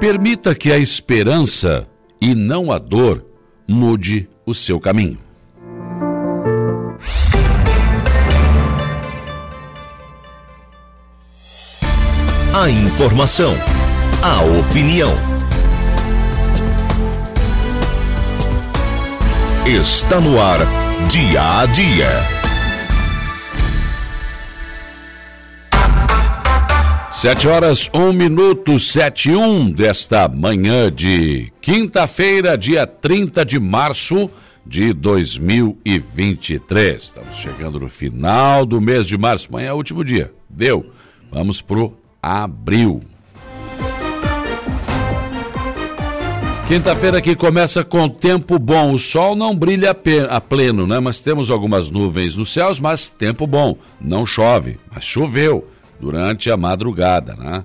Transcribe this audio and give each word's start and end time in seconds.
Permita 0.00 0.54
que 0.54 0.72
a 0.72 0.78
esperança 0.78 1.86
e 2.18 2.34
não 2.34 2.72
a 2.72 2.78
dor 2.78 3.22
mude 3.68 4.26
o 4.46 4.54
seu 4.54 4.80
caminho. 4.80 5.18
A 12.54 12.70
informação, 12.70 13.52
a 14.22 14.42
opinião. 14.58 15.12
Está 19.66 20.18
no 20.18 20.40
ar, 20.40 20.60
dia 21.10 21.60
a 21.60 21.66
dia. 21.66 22.39
Sete 27.20 27.46
horas, 27.46 27.88
um 27.92 28.14
minuto, 28.14 28.78
sete 28.78 29.28
e 29.28 29.36
um 29.36 29.70
desta 29.70 30.26
manhã 30.26 30.90
de 30.90 31.52
quinta-feira, 31.60 32.56
dia 32.56 32.86
30 32.86 33.44
de 33.44 33.60
março 33.60 34.30
de 34.64 34.94
2023. 34.94 37.02
Estamos 37.02 37.36
chegando 37.36 37.78
no 37.78 37.90
final 37.90 38.64
do 38.64 38.80
mês 38.80 39.06
de 39.06 39.18
março. 39.18 39.48
Amanhã 39.50 39.68
é 39.68 39.72
o 39.74 39.76
último 39.76 40.02
dia. 40.02 40.32
Deu. 40.48 40.86
Vamos 41.30 41.60
pro 41.60 41.92
abril. 42.22 43.02
Quinta-feira 46.68 47.20
que 47.20 47.36
começa 47.36 47.84
com 47.84 48.08
tempo 48.08 48.58
bom. 48.58 48.94
O 48.94 48.98
sol 48.98 49.36
não 49.36 49.54
brilha 49.54 49.94
a 50.30 50.40
pleno, 50.40 50.86
né? 50.86 50.98
Mas 50.98 51.20
temos 51.20 51.50
algumas 51.50 51.90
nuvens 51.90 52.34
nos 52.34 52.50
céus, 52.50 52.80
mas 52.80 53.10
tempo 53.10 53.46
bom. 53.46 53.76
Não 54.00 54.24
chove, 54.24 54.78
mas 54.90 55.04
choveu 55.04 55.68
durante 56.00 56.50
a 56.50 56.56
madrugada, 56.56 57.34
né? 57.34 57.64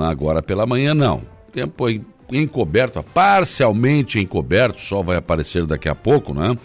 Agora 0.00 0.42
pela 0.42 0.66
manhã 0.66 0.94
não. 0.94 1.22
Tempo 1.52 1.86
encoberto, 2.32 3.02
parcialmente 3.02 4.18
encoberto, 4.18 4.80
sol 4.80 5.04
vai 5.04 5.16
aparecer 5.16 5.66
daqui 5.66 5.88
a 5.88 5.94
pouco, 5.94 6.34
né? 6.34 6.56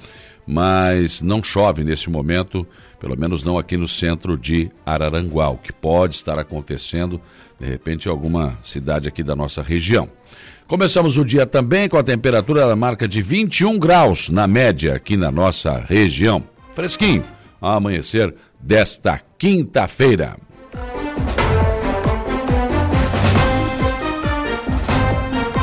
Mas 0.48 1.22
não 1.22 1.44
chove 1.44 1.84
nesse 1.84 2.10
momento, 2.10 2.66
pelo 3.00 3.18
menos 3.18 3.44
não 3.44 3.58
aqui 3.58 3.78
no 3.78 3.88
centro 3.88 4.38
de 4.38 4.72
Araranguá, 4.86 5.50
o 5.50 5.58
que 5.58 5.72
pode 5.72 6.16
estar 6.16 6.40
acontecendo 6.40 7.22
de 7.60 7.68
repente 7.68 8.08
em 8.08 8.12
alguma 8.12 8.58
cidade 8.64 9.08
aqui 9.08 9.22
da 9.22 9.36
nossa 9.36 9.62
região. 9.62 10.10
Começamos 10.68 11.18
o 11.18 11.24
dia 11.24 11.46
também 11.46 11.88
com 11.88 11.98
a 11.98 12.04
temperatura 12.04 12.66
da 12.66 12.76
marca 12.76 13.08
de 13.08 13.22
21 13.22 13.78
graus 13.78 14.30
na 14.30 14.48
média 14.48 14.96
aqui 14.96 15.16
na 15.16 15.30
nossa 15.30 15.78
região. 15.78 16.44
Fresquinho, 16.74 17.24
ao 17.60 17.78
amanhecer 17.78 18.34
desta 18.60 19.22
quinta-feira. 19.38 20.38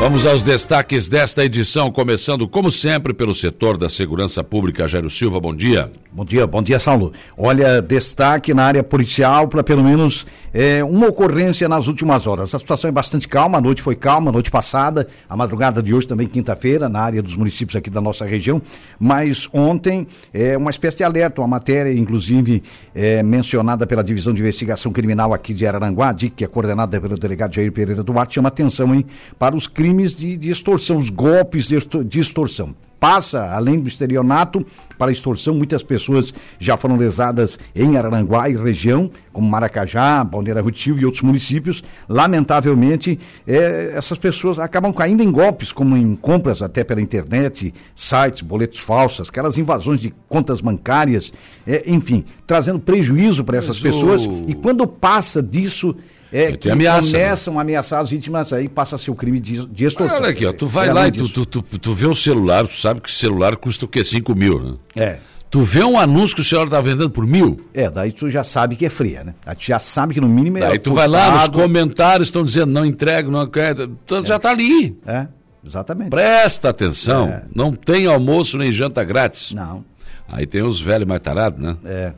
Vamos 0.00 0.24
aos 0.24 0.42
destaques 0.44 1.08
desta 1.08 1.44
edição, 1.44 1.90
começando, 1.90 2.46
como 2.46 2.70
sempre, 2.70 3.12
pelo 3.12 3.34
setor 3.34 3.76
da 3.76 3.88
segurança 3.88 4.44
pública. 4.44 4.86
Jairo 4.86 5.10
Silva, 5.10 5.40
bom 5.40 5.52
dia. 5.52 5.90
Bom 6.18 6.24
dia, 6.24 6.48
bom 6.48 6.60
dia, 6.60 6.80
Saulo. 6.80 7.12
Olha, 7.36 7.80
destaque 7.80 8.52
na 8.52 8.64
área 8.64 8.82
policial 8.82 9.46
para 9.46 9.62
pelo 9.62 9.84
menos 9.84 10.26
é, 10.52 10.82
uma 10.82 11.06
ocorrência 11.06 11.68
nas 11.68 11.86
últimas 11.86 12.26
horas. 12.26 12.52
A 12.52 12.58
situação 12.58 12.88
é 12.88 12.92
bastante 12.92 13.28
calma, 13.28 13.58
a 13.58 13.60
noite 13.60 13.80
foi 13.80 13.94
calma, 13.94 14.28
a 14.28 14.32
noite 14.32 14.50
passada, 14.50 15.06
a 15.28 15.36
madrugada 15.36 15.80
de 15.80 15.94
hoje 15.94 16.08
também, 16.08 16.26
quinta-feira, 16.26 16.88
na 16.88 16.98
área 17.02 17.22
dos 17.22 17.36
municípios 17.36 17.76
aqui 17.76 17.88
da 17.88 18.00
nossa 18.00 18.24
região. 18.24 18.60
Mas 18.98 19.48
ontem, 19.52 20.08
é 20.34 20.56
uma 20.56 20.72
espécie 20.72 20.96
de 20.96 21.04
alerta, 21.04 21.40
uma 21.40 21.46
matéria, 21.46 21.92
inclusive, 21.92 22.64
é, 22.92 23.22
mencionada 23.22 23.86
pela 23.86 24.02
Divisão 24.02 24.34
de 24.34 24.40
Investigação 24.40 24.90
Criminal 24.90 25.32
aqui 25.32 25.54
de 25.54 25.68
Araranguá, 25.68 26.10
DIC, 26.10 26.34
que 26.34 26.44
é 26.44 26.48
coordenada 26.48 27.00
pelo 27.00 27.16
delegado 27.16 27.54
Jair 27.54 27.70
Pereira 27.70 28.02
Duarte, 28.02 28.34
chama 28.34 28.48
atenção, 28.48 28.92
hein, 28.92 29.06
para 29.38 29.54
os 29.54 29.68
crimes 29.68 30.16
de, 30.16 30.36
de 30.36 30.50
extorsão, 30.50 30.96
os 30.96 31.10
golpes 31.10 31.68
de 31.68 32.18
extorsão 32.18 32.74
passa 32.98 33.50
além 33.54 33.80
do 33.80 33.88
estelionato 33.88 34.64
para 34.96 35.12
extorsão. 35.12 35.54
Muitas 35.54 35.82
pessoas 35.82 36.34
já 36.58 36.76
foram 36.76 36.96
lesadas 36.96 37.58
em 37.74 37.96
Araranguá 37.96 38.48
e 38.48 38.56
região, 38.56 39.10
como 39.32 39.48
Maracajá, 39.48 40.24
Balneário 40.24 40.64
Rutil 40.64 40.98
e 40.98 41.04
outros 41.04 41.22
municípios. 41.22 41.82
Lamentavelmente, 42.08 43.18
é, 43.46 43.92
essas 43.94 44.18
pessoas 44.18 44.58
acabam 44.58 44.92
caindo 44.92 45.22
em 45.22 45.30
golpes, 45.30 45.72
como 45.72 45.96
em 45.96 46.16
compras 46.16 46.62
até 46.62 46.82
pela 46.82 47.00
internet, 47.00 47.72
sites, 47.94 48.42
boletos 48.42 48.78
falsos, 48.78 49.28
aquelas 49.28 49.56
invasões 49.56 50.00
de 50.00 50.12
contas 50.28 50.60
bancárias, 50.60 51.32
é, 51.66 51.84
enfim, 51.86 52.24
trazendo 52.46 52.80
prejuízo 52.80 53.44
para 53.44 53.58
essas 53.58 53.78
pessoas. 53.78 54.22
E 54.46 54.54
quando 54.54 54.86
passa 54.86 55.42
disso 55.42 55.94
é, 56.32 56.56
que 56.56 56.70
ameaça, 56.70 57.12
né? 57.12 57.24
começam 57.24 57.54
né? 57.54 57.58
a 57.58 57.62
ameaçar 57.62 58.00
as 58.00 58.10
vítimas 58.10 58.52
aí 58.52 58.68
passa 58.68 58.96
a 58.96 58.98
ser 58.98 59.10
o 59.10 59.14
crime 59.14 59.40
de, 59.40 59.66
de 59.66 59.84
extorsão. 59.84 60.18
Olha 60.18 60.30
aqui, 60.30 60.44
ó, 60.44 60.52
tu 60.52 60.66
vai 60.66 60.92
lá 60.92 61.08
e 61.08 61.12
tu, 61.12 61.28
tu, 61.28 61.46
tu, 61.46 61.62
tu, 61.62 61.94
vê 61.94 62.06
o 62.06 62.14
celular, 62.14 62.66
tu 62.66 62.74
sabe 62.74 63.00
que 63.00 63.08
o 63.08 63.12
celular 63.12 63.56
custa 63.56 63.84
o 63.84 63.88
quê? 63.88 64.04
5 64.04 64.34
mil, 64.34 64.60
né? 64.60 64.76
É. 64.96 65.18
Tu 65.50 65.62
vê 65.62 65.82
um 65.82 65.98
anúncio 65.98 66.36
que 66.36 66.42
o 66.42 66.44
celular 66.44 66.68
tá 66.68 66.80
vendendo 66.80 67.08
por 67.08 67.26
mil? 67.26 67.58
É, 67.72 67.90
daí 67.90 68.12
tu 68.12 68.28
já 68.28 68.44
sabe 68.44 68.76
que 68.76 68.84
é 68.84 68.90
fria, 68.90 69.24
né? 69.24 69.34
Aí 69.46 69.56
tu 69.56 69.64
já 69.64 69.78
sabe 69.78 70.12
que 70.12 70.20
no 70.20 70.28
mínimo 70.28 70.58
é. 70.58 70.60
Daí 70.60 70.78
tu 70.78 70.92
vai 70.92 71.08
lá, 71.08 71.46
nos 71.46 71.48
comentários 71.48 72.28
estão 72.28 72.44
dizendo 72.44 72.70
não 72.70 72.84
entrega, 72.84 73.30
não 73.30 73.48
quer. 73.48 73.74
Tu 74.06 74.16
é. 74.16 74.22
já 74.24 74.38
tá 74.38 74.50
ali. 74.50 74.98
É, 75.06 75.26
exatamente. 75.66 76.10
Presta 76.10 76.68
atenção. 76.68 77.28
É. 77.28 77.44
Não 77.54 77.72
tem 77.72 78.06
almoço 78.06 78.58
nem 78.58 78.72
janta 78.72 79.02
grátis. 79.02 79.52
Não. 79.52 79.82
Aí 80.28 80.46
tem 80.46 80.62
os 80.62 80.78
velhos 80.82 81.08
mais 81.08 81.22
tarados, 81.22 81.58
né? 81.58 81.76
É. 81.86 82.12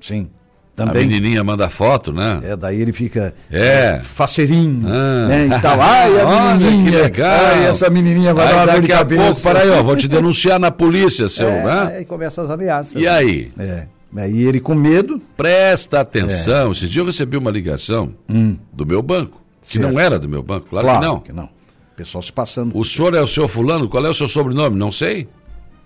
Sim. 0.00 0.30
Também. 0.74 1.04
A 1.04 1.06
menininha 1.06 1.44
manda 1.44 1.68
foto, 1.68 2.12
né? 2.12 2.40
É, 2.42 2.56
daí 2.56 2.80
ele 2.80 2.92
fica 2.92 3.32
é. 3.48 4.00
faceirinho, 4.02 4.88
ah. 4.88 5.28
né? 5.28 5.46
E 5.46 5.60
tal. 5.60 5.80
Ai, 5.80 6.20
a 6.20 6.26
menininha. 6.56 6.90
que 6.90 6.96
legal. 6.96 7.40
Ai, 7.46 7.66
essa 7.66 7.88
menininha 7.88 8.34
vai 8.34 8.48
dar 8.48 8.68
uma 8.68 8.80
de 8.80 8.88
cabeça. 8.88 9.22
Pouco, 9.22 9.42
para 9.42 9.60
aí, 9.60 9.70
ó, 9.70 9.82
vou 9.84 9.96
te 9.96 10.08
denunciar 10.08 10.58
na 10.58 10.72
polícia, 10.72 11.28
seu, 11.28 11.48
é, 11.48 11.64
né? 11.64 11.96
Aí 11.98 12.04
começa 12.04 12.42
as 12.42 12.50
ameaças. 12.50 13.00
E 13.00 13.06
aí? 13.06 13.52
É. 13.56 13.86
Aí 14.16 14.42
ele 14.42 14.58
com 14.58 14.74
medo. 14.74 15.22
Presta 15.36 16.00
atenção. 16.00 16.68
É. 16.68 16.72
Esse 16.72 16.88
dia 16.88 17.02
eu 17.02 17.06
recebi 17.06 17.36
uma 17.36 17.52
ligação 17.52 18.12
hum. 18.28 18.56
do 18.72 18.84
meu 18.84 19.00
banco, 19.00 19.40
que 19.62 19.78
certo. 19.78 19.88
não 19.88 20.00
era 20.00 20.18
do 20.18 20.28
meu 20.28 20.42
banco, 20.42 20.66
claro, 20.70 20.88
claro 20.88 21.00
que 21.00 21.06
não. 21.06 21.20
que 21.20 21.32
não. 21.32 21.44
O 21.44 21.96
pessoal 21.96 22.20
se 22.20 22.32
passando. 22.32 22.76
O 22.76 22.84
senhor 22.84 23.14
é 23.14 23.20
o 23.20 23.26
senhor 23.28 23.46
fulano? 23.46 23.88
Qual 23.88 24.04
é 24.04 24.08
o 24.08 24.14
seu 24.14 24.28
sobrenome? 24.28 24.76
Não 24.76 24.90
sei. 24.90 25.28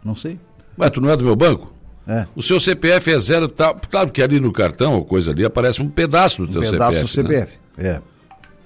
Não 0.03 0.15
sei. 0.15 0.39
Ué, 0.79 0.89
tu 0.89 0.99
não 1.03 1.11
é 1.11 1.17
do 1.17 1.25
meu 1.27 1.37
banco? 1.37 1.75
É. 2.09 2.27
O 2.35 2.43
seu 2.43 2.59
CPF 2.59 3.11
é 3.11 3.21
zero, 3.21 3.49
tá, 3.49 3.75
claro 3.75 4.11
que 4.11 4.23
ali 4.23 4.41
no 4.41 4.51
cartão 4.51 4.95
ou 4.95 5.05
coisa 5.05 5.31
ali 5.31 5.45
aparece 5.45 5.83
um 5.83 5.89
pedaço 5.91 6.47
do 6.47 6.49
um 6.49 6.53
teu 6.61 6.71
pedaço 6.71 6.93
CPF. 6.93 7.05
do 7.05 7.13
CPF, 7.13 7.59
né? 7.77 7.89
é. 7.89 8.01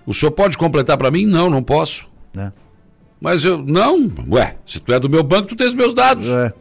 O 0.06 0.14
senhor 0.14 0.30
pode 0.30 0.56
completar 0.56 0.96
para 0.96 1.10
mim? 1.10 1.26
Não, 1.26 1.50
não 1.50 1.62
posso. 1.62 2.06
É. 2.36 2.52
Mas 3.20 3.44
eu, 3.44 3.58
não, 3.58 4.10
ué, 4.30 4.56
se 4.64 4.78
tu 4.80 4.92
é 4.92 4.98
do 4.98 5.08
meu 5.08 5.22
banco, 5.22 5.48
tu 5.48 5.56
tens 5.56 5.74
meus 5.74 5.92
dados. 5.92 6.26
É. 6.28 6.52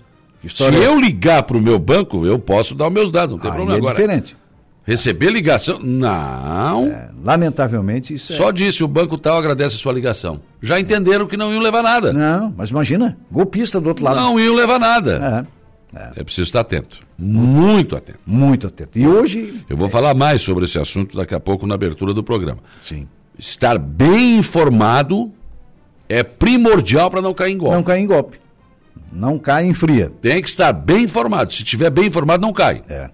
Se 0.48 0.64
eu 0.64 1.00
ligar 1.00 1.44
para 1.44 1.56
o 1.56 1.62
meu 1.62 1.78
banco, 1.78 2.26
eu 2.26 2.40
posso 2.40 2.74
dar 2.74 2.88
os 2.88 2.94
meus 2.94 3.12
dados, 3.12 3.34
não 3.34 3.40
tem 3.40 3.52
Aí 3.52 3.58
problema 3.58 3.78
é 3.78 3.82
agora. 3.82 3.96
diferente. 3.96 4.36
Receber 4.84 5.32
ligação? 5.32 5.80
Não. 5.80 6.88
É, 6.88 7.10
lamentavelmente 7.24 8.16
isso 8.16 8.34
é. 8.34 8.36
Só 8.36 8.50
disse 8.50 8.84
o 8.84 8.88
banco 8.88 9.18
tal 9.18 9.38
agradece 9.38 9.76
a 9.76 9.80
sua 9.80 9.94
ligação. 9.94 10.42
Já 10.62 10.80
entenderam 10.80 11.28
que 11.28 11.38
não 11.38 11.54
iam 11.54 11.62
levar 11.62 11.84
nada. 11.84 12.12
Não, 12.12 12.52
mas 12.58 12.72
imagina, 12.72 13.16
golpista 13.32 13.80
do 13.80 13.90
outro 13.90 14.04
lado. 14.04 14.16
Não 14.16 14.40
iam 14.40 14.56
levar 14.56 14.80
nada. 14.80 15.46
É. 15.48 15.61
É. 15.94 16.22
é 16.22 16.24
preciso 16.24 16.48
estar 16.48 16.62
atento. 16.62 17.00
Muito 17.18 17.96
atento. 17.96 18.20
Muito 18.26 18.68
atento. 18.68 18.98
E 18.98 19.08
hoje. 19.08 19.64
Eu 19.70 19.78
vou 19.78 19.88
é... 19.88 19.90
falar 19.90 20.14
mais 20.14 20.42
sobre 20.42 20.66
esse 20.66 20.80
assunto 20.80 21.16
daqui 21.18 21.36
a 21.36 21.40
pouco 21.40 21.68
na 21.68 21.76
abertura 21.76 22.14
do 22.14 22.24
programa. 22.24 22.60
Sim. 22.80 23.08
Estar 23.38 23.78
bem 23.78 24.38
informado 24.38 25.32
é 26.08 26.24
primordial 26.24 27.10
para 27.10 27.22
não 27.22 27.34
cair 27.34 27.54
em 27.54 27.58
golpe. 27.58 27.76
Não 27.76 27.84
cair 27.84 28.02
em 28.02 28.08
golpe. 28.08 28.40
Não 29.12 29.38
cai 29.38 29.66
em 29.66 29.74
fria. 29.74 30.12
Tem 30.22 30.42
que 30.42 30.50
estar 30.50 30.72
bem 30.74 31.04
informado. 31.04 31.52
Se 31.52 31.64
estiver 31.64 31.90
bem 31.90 32.08
informado, 32.08 32.42
não 32.42 32.54
cai. 32.54 32.84
É. 32.90 33.10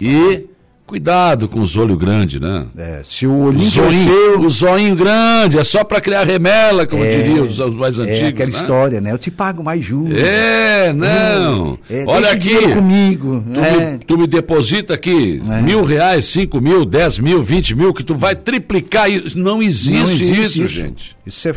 E 0.00 0.49
Cuidado 0.90 1.46
com 1.46 1.60
os 1.60 1.76
olhos 1.76 1.96
grandes, 1.96 2.40
né? 2.40 2.66
É, 2.76 3.00
se 3.04 3.24
o 3.24 3.44
olhinho 3.44 3.64
o 3.64 3.70
zoinho, 3.70 3.90
cresceu... 3.90 4.40
O 4.40 4.50
zoinho 4.50 4.96
grande 4.96 5.56
é 5.56 5.62
só 5.62 5.84
para 5.84 6.00
criar 6.00 6.24
remela, 6.24 6.84
como 6.84 7.04
é, 7.04 7.16
diriam 7.16 7.46
os, 7.46 7.60
os, 7.60 7.76
mais 7.76 7.96
antigos. 7.96 8.18
É 8.18 8.26
aquela 8.26 8.50
né? 8.50 8.56
história, 8.56 9.00
né? 9.00 9.12
Eu 9.12 9.18
te 9.18 9.30
pago 9.30 9.62
mais 9.62 9.84
juros. 9.84 10.20
É, 10.20 10.92
não. 10.92 11.78
É, 11.88 12.04
Olha 12.08 12.32
aqui. 12.32 12.74
comigo. 12.74 13.44
Tu, 13.54 13.60
é. 13.60 13.92
me, 13.92 13.98
tu 14.00 14.18
me 14.18 14.26
deposita 14.26 14.94
aqui 14.94 15.40
é. 15.48 15.62
mil 15.62 15.84
reais, 15.84 16.24
cinco 16.26 16.60
mil, 16.60 16.84
dez 16.84 17.20
mil, 17.20 17.40
vinte 17.40 17.72
mil, 17.72 17.94
que 17.94 18.02
tu 18.02 18.16
vai 18.16 18.34
triplicar 18.34 19.08
isso. 19.08 19.38
Não 19.38 19.62
existe, 19.62 19.92
não 19.92 20.10
existe 20.10 20.32
isso, 20.32 20.64
isso, 20.64 20.68
gente. 20.74 21.16
Isso 21.24 21.48
é... 21.48 21.54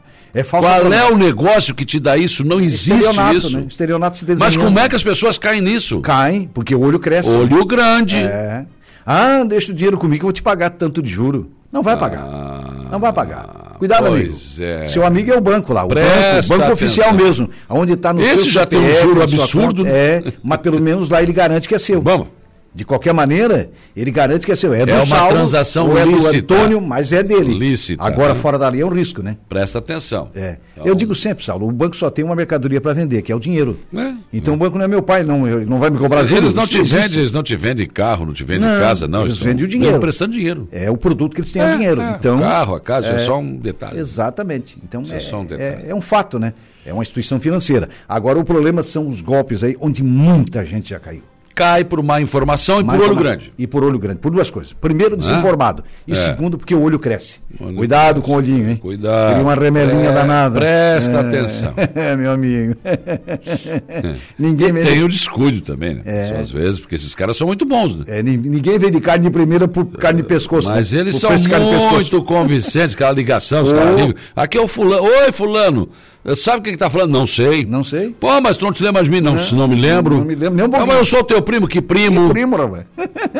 É 0.36 0.44
falso 0.44 0.68
Qual 0.68 0.92
é 0.92 1.10
o 1.10 1.16
negócio 1.16 1.74
que 1.74 1.82
te 1.82 1.98
dá 1.98 2.14
isso? 2.14 2.44
Não 2.44 2.60
existe 2.60 3.08
isso. 3.34 3.58
Né? 3.58 3.64
Estelionato 3.66 4.18
se 4.18 4.26
Mas 4.38 4.54
como 4.54 4.78
é 4.78 4.86
que 4.86 4.94
as 4.94 5.02
pessoas 5.02 5.38
caem 5.38 5.62
nisso? 5.62 6.02
Caem, 6.02 6.50
porque 6.52 6.74
o 6.74 6.80
olho 6.80 6.98
cresce. 6.98 7.30
Olho 7.30 7.64
grande. 7.64 8.16
É. 8.16 8.66
Ah, 9.06 9.42
deixa 9.44 9.72
o 9.72 9.74
dinheiro 9.74 9.96
comigo 9.96 10.20
que 10.20 10.24
eu 10.24 10.26
vou 10.26 10.32
te 10.32 10.42
pagar 10.42 10.68
tanto 10.70 11.02
de 11.02 11.10
juro. 11.10 11.50
Não 11.72 11.82
vai 11.82 11.96
pagar. 11.96 12.20
Ah, 12.22 12.88
não 12.92 12.98
vai 12.98 13.14
pagar. 13.14 13.76
Cuidado, 13.78 14.08
amigo. 14.08 14.34
É. 14.60 14.84
Seu 14.84 15.06
amigo 15.06 15.32
é 15.32 15.36
o 15.36 15.40
banco 15.40 15.72
lá, 15.72 15.84
o 15.84 15.88
Presta 15.88 16.48
banco, 16.48 16.60
banco 16.60 16.72
oficial 16.74 17.14
mesmo, 17.14 17.48
onde 17.68 17.94
está 17.94 18.12
no 18.12 18.20
Esse 18.20 18.44
seu 18.44 18.52
já 18.52 18.60
CPF, 18.60 18.84
tem 18.84 18.94
um 18.94 19.08
juro 19.08 19.22
absurdo. 19.22 19.84
Conta, 19.84 19.96
é, 19.96 20.32
mas 20.42 20.58
pelo 20.58 20.80
menos 20.80 21.08
lá 21.08 21.22
ele 21.22 21.32
garante 21.32 21.66
que 21.66 21.74
é 21.74 21.78
seu. 21.78 22.02
Vamos. 22.02 22.28
De 22.76 22.84
qualquer 22.84 23.14
maneira, 23.14 23.70
ele 23.96 24.10
garante 24.10 24.44
que 24.44 24.52
é 24.52 24.54
seu. 24.56 24.74
É, 24.74 24.84
do 24.84 24.92
É 24.92 24.96
uma 24.96 25.06
Saulo, 25.06 25.32
transação 25.32 25.88
ou 25.88 25.96
é 25.98 26.04
lícita. 26.04 26.42
do 26.42 26.54
Antônio, 26.54 26.80
mas 26.82 27.10
é 27.10 27.22
dele. 27.22 27.54
Lícita, 27.54 28.04
Agora, 28.04 28.34
né? 28.34 28.38
fora 28.38 28.58
dali 28.58 28.82
é 28.82 28.84
um 28.84 28.90
risco, 28.90 29.22
né? 29.22 29.38
Presta 29.48 29.78
atenção. 29.78 30.28
É. 30.34 30.58
Então, 30.74 30.86
Eu 30.86 30.94
digo 30.94 31.14
sempre, 31.14 31.42
Saulo, 31.42 31.66
o 31.66 31.72
banco 31.72 31.96
só 31.96 32.10
tem 32.10 32.22
uma 32.22 32.36
mercadoria 32.36 32.78
para 32.78 32.92
vender, 32.92 33.22
que 33.22 33.32
é 33.32 33.34
o 33.34 33.40
dinheiro. 33.40 33.78
É. 33.96 34.12
Então 34.30 34.52
o 34.52 34.56
banco 34.58 34.76
não 34.76 34.84
é 34.84 34.88
meu 34.88 35.00
pai, 35.00 35.22
não, 35.22 35.46
não 35.64 35.78
vai 35.78 35.88
me 35.88 35.96
cobrar 35.96 36.26
juros. 36.26 36.42
Eles 36.44 36.54
não 36.54 36.66
te 36.66 36.82
vendem, 36.82 37.18
eles 37.18 37.32
não 37.32 37.42
te 37.42 37.56
vendem 37.56 37.88
carro, 37.88 38.26
não 38.26 38.34
te 38.34 38.44
vendem 38.44 38.68
Não, 38.68 38.78
casa, 38.78 39.08
não. 39.08 39.22
eles 39.22 39.32
estão 39.32 39.48
vendem 39.48 39.64
o 39.64 39.68
dinheiro. 39.68 39.98
prestando 39.98 40.34
dinheiro. 40.34 40.68
É 40.70 40.90
o 40.90 40.98
produto 40.98 41.34
que 41.34 41.40
eles 41.40 41.50
têm, 41.50 41.62
é, 41.62 41.70
o 41.72 41.76
dinheiro. 41.78 42.00
é, 42.02 42.10
então, 42.18 42.36
o 42.36 42.40
carro, 42.40 42.74
a 42.74 42.80
casa, 42.80 43.08
é, 43.08 43.18
só 43.20 43.38
um 43.38 43.56
detalhe. 43.56 43.98
Exatamente. 43.98 44.76
Então 44.86 45.02
é 45.10 45.16
é, 45.16 45.20
só 45.20 45.40
um 45.40 45.46
detalhe. 45.46 45.86
é- 45.86 45.90
é 45.90 45.94
um 45.94 46.02
fato, 46.02 46.38
né? 46.38 46.52
É 46.84 46.92
uma 46.92 47.02
instituição 47.02 47.40
financeira. 47.40 47.88
Agora 48.06 48.38
o 48.38 48.44
problema 48.44 48.82
são 48.82 49.08
os 49.08 49.22
golpes 49.22 49.64
aí, 49.64 49.74
onde 49.80 50.02
muita 50.02 50.62
gente 50.62 50.90
já 50.90 51.00
caiu. 51.00 51.22
Cai 51.56 51.84
por 51.84 52.02
má 52.02 52.20
informação 52.20 52.80
e 52.80 52.84
Mais 52.84 53.00
por 53.00 53.06
olho 53.08 53.16
grande. 53.16 53.50
E 53.58 53.66
por 53.66 53.82
olho 53.82 53.98
grande. 53.98 54.20
Por 54.20 54.30
duas 54.30 54.50
coisas. 54.50 54.74
Primeiro, 54.74 55.16
desinformado. 55.16 55.82
E 56.06 56.12
É. 56.12 56.14
segundo, 56.14 56.58
porque 56.58 56.74
o 56.74 56.82
olho 56.82 56.98
cresce. 56.98 57.40
Olho 57.58 57.76
Cuidado 57.76 58.16
cresce. 58.20 58.26
com 58.26 58.32
o 58.32 58.36
olhinho, 58.36 58.68
hein? 58.70 58.76
Cuidado. 58.76 59.32
Tem 59.34 59.42
uma 59.42 59.54
remelinha 59.54 60.10
É, 60.10 60.12
danada. 60.12 60.60
presta 60.60 61.12
É. 61.16 61.20
atenção. 61.20 61.72
É, 61.94 62.14
meu 62.14 62.30
amigo. 62.30 62.76
ninguém, 64.38 64.70
vem 64.72 64.84
Tem 64.84 65.02
o 65.02 65.08
descuido 65.08 65.60
também, 65.62 65.94
né? 65.94 66.02
Só 66.34 66.40
às 66.40 66.50
vezes, 66.50 66.78
porque 66.80 66.94
esses 66.94 67.14
caras 67.14 67.36
são 67.36 67.46
muito 67.46 67.64
bons, 67.64 67.96
né? 67.96 68.04
é, 68.06 68.22
nin- 68.22 68.36
ninguém 68.36 68.78
vem 68.78 68.90
de 68.90 69.00
carne 69.00 69.24
de 69.24 69.30
primeira 69.30 69.66
por 69.66 69.86
carne 69.86 70.20
de 70.22 70.28
pescoço. 70.28 70.68
Mas 70.68 70.92
né? 70.92 71.00
eles 71.00 71.14
Por 71.20 71.38
são 71.38 71.90
muito 71.90 72.22
convincentes, 72.22 72.94
aquela 72.94 73.12
ligação, 73.12 73.62
os 73.62 73.72
caras 73.72 73.96
ligam. 73.98 74.14
Aqui 74.34 74.58
é 74.58 74.60
o 74.60 74.68
fulano. 74.68 75.04
Oi, 75.04 75.32
fulano. 75.32 75.88
Sabe 76.34 76.58
o 76.58 76.62
que 76.62 76.70
que 76.72 76.76
tá 76.76 76.90
falando? 76.90 77.12
Não 77.12 77.26
sei. 77.26 77.64
Não 77.64 77.84
sei. 77.84 78.14
Pô, 78.18 78.40
mas 78.40 78.56
tu 78.56 78.64
não 78.64 78.72
te 78.72 78.82
lembra 78.82 79.02
de 79.04 79.10
mim? 79.10 79.20
Não, 79.20 79.38
se 79.38 79.54
não 79.54 79.68
me 79.68 79.76
lembro. 79.76 80.16
não 80.18 80.24
me 80.24 80.34
lembro 80.34 80.54
nem 80.56 80.64
um 80.64 80.68
Não, 80.68 80.70
pouquinho. 80.70 80.86
mas 80.88 80.96
eu 80.98 81.04
sou 81.04 81.22
teu 81.24 81.40
primo, 81.42 81.68
que 81.68 81.80
primo. 81.80 82.28
Primo, 82.30 82.56
rapaz. 82.56 82.84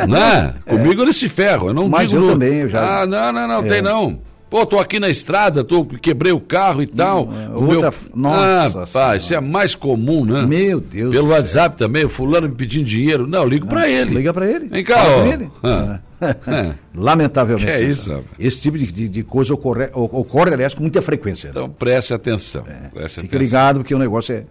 Né? 0.09 0.55
Comigo 0.67 1.03
eles 1.03 1.17
se 1.17 1.29
ferram. 1.29 1.69
Eu 1.69 1.75
não 1.75 1.89
Mas 1.89 2.11
digo 2.11 2.23
eu 2.23 2.27
no- 2.27 2.33
também, 2.33 2.59
eu 2.61 2.69
já- 2.69 3.03
Ah, 3.03 3.07
não, 3.07 3.33
não, 3.33 3.49
não, 3.49 3.63
tem 3.65 3.83
não. 3.83 4.21
Pô, 4.49 4.65
tô 4.65 4.79
aqui 4.79 5.01
na 5.01 5.09
estrada, 5.11 5.65
tô, 5.65 5.85
quebrei 5.85 6.33
o 6.33 6.39
carro 6.39 6.81
e 6.81 6.87
tal. 6.87 7.29
é, 7.33 7.49
O 7.49 7.65
outra- 7.65 7.91
meu... 7.91 7.93
Nossa 8.15 8.83
ah, 8.85 8.87
pá, 8.93 9.17
isso 9.17 9.35
é 9.35 9.41
mais 9.41 9.75
comum, 9.75 10.25
né? 10.25 10.47
Meu 10.47 10.81
Deus 10.81 11.13
Pelo 11.13 11.27
do 11.27 11.29
céu. 11.31 11.37
WhatsApp 11.39 11.77
também, 11.77 12.05
o 12.05 12.09
fulano 12.09 12.49
me 12.49 12.55
pedindo 12.55 12.85
dinheiro. 12.85 13.27
Não, 13.27 13.43
eu 13.43 13.49
ligo 13.49 13.67
pra 13.67 13.89
ele. 13.89 14.15
Liga 14.15 14.33
pra 14.33 14.49
ele. 14.49 14.69
Vem 14.69 14.85
cá, 14.85 15.03
ó. 15.05 15.27
ele. 15.27 15.51
Ah. 15.65 15.99
É. 16.21 16.75
Lamentavelmente. 16.95 17.67
Que 17.67 17.73
é 17.73 17.79
né, 17.81 17.85
isso, 17.89 18.05
sabe? 18.11 18.25
Esse 18.39 18.63
tipo 18.63 18.79
de, 18.79 18.87
de- 18.87 19.09
de 19.09 19.23
coisa 19.23 19.53
ocorre, 19.53 19.89
ocorre, 19.93 20.55
aliás, 20.55 20.73
com 20.75 20.81
muita 20.83 21.03
frequência. 21.03 21.49
né? 21.49 21.53
Então 21.57 21.69
preste 21.69 22.15
atenção. 22.15 22.63
Preste 22.63 23.17
Fique 23.21 23.27
atenção. 23.27 23.39
ligado, 23.41 23.77
porque 23.81 23.95
o 23.95 23.99
negócio 23.99 24.33
é, 24.35 24.45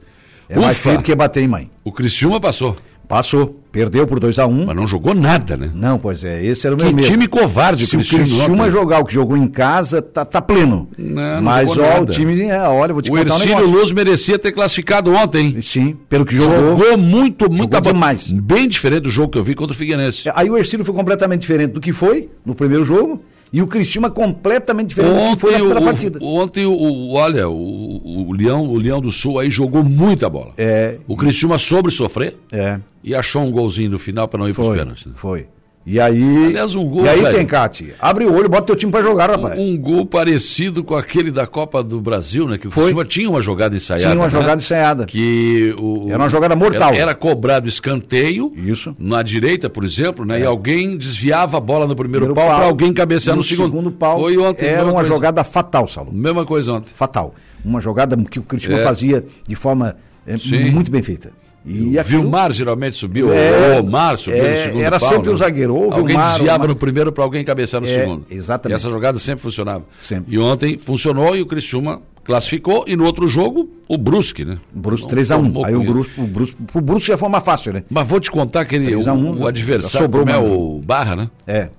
é 0.50 0.59
mais 0.59 0.77
feio 0.77 0.98
do 0.98 1.03
que 1.03 1.15
bater 1.15 1.41
em 1.41 1.48
mãe. 1.48 1.71
O 1.83 1.91
Criciúma 1.91 2.39
passou, 2.39 2.75
Passou, 3.07 3.61
perdeu 3.71 4.07
por 4.07 4.19
2 4.19 4.39
a 4.39 4.47
1 4.47 4.49
um. 4.51 4.65
mas 4.65 4.75
não 4.75 4.87
jogou 4.87 5.13
nada, 5.13 5.55
né? 5.55 5.69
Não, 5.73 5.99
pois 5.99 6.23
é, 6.23 6.43
esse 6.43 6.65
era 6.65 6.75
o 6.75 6.77
meu 6.77 6.87
Que 6.87 6.93
medo. 6.93 7.07
time 7.07 7.27
covarde 7.27 7.85
Se 7.85 7.95
o 7.95 7.99
Criciúma. 7.99 8.69
Jogar 8.69 8.99
o 8.99 9.05
que 9.05 9.13
jogou 9.13 9.37
em 9.37 9.47
casa, 9.47 10.01
tá, 10.01 10.25
tá 10.25 10.41
pleno. 10.41 10.87
Não, 10.97 11.35
não 11.35 11.41
Mas, 11.43 11.69
jogou 11.69 11.83
ó, 11.85 11.89
nada. 11.95 12.03
o 12.03 12.05
time, 12.05 12.41
é, 12.43 12.61
olha, 12.67 12.93
vou 12.93 13.01
te 13.01 13.11
O 13.11 13.15
contar 13.15 13.33
um 13.33 13.37
Ercílio 13.37 13.55
negócio. 13.57 13.79
Luz 13.79 13.91
merecia 13.91 14.39
ter 14.39 14.51
classificado 14.51 15.13
ontem. 15.13 15.61
Sim, 15.61 15.95
pelo 16.09 16.25
que 16.25 16.35
jogou. 16.35 16.77
Jogou 16.77 16.97
muito, 16.97 17.49
muito 17.49 17.75
Jogou 17.75 17.93
demais. 17.93 18.31
Bem 18.31 18.67
diferente 18.67 19.03
do 19.03 19.09
jogo 19.09 19.29
que 19.31 19.37
eu 19.37 19.43
vi 19.43 19.53
contra 19.55 19.73
o 19.73 19.77
Figueirense. 19.77 20.29
Aí 20.33 20.49
o 20.49 20.57
Ercílio 20.57 20.83
foi 20.85 20.95
completamente 20.95 21.41
diferente 21.41 21.71
do 21.73 21.79
que 21.81 21.91
foi 21.91 22.29
no 22.45 22.55
primeiro 22.55 22.83
jogo. 22.83 23.21
E 23.55 23.61
o 23.61 23.67
Criciúma 23.67 24.09
completamente 24.09 24.89
diferente 24.89 25.13
do 25.13 25.35
que 25.35 25.39
foi 25.39 25.51
na 25.53 25.63
Ontem, 25.63 25.77
o, 25.77 25.81
partida. 25.81 26.19
ontem 26.21 26.65
o, 26.65 27.13
olha, 27.13 27.47
o, 27.47 28.27
o 28.27 28.33
Leão, 28.33 28.67
o 28.67 28.77
Leão 28.77 28.99
do 28.99 29.13
Sul 29.13 29.39
aí 29.39 29.49
jogou 29.49 29.81
muita 29.81 30.29
bola. 30.29 30.51
É, 30.57 30.97
O 31.07 31.15
Criciúma 31.15 31.57
soube 31.57 31.89
sofrer 31.89 32.35
é. 32.51 32.81
e 33.01 33.15
achou 33.15 33.43
um 33.43 33.51
golzinho 33.53 33.91
no 33.91 33.97
final 33.97 34.27
para 34.27 34.39
não 34.41 34.49
ir 34.49 34.53
para 34.53 34.61
os 34.61 34.77
pênaltis. 34.77 35.05
né? 35.05 35.13
foi. 35.15 35.47
E 35.85 35.99
aí. 35.99 36.47
Aliás, 36.47 36.73
um 36.73 36.83
gol, 36.83 37.05
E 37.05 37.09
aí, 37.09 37.21
velho. 37.21 37.37
Tencate, 37.37 37.93
abre 37.99 38.25
o 38.25 38.33
olho, 38.33 38.49
bota 38.49 38.63
teu 38.63 38.75
time 38.75 38.91
pra 38.91 39.03
jogar, 39.03 39.29
rapaz. 39.29 39.59
Um 39.59 39.77
gol 39.77 40.03
parecido 40.03 40.83
com 40.83 40.95
aquele 40.95 41.29
da 41.29 41.45
Copa 41.45 41.83
do 41.83 42.01
Brasil, 42.01 42.47
né? 42.47 42.57
Que 42.57 42.67
o 42.67 42.71
Foi. 42.71 42.85
Criciúma 42.85 43.05
tinha 43.05 43.29
uma 43.29 43.41
jogada 43.41 43.75
ensaiada. 43.75 44.01
Tinha 44.03 44.15
uma 44.15 44.23
né? 44.23 44.29
jogada 44.31 44.55
ensaiada. 44.55 45.05
Que 45.05 45.75
o, 45.77 46.07
Era 46.09 46.17
uma 46.17 46.29
jogada 46.29 46.55
mortal. 46.55 46.89
Era, 46.89 46.97
era 47.03 47.13
cobrado 47.15 47.67
escanteio. 47.67 48.51
Isso. 48.55 48.95
Na 48.97 49.21
direita, 49.21 49.69
por 49.69 49.83
exemplo, 49.83 50.25
né? 50.25 50.39
E 50.39 50.43
alguém 50.43 50.97
desviava 50.97 51.57
a 51.57 51.59
bola 51.59 51.85
no 51.85 51.95
primeiro, 51.95 52.25
Primeiro 52.25 52.33
pau 52.33 52.47
pau. 52.47 52.57
para 52.57 52.65
alguém 52.65 52.91
cabecear 52.91 53.35
no, 53.35 53.41
no 53.41 53.47
segundo, 53.47 53.91
pau. 53.91 54.21
Foi 54.21 54.35
ontem. 54.38 54.65
Era 54.65 54.85
uma 54.85 54.93
coisa. 54.93 55.09
jogada 55.09 55.43
fatal, 55.43 55.88
Saulo. 55.88 56.11
Mesma 56.11 56.45
coisa 56.45 56.73
ontem. 56.73 56.91
Fatal. 56.95 57.35
Uma 57.63 57.79
jogada 57.79 58.17
que 58.29 58.39
o 58.39 58.43
Criciúma 58.43 58.79
É. 58.79 58.83
fazia 58.83 59.23
de 59.47 59.55
forma 59.55 59.95
é, 60.25 60.35
muito 60.71 60.89
bem 60.89 61.03
feita. 61.03 61.31
E 61.65 61.95
o 61.97 62.00
aquilo- 62.00 62.21
Vilmar 62.21 62.53
geralmente 62.53 62.95
subiu, 62.95 63.33
É, 63.33 63.79
o 63.79 63.83
Omar 63.83 64.17
subiu 64.17 64.44
no 64.44 64.47
é, 64.50 64.57
segundo 64.67 64.81
era 64.83 65.00
pau, 65.00 65.09
sempre 65.09 65.27
né? 65.29 65.33
o 65.33 65.38
zagueiro, 65.38 65.75
ou 65.75 65.89
o 65.89 65.94
Alguém 65.94 66.07
Vilmar, 66.15 66.27
desviava 66.33 66.57
Omar. 66.57 66.67
no 66.67 66.75
primeiro 66.75 67.12
para 67.12 67.23
alguém 67.23 67.44
cabecear 67.44 67.81
no 67.81 67.88
É, 67.88 68.00
segundo. 68.01 68.25
exatamente. 68.29 68.75
E 68.75 68.79
essa 68.79 68.89
jogada 68.91 69.17
sempre 69.17 69.41
funcionava. 69.41 69.83
Sempre. 69.97 70.35
E 70.35 70.38
ontem 70.38 70.77
funcionou 70.77 71.35
e 71.35 71.41
o 71.41 71.45
Criciúma 71.47 72.01
classificou. 72.23 72.83
E 72.88 72.95
no 72.95 73.03
outro 73.06 73.27
jogo, 73.27 73.69
o 73.88 73.97
Brusque, 73.97 74.45
né? 74.45 74.57
O 74.75 74.79
Brusque 74.79 75.07
Não 75.07 75.09
3x1. 75.09 75.35
tomou 75.44 75.65
Aí 75.65 75.75
o. 75.75 75.83
Brusque, 75.83 76.21
o 76.21 76.27
Brusque, 76.27 76.57
pro 76.63 76.81
Brusque 76.81 77.07
já 77.07 77.17
foi 77.17 77.27
uma 77.29 77.41
fácil, 77.41 77.73
né? 77.73 77.83
Mas 77.89 78.07
vou 78.07 78.19
te 78.19 78.29
contar 78.29 78.63
que 78.65 78.75
ele, 78.75 78.85
3 78.85 79.07
a 79.07 79.13
1, 79.13 79.17
o, 79.31 79.39
o 79.41 79.47
adversário, 79.47 79.97
sobrou 80.06 80.25
como 80.25 80.35
é 80.35 80.39
o 80.39 80.81
Barra, 80.85 81.15
né? 81.15 81.29
É. 81.47 81.69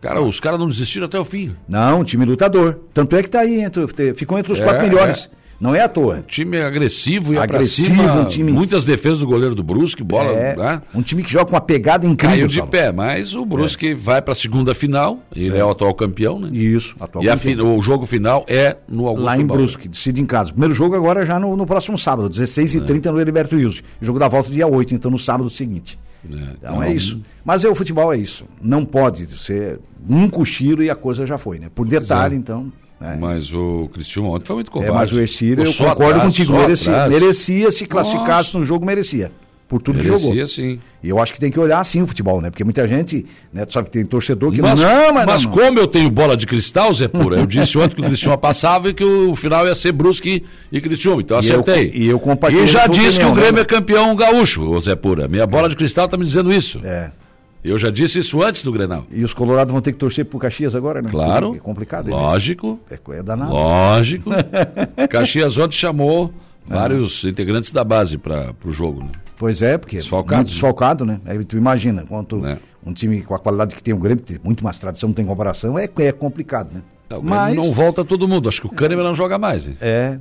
Cara, 0.00 0.20
os 0.20 0.38
caras 0.38 0.58
não 0.58 0.68
desistiram 0.68 1.06
até 1.06 1.18
o 1.18 1.24
fim. 1.24 1.54
Não, 1.68 2.04
time 2.04 2.24
lutador. 2.24 2.78
Tanto 2.92 3.16
é 3.16 3.22
que 3.22 3.30
tá 3.30 3.40
aí, 3.40 3.60
entre, 3.62 3.86
ficou 4.14 4.38
entre 4.38 4.52
os 4.52 4.60
É, 4.60 4.64
quatro 4.64 4.82
melhores. 4.82 5.30
Não 5.60 5.74
é 5.74 5.80
à 5.80 5.88
toa. 5.88 6.22
Time 6.26 6.58
agressivo 6.60 7.32
e 7.32 7.38
Agressivo, 7.38 7.88
cima, 7.96 8.12
um 8.20 8.24
time- 8.26 8.52
muitas 8.52 8.84
defesas 8.84 9.18
do 9.18 9.26
goleiro 9.26 9.54
do 9.54 9.62
Brusque, 9.62 10.02
bola, 10.04 10.30
É, 10.32 10.54
né? 10.56 10.82
um 10.94 11.00
time 11.00 11.22
que 11.22 11.30
joga 11.32 11.46
com 11.46 11.52
uma 11.54 11.60
pegada 11.60 12.06
incrível. 12.06 12.36
Caiu 12.36 12.46
de 12.48 12.62
pé, 12.66 12.92
mas 12.92 13.34
o 13.34 13.44
Brusque 13.46 13.94
vai 13.94 14.20
para 14.20 14.32
a 14.32 14.36
segunda 14.36 14.74
final, 14.74 15.20
ele 15.34 15.56
é. 15.56 15.64
o 15.64 15.70
atual 15.70 15.94
campeão, 15.94 16.38
né? 16.38 16.48
Isso, 16.52 16.94
E 16.98 17.02
a 17.02 17.04
atualmente. 17.06 17.38
fin- 17.38 17.60
o 17.60 17.80
jogo 17.80 18.04
final 18.04 18.44
é 18.46 18.76
no 18.88 19.06
Augusto 19.06 19.24
Lá 19.24 19.38
em 19.38 19.46
Bauer. 19.46 19.62
Brusque, 19.62 19.88
decide 19.88 20.20
em 20.20 20.26
casa. 20.26 20.50
Primeiro 20.50 20.74
jogo 20.74 20.94
agora 20.94 21.24
já 21.24 21.40
no, 21.40 21.56
no 21.56 21.66
próximo 21.66 21.96
sábado, 21.98 22.28
16h30 22.28 23.10
no 23.10 23.18
Heriberto 23.20 23.56
Wilson. 23.56 23.82
Jogo 24.00 24.18
da 24.18 24.28
volta 24.28 24.50
dia 24.50 24.66
8, 24.66 24.94
então 24.94 25.10
no 25.10 25.18
sábado 25.18 25.48
seguinte. 25.48 25.98
É, 26.30 26.34
Então 26.58 26.82
é 26.82 26.92
isso. 26.92 27.20
Mas 27.44 27.64
é, 27.64 27.68
o 27.68 27.74
futebol 27.74 28.12
é 28.12 28.18
isso. 28.18 28.44
Não 28.60 28.84
pode 28.84 29.26
ser 29.38 29.78
um 30.08 30.28
cochilo 30.28 30.82
e 30.82 30.90
a 30.90 30.94
coisa 30.94 31.24
já 31.24 31.38
foi, 31.38 31.58
né? 31.58 31.68
Por 31.74 31.86
detalhe, 31.88 32.34
é. 32.34 32.38
então. 32.38 32.70
É. 33.00 33.16
Mas 33.16 33.52
o 33.52 33.90
Cristiano 33.92 34.30
ontem 34.30 34.46
foi 34.46 34.56
muito 34.56 34.68
É, 34.68 34.72
covarde. 34.72 34.94
mas 34.94 35.12
o 35.12 35.20
Ercílio, 35.20 35.64
eu 35.64 35.74
concordo 35.74 36.20
contigo, 36.20 36.52
merecia, 36.54 36.92
atrás. 36.92 37.12
merecia 37.12 37.70
se 37.70 37.84
classificasse 37.86 38.56
no 38.56 38.64
jogo, 38.64 38.86
merecia. 38.86 39.30
Por 39.68 39.82
tudo 39.82 39.98
que 39.98 40.06
jogou. 40.06 40.32
Merecia 40.32 40.46
sim. 40.46 40.78
E 41.02 41.08
eu 41.08 41.18
acho 41.20 41.34
que 41.34 41.40
tem 41.40 41.50
que 41.50 41.58
olhar 41.58 41.80
assim 41.80 42.00
o 42.00 42.06
futebol, 42.06 42.40
né? 42.40 42.50
Porque 42.50 42.62
muita 42.62 42.86
gente, 42.86 43.26
né, 43.52 43.66
tu 43.66 43.72
sabe 43.72 43.86
que 43.86 43.92
tem 43.98 44.06
torcedor 44.06 44.52
que 44.52 44.62
Mas, 44.62 44.78
não, 44.78 45.12
mas, 45.12 45.26
mas 45.26 45.44
não, 45.44 45.50
não. 45.50 45.58
como 45.58 45.78
eu 45.80 45.88
tenho 45.88 46.08
bola 46.08 46.36
de 46.36 46.46
cristal, 46.46 46.92
Zé 46.94 47.08
Pura, 47.08 47.36
eu 47.36 47.46
disse 47.46 47.76
ontem 47.76 47.96
que 47.96 48.00
o 48.00 48.04
Cristiano 48.04 48.38
passava 48.38 48.88
e 48.90 48.94
que 48.94 49.02
o 49.02 49.34
final 49.34 49.66
ia 49.66 49.74
ser 49.74 49.90
Brusque 49.90 50.44
e 50.70 50.80
Cristiano. 50.80 51.20
Então 51.20 51.36
E 51.40 51.48
eu- 51.48 51.60
acertei. 51.60 51.90
e 51.92 52.06
eu 52.06 52.18
compartilho 52.20 52.62
E 52.62 52.66
já 52.68 52.86
disse 52.86 53.18
que 53.18 53.24
opinião, 53.26 53.32
o 53.32 53.34
né, 53.34 53.40
Grêmio 53.42 53.58
é 53.58 53.62
mano? 53.62 53.66
campeão 53.68 54.14
gaúcho, 54.14 54.78
Zé 54.80 54.94
Pura. 54.94 55.26
Minha 55.26 55.48
bola 55.48 55.68
de 55.68 55.74
cristal 55.74 56.06
tá 56.08 56.16
me 56.16 56.24
dizendo 56.24 56.52
isso. 56.52 56.80
É. 56.84 57.10
Eu 57.68 57.78
já 57.78 57.90
disse 57.90 58.18
isso 58.20 58.42
antes 58.42 58.62
do 58.62 58.70
Grenal. 58.72 59.04
E 59.10 59.24
os 59.24 59.34
colorados 59.34 59.72
vão 59.72 59.80
ter 59.82 59.92
que 59.92 59.98
torcer 59.98 60.24
pro 60.24 60.38
Caxias 60.38 60.74
agora, 60.76 61.02
né? 61.02 61.10
Claro. 61.10 61.54
É 61.54 61.58
complicado. 61.58 62.08
Lógico. 62.10 62.78
É, 62.90 62.98
é 63.16 63.22
danado. 63.22 63.52
Lógico. 63.52 64.30
Caxias 65.10 65.56
ontem 65.58 65.76
chamou 65.76 66.32
vários 66.66 67.24
integrantes 67.24 67.70
da 67.70 67.84
base 67.84 68.18
para 68.18 68.54
o 68.64 68.72
jogo. 68.72 69.02
Né? 69.02 69.10
Pois 69.36 69.62
é, 69.62 69.76
porque 69.78 69.96
Desfalcado, 69.96 70.36
muito 70.36 70.48
né? 70.48 70.52
desfalcado, 70.52 71.04
né? 71.04 71.20
Aí 71.26 71.44
tu 71.44 71.56
imagina, 71.56 72.04
quanto 72.08 72.44
É. 72.46 72.58
um 72.84 72.92
time 72.92 73.20
com 73.22 73.34
a 73.34 73.38
qualidade 73.38 73.74
que 73.74 73.82
tem 73.82 73.92
o 73.94 73.98
Grêmio, 73.98 74.22
que 74.22 74.32
tem 74.34 74.40
muito 74.42 74.64
mais 74.64 74.78
tradição, 74.78 75.08
não 75.08 75.14
tem 75.14 75.24
comparação, 75.26 75.78
é, 75.78 75.88
é 75.98 76.12
complicado, 76.12 76.72
né? 76.72 76.82
O 77.10 77.20
Grêmio 77.20 77.54
não 77.64 77.72
volta 77.72 78.04
todo 78.04 78.26
mundo. 78.26 78.48
Acho 78.48 78.60
que 78.62 78.66
o 78.66 78.70
Kahneman 78.70 79.04
não 79.04 79.14
joga 79.14 79.38
mais. 79.38 79.68
hein? 79.68 79.76
É, 79.80 80.18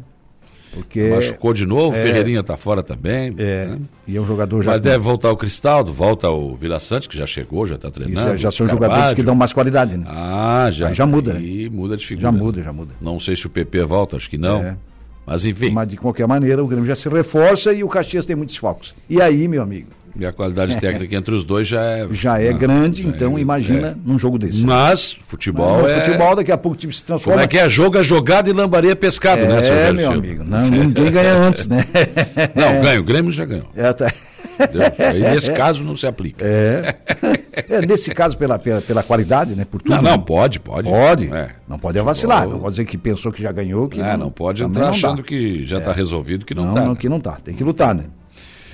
porque... 0.75 1.10
Machucou 1.10 1.53
de 1.53 1.65
novo, 1.65 1.96
é. 1.96 2.03
Ferreirinha 2.03 2.44
tá 2.44 2.55
fora 2.58 2.84
também. 2.84 3.34
É, 3.38 3.65
né? 3.67 3.79
e 4.08 4.15
é 4.15 4.22
um 4.22 4.25
jogador 4.25 4.62
já... 4.62 4.72
Mas 4.72 4.82
deve 4.82 5.00
voltar 5.00 5.32
o 5.32 5.38
Cristaldo, 5.38 5.91
volta 5.91 6.29
o 6.29 6.55
Vila 6.55 6.79
Santos, 6.79 7.08
que 7.08 7.17
já 7.17 7.25
chegou, 7.25 7.65
já 7.65 7.75
está 7.75 7.88
Isso, 7.88 8.00
treinando. 8.00 8.29
já, 8.32 8.38
já 8.38 8.51
são 8.51 8.67
Carvalho. 8.67 8.91
jogadores 8.91 9.13
que 9.15 9.24
dão 9.24 9.34
mais 9.34 9.53
qualidade, 9.53 9.98
né? 9.98 10.05
Ah, 10.08 10.70
já. 10.72 10.89
Aí 10.89 10.94
já 10.94 11.05
muda? 11.05 11.39
E 11.39 11.70
muda 11.70 11.96
de 11.96 12.03
Já 12.03 12.08
figura. 12.10 12.32
muda, 12.32 12.62
já 12.62 12.74
muda. 12.74 12.94
Não 13.01 13.20
sei 13.20 13.36
se 13.36 13.48
o 13.48 13.50
PP 13.50 13.84
volta, 13.86 14.17
acho 14.17 14.29
que 14.29 14.38
não. 14.38 14.62
É. 14.62 14.77
Mas 15.25 15.44
enfim, 15.44 15.72
Mas 15.72 15.88
de 15.88 15.98
qualquer 15.98 16.27
maneira, 16.27 16.63
o 16.63 16.67
Grêmio 16.67 16.86
já 16.86 16.96
se 16.96 17.10
reforça 17.10 17.74
e 17.74 17.84
o 17.84 17.89
Caxias 17.89 18.25
tem 18.25 18.36
muitos 18.36 18.58
falcos. 18.58 18.96
E 19.10 19.20
aí, 19.22 19.48
meu 19.48 19.63
amigo, 19.63 19.88
e 20.17 20.25
a 20.25 20.31
qualidade 20.31 20.77
técnica 20.79 21.15
entre 21.15 21.34
os 21.36 21.43
dois 21.43 21.67
já 21.67 21.81
é. 21.81 22.07
já 22.12 22.39
é 22.39 22.50
Ah, 22.50 22.53
grande, 22.53 23.03
já 23.03 23.10
então 23.10 23.38
é- 23.38 23.41
imagina 23.41 23.88
é. 23.89 23.95
num 24.05 24.17
jogo 24.17 24.38
desse. 24.38 24.65
Mas, 24.65 25.17
futebol 25.27 25.81
No 25.81 25.88
é. 25.88 26.00
futebol, 26.01 26.36
daqui 26.36 26.51
a 26.51 26.57
pouco 26.57 26.75
o 26.75 26.79
time 26.79 26.93
se 26.93 27.03
transforma. 27.03 27.34
Como 27.39 27.43
é 27.43 27.48
que 27.48 27.57
é? 27.57 27.69
Jogo 27.69 27.98
é 27.98 28.03
jogado 28.03 28.50
e 28.50 28.53
lambaria 28.53 28.91
é 28.91 28.95
pescado, 28.95 29.41
né, 29.45 29.62
seu 29.62 29.74
É, 29.74 29.91
meu 29.93 30.12
amigo. 30.12 30.43
Não, 30.43 30.67
ninguém 30.69 31.12
ganha 31.12 31.34
antes, 31.34 31.67
né? 31.67 31.84
Não, 32.55 32.81
ganha, 32.81 33.00
o 33.00 33.03
Grêmio 33.03 33.31
já 33.31 33.45
ganhou. 33.45 33.67
É, 33.75 33.91
tá-? 33.93 34.12
Aí 35.12 35.19
nesse 35.22 35.51
caso 35.51 35.84
não 35.84 35.98
se 35.98 36.07
aplica. 36.07 36.45
é. 36.45 36.95
É, 37.69 37.86
nesse 37.86 38.12
caso, 38.12 38.38
pela, 38.38 38.60
pela, 38.60 38.81
pela 38.81 39.01
qualidade, 39.03 39.55
né? 39.55 39.63
Por 39.65 39.81
tudo. 39.81 39.95
Não, 39.95 40.01
não, 40.01 40.19
pode, 40.19 40.60
pode. 40.60 40.89
Pode. 40.89 41.34
É. 41.34 41.50
Não 41.67 41.79
pode 41.79 42.00
vacilar. 42.01 42.48
Não 42.48 42.60
pode 42.60 42.72
dizer 42.72 42.86
que 42.86 42.98
pensou 42.98 43.31
que 43.31 43.41
já 43.41 43.51
ganhou. 43.51 43.88
Que 43.88 44.01
É, 44.01 44.15
não 44.17 44.29
pode 44.29 44.62
também 44.62 44.77
entrar 44.77 44.91
não 44.91 44.91
dá. 45.01 45.07
achando 45.07 45.24
que 45.24 45.65
já 45.65 45.77
está 45.77 45.91
resolvido, 45.93 46.45
que 46.45 46.53
não 46.53 46.63
Não, 46.65 46.72
está. 46.74 46.86
não, 46.86 46.95
que 46.95 47.07
não 47.10 47.19
tá. 47.19 47.38
Tem 47.43 47.55
que 47.55 47.63
lutar, 47.63 47.95
né? 47.95 48.03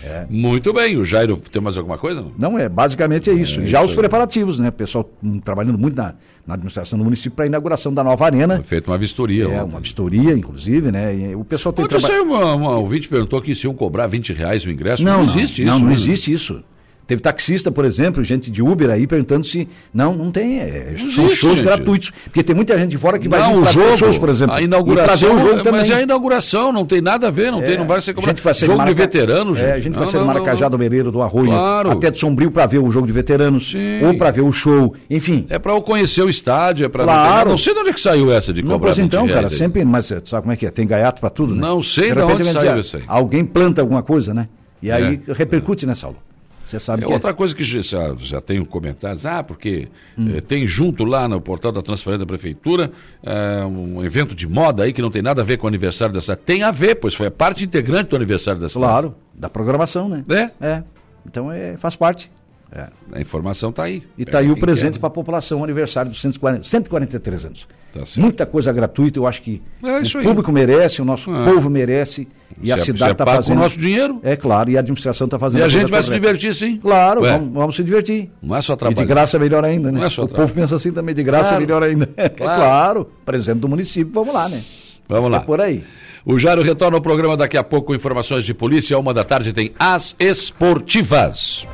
É. 0.04 0.26
Muito 0.30 0.74
bem, 0.74 0.98
o 0.98 1.06
Jairo 1.06 1.38
tem 1.52 1.62
mais 1.62 1.78
alguma 1.78 1.98
coisa? 1.98 2.26
Não, 2.38 2.58
é 2.58 2.68
basicamente 2.68 3.30
é 3.30 3.34
isso. 3.34 3.62
É 3.62 3.66
Já 3.66 3.80
isso 3.80 3.92
os 3.92 3.96
preparativos, 3.96 4.60
né? 4.60 4.70
O 4.70 4.72
pessoal 4.72 5.10
hum, 5.24 5.40
trabalhando 5.40 5.78
muito 5.78 5.96
na, 5.96 6.16
na 6.46 6.56
administração 6.56 6.98
do 6.98 7.06
município 7.06 7.32
para 7.32 7.46
a 7.46 7.48
inauguração 7.48 7.94
da 7.94 8.04
nova 8.04 8.26
arena. 8.26 8.56
Foi 8.56 8.64
feita 8.66 8.92
uma 8.92 8.98
vistoria. 8.98 9.46
É, 9.46 9.64
uma 9.64 9.80
vistoria, 9.80 10.34
inclusive, 10.34 10.92
né? 10.92 11.16
E 11.16 11.36
o 11.36 11.44
pessoal 11.44 11.72
tem 11.72 11.88
saiu 12.00 12.24
uma, 12.24 12.54
uma 12.56 12.78
ouvinte 12.78 13.08
perguntou 13.08 13.42
que 13.42 13.54
se 13.54 13.66
iam 13.66 13.74
cobrar 13.74 14.08
20 14.08 14.34
reais 14.34 14.66
o 14.66 14.72
ingresso. 14.72 15.04
Não, 15.04 15.20
Não, 15.20 15.26
não 15.26 15.34
existe 15.36 15.64
não, 15.64 15.74
isso. 15.74 15.80
Não, 15.82 15.88
né? 15.88 15.94
existe 15.94 16.32
isso. 16.32 16.64
Teve 17.12 17.22
taxista, 17.22 17.70
por 17.70 17.84
exemplo, 17.84 18.24
gente 18.24 18.50
de 18.50 18.62
Uber 18.64 18.90
aí 18.90 19.06
perguntando 19.06 19.46
se. 19.46 19.68
Não, 19.94 20.16
não 20.16 20.32
tem. 20.32 20.60
é, 20.62 20.96
são 20.98 21.26
existe, 21.26 21.36
shows 21.36 21.58
gente. 21.58 21.66
gratuitos. 21.66 22.10
Porque 22.24 22.42
tem 22.42 22.56
muita 22.56 22.78
gente 22.78 22.92
de 22.92 22.98
fora 22.98 23.20
que 23.20 23.28
vai 23.28 23.42
Não, 23.42 23.62
vir 23.66 23.74
jogo, 23.74 23.98
shows, 23.98 24.18
por 24.18 24.30
exemplo. 24.30 24.56
a 24.56 24.62
inauguração, 24.62 25.38
jogo 25.38 25.62
também. 25.62 25.82
mas 25.82 25.90
é 25.90 25.96
a 25.96 26.02
inauguração, 26.02 26.72
não 26.72 26.86
tem 26.86 27.02
nada 27.02 27.28
a 27.28 27.30
ver, 27.30 27.52
não, 27.52 27.60
tem, 27.60 27.78
não 27.78 27.86
vai 27.86 28.00
ser 28.00 28.14
cobrado. 28.14 28.38
gente 28.38 28.42
vai 28.46 28.54
ser 28.54 28.68
jogo 28.68 28.86
de 28.86 28.94
veterano, 28.94 29.54
gente. 29.54 29.66
É, 29.66 29.74
a 29.74 29.80
gente 29.82 29.94
vai 29.96 30.06
Não, 30.06 30.08
ser 30.10 30.20
no 30.20 30.26
não, 30.26 30.34
Maracajá 30.34 30.64
não. 30.68 30.70
do 30.70 30.80
Meireiro, 30.80 31.12
do 31.12 31.22
Arroio, 31.22 31.48
Claro. 31.52 31.92
até 31.92 32.10
de 32.10 32.18
Sombrio 32.18 32.50
para 32.50 32.66
ver 32.66 32.78
o 32.80 32.90
jogo 32.90 33.06
de 33.06 33.12
veteranos, 33.12 33.72
Sim. 33.72 34.06
ou 34.06 34.18
para 34.18 34.32
ver 34.32 34.42
o 34.44 34.52
show, 34.54 34.96
enfim. 35.10 35.46
É 35.50 35.56
eu 35.62 35.82
conhecer 35.82 36.22
o 36.24 36.30
estádio, 36.30 36.86
é 36.86 36.88
pra... 36.88 37.04
Claro. 37.04 37.50
Não 37.50 37.58
sei 37.58 37.74
de 37.74 37.80
onde 37.82 37.90
é 37.90 37.94
que 37.94 38.00
saiu 38.00 38.32
essa 38.32 38.54
de 38.54 38.62
Não, 38.62 38.72
cobrar 38.72 38.88
pois 38.92 38.98
20 39.00 39.06
então, 39.08 39.28
cara, 39.28 39.48
aí. 39.48 39.54
sempre, 39.54 39.84
mas 39.84 40.06
você 40.06 40.22
sabe 40.24 40.44
como 40.44 40.54
é 40.54 40.56
que 40.56 40.66
é? 40.66 40.72
Tem 40.72 40.88
gaiato 40.88 41.20
para 41.20 41.30
tudo, 41.30 41.54
né? 41.56 41.60
Não 41.60 41.84
sei 41.84 42.14
de 42.14 42.20
repente 42.22 42.32
onde 42.36 42.44
vai 42.44 42.54
saiu 42.54 42.80
isso 42.80 42.96
aí. 42.96 43.04
Alguém 43.06 43.44
planta 43.44 43.82
alguma 43.82 44.02
coisa, 44.02 44.34
né? 44.34 44.48
E 44.82 44.90
aí 44.90 45.22
repercute, 45.28 45.86
né, 45.86 45.94
Saulo? 45.94 46.16
Você 46.64 46.80
sabe 46.80 47.04
É 47.04 47.08
que 47.08 47.12
outra 47.14 47.34
coisa 47.34 47.54
que 47.56 47.64
já, 47.64 47.82
já 48.18 48.40
tenho 48.40 48.66
comentários, 48.66 49.26
ah, 49.26 49.44
porque 49.44 49.88
Hum. 50.18 50.36
eh, 50.38 50.42
tem 50.42 50.68
junto 50.68 51.04
lá 51.04 51.28
no 51.28 51.42
portal 51.42 51.72
da 51.72 51.82
transferência 51.82 52.20
da 52.20 52.26
prefeitura 52.26 52.92
eh, 53.24 53.66
um 53.66 54.04
evento 54.04 54.36
de 54.36 54.48
moda 54.48 54.84
aí 54.84 54.94
que 54.94 55.02
não 55.02 55.10
tem 55.12 55.22
nada 55.22 55.42
a 55.42 55.46
ver 55.46 55.58
com 55.58 55.66
o 55.66 55.68
aniversário 55.68 56.14
dessa. 56.14 56.36
Tem 56.36 56.64
a 56.64 56.72
ver, 56.72 56.96
pois 56.96 57.14
foi 57.16 57.28
a 57.28 57.32
parte 57.32 57.64
integrante 57.64 58.10
do 58.10 58.16
aniversário 58.16 58.62
dessa. 58.62 58.78
Claro, 58.80 59.16
da 59.34 59.50
programação, 59.50 60.08
né? 60.08 60.24
É, 60.30 60.66
É. 60.68 60.84
Então 61.26 61.52
é, 61.52 61.78
faz 61.78 61.96
parte. 61.96 62.32
É. 62.74 62.88
a 63.12 63.20
informação 63.20 63.70
está 63.70 63.84
aí. 63.84 64.02
E 64.18 64.24
está 64.24 64.40
aí 64.40 64.50
o 64.50 64.54
Quem 64.54 64.62
presente 64.64 64.98
para 64.98 65.08
a 65.08 65.12
população, 65.12 65.60
o 65.60 65.64
aniversário 65.66 66.10
dos 66.10 66.22
140, 66.22 66.64
143 66.64 67.46
anos. 67.46 67.68
Tá. 67.94 68.02
Muita 68.16 68.46
coisa 68.46 68.72
gratuita, 68.72 69.20
eu 69.20 69.28
acho 69.28 69.42
que 69.42 69.62
É 69.84 69.98
o 70.20 70.24
público 70.24 70.52
merece, 70.54 71.02
o 71.02 71.06
nosso 71.06 71.36
É. 71.36 71.44
povo 71.52 71.70
merece, 71.70 72.30
e 72.62 72.66
Se 72.68 72.72
a 72.72 72.76
é- 72.76 72.78
se 72.78 72.84
cidade 72.86 73.10
é 73.10 73.12
está 73.14 73.26
pago 73.26 73.38
com 73.38 73.44
fazendo. 73.44 73.58
o 73.58 73.62
nosso 73.62 73.78
dinheiro. 73.80 74.20
É 74.24 74.36
claro, 74.36 74.70
e 74.70 74.78
a 74.78 74.80
administração 74.80 75.26
está 75.26 75.38
fazendo 75.40 75.60
E 75.60 75.64
a 75.64 75.66
coisa 75.66 75.80
gente 75.80 75.90
vai 75.92 76.02
se 76.02 76.10
correta. 76.10 76.26
divertir 76.26 76.54
sim. 76.56 76.78
Claro, 76.78 77.22
vamos, 77.22 77.54
vamos 77.54 77.76
se 77.76 77.84
divertir. 77.84 78.30
Não 78.42 78.56
é 78.56 78.62
só 78.62 78.74
E 78.90 78.94
de 78.94 79.06
graça 79.06 79.38
é 79.38 79.40
melhor 79.40 79.64
ainda, 79.64 79.92
né? 79.92 80.00
Não 80.00 80.06
é 80.08 80.10
só 80.10 80.24
o 80.24 80.28
trabalho. 80.28 80.48
povo 80.50 80.60
pensa 80.60 80.76
assim 80.76 80.92
também, 80.92 81.14
de 81.16 81.24
graça 81.24 81.50
Claro. 81.50 81.64
é 81.64 81.66
melhor 81.66 81.84
ainda. 81.84 82.10
É 82.18 82.30
Claro. 82.30 82.60
claro, 82.62 83.10
presente 83.26 83.60
do 83.60 83.68
município, 83.68 84.12
vamos 84.14 84.34
lá, 84.34 84.48
né? 84.50 84.62
Vamos 85.08 85.30
lá. 85.32 85.38
É 85.38 85.40
por 85.42 85.60
aí. 85.62 85.84
O 86.26 86.38
Jairo 86.38 86.62
retorna 86.62 86.98
ao 86.98 87.02
programa 87.02 87.36
daqui 87.36 87.58
a 87.58 87.64
pouco 87.64 87.88
com 87.88 87.96
informações 87.96 88.44
de 88.44 88.54
polícia. 88.54 88.98
Uma 88.98 89.14
da 89.14 89.24
tarde 89.24 89.52
tem 89.54 89.72
As 89.80 90.16
Esportivas. 90.20 91.66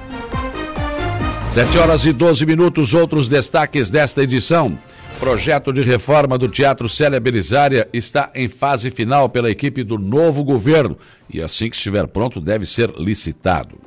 Sete 1.54 1.78
horas 1.78 2.06
e 2.06 2.14
12 2.14 2.46
minutos, 2.46 2.94
outros 2.94 3.28
destaques 3.28 3.90
desta 3.90 4.22
edição. 4.24 4.78
Projeto 5.20 5.74
de 5.74 5.82
reforma 5.82 6.38
do 6.38 6.48
Teatro 6.48 6.88
Célia 6.88 7.20
Belisária 7.20 7.90
está 7.92 8.32
em 8.36 8.48
fase 8.48 8.92
final 8.92 9.28
pela 9.28 9.50
equipe 9.50 9.84
do 9.84 9.98
novo 9.98 10.44
governo 10.44 10.96
e 11.28 11.42
assim 11.42 11.70
que 11.70 11.76
estiver 11.76 12.08
pronto 12.08 12.40
deve 12.40 12.68
ser 12.68 12.92
licitado. 12.92 13.80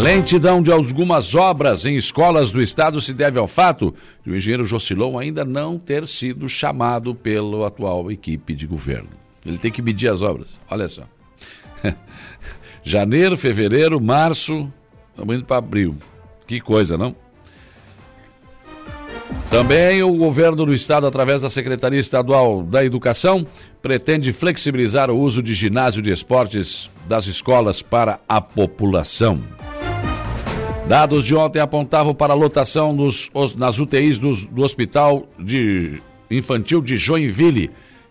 Lentidão 0.00 0.62
de 0.62 0.72
algumas 0.72 1.34
obras 1.34 1.84
em 1.84 1.96
escolas 1.96 2.50
do 2.50 2.62
estado 2.62 2.98
se 3.00 3.12
deve 3.12 3.38
ao 3.38 3.46
fato 3.46 3.94
de 4.24 4.30
o 4.30 4.36
engenheiro 4.36 4.64
Jocilon 4.64 5.18
ainda 5.18 5.44
não 5.44 5.78
ter 5.78 6.06
sido 6.06 6.48
chamado 6.48 7.14
pela 7.14 7.66
atual 7.66 8.10
equipe 8.10 8.54
de 8.54 8.66
governo. 8.66 9.10
Ele 9.44 9.58
tem 9.58 9.70
que 9.70 9.82
medir 9.82 10.08
as 10.08 10.22
obras. 10.22 10.58
Olha 10.70 10.88
só. 10.88 11.02
Janeiro, 12.82 13.36
fevereiro, 13.36 14.00
março, 14.00 14.72
estamos 15.10 15.36
indo 15.36 15.44
para 15.44 15.58
abril. 15.58 15.94
Que 16.46 16.58
coisa, 16.58 16.96
não? 16.96 17.14
Também 19.50 20.02
o 20.02 20.12
governo 20.14 20.64
do 20.66 20.74
estado, 20.74 21.06
através 21.06 21.42
da 21.42 21.48
Secretaria 21.50 21.98
Estadual 21.98 22.62
da 22.62 22.84
Educação, 22.84 23.46
pretende 23.80 24.32
flexibilizar 24.32 25.10
o 25.10 25.18
uso 25.18 25.42
de 25.42 25.54
ginásio 25.54 26.02
de 26.02 26.12
esportes 26.12 26.90
das 27.06 27.26
escolas 27.26 27.80
para 27.80 28.20
a 28.28 28.40
população. 28.40 29.40
Dados 30.86 31.24
de 31.24 31.34
ontem 31.34 31.60
apontavam 31.60 32.14
para 32.14 32.32
a 32.32 32.36
lotação 32.36 32.94
dos- 32.96 33.30
os- 33.34 33.54
nas 33.54 33.78
UTIs 33.78 34.18
dos- 34.18 34.44
do 34.44 34.62
Hospital 34.62 35.26
de 35.38 36.00
Infantil 36.30 36.80
de 36.82 36.96
Joinville. 36.96 37.70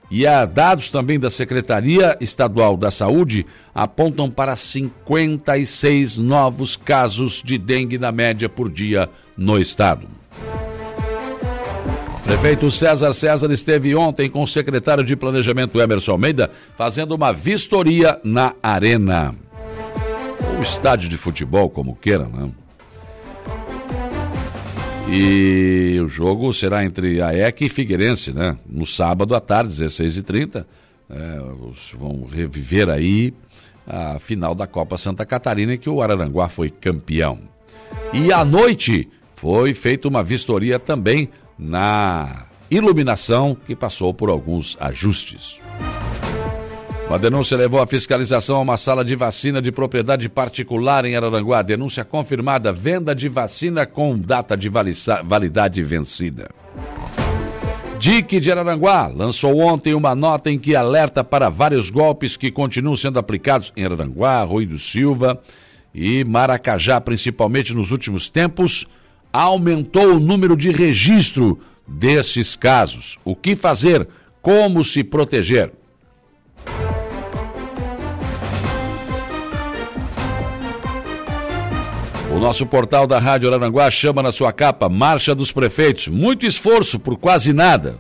E 0.10 0.26
há 0.26 0.46
dados 0.46 0.88
também 0.88 1.20
da 1.20 1.30
Secretaria 1.30 2.16
Estadual 2.22 2.78
da 2.78 2.90
Saúde 2.90 3.46
apontam 3.76 4.30
para 4.30 4.56
56 4.56 6.18
novos 6.18 6.76
casos 6.78 7.42
de 7.44 7.58
dengue 7.58 7.98
na 7.98 8.12
média 8.12 8.48
por 8.48 8.70
dia 8.72 9.10
no 9.38 9.60
estado. 9.60 10.08
Prefeito 12.27 12.69
César 12.69 13.13
César 13.13 13.50
esteve 13.51 13.96
ontem 13.96 14.29
com 14.29 14.43
o 14.43 14.48
secretário 14.48 15.03
de 15.03 15.15
Planejamento 15.15 15.79
Emerson 15.79 16.12
Almeida 16.12 16.51
fazendo 16.77 17.13
uma 17.15 17.31
vistoria 17.31 18.19
na 18.24 18.53
Arena. 18.62 19.34
Ou 20.55 20.62
estádio 20.62 21.07
de 21.07 21.17
futebol, 21.17 21.69
como 21.69 21.96
queira, 21.96 22.27
né? 22.27 22.50
E 25.10 25.98
o 26.03 26.10
jogo 26.10 26.51
será 26.53 26.84
entre 26.84 27.22
a 27.22 27.34
EC 27.34 27.62
e 27.62 27.69
Figueirense, 27.69 28.34
né? 28.34 28.57
No 28.69 28.86
sábado 28.86 29.34
à 29.34 29.39
tarde, 29.39 29.69
16h30. 29.74 30.65
É, 31.10 31.39
os- 31.69 31.93
vão 31.98 32.25
reviver 32.29 32.89
aí 32.89 33.34
a 33.88 34.19
final 34.19 34.53
da 34.53 34.67
Copa 34.67 34.98
Santa 34.98 35.25
Catarina, 35.25 35.75
em 35.75 35.77
que 35.77 35.89
o 35.89 36.01
Araranguá 36.01 36.50
foi 36.50 36.69
campeão. 36.69 37.39
E 38.12 38.34
à 38.34 38.43
noite 38.43 39.07
foi 39.38 39.74
feita 39.74 40.10
uma 40.10 40.22
vistoria 40.22 40.77
também 40.77 41.29
na 41.58 42.46
iluminação, 42.70 43.56
que 43.66 43.76
passou 43.76 44.14
por 44.14 44.30
alguns 44.30 44.78
ajustes. 44.80 45.60
Uma 47.08 47.18
denúncia 47.18 47.56
levou 47.56 47.82
a 47.82 47.88
fiscalização 47.88 48.58
a 48.58 48.60
uma 48.60 48.76
sala 48.76 49.04
de 49.04 49.16
vacina 49.16 49.62
de 49.62 49.72
propriedade 49.72 50.28
particular 50.28 51.06
em 51.06 51.16
Araranguá. 51.16 51.62
Denúncia 51.62 52.04
confirmada: 52.04 52.74
venda 52.74 53.16
de 53.16 53.30
vacina 53.30 53.86
com 53.86 54.18
data 54.18 54.58
de 54.58 54.70
validade 54.70 55.82
vencida. 55.84 56.50
DIC 57.98 58.40
de 58.42 58.52
Araranguá 58.52 59.08
lançou 59.08 59.58
ontem 59.58 59.94
uma 59.94 60.14
nota 60.14 60.52
em 60.52 60.60
que 60.60 60.76
alerta 60.76 61.24
para 61.24 61.50
vários 61.50 61.90
golpes 61.90 62.36
que 62.36 62.52
continuam 62.52 62.96
sendo 62.96 63.18
aplicados 63.18 63.72
em 63.76 63.86
Araranguá, 63.86 64.44
Rui 64.44 64.66
do 64.66 64.78
Silva 64.78 65.42
e 65.96 66.24
Maracajá, 66.26 67.00
principalmente 67.00 67.74
nos 67.74 67.92
últimos 67.92 68.28
tempos. 68.28 68.86
Aumentou 69.31 70.15
o 70.15 70.19
número 70.19 70.55
de 70.55 70.72
registro 70.72 71.60
desses 71.88 72.55
casos. 72.55 73.17
O 73.24 73.36
que 73.36 73.55
fazer? 73.55 74.07
Como 74.41 74.84
se 74.84 75.03
proteger? 75.03 75.72
O 82.31 82.39
nosso 82.39 82.67
portal 82.67 83.07
da 83.07 83.19
Rádio 83.19 83.50
Araranguá 83.50 83.89
chama 83.89 84.22
na 84.22 84.31
sua 84.31 84.53
capa 84.53 84.88
Marcha 84.88 85.34
dos 85.34 85.51
Prefeitos. 85.51 86.07
Muito 86.07 86.46
esforço 86.46 87.00
por 87.00 87.17
quase 87.17 87.51
nada. 87.51 88.00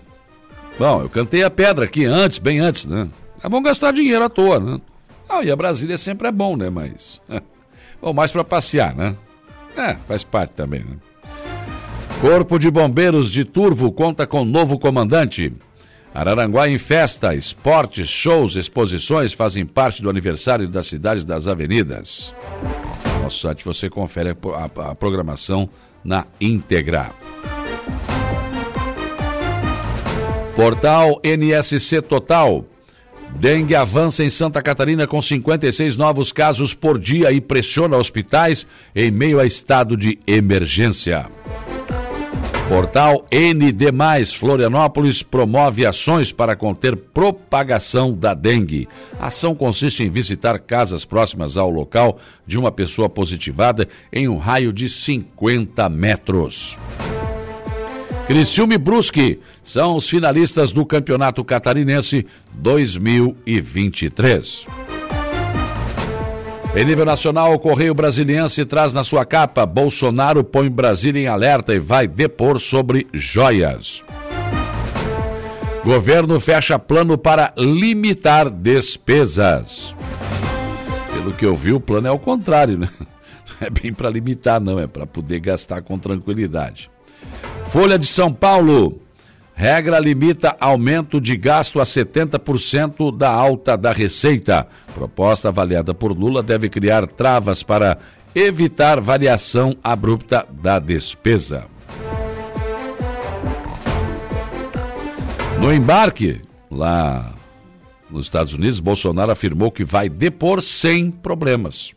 Bom, 0.77 1.01
eu 1.01 1.09
cantei 1.09 1.43
a 1.43 1.49
pedra 1.49 1.85
aqui 1.85 2.05
antes, 2.05 2.37
bem 2.37 2.59
antes, 2.59 2.85
né? 2.85 3.09
É 3.43 3.49
bom 3.49 3.61
gastar 3.61 3.91
dinheiro 3.93 4.23
à 4.23 4.29
toa, 4.29 4.59
né? 4.59 4.79
Ah, 5.27 5.43
e 5.43 5.51
a 5.51 5.55
Brasília 5.55 5.97
sempre 5.97 6.27
é 6.27 6.31
bom, 6.31 6.55
né? 6.55 6.69
Mas. 6.69 7.21
Bom, 7.99 8.13
mais 8.13 8.31
para 8.31 8.43
passear, 8.43 8.95
né? 8.95 9.15
É, 9.75 9.95
faz 10.07 10.23
parte 10.23 10.55
também, 10.55 10.81
né? 10.81 10.97
Corpo 12.21 12.57
de 12.57 12.69
Bombeiros 12.71 13.31
de 13.31 13.45
Turvo 13.45 13.91
conta 13.91 14.25
com 14.25 14.43
novo 14.43 14.79
comandante. 14.79 15.53
Araranguá 16.13 16.67
em 16.67 16.79
festa, 16.79 17.35
esportes, 17.35 18.09
shows, 18.09 18.55
exposições 18.55 19.33
fazem 19.33 19.65
parte 19.65 20.01
do 20.01 20.09
aniversário 20.09 20.67
das 20.67 20.87
cidades 20.87 21.23
das 21.23 21.47
avenidas. 21.47 22.33
No 23.17 23.23
nosso 23.23 23.39
site 23.41 23.63
você 23.63 23.87
confere 23.89 24.29
a, 24.29 24.35
a- 24.35 24.91
a 24.91 24.95
programação 24.95 25.69
na 26.03 26.25
íntegra. 26.41 27.11
Portal 30.55 31.21
NSC 31.23 32.01
Total. 32.01 32.65
Dengue 33.35 33.75
avança 33.75 34.23
em 34.23 34.29
Santa 34.31 34.61
Catarina 34.61 35.05
com 35.05 35.21
56 35.21 35.97
novos 35.97 36.31
casos 36.31 36.73
por 36.73 36.97
dia 36.97 37.31
e 37.31 37.39
pressiona 37.39 37.95
hospitais 37.97 38.65
em 38.95 39.11
meio 39.11 39.39
a 39.39 39.45
estado 39.45 39.95
de 39.95 40.17
emergência. 40.25 41.27
Portal 42.67 43.25
ND+, 43.31 43.71
Florianópolis 44.37 45.23
promove 45.23 45.85
ações 45.85 46.33
para 46.33 46.53
conter 46.53 46.97
propagação 46.97 48.13
da 48.13 48.33
dengue. 48.33 48.89
A 49.17 49.27
ação 49.27 49.55
consiste 49.55 50.03
em 50.03 50.09
visitar 50.09 50.59
casas 50.59 51.05
próximas 51.05 51.55
ao 51.55 51.69
local 51.69 52.19
de 52.45 52.57
uma 52.57 52.69
pessoa 52.69 53.07
positivada 53.07 53.87
em 54.11 54.27
um 54.27 54.37
raio 54.37 54.73
de 54.73 54.89
50 54.89 55.87
metros. 55.87 56.77
Criciúma 58.27 58.73
e 58.73 58.77
Brusque 58.77 59.39
são 59.63 59.95
os 59.95 60.09
finalistas 60.09 60.73
do 60.73 60.85
Campeonato 60.85 61.45
Catarinense 61.45 62.27
2023. 62.53 64.67
Em 66.77 66.85
nível 66.85 67.05
nacional, 67.05 67.55
o 67.55 67.57
Correio 67.57 67.95
Brasiliense 67.95 68.63
traz 68.63 68.93
na 68.93 69.03
sua 69.03 69.25
capa: 69.25 69.65
Bolsonaro 69.65 70.43
põe 70.43 70.69
Brasília 70.69 71.19
em 71.19 71.25
alerta 71.25 71.73
e 71.73 71.79
vai 71.79 72.07
depor 72.07 72.59
sobre 72.59 73.07
joias. 73.11 74.03
Governo 75.83 76.39
fecha 76.39 76.77
plano 76.77 77.17
para 77.17 77.51
limitar 77.57 78.47
despesas. 78.47 79.95
Pelo 81.11 81.33
que 81.33 81.47
eu 81.47 81.57
vi, 81.57 81.73
o 81.73 81.79
plano 81.79 82.09
é 82.09 82.11
o 82.11 82.19
contrário, 82.19 82.77
né? 82.77 82.89
Não 82.99 83.57
é 83.65 83.71
bem 83.71 83.91
para 83.91 84.11
limitar, 84.11 84.61
não, 84.61 84.79
é 84.79 84.85
para 84.85 85.07
poder 85.07 85.39
gastar 85.39 85.81
com 85.81 85.97
tranquilidade. 85.97 86.91
Folha 87.71 87.97
de 87.97 88.05
São 88.05 88.31
Paulo. 88.31 89.01
Regra 89.55 89.97
limita 89.97 90.55
aumento 90.59 91.19
de 91.19 91.35
gasto 91.35 91.79
a 91.79 91.83
70% 91.83 93.17
da 93.17 93.31
alta 93.31 93.75
da 93.75 93.91
receita. 93.91 94.67
Proposta 94.97 95.49
avaliada 95.49 95.93
por 95.93 96.11
Lula 96.11 96.41
deve 96.41 96.69
criar 96.69 97.05
travas 97.05 97.61
para 97.61 97.99
evitar 98.33 98.99
variação 98.99 99.77
abrupta 99.83 100.47
da 100.51 100.79
despesa. 100.79 101.65
No 105.61 105.71
embarque, 105.71 106.41
lá 106.71 107.31
nos 108.09 108.25
Estados 108.25 108.53
Unidos, 108.53 108.79
Bolsonaro 108.79 109.31
afirmou 109.31 109.69
que 109.69 109.85
vai 109.85 110.09
depor 110.09 110.63
sem 110.63 111.11
problemas. 111.11 111.93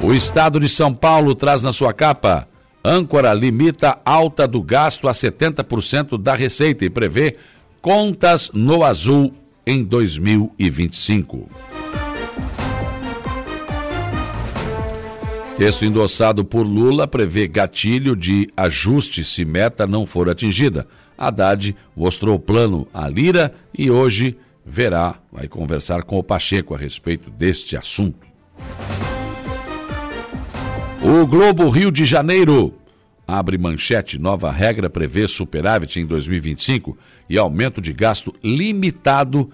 O 0.00 0.12
Estado 0.12 0.60
de 0.60 0.68
São 0.68 0.94
Paulo 0.94 1.34
traz 1.34 1.64
na 1.64 1.72
sua 1.72 1.92
capa 1.92 2.46
âncora 2.84 3.34
limita 3.34 3.98
alta 4.04 4.46
do 4.46 4.62
gasto 4.62 5.08
a 5.08 5.12
70% 5.12 6.16
da 6.16 6.34
receita 6.34 6.84
e 6.84 6.90
prevê 6.90 7.36
contas 7.82 8.52
no 8.54 8.84
azul 8.84 9.34
em 9.70 9.84
2025. 9.84 11.48
Texto 15.56 15.84
endossado 15.84 16.44
por 16.44 16.66
Lula 16.66 17.06
prevê 17.06 17.46
gatilho 17.46 18.16
de 18.16 18.48
ajuste 18.56 19.22
se 19.22 19.44
meta 19.44 19.86
não 19.86 20.08
for 20.08 20.28
atingida. 20.28 20.88
Haddad 21.16 21.76
mostrou 21.94 22.34
o 22.34 22.40
plano 22.40 22.88
à 22.92 23.08
Lira 23.08 23.54
e 23.72 23.88
hoje 23.88 24.36
verá, 24.66 25.20
vai 25.30 25.46
conversar 25.46 26.02
com 26.02 26.18
o 26.18 26.24
Pacheco 26.24 26.74
a 26.74 26.76
respeito 26.76 27.30
deste 27.30 27.76
assunto. 27.76 28.26
O 31.00 31.24
Globo 31.28 31.68
Rio 31.68 31.92
de 31.92 32.04
Janeiro 32.04 32.74
abre 33.30 33.56
manchete. 33.56 34.18
Nova 34.18 34.50
regra 34.50 34.90
prevê 34.90 35.26
superávit 35.28 36.00
em 36.00 36.06
2025 36.06 36.96
e 37.28 37.38
aumento 37.38 37.80
de 37.80 37.92
gasto 37.92 38.34
limitado 38.42 39.50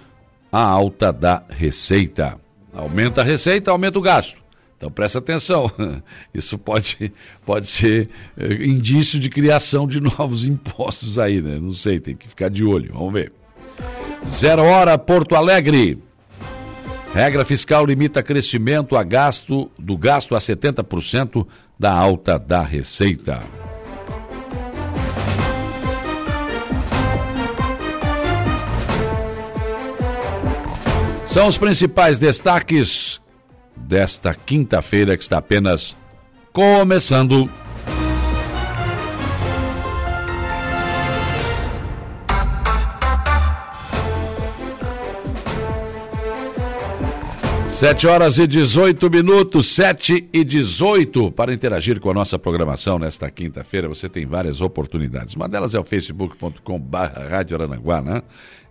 à 0.50 0.62
alta 0.62 1.12
da 1.12 1.42
receita. 1.49 2.38
Aumenta 2.73 3.21
a 3.21 3.25
receita, 3.25 3.71
aumenta 3.71 3.99
o 3.99 4.02
gasto. 4.02 4.38
Então 4.76 4.90
presta 4.90 5.18
atenção, 5.18 5.71
isso 6.35 6.59
pode, 6.59 7.12
pode 7.45 7.66
ser 7.66 8.11
é, 8.37 8.52
indício 8.52 9.18
de 9.18 9.30
criação 9.30 9.87
de 9.87 10.00
novos 10.02 10.45
impostos 10.45 11.18
aí, 11.18 11.40
né? 11.40 11.59
Não 11.59 11.73
sei, 11.73 11.99
tem 11.99 12.14
que 12.14 12.28
ficar 12.28 12.50
de 12.50 12.64
olho, 12.64 12.92
vamos 12.92 13.12
ver. 13.12 13.33
Zero 14.26 14.62
hora, 14.62 14.99
Porto 14.99 15.35
Alegre. 15.35 15.99
Regra 17.14 17.45
fiscal 17.47 17.87
limita 17.87 18.23
crescimento 18.23 18.97
a 18.97 19.02
gasto, 19.02 19.71
do 19.78 19.97
gasto 19.97 20.35
a 20.35 20.38
70% 20.38 21.47
da 21.78 21.92
alta 21.92 22.38
da 22.38 22.61
receita. 22.61 23.40
São 31.37 31.49
os 31.49 31.59
principais 31.59 32.19
destaques 32.19 33.21
desta 33.76 34.35
quinta-feira 34.35 35.19
que 35.19 35.23
está 35.23 35.37
apenas 35.37 35.95
começando. 36.50 37.47
Sete 47.76 48.06
horas 48.06 48.38
e 48.38 48.46
18 48.46 49.10
minutos, 49.10 49.66
sete 49.66 50.26
e 50.32 50.42
18. 50.42 51.30
Para 51.32 51.52
interagir 51.52 52.00
com 52.00 52.10
a 52.10 52.14
nossa 52.14 52.38
programação 52.38 52.98
nesta 52.98 53.30
quinta-feira, 53.30 53.86
você 53.86 54.08
tem 54.08 54.24
várias 54.24 54.62
oportunidades. 54.62 55.36
Uma 55.36 55.46
delas 55.46 55.74
é 55.74 55.78
o 55.78 55.84
facebook.com/barra 55.84 57.28
Rádio 57.28 57.58
né? 58.02 58.22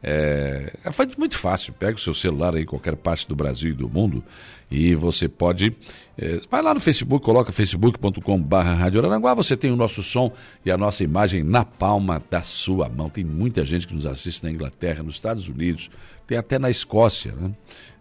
É, 0.02 0.74
é 0.84 1.20
muito 1.20 1.38
fácil. 1.38 1.72
Pega 1.74 1.96
o 1.96 2.00
seu 2.00 2.16
celular 2.16 2.56
aí 2.56 2.64
em 2.64 2.66
qualquer 2.66 2.96
parte 2.96 3.28
do 3.28 3.36
Brasil 3.36 3.70
e 3.70 3.74
do 3.74 3.88
mundo 3.88 4.24
e 4.72 4.96
você 4.96 5.28
pode. 5.28 5.78
É, 6.18 6.42
vai 6.50 6.64
lá 6.64 6.74
no 6.74 6.80
Facebook, 6.80 7.24
coloca 7.24 7.52
facebook.com.br 7.52 8.56
Rádio 8.56 9.02
você 9.36 9.56
tem 9.56 9.72
o 9.72 9.76
nosso 9.76 10.02
som 10.02 10.34
e 10.66 10.72
a 10.72 10.78
nossa 10.78 11.04
imagem 11.04 11.44
na 11.44 11.64
palma 11.64 12.24
da 12.32 12.42
sua 12.42 12.90
mão. 12.90 13.08
Tem 13.08 13.24
muita 13.24 13.64
gente 13.64 13.86
que 13.86 13.94
nos 13.94 14.08
assiste 14.08 14.44
na 14.44 14.50
Inglaterra, 14.50 15.04
nos 15.04 15.16
Estados 15.16 15.48
Unidos, 15.48 15.92
tem 16.26 16.40
até 16.40 16.58
na 16.58 16.72
Escócia, 16.72 17.34
né? 17.34 17.52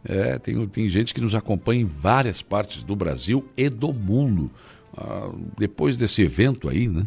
É, 0.05 0.39
tem, 0.39 0.67
tem 0.69 0.89
gente 0.89 1.15
que 1.15 1.21
nos 1.21 1.35
acompanha 1.35 1.83
em 1.83 1.87
várias 1.87 2.43
partes 2.43 2.83
do 2.83 2.95
Brasil 2.95 3.49
e 3.57 3.69
do 3.69 3.93
mundo. 3.93 4.51
Ah, 4.97 5.31
depois 5.59 5.97
desse 5.97 6.23
evento 6.23 6.69
aí, 6.69 6.89
né? 6.89 7.05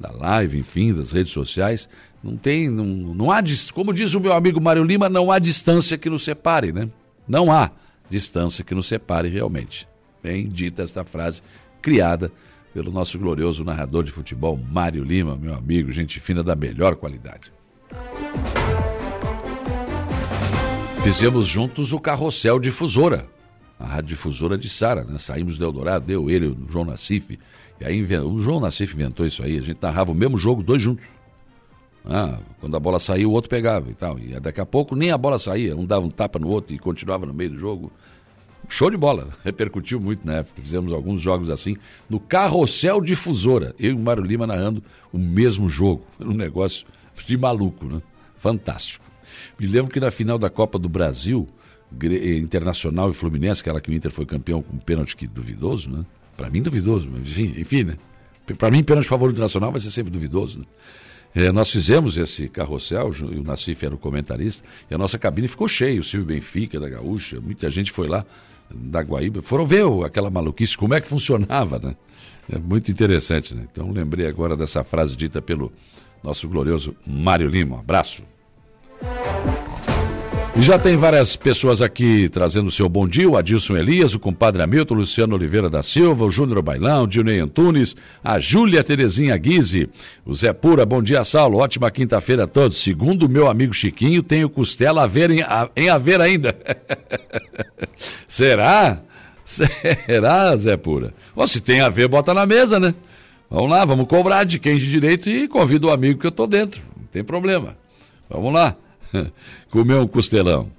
Da 0.00 0.10
live, 0.10 0.58
enfim, 0.58 0.94
das 0.94 1.10
redes 1.10 1.32
sociais, 1.32 1.88
não 2.22 2.36
tem, 2.36 2.70
não, 2.70 2.84
não 2.84 3.30
há, 3.30 3.42
como 3.74 3.92
diz 3.92 4.14
o 4.14 4.20
meu 4.20 4.32
amigo 4.32 4.60
Mário 4.60 4.84
Lima, 4.84 5.08
não 5.08 5.30
há 5.30 5.38
distância 5.38 5.98
que 5.98 6.08
nos 6.08 6.22
separe, 6.22 6.72
né? 6.72 6.88
Não 7.26 7.50
há 7.50 7.70
distância 8.08 8.64
que 8.64 8.74
nos 8.74 8.86
separe 8.86 9.28
realmente. 9.28 9.88
Bem 10.22 10.48
dita 10.48 10.82
esta 10.82 11.04
frase, 11.04 11.42
criada 11.82 12.30
pelo 12.72 12.92
nosso 12.92 13.18
glorioso 13.18 13.64
narrador 13.64 14.04
de 14.04 14.12
futebol, 14.12 14.56
Mário 14.56 15.02
Lima, 15.02 15.36
meu 15.36 15.54
amigo, 15.54 15.90
gente 15.90 16.20
fina 16.20 16.42
da 16.42 16.54
melhor 16.54 16.96
qualidade. 16.96 17.52
Fizemos 21.08 21.46
juntos 21.46 21.94
o 21.94 21.98
Carrossel 21.98 22.60
Difusora, 22.60 23.26
a 23.80 23.86
rádio 23.86 24.08
difusora 24.10 24.58
de 24.58 24.68
Sara, 24.68 25.04
né? 25.04 25.18
Saímos 25.18 25.56
do 25.56 25.64
Eldorado, 25.64 26.12
eu, 26.12 26.28
ele, 26.28 26.48
o 26.48 26.66
João 26.70 26.84
Nassif. 26.84 27.38
E 27.80 27.84
aí 27.86 28.02
o 28.02 28.40
João 28.42 28.60
Nassif 28.60 28.94
inventou 28.94 29.24
isso 29.24 29.42
aí, 29.42 29.56
a 29.56 29.62
gente 29.62 29.78
narrava 29.80 30.12
o 30.12 30.14
mesmo 30.14 30.36
jogo, 30.36 30.62
dois 30.62 30.82
juntos. 30.82 31.06
Ah, 32.04 32.38
quando 32.60 32.76
a 32.76 32.78
bola 32.78 32.98
saía, 32.98 33.26
o 33.26 33.32
outro 33.32 33.48
pegava 33.48 33.90
e 33.90 33.94
tal. 33.94 34.18
E 34.18 34.38
daqui 34.38 34.60
a 34.60 34.66
pouco 34.66 34.94
nem 34.94 35.10
a 35.10 35.16
bola 35.16 35.38
saía, 35.38 35.74
um 35.74 35.86
dava 35.86 36.04
um 36.04 36.10
tapa 36.10 36.38
no 36.38 36.48
outro 36.48 36.74
e 36.74 36.78
continuava 36.78 37.24
no 37.24 37.32
meio 37.32 37.52
do 37.52 37.58
jogo. 37.58 37.90
Show 38.68 38.90
de 38.90 38.98
bola, 38.98 39.30
repercutiu 39.42 39.98
muito 39.98 40.26
na 40.26 40.34
época. 40.34 40.60
Fizemos 40.60 40.92
alguns 40.92 41.22
jogos 41.22 41.48
assim 41.48 41.74
no 42.06 42.20
Carrossel 42.20 43.00
Difusora. 43.00 43.74
Eu 43.78 43.92
e 43.92 43.94
o 43.94 43.98
Mário 43.98 44.22
Lima 44.22 44.46
narrando 44.46 44.84
o 45.10 45.16
mesmo 45.16 45.70
jogo. 45.70 46.04
Um 46.20 46.34
negócio 46.34 46.86
de 47.26 47.34
maluco, 47.38 47.86
né? 47.86 48.02
Fantástico. 48.36 49.07
Me 49.58 49.66
lembro 49.66 49.92
que 49.92 50.00
na 50.00 50.10
final 50.10 50.38
da 50.38 50.50
Copa 50.50 50.78
do 50.78 50.88
Brasil, 50.88 51.46
Internacional 52.38 53.10
e 53.10 53.14
Fluminense, 53.14 53.60
aquela 53.60 53.80
que 53.80 53.90
o 53.90 53.94
Inter 53.94 54.10
foi 54.10 54.26
campeão 54.26 54.62
com 54.62 54.76
um 54.76 54.78
pênalti 54.78 55.16
que 55.16 55.26
duvidoso, 55.26 55.90
né? 55.90 56.04
Para 56.36 56.50
mim, 56.50 56.62
duvidoso, 56.62 57.08
mas 57.10 57.22
enfim, 57.22 57.54
enfim 57.58 57.84
né? 57.84 57.96
Para 58.56 58.70
mim, 58.70 58.82
pênalti 58.82 59.08
favorito 59.08 59.40
nacional 59.40 59.72
vai 59.72 59.80
ser 59.80 59.90
sempre 59.90 60.10
duvidoso, 60.10 60.60
né? 60.60 60.64
É, 61.34 61.52
nós 61.52 61.70
fizemos 61.70 62.16
esse 62.16 62.48
carrossel, 62.48 63.10
o 63.10 63.42
Nassif 63.42 63.84
era 63.84 63.94
o 63.94 63.98
comentarista, 63.98 64.66
e 64.90 64.94
a 64.94 64.98
nossa 64.98 65.18
cabine 65.18 65.46
ficou 65.46 65.68
cheia, 65.68 66.00
o 66.00 66.02
Silvio 66.02 66.26
Benfica, 66.26 66.80
da 66.80 66.88
Gaúcha, 66.88 67.38
muita 67.38 67.68
gente 67.68 67.92
foi 67.92 68.08
lá, 68.08 68.24
da 68.70 69.02
Guaíba, 69.02 69.42
foram 69.42 69.66
ver 69.66 69.84
aquela 70.04 70.30
maluquice, 70.30 70.76
como 70.76 70.94
é 70.94 71.00
que 71.00 71.08
funcionava, 71.08 71.78
né? 71.78 71.94
É 72.50 72.58
muito 72.58 72.90
interessante, 72.90 73.54
né? 73.54 73.66
Então 73.70 73.90
lembrei 73.90 74.26
agora 74.26 74.56
dessa 74.56 74.82
frase 74.82 75.14
dita 75.14 75.42
pelo 75.42 75.70
nosso 76.22 76.48
glorioso 76.48 76.96
Mário 77.06 77.48
Lima. 77.48 77.76
Um 77.76 77.80
abraço. 77.80 78.22
E 80.58 80.62
já 80.62 80.76
tem 80.76 80.96
várias 80.96 81.36
pessoas 81.36 81.80
aqui 81.80 82.28
trazendo 82.28 82.66
o 82.66 82.72
seu 82.72 82.88
bom 82.88 83.06
dia, 83.06 83.30
o 83.30 83.36
Adilson 83.36 83.76
Elias, 83.76 84.12
o 84.12 84.18
compadre 84.18 84.60
Hamilton, 84.60 84.94
o 84.94 84.98
Luciano 84.98 85.36
Oliveira 85.36 85.70
da 85.70 85.84
Silva, 85.84 86.24
o 86.24 86.30
Júnior 86.32 86.60
Bailão, 86.62 87.04
o 87.04 87.06
Dionei 87.06 87.38
Antunes, 87.38 87.94
a 88.24 88.40
Júlia 88.40 88.82
Terezinha 88.82 89.36
Guise, 89.36 89.88
o 90.26 90.34
Zé 90.34 90.52
Pura, 90.52 90.84
bom 90.84 91.00
dia, 91.00 91.22
Saulo, 91.22 91.58
ótima 91.58 91.92
quinta-feira 91.92 92.42
a 92.42 92.46
todos. 92.48 92.78
Segundo 92.78 93.26
o 93.26 93.28
meu 93.28 93.48
amigo 93.48 93.72
Chiquinho, 93.72 94.20
tenho 94.20 94.50
costela 94.50 95.04
a 95.04 95.06
ver 95.06 95.30
em, 95.30 95.42
a, 95.42 95.70
em 95.76 95.90
haver 95.90 96.20
ainda. 96.20 96.56
Será? 98.26 99.00
Será, 99.44 100.56
Zé 100.56 100.76
Pura? 100.76 101.14
Ou 101.36 101.46
se 101.46 101.60
tem 101.60 101.82
a 101.82 101.88
ver, 101.88 102.08
bota 102.08 102.34
na 102.34 102.44
mesa, 102.44 102.80
né? 102.80 102.96
Vamos 103.48 103.70
lá, 103.70 103.84
vamos 103.84 104.08
cobrar 104.08 104.42
de 104.42 104.58
quem 104.58 104.76
de 104.76 104.90
direito 104.90 105.30
e 105.30 105.46
convido 105.46 105.86
o 105.86 105.92
amigo 105.92 106.18
que 106.18 106.26
eu 106.26 106.32
tô 106.32 106.48
dentro, 106.48 106.82
não 106.96 107.06
tem 107.06 107.22
problema. 107.22 107.76
Vamos 108.28 108.52
lá. 108.52 108.76
comer 109.70 109.96
um 109.96 110.06
costelão. 110.06 110.70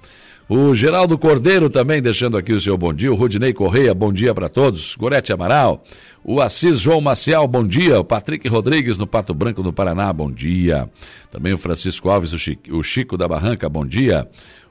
O 0.50 0.74
Geraldo 0.74 1.16
Cordeiro 1.16 1.70
também 1.70 2.02
deixando 2.02 2.36
aqui 2.36 2.54
o 2.54 2.60
seu 2.60 2.76
bom 2.76 2.92
dia. 2.92 3.12
O 3.12 3.16
Rudinei 3.16 3.54
Correia, 3.54 3.94
bom 3.94 4.12
dia 4.12 4.34
para 4.34 4.50
todos. 4.50 4.96
Gorete 4.96 5.32
Amaral. 5.32 5.84
O 6.24 6.42
Assis 6.42 6.80
João 6.80 7.00
Maciel, 7.00 7.48
bom 7.48 7.66
dia. 7.66 8.00
O 8.00 8.04
Patrick 8.04 8.48
Rodrigues 8.48 8.98
no 8.98 9.06
Pato 9.06 9.32
Branco, 9.32 9.62
no 9.62 9.72
Paraná, 9.72 10.12
bom 10.12 10.32
dia. 10.32 10.90
Também 11.32 11.54
o 11.54 11.58
Francisco 11.60 12.10
Alves, 12.10 12.34
o 12.34 12.84
Chico, 12.84 13.16
da 13.16 13.28
Barranca, 13.28 13.70
bom 13.70 13.86
dia. 13.86 14.28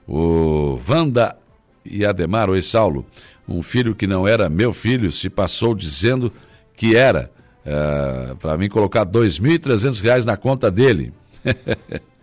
O 0.07 0.77
Vanda 0.85 1.37
e 1.85 2.05
Ademar, 2.05 2.51
oi 2.51 2.61
Saulo, 2.61 3.07
um 3.49 3.63
filho 3.63 3.95
que 3.95 4.07
não 4.07 4.27
era 4.27 4.49
meu 4.49 4.73
filho 4.73 5.13
se 5.13 5.31
passou 5.31 5.77
dizendo 5.77 6.33
que 6.77 6.97
era, 6.97 7.31
uh, 7.65 8.35
para 8.37 8.59
mim 8.59 8.69
colocar 8.69 9.07
R$ 9.07 9.13
2.300 9.13 10.25
na 10.25 10.37
conta 10.37 10.73
dele. 10.73 11.13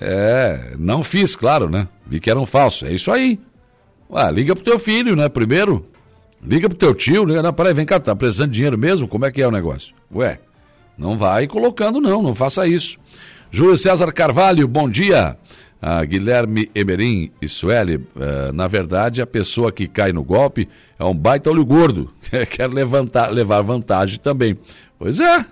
é, 0.00 0.74
não 0.78 1.02
fiz, 1.02 1.34
claro, 1.34 1.68
né? 1.68 1.88
Vi 2.06 2.20
que 2.20 2.30
era 2.30 2.38
um 2.38 2.46
falso. 2.46 2.86
É 2.86 2.92
isso 2.92 3.10
aí. 3.10 3.40
Ué, 4.10 4.30
liga 4.30 4.54
pro 4.54 4.64
teu 4.64 4.78
filho, 4.78 5.16
né? 5.16 5.28
Primeiro. 5.28 5.86
Liga 6.42 6.68
pro 6.68 6.78
teu 6.78 6.94
tio, 6.94 7.24
liga, 7.24 7.42
não, 7.42 7.52
peraí, 7.52 7.72
vem 7.72 7.86
cá, 7.86 7.98
tá 7.98 8.14
precisando 8.14 8.50
de 8.50 8.54
dinheiro 8.54 8.78
mesmo? 8.78 9.08
Como 9.08 9.24
é 9.24 9.32
que 9.32 9.42
é 9.42 9.48
o 9.48 9.50
negócio? 9.50 9.94
Ué, 10.14 10.38
não 10.96 11.16
vai 11.16 11.46
colocando 11.46 12.00
não, 12.00 12.22
não 12.22 12.34
faça 12.34 12.66
isso. 12.66 12.98
Júlio 13.50 13.76
César 13.76 14.12
Carvalho, 14.12 14.68
bom 14.68 14.88
dia. 14.88 15.36
Ah, 15.80 16.04
Guilherme 16.04 16.70
Emerim 16.74 17.30
e 17.40 17.48
Sueli, 17.48 17.96
uh, 17.96 18.52
na 18.52 18.66
verdade, 18.66 19.20
a 19.20 19.26
pessoa 19.26 19.70
que 19.70 19.86
cai 19.86 20.10
no 20.10 20.24
golpe 20.24 20.68
é 20.98 21.04
um 21.04 21.14
baita 21.14 21.50
olho 21.50 21.64
gordo, 21.64 22.10
quer 22.50 22.68
levantar, 22.68 23.30
levar 23.30 23.60
vantagem 23.62 24.18
também. 24.18 24.58
Pois 24.98 25.20
é, 25.20 25.44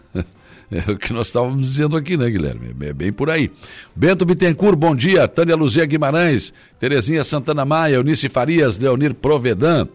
é 0.74 0.90
o 0.90 0.98
que 0.98 1.12
nós 1.12 1.28
estávamos 1.28 1.66
dizendo 1.66 1.96
aqui, 1.96 2.16
né, 2.16 2.28
Guilherme? 2.28 2.74
É 2.80 2.92
bem 2.92 3.12
por 3.12 3.30
aí. 3.30 3.50
Bento 3.94 4.24
Bittencourt, 4.24 4.76
bom 4.76 4.94
dia. 4.94 5.28
Tânia 5.28 5.54
Luzia 5.54 5.86
Guimarães, 5.86 6.52
Terezinha 6.80 7.22
Santana 7.22 7.64
Maia, 7.64 7.94
Eunice 7.94 8.28
Farias, 8.28 8.78
Leonir 8.78 9.14
Provedan. 9.14 9.88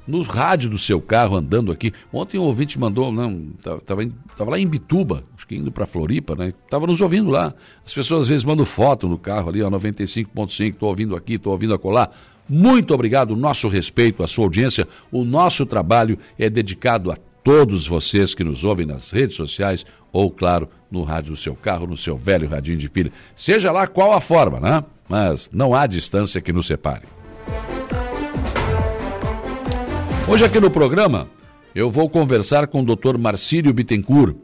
no 0.09 0.23
rádio 0.23 0.71
do 0.71 0.77
seu 0.77 0.99
carro 0.99 1.37
andando 1.37 1.71
aqui. 1.71 1.93
Ontem 2.11 2.39
um 2.39 2.43
ouvinte 2.43 2.79
mandou, 2.79 3.11
não, 3.11 3.49
tava, 3.85 4.09
tava 4.35 4.51
lá 4.51 4.59
em 4.59 4.67
Bituba, 4.67 5.23
acho 5.37 5.47
que 5.47 5.55
indo 5.55 5.71
para 5.71 5.85
Floripa, 5.85 6.35
né? 6.35 6.53
Tava 6.69 6.87
nos 6.87 6.99
ouvindo 6.99 7.29
lá. 7.29 7.53
As 7.85 7.93
pessoas 7.93 8.21
às 8.21 8.27
vezes 8.27 8.43
mandam 8.43 8.65
foto 8.65 9.07
no 9.07 9.17
carro 9.17 9.49
ali, 9.49 9.61
ó, 9.61 9.69
95.5, 9.69 10.75
tô 10.75 10.87
ouvindo 10.87 11.15
aqui, 11.15 11.37
tô 11.37 11.51
ouvindo 11.51 11.75
acolá. 11.75 12.09
Muito 12.49 12.91
obrigado, 12.93 13.35
nosso 13.35 13.67
respeito, 13.67 14.23
a 14.23 14.27
sua 14.27 14.45
audiência. 14.45 14.87
O 15.11 15.23
nosso 15.23 15.63
trabalho 15.67 16.17
é 16.39 16.49
dedicado 16.49 17.11
a 17.11 17.17
todos 17.43 17.85
vocês 17.87 18.33
que 18.33 18.43
nos 18.43 18.63
ouvem 18.63 18.87
nas 18.87 19.11
redes 19.11 19.35
sociais 19.35 19.85
ou, 20.11 20.31
claro, 20.31 20.67
no 20.89 21.03
rádio 21.03 21.33
do 21.33 21.37
seu 21.37 21.55
carro, 21.55 21.85
no 21.85 21.95
seu 21.95 22.17
velho 22.17 22.49
radinho 22.49 22.77
de 22.77 22.89
pilha. 22.89 23.11
Seja 23.35 23.71
lá 23.71 23.85
qual 23.85 24.13
a 24.13 24.19
forma, 24.19 24.59
né? 24.59 24.83
Mas 25.07 25.51
não 25.53 25.75
há 25.75 25.85
distância 25.85 26.41
que 26.41 26.51
nos 26.51 26.65
separe. 26.65 27.05
Hoje 30.29 30.45
aqui 30.45 30.59
no 30.59 30.69
programa 30.69 31.27
eu 31.73 31.89
vou 31.89 32.07
conversar 32.07 32.67
com 32.67 32.83
o 32.83 32.95
Dr. 32.95 33.17
Marcílio 33.17 33.73
Bittencourt. 33.73 34.37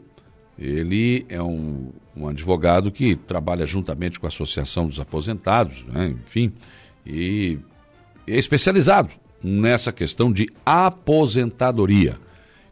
Ele 0.58 1.24
é 1.28 1.40
um, 1.40 1.92
um, 2.16 2.26
advogado 2.26 2.90
que 2.90 3.14
trabalha 3.14 3.64
juntamente 3.64 4.18
com 4.18 4.26
a 4.26 4.28
Associação 4.28 4.88
dos 4.88 4.98
Aposentados, 4.98 5.84
né? 5.84 6.08
enfim, 6.08 6.52
e 7.06 7.56
é 8.26 8.34
especializado 8.34 9.10
nessa 9.40 9.92
questão 9.92 10.32
de 10.32 10.48
aposentadoria. 10.66 12.18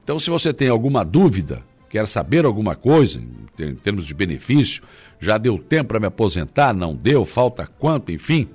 Então, 0.03 0.19
se 0.19 0.29
você 0.29 0.53
tem 0.53 0.69
alguma 0.69 1.05
dúvida, 1.05 1.63
quer 1.89 2.09
saber 2.09 2.45
alguma 2.45 2.75
coisa 2.75 3.23
em 3.61 3.77
termos 3.77 4.07
de 4.07 4.13
benefício, 4.13 4.83
já 5.21 5.39
deu 5.39 5.57
tempo 5.57 5.91
para 5.91 6.01
me 6.01 6.07
aposentar, 6.07 6.75
não 6.75 6.97
deu, 6.97 7.25
falta 7.25 7.65
quanto, 7.79 8.11
enfim, 8.11 8.49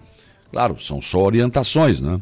claro, 0.51 0.77
são 0.81 1.01
só 1.01 1.19
orientações, 1.19 2.01
né? 2.01 2.21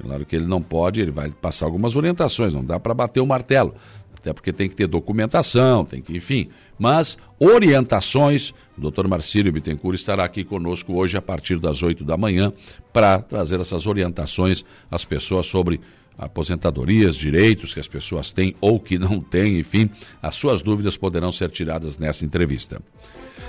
Claro 0.00 0.24
que 0.24 0.36
ele 0.36 0.46
não 0.46 0.62
pode, 0.62 1.00
ele 1.00 1.10
vai 1.10 1.30
passar 1.30 1.66
algumas 1.66 1.96
orientações, 1.96 2.54
não 2.54 2.64
dá 2.64 2.78
para 2.78 2.94
bater 2.94 3.20
o 3.20 3.26
martelo. 3.26 3.74
Até 4.16 4.32
porque 4.32 4.52
tem 4.52 4.68
que 4.68 4.74
ter 4.74 4.86
documentação, 4.86 5.84
tem 5.84 6.00
que, 6.00 6.16
enfim. 6.16 6.48
Mas 6.78 7.18
orientações, 7.38 8.52
o 8.76 8.80
doutor 8.80 9.06
Marcílio 9.06 9.52
Bittencourt 9.52 9.94
estará 9.94 10.24
aqui 10.24 10.44
conosco 10.44 10.92
hoje 10.94 11.16
a 11.16 11.22
partir 11.22 11.58
das 11.58 11.82
8 11.82 12.04
da 12.04 12.16
manhã 12.16 12.52
para 12.92 13.20
trazer 13.20 13.60
essas 13.60 13.86
orientações 13.86 14.64
às 14.90 15.04
pessoas 15.04 15.46
sobre 15.46 15.80
aposentadorias, 16.16 17.14
direitos 17.14 17.72
que 17.72 17.78
as 17.78 17.86
pessoas 17.86 18.32
têm 18.32 18.56
ou 18.60 18.80
que 18.80 18.98
não 18.98 19.20
têm, 19.20 19.60
enfim, 19.60 19.88
as 20.20 20.34
suas 20.34 20.62
dúvidas 20.62 20.96
poderão 20.96 21.30
ser 21.30 21.50
tiradas 21.50 21.96
nessa 21.96 22.24
entrevista. 22.24 22.82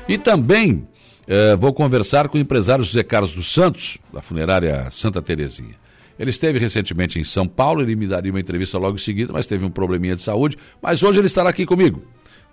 E 0.07 0.19
também 0.19 0.87
eh, 1.27 1.55
vou 1.55 1.73
conversar 1.73 2.29
com 2.29 2.37
o 2.37 2.41
empresário 2.41 2.83
José 2.83 3.03
Carlos 3.03 3.31
dos 3.31 3.51
Santos, 3.51 3.97
da 4.13 4.21
funerária 4.21 4.89
Santa 4.91 5.21
Terezinha. 5.21 5.75
Ele 6.19 6.29
esteve 6.29 6.59
recentemente 6.59 7.17
em 7.17 7.23
São 7.23 7.47
Paulo, 7.47 7.81
ele 7.81 7.95
me 7.95 8.05
daria 8.05 8.29
uma 8.29 8.41
entrevista 8.41 8.77
logo 8.77 8.97
em 8.97 8.99
seguida, 8.99 9.31
mas 9.31 9.47
teve 9.47 9.63
um 9.63 9.71
probleminha 9.71 10.17
de 10.17 10.21
saúde. 10.21 10.57
Mas 10.81 11.01
hoje 11.01 11.19
ele 11.19 11.27
estará 11.27 11.49
aqui 11.49 11.65
comigo. 11.65 12.03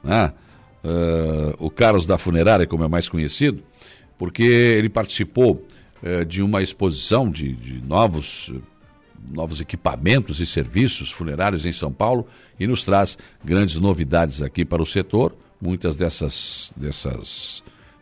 Né? 0.04 0.32
Uh, 0.84 1.66
o 1.66 1.68
Carlos 1.68 2.06
da 2.06 2.16
Funerária, 2.16 2.64
como 2.64 2.84
é 2.84 2.88
mais 2.88 3.08
conhecido, 3.08 3.64
porque 4.16 4.44
ele 4.44 4.88
participou 4.88 5.66
uh, 6.00 6.24
de 6.24 6.42
uma 6.42 6.62
exposição 6.62 7.28
de, 7.28 7.52
de 7.54 7.82
novos 7.82 8.52
novos 9.28 9.60
equipamentos 9.60 10.38
e 10.38 10.46
serviços 10.46 11.10
funerários 11.10 11.66
em 11.66 11.72
São 11.72 11.92
Paulo 11.92 12.28
e 12.60 12.66
nos 12.66 12.84
traz 12.84 13.18
grandes 13.44 13.76
novidades 13.76 14.40
aqui 14.40 14.64
para 14.64 14.80
o 14.80 14.86
setor. 14.86 15.34
Muitas 15.60 15.96
dessas, 15.96 16.72
dessas 16.76 17.60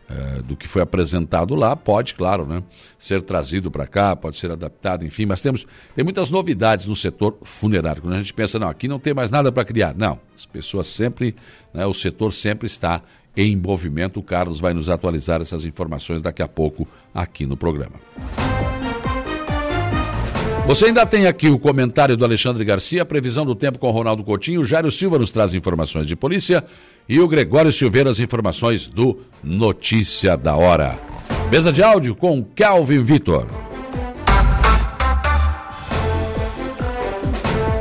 é, 0.08 0.42
do 0.42 0.56
que 0.56 0.68
foi 0.68 0.82
apresentado 0.82 1.54
lá, 1.54 1.74
pode, 1.74 2.14
claro, 2.14 2.46
né, 2.46 2.62
ser 2.98 3.22
trazido 3.22 3.70
para 3.70 3.86
cá, 3.86 4.14
pode 4.14 4.36
ser 4.36 4.50
adaptado, 4.50 5.04
enfim, 5.04 5.26
mas 5.26 5.40
temos 5.40 5.66
tem 5.94 6.04
muitas 6.04 6.30
novidades 6.30 6.86
no 6.86 6.94
setor 6.94 7.38
funerário. 7.42 8.02
Quando 8.02 8.14
a 8.14 8.18
gente 8.18 8.34
pensa, 8.34 8.58
não, 8.58 8.68
aqui 8.68 8.86
não 8.86 8.98
tem 8.98 9.14
mais 9.14 9.30
nada 9.30 9.50
para 9.50 9.64
criar. 9.64 9.94
Não, 9.96 10.18
as 10.34 10.46
pessoas 10.46 10.86
sempre, 10.86 11.34
né, 11.72 11.86
o 11.86 11.94
setor 11.94 12.32
sempre 12.32 12.66
está 12.66 13.02
em 13.36 13.56
movimento. 13.56 14.20
O 14.20 14.22
Carlos 14.22 14.60
vai 14.60 14.74
nos 14.74 14.90
atualizar 14.90 15.40
essas 15.40 15.64
informações 15.64 16.22
daqui 16.22 16.42
a 16.42 16.48
pouco 16.48 16.86
aqui 17.14 17.46
no 17.46 17.56
programa. 17.56 17.96
Você 20.66 20.86
ainda 20.86 21.04
tem 21.04 21.26
aqui 21.26 21.50
o 21.50 21.58
comentário 21.58 22.16
do 22.16 22.24
Alexandre 22.24 22.64
Garcia, 22.64 23.04
previsão 23.04 23.44
do 23.44 23.54
tempo 23.54 23.78
com 23.78 23.90
Ronaldo 23.90 24.24
Coutinho, 24.24 24.64
Jairo 24.64 24.90
Silva 24.90 25.18
nos 25.18 25.30
traz 25.30 25.52
informações 25.52 26.06
de 26.06 26.16
polícia 26.16 26.64
e 27.08 27.20
o 27.20 27.28
Gregório 27.28 27.72
Silveira 27.72 28.10
as 28.10 28.18
informações 28.18 28.86
do 28.86 29.20
Notícia 29.42 30.36
da 30.36 30.56
Hora. 30.56 30.98
Mesa 31.50 31.72
de 31.72 31.82
áudio 31.82 32.14
com 32.14 32.42
Calvin 32.42 33.02
Vitor. 33.02 33.46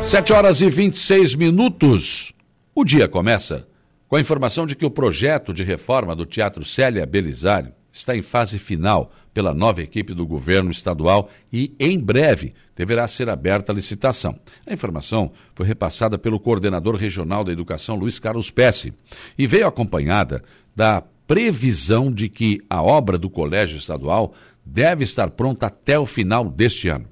Sete 0.02 0.34
horas 0.34 0.62
e 0.62 0.70
26 0.70 1.36
minutos. 1.36 2.34
O 2.76 2.84
dia 2.84 3.08
começa 3.08 3.68
com 4.08 4.18
a 4.18 4.22
informação 4.22 4.68
de 4.68 4.76
que 4.76 4.86
o 4.86 4.92
projeto 4.92 5.54
de 5.54 5.64
reforma 5.64 6.16
do 6.16 6.26
Teatro 6.26 6.64
Célia 6.64 7.06
Belisário 7.06 7.74
está 7.92 8.16
em 8.16 8.22
fase 8.22 8.60
final 8.60 9.12
pela 9.34 9.54
nova 9.54 9.82
equipe 9.82 10.14
do 10.14 10.26
governo 10.26 10.70
estadual 10.70 11.30
e, 11.52 11.74
em 11.80 12.00
breve, 12.00 12.54
deverá 12.76 13.08
ser 13.08 13.30
aberta 13.30 13.72
a 13.72 13.76
licitação. 13.76 14.40
A 14.66 14.74
informação 14.74 15.32
foi 15.56 15.66
repassada 15.66 16.18
pelo 16.18 16.40
coordenador 16.40 16.96
regional 16.96 17.44
da 17.44 17.52
educação, 17.52 17.96
Luiz 17.96 18.20
Carlos 18.20 18.52
Pesce, 18.52 18.94
e 19.38 19.48
veio 19.48 19.68
acompanhada 19.68 20.44
da 20.76 21.04
previsão 21.28 22.12
de 22.12 22.30
que 22.30 22.62
a 22.70 22.82
obra 22.82 23.18
do 23.18 23.30
colégio 23.30 23.78
estadual 23.78 24.34
deve 24.66 25.04
estar 25.04 25.32
pronta 25.32 25.68
até 25.68 25.98
o 25.98 26.06
final 26.06 26.50
deste 26.50 26.90
ano. 26.90 27.06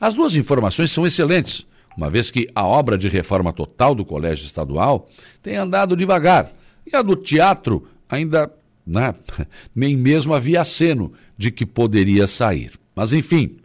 As 0.00 0.14
duas 0.14 0.34
informações 0.34 0.90
são 0.90 1.06
excelentes, 1.06 1.66
uma 1.96 2.10
vez 2.10 2.30
que 2.30 2.48
a 2.54 2.66
obra 2.66 2.98
de 2.98 3.08
reforma 3.08 3.52
total 3.52 3.94
do 3.94 4.04
colégio 4.04 4.44
estadual 4.44 5.08
tem 5.42 5.56
andado 5.56 5.96
devagar 5.96 6.52
e 6.86 6.96
a 6.96 7.02
do 7.02 7.14
teatro 7.14 7.86
ainda 8.08 8.52
né, 8.86 9.14
nem 9.74 9.96
mesmo 9.96 10.34
havia 10.34 10.60
aceno 10.60 11.12
de 11.36 11.50
que 11.50 11.64
poderia 11.64 12.26
sair. 12.26 12.72
Mas, 12.94 13.12
enfim, 13.12 13.56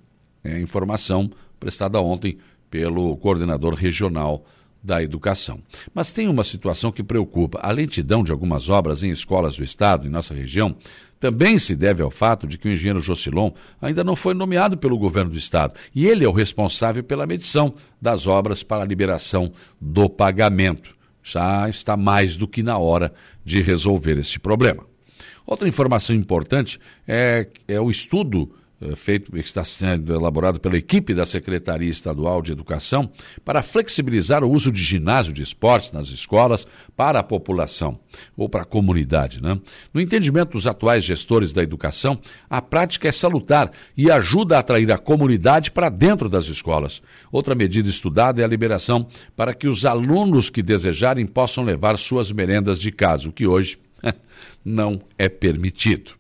é 0.44 0.60
informação 0.60 1.30
prestada 1.60 2.00
ontem 2.00 2.38
pelo 2.70 3.16
coordenador 3.18 3.74
regional 3.74 4.46
da 4.84 5.02
educação. 5.04 5.60
Mas 5.94 6.12
tem 6.12 6.28
uma 6.28 6.44
situação 6.44 6.92
que 6.92 7.04
preocupa. 7.04 7.60
A 7.62 7.72
lentidão 7.72 8.24
de 8.24 8.32
algumas 8.32 8.70
obras 8.70 9.04
em 9.04 9.10
escolas 9.10 9.58
do 9.58 9.64
Estado, 9.64 10.08
em 10.08 10.10
nossa 10.10 10.34
região, 10.34 10.76
também 11.20 11.58
se 11.58 11.76
deve 11.76 12.02
ao 12.02 12.12
fato 12.12 12.48
de 12.48 12.58
que 12.58 12.70
o 12.70 12.72
engenheiro 12.72 13.00
Jocilon 13.00 13.52
ainda 13.82 14.04
não 14.04 14.16
foi 14.16 14.34
nomeado 14.34 14.78
pelo 14.78 14.98
governo 14.98 15.32
do 15.32 15.38
Estado. 15.38 15.74
E 15.94 16.06
ele 16.06 16.24
é 16.24 16.28
o 16.28 16.34
responsável 16.34 17.04
pela 17.04 17.28
medição 17.28 17.74
das 18.02 18.28
obras 18.28 18.64
para 18.64 18.84
a 18.84 18.88
liberação 18.88 19.52
do 19.82 20.10
pagamento. 20.10 20.96
Já 21.24 21.68
está 21.68 21.98
mais 21.98 22.38
do 22.38 22.48
que 22.48 22.64
na 22.64 22.78
hora 22.78 23.14
de 23.44 23.62
resolver 23.62 24.18
esse 24.18 24.40
problema. 24.40 24.86
Outra 25.48 25.68
informação 25.68 26.14
importante 26.14 26.78
é, 27.08 27.48
é 27.70 27.80
o 27.80 27.90
estudo 27.90 28.54
eh, 28.82 28.96
feito 28.98 29.32
que 29.32 29.40
está 29.40 29.64
sendo 29.64 30.14
elaborado 30.14 30.60
pela 30.60 30.78
equipe 30.78 31.14
da 31.14 31.26
Secretaria 31.26 31.90
Estadual 31.90 32.42
de 32.42 32.52
Educação 32.52 33.10
para 33.44 33.64
flexibilizar 33.64 34.44
o 34.44 34.52
uso 34.52 34.72
de 34.72 34.84
ginásio 34.84 35.32
de 35.32 35.42
esportes 35.42 35.94
nas 35.94 36.10
escolas 36.10 36.68
para 36.98 37.20
a 37.20 37.24
população 37.24 37.98
ou 38.36 38.48
para 38.48 38.62
a 38.64 38.66
comunidade. 38.66 39.42
Né? 39.42 39.58
No 39.94 40.02
entendimento 40.02 40.52
dos 40.52 40.68
atuais 40.68 41.04
gestores 41.04 41.54
da 41.54 41.64
educação, 41.64 42.20
a 42.50 42.62
prática 42.62 43.08
é 43.08 43.12
salutar 43.12 43.72
e 43.96 44.12
ajuda 44.12 44.58
a 44.58 44.60
atrair 44.60 44.92
a 44.92 44.98
comunidade 44.98 45.72
para 45.72 45.90
dentro 45.90 46.28
das 46.30 46.46
escolas. 46.46 47.02
Outra 47.32 47.56
medida 47.56 47.90
estudada 47.90 48.42
é 48.42 48.44
a 48.44 48.50
liberação 48.50 49.08
para 49.36 49.54
que 49.54 49.68
os 49.68 49.86
alunos 49.86 50.50
que 50.50 50.62
desejarem 50.62 51.26
possam 51.26 51.64
levar 51.64 51.98
suas 51.98 52.34
merendas 52.34 52.80
de 52.80 52.92
casa, 52.92 53.30
o 53.30 53.32
que 53.32 53.48
hoje 53.48 53.80
não 54.64 55.02
é 55.18 55.30
permitido. 55.30 56.12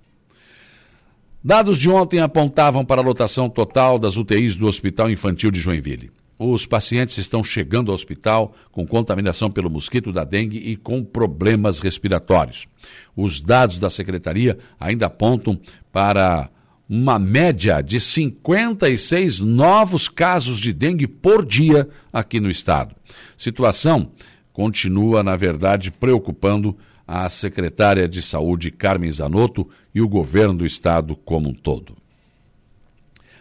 Dados 1.43 1.77
de 1.77 1.89
ontem 1.89 2.19
apontavam 2.19 2.83
para 2.83 3.01
a 3.01 3.03
lotação 3.03 3.49
total 3.49 3.97
das 3.97 4.17
UTIs 4.17 4.57
do 4.57 4.67
Hospital 4.67 5.09
Infantil 5.09 5.51
de 5.51 5.59
Joinville. 5.59 6.11
Os 6.39 6.67
pacientes 6.67 7.17
estão 7.17 7.43
chegando 7.43 7.89
ao 7.89 7.95
hospital 7.95 8.53
com 8.71 8.85
contaminação 8.85 9.49
pelo 9.49 9.69
mosquito 9.69 10.11
da 10.11 10.23
dengue 10.23 10.57
e 10.57 10.75
com 10.75 11.03
problemas 11.03 11.79
respiratórios. 11.79 12.67
Os 13.15 13.41
dados 13.41 13.79
da 13.79 13.89
secretaria 13.89 14.57
ainda 14.79 15.07
apontam 15.07 15.59
para 15.91 16.49
uma 16.87 17.17
média 17.17 17.81
de 17.81 17.99
56 17.99 19.39
novos 19.39 20.07
casos 20.07 20.59
de 20.59 20.71
dengue 20.71 21.07
por 21.07 21.45
dia 21.45 21.89
aqui 22.13 22.39
no 22.39 22.49
estado. 22.49 22.95
Situação 23.35 24.11
continua, 24.53 25.23
na 25.23 25.35
verdade, 25.35 25.91
preocupando 25.91 26.77
a 27.07 27.29
secretária 27.29 28.07
de 28.07 28.21
Saúde 28.21 28.69
Carmen 28.69 29.09
Zanotto 29.09 29.69
e 29.95 30.01
o 30.01 30.07
governo 30.07 30.55
do 30.55 30.65
estado 30.65 31.15
como 31.15 31.49
um 31.49 31.53
todo. 31.53 31.95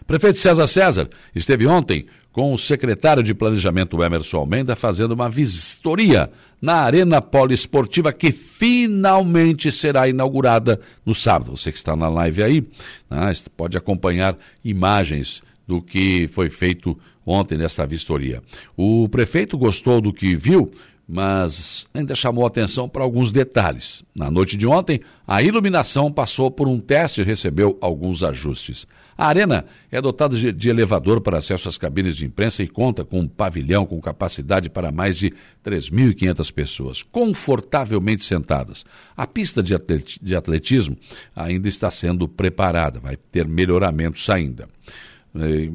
Prefeito 0.07 0.39
César 0.39 0.69
César 0.69 1.11
esteve 1.35 1.67
ontem 1.67 2.07
com 2.31 2.53
o 2.53 2.59
secretário 2.59 3.23
de 3.23 3.35
Planejamento 3.35 4.03
Emerson 4.03 4.37
Almeida 4.37 4.77
fazendo 4.77 5.13
uma 5.13 5.29
vistoria 5.29 6.31
na 6.61 6.75
Arena 6.75 7.21
Poliesportiva 7.21 8.13
que 8.13 8.31
finalmente 8.31 9.73
será 9.73 10.07
inaugurada 10.07 10.81
no 11.05 11.15
sábado. 11.15 11.57
Você 11.57 11.73
que 11.73 11.79
está 11.79 11.97
na 11.97 12.09
live 12.09 12.43
aí, 12.43 12.69
né, 13.11 13.33
pode 13.57 13.77
acompanhar 13.77 14.37
imagens 14.65 15.43
do 15.67 15.83
que 15.83 16.29
foi 16.29 16.49
feito 16.49 16.97
ontem 17.25 17.59
nessa 17.59 17.85
vistoria. 17.87 18.43
O 18.77 19.09
prefeito 19.09 19.59
gostou 19.59 20.01
do 20.01 20.13
que 20.13 20.37
viu 20.37 20.71
mas 21.09 21.87
ainda 21.95 22.17
chamou 22.17 22.45
atenção 22.45 22.89
para 22.89 23.05
alguns 23.05 23.31
detalhes. 23.31 24.03
Na 24.15 24.31
noite 24.31 24.57
de 24.57 24.67
ontem, 24.67 25.01
a 25.27 25.41
iluminação 25.41 26.11
passou 26.11 26.51
por 26.51 26.67
um 26.67 26.81
teste 26.81 27.21
e 27.21 27.25
recebeu 27.25 27.79
alguns 27.81 28.25
ajustes. 28.25 28.87
A 29.17 29.29
arena 29.29 29.65
é 29.91 30.01
dotada 30.01 30.37
de, 30.37 30.69
elevador 30.69 31.21
para 31.21 31.39
acesso 31.39 31.69
às 31.69 31.79
cabines 31.79 32.17
de 32.17 32.27
imprensa 32.27 32.63
e 32.63 32.69
conta 32.69 33.05
com 33.05 33.21
um 33.21 33.29
pavilhão 33.29 33.87
com 33.87 33.99
capacidade 34.01 34.69
para 34.69 34.93
mais 34.93 35.17
de 35.17 35.33
3.500 35.65 36.53
pessoas, 36.53 37.03
confortavelmente 37.03 38.25
sentadas. 38.25 38.85
A 39.17 39.27
pista 39.27 39.63
de 39.63 40.35
atletismo 40.35 40.99
ainda 41.35 41.67
está 41.69 41.91
sendo 41.91 42.29
preparada, 42.29 43.01
vai 43.01 43.17
ter 43.17 43.47
melhoramentos 43.47 44.29
ainda. 44.29 44.69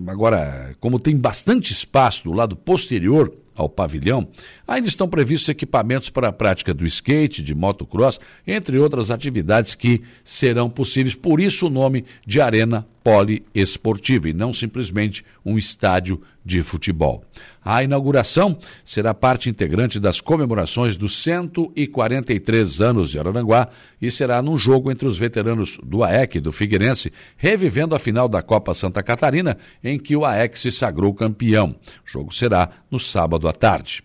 Agora, 0.08 0.76
como 0.80 1.00
tem 1.00 1.15
bastante 1.15 1.72
espaço 1.72 2.24
do 2.24 2.34
lado 2.34 2.56
posterior 2.56 3.32
ao 3.56 3.70
pavilhão, 3.70 4.28
ainda 4.68 4.88
estão 4.88 5.08
previstos 5.08 5.50
equipamentos 5.50 6.10
para 6.10 6.30
a 6.30 6.34
prática 6.34 6.74
do 6.74 6.86
skate, 6.86 7.44
de 7.44 7.54
motocross, 7.54 8.20
entre 8.46 8.80
outras 8.80 9.12
atividades 9.12 9.76
que 9.76 10.02
serão 10.24 10.70
possíveis. 10.70 11.16
Por 11.16 11.40
isso 11.40 11.68
o 11.68 11.70
nome 11.70 12.06
de 12.26 12.40
Arena 12.42 12.86
poliesportiva 13.04 14.30
e 14.30 14.34
não 14.34 14.54
simplesmente 14.54 15.26
um 15.44 15.58
estádio 15.58 16.22
de 16.44 16.64
futebol. 16.64 17.24
A 17.64 17.84
inauguração 17.84 18.58
será 18.84 19.14
parte 19.14 19.50
integrante 19.50 20.00
das 20.00 20.20
comemorações 20.20 20.98
dos 20.98 21.16
143 21.18 22.82
anos 22.82 23.12
de 23.12 23.20
Araranguá 23.20 23.70
e 24.02 24.10
será 24.10 24.42
num 24.42 24.58
jogo 24.58 24.92
entre 24.92 25.08
os 25.08 25.18
veteranos 25.18 25.80
do 25.84 26.04
AEC 26.04 26.38
e 26.38 26.42
do 26.42 26.52
Figueirense, 26.52 27.14
revivendo 27.38 27.94
a 27.94 28.00
final 28.00 28.28
da 28.28 28.42
Copa 28.42 28.74
Santa 28.74 29.04
Catarina, 29.04 29.58
em 29.84 30.00
que 30.00 30.16
o 30.16 30.26
AEC 30.26 30.58
se 30.58 30.72
sagrou 30.72 31.14
campeão. 31.14 31.76
O 32.08 32.12
jogo 32.12 32.34
será 32.34 32.70
no 32.90 33.00
sábado 33.00 33.40
à 33.47 33.54
tarde. 33.54 34.04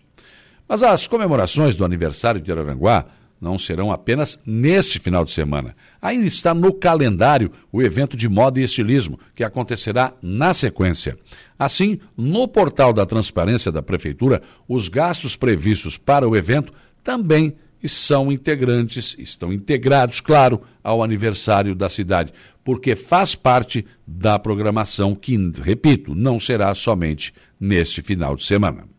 Mas 0.67 0.83
as 0.83 1.07
comemorações 1.07 1.75
do 1.75 1.85
aniversário 1.85 2.41
de 2.41 2.51
Araranguá 2.51 3.05
não 3.39 3.57
serão 3.57 3.91
apenas 3.91 4.39
neste 4.45 4.99
final 4.99 5.23
de 5.23 5.31
semana. 5.31 5.75
Ainda 6.01 6.25
está 6.25 6.53
no 6.53 6.73
calendário 6.73 7.51
o 7.71 7.81
evento 7.81 8.17
de 8.17 8.27
moda 8.27 8.59
e 8.59 8.63
estilismo, 8.63 9.19
que 9.35 9.43
acontecerá 9.43 10.13
na 10.21 10.53
sequência. 10.53 11.17
Assim, 11.57 11.99
no 12.15 12.47
portal 12.47 12.91
da 12.91 13.05
transparência 13.05 13.71
da 13.71 13.81
Prefeitura, 13.81 14.41
os 14.67 14.87
gastos 14.87 15.35
previstos 15.35 15.97
para 15.97 16.27
o 16.27 16.35
evento 16.35 16.73
também 17.03 17.55
são 17.85 18.31
integrantes, 18.31 19.15
estão 19.19 19.53
integrados, 19.53 20.19
claro, 20.19 20.61
ao 20.83 21.03
aniversário 21.03 21.75
da 21.75 21.87
cidade, 21.87 22.33
porque 22.63 22.95
faz 22.95 23.35
parte 23.35 23.85
da 24.05 24.37
programação 24.39 25.15
que, 25.15 25.37
repito, 25.61 26.15
não 26.15 26.39
será 26.39 26.73
somente 26.73 27.33
neste 27.59 28.01
final 28.01 28.35
de 28.35 28.43
semana. 28.43 28.96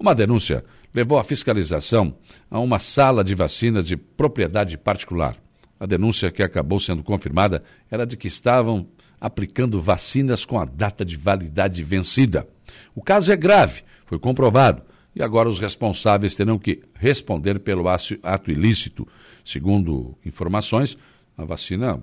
Uma 0.00 0.14
denúncia 0.14 0.64
levou 0.94 1.18
a 1.18 1.24
fiscalização 1.24 2.16
a 2.50 2.58
uma 2.58 2.78
sala 2.78 3.22
de 3.22 3.34
vacina 3.34 3.82
de 3.82 3.98
propriedade 3.98 4.78
particular. 4.78 5.36
A 5.78 5.84
denúncia 5.84 6.30
que 6.30 6.42
acabou 6.42 6.80
sendo 6.80 7.02
confirmada 7.02 7.62
era 7.90 8.06
de 8.06 8.16
que 8.16 8.26
estavam 8.26 8.88
aplicando 9.20 9.78
vacinas 9.78 10.42
com 10.42 10.58
a 10.58 10.64
data 10.64 11.04
de 11.04 11.18
validade 11.18 11.82
vencida. 11.82 12.48
O 12.94 13.02
caso 13.02 13.30
é 13.30 13.36
grave, 13.36 13.82
foi 14.06 14.18
comprovado, 14.18 14.80
e 15.14 15.22
agora 15.22 15.50
os 15.50 15.58
responsáveis 15.58 16.34
terão 16.34 16.58
que 16.58 16.80
responder 16.94 17.60
pelo 17.60 17.84
ato 17.86 18.50
ilícito. 18.50 19.06
Segundo 19.44 20.16
informações, 20.24 20.96
a 21.36 21.44
vacina 21.44 22.02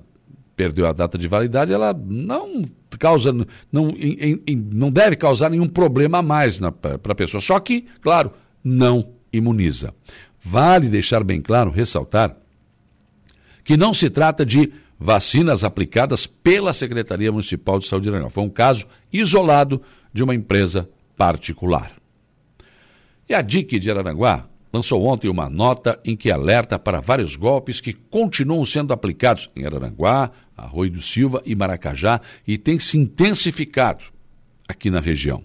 perdeu 0.58 0.88
a 0.88 0.92
data 0.92 1.20
de 1.20 1.28
validade, 1.28 1.72
ela 1.72 1.94
não 1.94 2.64
causa, 3.00 3.32
não, 3.72 3.90
em, 3.90 4.42
em, 4.46 4.56
não 4.56 4.92
deve 4.92 5.16
causar 5.16 5.52
nenhum 5.52 5.68
problema 5.68 6.18
a 6.18 6.24
mais 6.24 6.60
para 6.82 7.12
a 7.12 7.16
pessoa. 7.16 7.40
Só 7.40 7.60
que, 7.60 7.86
claro, 8.02 8.32
não 8.64 9.14
imuniza. 9.32 9.94
Vale 10.44 10.90
deixar 10.90 11.24
bem 11.24 11.40
claro, 11.40 11.70
ressaltar, 11.70 12.36
que 13.64 13.78
não 13.78 13.94
se 13.94 14.10
trata 14.10 14.44
de 14.44 14.74
vacinas 15.00 15.64
aplicadas 15.64 16.26
pela 16.26 16.74
Secretaria 16.74 17.32
Municipal 17.32 17.78
de 17.78 17.86
Saúde 17.86 18.06
de 18.06 18.10
Aranaguá. 18.10 18.32
Foi 18.32 18.44
um 18.44 18.50
caso 18.50 18.88
isolado 19.14 19.82
de 20.12 20.24
uma 20.24 20.34
empresa 20.34 20.90
particular. 21.16 21.92
E 23.30 23.36
a 23.36 23.42
DIC 23.42 23.78
de 23.78 23.92
Aranaguá 23.92 24.48
lançou 24.78 25.04
ontem 25.06 25.28
uma 25.28 25.50
nota 25.50 26.00
em 26.06 26.16
que 26.16 26.32
alerta 26.32 26.78
para 26.78 27.02
vários 27.02 27.36
golpes 27.36 27.82
que 27.82 27.94
continuam 27.94 28.64
sendo 28.64 28.94
aplicados 28.94 29.50
em 29.56 29.66
Araranguá, 29.66 30.32
Arroio 30.56 30.92
do 30.92 31.02
Silva 31.02 31.42
e 31.46 31.56
Maracajá 31.56 32.22
e 32.48 32.58
tem 32.58 32.78
se 32.78 32.98
intensificado 32.98 34.04
aqui 34.68 34.92
na 34.92 35.00
região. 35.00 35.44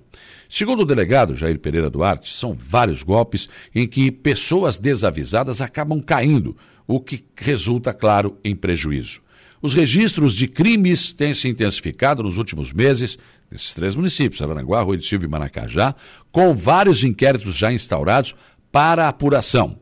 Segundo 0.51 0.83
o 0.83 0.85
delegado 0.85 1.35
Jair 1.35 1.59
Pereira 1.59 1.89
Duarte, 1.89 2.31
são 2.31 2.53
vários 2.53 3.03
golpes 3.03 3.49
em 3.75 3.89
que 3.89 4.11
pessoas 4.11 4.77
desavisadas 4.77 5.63
acabam 5.63 6.01
caindo, 6.03 6.55
o 6.87 7.01
que 7.01 7.25
resulta, 7.35 7.95
claro, 7.95 8.37
em 8.45 8.55
prejuízo. 8.55 9.23
Os 9.63 9.73
registros 9.73 10.35
de 10.35 10.47
crimes 10.47 11.13
têm 11.13 11.33
se 11.33 11.49
intensificado 11.49 12.23
nos 12.23 12.37
últimos 12.37 12.73
meses 12.73 13.19
nesses 13.51 13.73
três 13.75 13.95
municípios, 13.95 14.43
Araranguá, 14.43 14.81
Arroio 14.81 14.99
do 14.99 15.05
Silva 15.05 15.25
e 15.25 15.29
Maracajá, 15.29 15.95
com 16.31 16.55
vários 16.55 17.05
inquéritos 17.05 17.55
já 17.55 17.73
instaurados 17.73 18.35
para 18.73 19.07
apuração. 19.07 19.79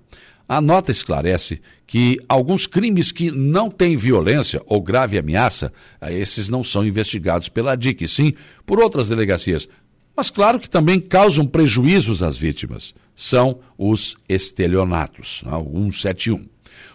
A 0.49 0.61
nota 0.61 0.91
esclarece 0.91 1.63
que 1.87 2.19
alguns 2.29 2.67
crimes 2.67 3.13
que 3.13 3.31
não 3.31 3.71
têm 3.71 3.97
violência 3.97 4.61
ou 4.67 4.83
grave 4.83 5.17
ameaça, 5.17 5.73
esses 6.11 6.49
não 6.49 6.65
são 6.65 6.85
investigados 6.85 7.49
pela 7.49 7.77
DIC, 7.77 8.07
sim 8.09 8.35
por 8.67 8.81
outras 8.81 9.09
delegacias. 9.09 9.69
Mas 10.17 10.29
claro 10.29 10.59
que 10.59 10.69
também 10.69 11.01
causam 11.01 11.47
prejuízos 11.47 12.23
às 12.23 12.37
vítimas. 12.37 12.95
São 13.15 13.61
os 13.79 14.17
estelionatos, 14.29 15.43
né, 15.47 15.53
o 15.57 15.91
171. 15.93 16.45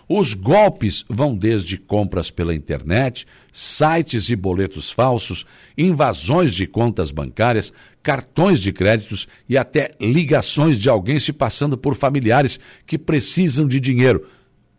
Os 0.08 0.34
golpes 0.34 1.04
vão 1.10 1.36
desde 1.36 1.78
compras 1.78 2.30
pela 2.30 2.54
internet, 2.54 3.26
sites 3.52 4.30
e 4.30 4.36
boletos 4.36 4.92
falsos, 4.92 5.46
invasões 5.78 6.54
de 6.54 6.68
contas 6.68 7.10
bancárias, 7.10 7.74
cartões 8.06 8.60
de 8.60 8.72
créditos 8.72 9.28
e 9.50 9.58
até 9.58 9.96
ligações 10.00 10.78
de 10.78 10.88
alguém 10.88 11.18
se 11.18 11.34
passando 11.34 11.76
por 11.76 11.96
familiares 11.96 12.60
que 12.86 13.00
precisam 13.00 13.68
de 13.68 13.80
dinheiro, 13.80 14.28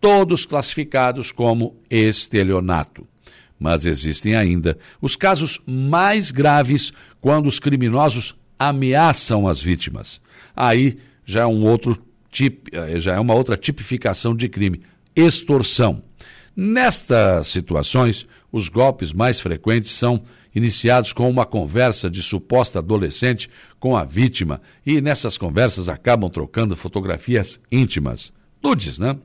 todos 0.01 0.47
classificados 0.47 1.33
como 1.33 1.75
estelionato. 1.91 3.05
Mas 3.59 3.85
existem 3.85 4.37
ainda 4.37 4.79
os 5.03 5.17
casos 5.17 5.61
mais 5.67 6.31
graves 6.31 6.93
quando 7.21 7.49
os 7.49 7.59
criminosos 7.59 8.37
ameaçam 8.57 9.49
as 9.49 9.61
vítimas. 9.61 10.21
Aí 10.55 10.99
já 11.25 11.41
é 11.41 11.47
um 11.47 11.65
outro 11.65 12.01
tip, 12.31 12.69
eh, 12.71 13.01
já 13.01 13.15
é 13.15 13.19
uma 13.19 13.35
outra 13.35 13.57
tipificação 13.57 14.37
de 14.37 14.49
crime, 14.49 14.83
extorsão. 15.17 16.01
Nestas 16.55 17.49
situações, 17.49 18.25
os 18.53 18.69
golpes 18.69 19.12
mais 19.12 19.41
frequentes 19.41 19.91
são 19.91 20.23
iniciados 20.57 21.12
com 21.12 21.29
uma 21.29 21.45
conversa 21.45 22.09
de 22.09 22.23
suposta 22.23 22.79
adolescente 22.79 23.51
com 23.79 23.95
a 23.95 24.05
vítima 24.05 24.62
e 24.87 25.03
nessas 25.03 25.37
conversas 25.37 25.87
acabam 25.87 26.31
trocando 26.31 26.75
fotografias 26.75 27.61
íntimas. 27.71 28.33
Nudes, 28.62 28.99
né? 28.99 29.19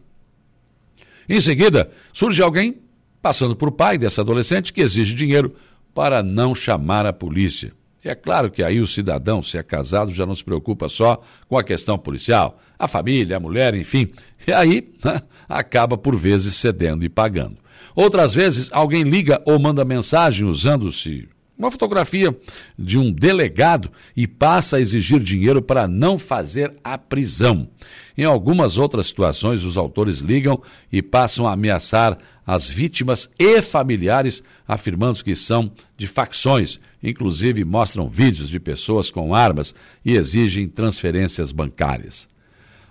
Em 1.30 1.40
seguida, 1.40 1.90
surge 2.12 2.42
alguém 2.44 2.82
passando 3.22 3.56
por 3.56 3.72
pai 3.72 3.98
dessa 3.98 4.20
adolescente 4.20 4.74
que 4.74 4.82
exige 4.82 5.16
dinheiro 5.16 5.56
para 5.94 6.22
não 6.22 6.54
chamar 6.54 7.06
a 7.06 7.14
polícia. 7.14 7.72
E 8.04 8.10
é 8.10 8.16
claro 8.16 8.52
que 8.52 8.62
aí 8.62 8.82
o 8.82 8.88
cidadão, 8.88 9.42
se 9.42 9.58
é 9.58 9.64
casado, 9.64 10.12
já 10.12 10.26
não 10.26 10.36
se 10.36 10.44
preocupa 10.44 10.90
só 10.90 11.22
com 11.48 11.58
a 11.58 11.64
questão 11.64 11.98
policial, 11.98 12.60
a 12.78 12.90
família, 12.90 13.38
a 13.38 13.40
mulher, 13.40 13.74
enfim. 13.74 14.12
E 14.46 14.52
aí 14.52 14.92
acaba 15.48 15.98
por 15.98 16.18
vezes 16.18 16.56
cedendo 16.56 17.06
e 17.06 17.10
pagando. 17.10 17.61
Outras 17.96 18.34
vezes, 18.34 18.70
alguém 18.72 19.04
liga 19.04 19.42
ou 19.46 19.60
manda 19.60 19.84
mensagem 19.84 20.46
usando-se 20.46 21.28
uma 21.62 21.70
fotografia 21.70 22.36
de 22.78 22.98
um 22.98 23.12
delegado 23.12 23.92
e 24.18 24.26
passa 24.26 24.78
a 24.78 24.82
exigir 24.82 25.20
dinheiro 25.20 25.62
para 25.62 25.88
não 25.88 26.18
fazer 26.18 26.74
a 26.84 26.98
prisão. 26.98 27.70
Em 28.18 28.24
algumas 28.24 28.80
outras 28.80 29.08
situações, 29.08 29.64
os 29.64 29.78
autores 29.78 30.18
ligam 30.18 30.60
e 30.92 31.04
passam 31.04 31.48
a 31.48 31.54
ameaçar 31.54 32.18
as 32.48 32.68
vítimas 32.68 33.30
e 33.38 33.62
familiares, 33.62 34.42
afirmando 34.68 35.24
que 35.24 35.36
são 35.36 35.72
de 35.96 36.08
facções. 36.08 36.80
Inclusive, 37.04 37.64
mostram 37.64 38.10
vídeos 38.10 38.50
de 38.50 38.60
pessoas 38.60 39.12
com 39.12 39.36
armas 39.36 39.76
e 40.04 40.16
exigem 40.16 40.68
transferências 40.68 41.52
bancárias. 41.52 42.28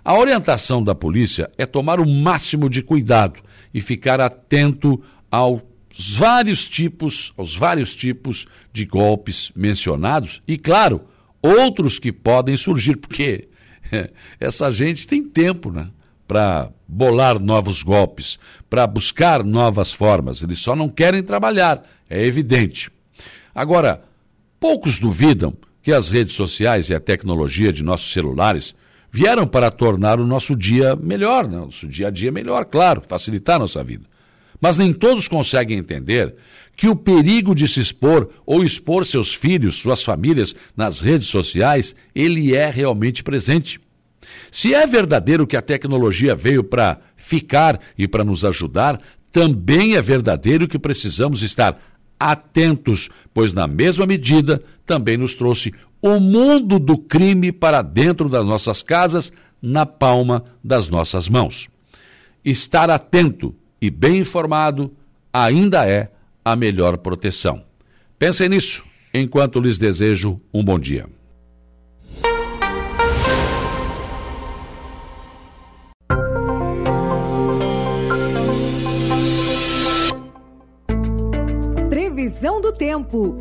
A 0.03 0.17
orientação 0.17 0.81
da 0.81 0.95
polícia 0.95 1.51
é 1.57 1.65
tomar 1.65 1.99
o 1.99 2.07
máximo 2.07 2.69
de 2.69 2.81
cuidado 2.81 3.41
e 3.73 3.81
ficar 3.81 4.19
atento 4.19 5.01
aos 5.29 5.61
vários 6.17 6.67
tipos, 6.67 7.33
aos 7.37 7.55
vários 7.55 7.93
tipos 7.93 8.47
de 8.71 8.85
golpes 8.85 9.51
mencionados 9.55 10.41
e, 10.47 10.57
claro, 10.57 11.01
outros 11.41 11.99
que 11.99 12.11
podem 12.11 12.55
surgir, 12.57 12.97
porque 12.97 13.49
essa 14.39 14.71
gente 14.71 15.07
tem 15.07 15.23
tempo, 15.23 15.71
né? 15.71 15.89
Para 16.27 16.71
bolar 16.87 17.39
novos 17.39 17.83
golpes, 17.83 18.39
para 18.69 18.87
buscar 18.87 19.43
novas 19.43 19.91
formas. 19.91 20.41
Eles 20.41 20.59
só 20.59 20.75
não 20.75 20.87
querem 20.87 21.21
trabalhar, 21.21 21.83
é 22.09 22.25
evidente. 22.25 22.89
Agora, 23.53 24.03
poucos 24.59 24.97
duvidam 24.97 25.53
que 25.81 25.91
as 25.91 26.09
redes 26.09 26.35
sociais 26.35 26.89
e 26.89 26.95
a 26.95 26.99
tecnologia 26.99 27.73
de 27.73 27.83
nossos 27.83 28.13
celulares 28.13 28.73
vieram 29.11 29.45
para 29.45 29.69
tornar 29.69 30.19
o 30.19 30.25
nosso 30.25 30.55
dia 30.55 30.95
melhor, 30.95 31.47
né? 31.47 31.57
nosso 31.57 31.87
dia 31.87 32.07
a 32.07 32.11
dia 32.11 32.31
melhor, 32.31 32.65
claro, 32.65 33.03
facilitar 33.07 33.57
a 33.57 33.59
nossa 33.59 33.83
vida. 33.83 34.05
Mas 34.59 34.77
nem 34.77 34.93
todos 34.93 35.27
conseguem 35.27 35.77
entender 35.77 36.35
que 36.75 36.87
o 36.87 36.95
perigo 36.95 37.53
de 37.53 37.67
se 37.67 37.79
expor 37.79 38.29
ou 38.45 38.63
expor 38.63 39.05
seus 39.05 39.33
filhos, 39.33 39.75
suas 39.75 40.03
famílias 40.03 40.55
nas 40.77 41.01
redes 41.01 41.27
sociais, 41.27 41.95
ele 42.15 42.55
é 42.55 42.69
realmente 42.69 43.23
presente. 43.23 43.79
Se 44.51 44.73
é 44.73 44.85
verdadeiro 44.87 45.47
que 45.47 45.57
a 45.57 45.61
tecnologia 45.61 46.35
veio 46.35 46.63
para 46.63 46.99
ficar 47.17 47.79
e 47.97 48.07
para 48.07 48.23
nos 48.23 48.45
ajudar, 48.45 49.01
também 49.31 49.95
é 49.95 50.01
verdadeiro 50.01 50.67
que 50.67 50.77
precisamos 50.77 51.41
estar 51.41 51.79
atentos, 52.19 53.09
pois 53.33 53.53
na 53.53 53.67
mesma 53.67 54.05
medida 54.05 54.61
também 54.85 55.17
nos 55.17 55.33
trouxe 55.33 55.73
o 56.01 56.19
mundo 56.19 56.79
do 56.79 56.97
crime 56.97 57.51
para 57.51 57.81
dentro 57.81 58.27
das 58.27 58.45
nossas 58.45 58.81
casas, 58.81 59.31
na 59.61 59.85
palma 59.85 60.43
das 60.63 60.89
nossas 60.89 61.29
mãos. 61.29 61.69
Estar 62.43 62.89
atento 62.89 63.53
e 63.79 63.91
bem 63.91 64.19
informado 64.19 64.91
ainda 65.31 65.87
é 65.87 66.11
a 66.43 66.55
melhor 66.55 66.97
proteção. 66.97 67.63
Pensem 68.17 68.49
nisso 68.49 68.83
enquanto 69.13 69.59
lhes 69.59 69.77
desejo 69.77 70.41
um 70.53 70.63
bom 70.63 70.79
dia. 70.79 71.07
Previsão 81.89 82.59
do 82.59 82.71
tempo. 82.71 83.37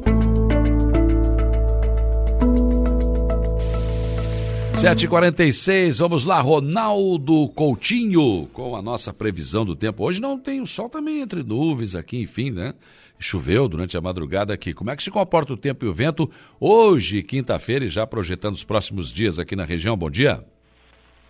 7h46, 4.80 5.98
vamos 5.98 6.24
lá, 6.24 6.40
Ronaldo 6.40 7.50
Coutinho, 7.50 8.48
com 8.50 8.74
a 8.74 8.80
nossa 8.80 9.12
previsão 9.12 9.62
do 9.62 9.76
tempo. 9.76 10.02
Hoje 10.02 10.22
não 10.22 10.38
tem 10.38 10.62
o 10.62 10.66
sol 10.66 10.88
também 10.88 11.20
entre 11.20 11.42
nuvens 11.42 11.94
aqui, 11.94 12.22
enfim, 12.22 12.50
né? 12.50 12.72
Choveu 13.18 13.68
durante 13.68 13.98
a 13.98 14.00
madrugada 14.00 14.54
aqui. 14.54 14.72
Como 14.72 14.90
é 14.90 14.96
que 14.96 15.02
se 15.02 15.10
comporta 15.10 15.52
o 15.52 15.56
tempo 15.56 15.84
e 15.84 15.88
o 15.88 15.92
vento 15.92 16.30
hoje, 16.58 17.22
quinta-feira, 17.22 17.84
e 17.84 17.90
já 17.90 18.06
projetando 18.06 18.54
os 18.54 18.64
próximos 18.64 19.12
dias 19.12 19.38
aqui 19.38 19.54
na 19.54 19.66
região? 19.66 19.98
Bom 19.98 20.10
dia. 20.10 20.42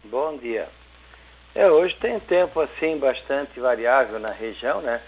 Bom 0.05 0.39
dia. 0.39 0.69
É, 1.53 1.69
hoje 1.69 1.97
tem 2.01 2.21
tempo 2.21 2.61
assim 2.61 2.99
bastante 2.99 3.59
variável 3.59 4.21
na 4.21 4.31
região, 4.31 4.81
né? 4.81 5.01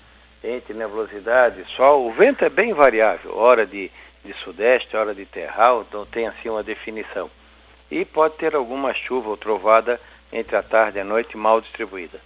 Entre 0.43 0.75
nebulosidade, 0.75 1.65
sol. 1.77 2.09
O 2.09 2.13
vento 2.13 2.45
é 2.45 2.51
bem 2.51 2.75
variável, 2.75 3.37
hora 3.37 3.65
de, 3.65 3.89
de 4.25 4.35
sudeste, 4.43 4.97
hora 4.97 5.15
de 5.15 5.27
terral, 5.27 5.87
então 5.89 6.05
tem 6.05 6.27
assim 6.27 6.49
uma 6.49 6.65
definição 6.65 7.31
e 7.93 8.07
pode 8.07 8.37
ter 8.37 8.55
alguma 8.55 8.95
chuva 8.95 9.29
ou 9.29 9.37
trovada 9.37 10.01
entre 10.33 10.57
a 10.57 10.63
tarde 10.63 10.97
e 10.97 11.01
a 11.03 11.05
noite 11.05 11.37
mal 11.37 11.61
distribuída. 11.61 12.19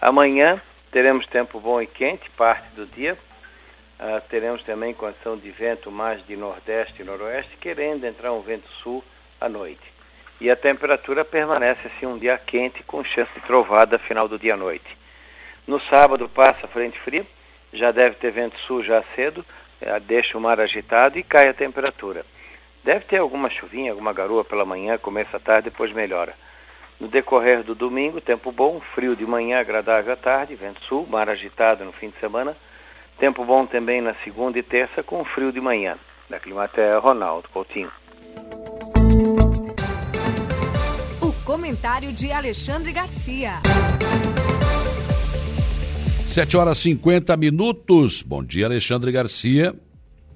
Amanhã 0.00 0.60
teremos 0.90 1.24
tempo 1.28 1.60
bom 1.60 1.80
e 1.80 1.86
quente, 1.86 2.28
parte 2.30 2.68
do 2.74 2.84
dia. 2.84 3.16
Uh, 4.00 4.20
teremos 4.28 4.64
também 4.64 4.92
condição 4.92 5.38
de 5.38 5.48
vento 5.52 5.92
mais 5.92 6.26
de 6.26 6.36
nordeste 6.36 7.02
e 7.02 7.04
noroeste, 7.04 7.56
querendo 7.58 8.04
entrar 8.04 8.32
um 8.32 8.40
vento 8.40 8.68
sul 8.82 9.04
à 9.40 9.48
noite. 9.48 9.92
E 10.40 10.50
a 10.50 10.56
temperatura 10.56 11.24
permanece 11.24 11.86
assim 11.86 12.04
um 12.04 12.18
dia 12.18 12.36
quente, 12.36 12.82
com 12.82 13.04
chance 13.04 13.30
de 13.32 13.40
trovada 13.42 14.00
final 14.00 14.26
do 14.26 14.36
dia 14.36 14.54
à 14.54 14.56
noite. 14.56 14.98
No 15.68 15.80
sábado 15.82 16.28
passa 16.28 16.66
frente 16.66 16.98
fria, 16.98 17.24
já 17.72 17.92
deve 17.92 18.16
ter 18.16 18.32
vento 18.32 18.58
sul 18.66 18.82
já 18.82 19.04
cedo, 19.14 19.46
uh, 19.82 20.00
deixa 20.00 20.36
o 20.36 20.40
mar 20.40 20.58
agitado 20.58 21.16
e 21.16 21.22
cai 21.22 21.46
a 21.46 21.54
temperatura. 21.54 22.26
Deve 22.84 23.04
ter 23.04 23.18
alguma 23.18 23.48
chuvinha, 23.48 23.92
alguma 23.92 24.12
garoa 24.12 24.44
pela 24.44 24.64
manhã, 24.64 24.98
começa 24.98 25.36
a 25.36 25.40
tarde, 25.40 25.70
depois 25.70 25.92
melhora. 25.92 26.34
No 26.98 27.08
decorrer 27.08 27.62
do 27.62 27.74
domingo, 27.74 28.20
tempo 28.20 28.50
bom, 28.50 28.80
frio 28.94 29.14
de 29.14 29.24
manhã, 29.24 29.60
agradável 29.60 30.12
à 30.12 30.16
tarde, 30.16 30.54
vento 30.54 30.80
sul, 30.84 31.06
mar 31.08 31.28
agitado 31.28 31.84
no 31.84 31.92
fim 31.92 32.10
de 32.10 32.18
semana. 32.18 32.56
Tempo 33.18 33.44
bom 33.44 33.66
também 33.66 34.00
na 34.00 34.14
segunda 34.24 34.58
e 34.58 34.62
terça 34.62 35.02
com 35.02 35.24
frio 35.24 35.52
de 35.52 35.60
manhã. 35.60 35.96
Da 36.28 36.40
Climatea, 36.40 36.98
Ronaldo 36.98 37.48
Coutinho. 37.50 37.90
O 41.20 41.32
comentário 41.44 42.12
de 42.12 42.32
Alexandre 42.32 42.92
Garcia. 42.92 43.60
7 46.26 46.56
horas 46.56 46.78
50 46.78 47.36
minutos. 47.36 48.22
Bom 48.22 48.42
dia, 48.42 48.66
Alexandre 48.66 49.12
Garcia. 49.12 49.74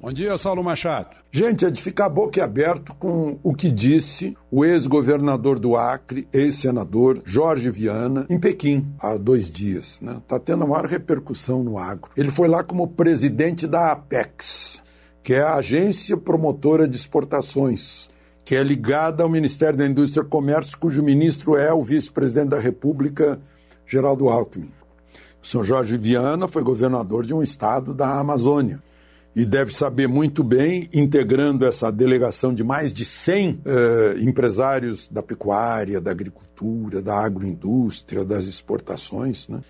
Bom 0.07 0.13
dia, 0.13 0.39
Saulo 0.39 0.63
Machado. 0.63 1.17
Gente, 1.33 1.65
é 1.65 1.71
de 1.71 1.83
ficar 1.83 2.09
boquiaberto 2.09 2.95
com 2.95 3.41
o 3.43 3.53
que 3.53 3.73
disse 3.73 4.39
o 4.53 4.65
ex-governador 4.65 5.59
do 5.59 5.75
Acre, 5.75 6.29
ex-senador 6.33 7.21
Jorge 7.25 7.69
Viana, 7.73 8.25
em 8.31 8.39
Pequim, 8.39 8.87
há 9.01 9.17
dois 9.17 9.51
dias. 9.51 9.95
Está 9.95 10.07
né? 10.07 10.23
Tá 10.29 10.39
tendo 10.39 10.63
a 10.63 10.67
maior 10.69 10.87
repercussão 10.87 11.65
no 11.65 11.77
agro. 11.77 12.09
Ele 12.17 12.31
foi 12.31 12.47
lá 12.47 12.63
como 12.63 12.87
presidente 12.87 13.67
da 13.67 13.91
Apex, 13.91 14.81
que 15.25 15.35
é 15.35 15.41
a 15.41 15.57
agência 15.57 16.17
promotora 16.17 16.87
de 16.87 16.95
exportações, 16.95 18.09
que 18.45 18.55
é 18.55 18.63
ligada 18.63 19.25
ao 19.25 19.29
Ministério 19.29 19.77
da 19.77 19.89
Indústria 19.89 20.23
e 20.23 20.29
Comércio, 20.29 20.79
cujo 20.79 21.03
ministro 21.03 21.57
é 21.57 21.75
o 21.75 21.83
vice-presidente 21.83 22.51
da 22.51 22.61
República, 22.61 23.41
Geraldo 23.85 24.29
Alckmin. 24.29 24.71
O 25.43 25.47
senhor 25.49 25.65
Jorge 25.65 25.99
Viana 25.99 26.47
foi 26.47 26.63
governador 26.63 27.27
de 27.27 27.35
um 27.35 27.43
estado 27.43 27.93
da 27.93 28.21
Amazônia 28.21 28.86
e 29.37 29.45
deve 29.45 29.71
saber 29.75 30.09
muito 30.09 30.43
bem, 30.43 30.89
integrando 30.95 31.67
essa 31.67 31.93
delegação 31.93 32.55
de 32.55 32.65
mais 32.65 32.91
de 32.91 33.05
100 33.05 33.61
eh, 33.67 34.17
empresários 34.21 35.09
da 35.09 35.23
pecuária, 35.23 36.01
da 36.01 36.11
agricultura, 36.11 37.03
da 37.03 37.19
agroindústria, 37.19 38.25
das 38.25 38.47
exportações, 38.47 39.47
né, 39.47 39.61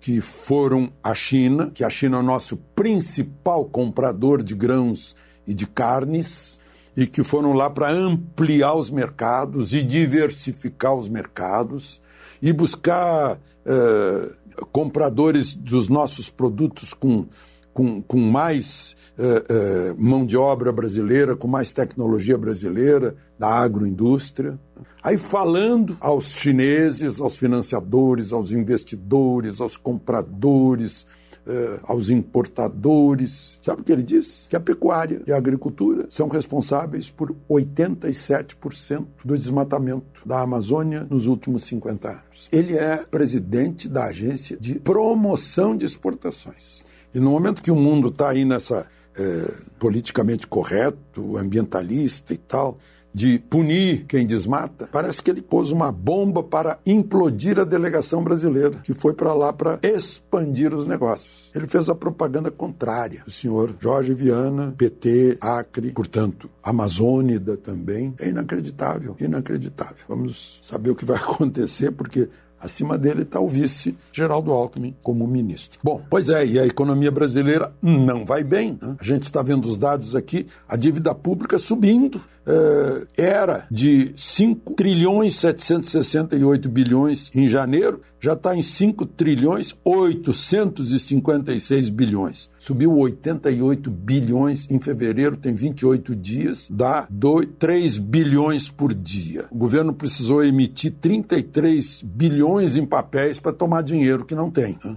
que 0.00 0.20
foram 0.20 0.92
à 1.00 1.14
China, 1.14 1.70
que 1.72 1.84
a 1.84 1.88
China 1.88 2.16
é 2.16 2.20
o 2.20 2.24
nosso 2.24 2.56
principal 2.74 3.64
comprador 3.64 4.42
de 4.42 4.56
grãos 4.56 5.14
e 5.46 5.54
de 5.54 5.68
carnes, 5.68 6.60
e 6.96 7.06
que 7.06 7.22
foram 7.22 7.52
lá 7.52 7.70
para 7.70 7.92
ampliar 7.92 8.74
os 8.74 8.90
mercados 8.90 9.72
e 9.72 9.84
diversificar 9.84 10.94
os 10.94 11.08
mercados 11.08 12.02
e 12.42 12.52
buscar. 12.52 13.38
Eh, 13.64 14.42
compradores 14.70 15.54
dos 15.54 15.88
nossos 15.88 16.28
produtos 16.28 16.92
com, 16.92 17.26
com, 17.72 18.02
com 18.02 18.18
mais 18.18 18.94
uh, 19.18 19.92
uh, 19.92 20.02
mão 20.02 20.24
de 20.24 20.36
obra 20.36 20.72
brasileira, 20.72 21.36
com 21.36 21.48
mais 21.48 21.72
tecnologia 21.72 22.36
brasileira, 22.36 23.14
da 23.38 23.48
agroindústria. 23.48 24.58
Aí 25.02 25.18
falando 25.18 25.96
aos 26.00 26.32
chineses, 26.32 27.20
aos 27.20 27.36
financiadores, 27.36 28.32
aos 28.32 28.50
investidores, 28.50 29.60
aos 29.60 29.76
compradores, 29.76 31.06
eh, 31.44 31.80
aos 31.82 32.08
importadores. 32.08 33.58
Sabe 33.60 33.80
o 33.80 33.84
que 33.84 33.90
ele 33.90 34.04
diz? 34.04 34.46
Que 34.48 34.54
a 34.54 34.60
pecuária 34.60 35.22
e 35.26 35.32
a 35.32 35.36
agricultura 35.36 36.06
são 36.08 36.28
responsáveis 36.28 37.10
por 37.10 37.34
87% 37.50 39.06
do 39.24 39.36
desmatamento 39.36 40.24
da 40.24 40.40
Amazônia 40.40 41.04
nos 41.10 41.26
últimos 41.26 41.64
50 41.64 42.08
anos. 42.08 42.48
Ele 42.52 42.78
é 42.78 42.98
presidente 42.98 43.88
da 43.88 44.04
agência 44.04 44.56
de 44.56 44.78
promoção 44.78 45.76
de 45.76 45.84
exportações. 45.84 46.86
E 47.12 47.18
no 47.18 47.32
momento 47.32 47.60
que 47.60 47.72
o 47.72 47.76
mundo 47.76 48.06
está 48.06 48.30
aí 48.30 48.44
nessa 48.44 48.86
é, 49.16 49.54
politicamente 49.78 50.46
correto, 50.46 51.36
ambientalista 51.36 52.32
e 52.32 52.36
tal, 52.36 52.78
de 53.14 53.38
punir 53.38 54.06
quem 54.06 54.26
desmata, 54.26 54.88
parece 54.90 55.22
que 55.22 55.30
ele 55.30 55.42
pôs 55.42 55.70
uma 55.70 55.92
bomba 55.92 56.42
para 56.42 56.78
implodir 56.86 57.58
a 57.58 57.64
delegação 57.64 58.24
brasileira, 58.24 58.70
que 58.82 58.94
foi 58.94 59.12
para 59.12 59.34
lá 59.34 59.52
para 59.52 59.78
expandir 59.82 60.74
os 60.74 60.86
negócios. 60.86 61.52
Ele 61.54 61.66
fez 61.66 61.88
a 61.88 61.94
propaganda 61.94 62.50
contrária. 62.50 63.22
O 63.26 63.30
senhor 63.30 63.74
Jorge 63.78 64.14
Viana, 64.14 64.74
PT, 64.76 65.36
Acre, 65.40 65.92
portanto, 65.92 66.48
Amazônida 66.62 67.56
também. 67.56 68.14
É 68.18 68.28
inacreditável, 68.28 69.14
inacreditável. 69.20 70.04
Vamos 70.08 70.60
saber 70.62 70.90
o 70.90 70.94
que 70.94 71.04
vai 71.04 71.16
acontecer, 71.20 71.92
porque 71.92 72.28
Acima 72.62 72.96
dele 72.96 73.22
está 73.22 73.40
o 73.40 73.48
vice 73.48 73.96
Geraldo 74.12 74.52
Alckmin 74.52 74.94
como 75.02 75.26
ministro. 75.26 75.80
Bom, 75.82 76.00
pois 76.08 76.28
é, 76.28 76.46
e 76.46 76.60
a 76.60 76.66
economia 76.66 77.10
brasileira 77.10 77.74
não 77.82 78.24
vai 78.24 78.44
bem. 78.44 78.78
Né? 78.80 78.94
A 79.00 79.04
gente 79.04 79.24
está 79.24 79.42
vendo 79.42 79.66
os 79.66 79.76
dados 79.76 80.14
aqui, 80.14 80.46
a 80.68 80.76
dívida 80.76 81.12
pública 81.12 81.58
subindo. 81.58 82.20
É, 82.44 83.06
era 83.16 83.66
de 83.70 84.12
5 84.16 84.74
trilhões 84.74 85.36
768 85.36 86.68
bilhões 86.68 87.30
em 87.34 87.48
janeiro, 87.48 88.00
já 88.20 88.32
está 88.34 88.56
em 88.56 88.62
5 88.62 89.06
trilhões 89.06 89.74
856 89.84 91.90
bilhões. 91.90 92.48
Subiu 92.62 92.96
88 92.96 93.90
bilhões 93.90 94.68
em 94.70 94.80
fevereiro, 94.80 95.36
tem 95.36 95.52
28 95.52 96.14
dias, 96.14 96.68
dá 96.70 97.08
2, 97.10 97.48
3 97.58 97.98
bilhões 97.98 98.68
por 98.68 98.94
dia. 98.94 99.48
O 99.50 99.56
governo 99.56 99.92
precisou 99.92 100.44
emitir 100.44 100.94
33 101.00 102.02
bilhões 102.02 102.76
em 102.76 102.86
papéis 102.86 103.40
para 103.40 103.52
tomar 103.52 103.82
dinheiro 103.82 104.24
que 104.24 104.36
não 104.36 104.48
tem. 104.48 104.78
Né? 104.84 104.96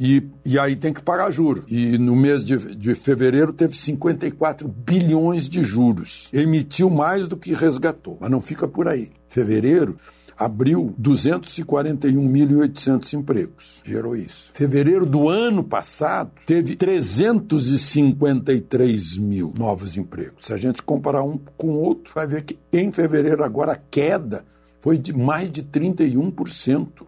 E, 0.00 0.26
e 0.42 0.58
aí 0.58 0.74
tem 0.74 0.90
que 0.90 1.02
pagar 1.02 1.30
juro. 1.30 1.64
E 1.68 1.98
no 1.98 2.16
mês 2.16 2.42
de, 2.42 2.74
de 2.74 2.94
fevereiro 2.94 3.52
teve 3.52 3.76
54 3.76 4.66
bilhões 4.66 5.50
de 5.50 5.62
juros. 5.62 6.30
Emitiu 6.32 6.88
mais 6.88 7.28
do 7.28 7.36
que 7.36 7.52
resgatou, 7.52 8.16
mas 8.18 8.30
não 8.30 8.40
fica 8.40 8.66
por 8.66 8.88
aí. 8.88 9.10
Fevereiro 9.28 9.98
abriu 10.38 10.94
241.800 11.00 13.14
empregos. 13.14 13.80
Gerou 13.84 14.14
isso. 14.14 14.50
Fevereiro 14.54 15.06
do 15.06 15.28
ano 15.28 15.64
passado 15.64 16.30
teve 16.44 16.76
353 16.76 19.16
mil 19.18 19.52
novos 19.58 19.96
empregos. 19.96 20.44
Se 20.46 20.52
a 20.52 20.56
gente 20.56 20.82
comparar 20.82 21.22
um 21.22 21.38
com 21.56 21.68
o 21.68 21.80
outro, 21.80 22.12
vai 22.14 22.26
ver 22.26 22.42
que 22.42 22.58
em 22.72 22.90
fevereiro 22.92 23.44
agora 23.44 23.72
a 23.72 23.76
queda 23.76 24.44
foi 24.80 24.98
de 24.98 25.12
mais 25.12 25.50
de 25.50 25.62
31%. 25.62 27.06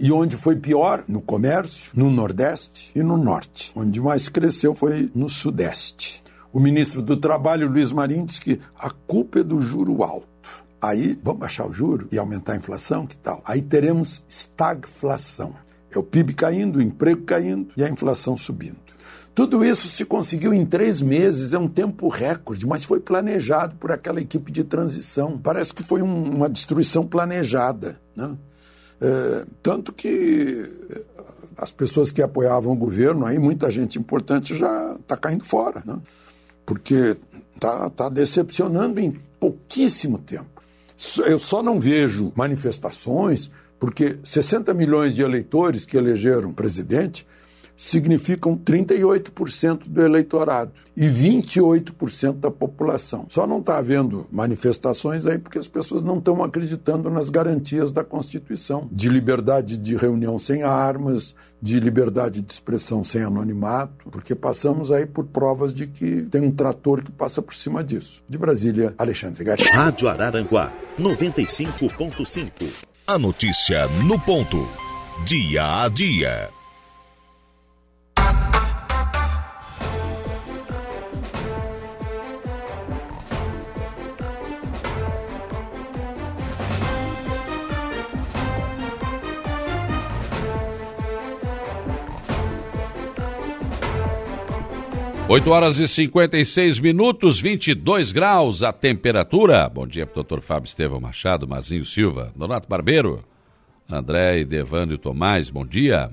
E 0.00 0.12
onde 0.12 0.36
foi 0.36 0.54
pior? 0.54 1.02
No 1.08 1.20
comércio, 1.20 1.90
no 1.96 2.08
Nordeste 2.08 2.92
e 2.94 3.02
no 3.02 3.16
Norte. 3.16 3.72
Onde 3.74 4.00
mais 4.00 4.28
cresceu 4.28 4.72
foi 4.72 5.10
no 5.12 5.28
Sudeste. 5.28 6.22
O 6.52 6.60
ministro 6.60 7.02
do 7.02 7.16
Trabalho, 7.16 7.68
Luiz 7.68 7.90
Marinho, 7.90 8.24
disse 8.24 8.40
que 8.40 8.60
a 8.78 8.90
culpa 8.90 9.40
é 9.40 9.42
do 9.42 9.60
juro 9.60 10.04
alto. 10.04 10.37
Aí, 10.80 11.18
vamos 11.22 11.40
baixar 11.40 11.66
o 11.66 11.72
juro 11.72 12.08
e 12.12 12.18
aumentar 12.18 12.52
a 12.52 12.56
inflação, 12.56 13.06
que 13.06 13.16
tal? 13.16 13.42
Aí 13.44 13.60
teremos 13.60 14.22
estagflação. 14.28 15.54
É 15.90 15.98
o 15.98 16.02
PIB 16.02 16.34
caindo, 16.34 16.76
o 16.76 16.82
emprego 16.82 17.22
caindo 17.22 17.72
e 17.76 17.82
a 17.82 17.88
inflação 17.88 18.36
subindo. 18.36 18.76
Tudo 19.34 19.64
isso 19.64 19.86
se 19.88 20.04
conseguiu 20.04 20.52
em 20.52 20.66
três 20.66 21.00
meses, 21.00 21.54
é 21.54 21.58
um 21.58 21.68
tempo 21.68 22.08
recorde, 22.08 22.66
mas 22.66 22.84
foi 22.84 22.98
planejado 22.98 23.76
por 23.76 23.92
aquela 23.92 24.20
equipe 24.20 24.50
de 24.50 24.64
transição. 24.64 25.38
Parece 25.38 25.72
que 25.72 25.82
foi 25.82 26.02
um, 26.02 26.34
uma 26.34 26.48
destruição 26.48 27.06
planejada. 27.06 28.00
Né? 28.16 28.36
É, 29.00 29.46
tanto 29.62 29.92
que 29.92 30.60
as 31.56 31.70
pessoas 31.70 32.10
que 32.10 32.20
apoiavam 32.20 32.72
o 32.72 32.76
governo, 32.76 33.24
aí 33.24 33.38
muita 33.38 33.70
gente 33.70 33.98
importante 33.98 34.56
já 34.56 34.96
está 34.96 35.16
caindo 35.16 35.44
fora, 35.44 35.82
né? 35.86 36.00
porque 36.66 37.16
está 37.54 37.88
tá 37.90 38.08
decepcionando 38.08 38.98
em 38.98 39.12
pouquíssimo 39.38 40.18
tempo. 40.18 40.57
Eu 41.26 41.38
só 41.38 41.62
não 41.62 41.78
vejo 41.78 42.32
manifestações, 42.34 43.50
porque 43.78 44.18
60 44.24 44.74
milhões 44.74 45.14
de 45.14 45.22
eleitores 45.22 45.86
que 45.86 45.96
elegeram 45.96 46.52
presidente 46.52 47.26
significam 47.78 48.56
38% 48.56 49.84
do 49.86 50.02
eleitorado 50.02 50.72
e 50.96 51.06
28% 51.06 52.32
da 52.32 52.50
população. 52.50 53.26
Só 53.28 53.46
não 53.46 53.60
está 53.60 53.78
havendo 53.78 54.26
manifestações 54.32 55.24
aí 55.24 55.38
porque 55.38 55.60
as 55.60 55.68
pessoas 55.68 56.02
não 56.02 56.18
estão 56.18 56.42
acreditando 56.42 57.08
nas 57.08 57.30
garantias 57.30 57.92
da 57.92 58.02
Constituição, 58.02 58.88
de 58.90 59.08
liberdade 59.08 59.76
de 59.76 59.94
reunião 59.94 60.40
sem 60.40 60.64
armas, 60.64 61.36
de 61.62 61.78
liberdade 61.78 62.42
de 62.42 62.52
expressão 62.52 63.04
sem 63.04 63.22
anonimato, 63.22 64.10
porque 64.10 64.34
passamos 64.34 64.90
aí 64.90 65.06
por 65.06 65.26
provas 65.26 65.72
de 65.72 65.86
que 65.86 66.22
tem 66.22 66.42
um 66.42 66.50
trator 66.50 67.00
que 67.00 67.12
passa 67.12 67.40
por 67.40 67.54
cima 67.54 67.84
disso. 67.84 68.24
De 68.28 68.36
Brasília, 68.36 68.92
Alexandre 68.98 69.44
Garcia. 69.44 69.70
Rádio 69.72 70.08
Araranguá, 70.08 70.72
95.5. 70.98 72.50
A 73.06 73.16
notícia 73.16 73.86
no 74.04 74.18
ponto. 74.18 74.68
Dia 75.24 75.84
a 75.84 75.88
dia. 75.88 76.57
Oito 95.30 95.50
horas 95.50 95.78
e 95.78 95.86
56 95.86 96.80
minutos, 96.80 97.38
22 97.38 98.12
graus 98.12 98.62
a 98.62 98.72
temperatura. 98.72 99.68
Bom 99.68 99.86
dia 99.86 100.06
para 100.06 100.12
o 100.12 100.14
doutor 100.14 100.40
Fábio 100.40 100.66
Estevão 100.66 100.98
Machado, 100.98 101.46
Mazinho 101.46 101.84
Silva, 101.84 102.32
Donato 102.34 102.66
Barbeiro, 102.66 103.22
André 103.86 104.42
Devânio 104.46 104.96
Tomás, 104.96 105.50
bom 105.50 105.66
dia. 105.66 106.08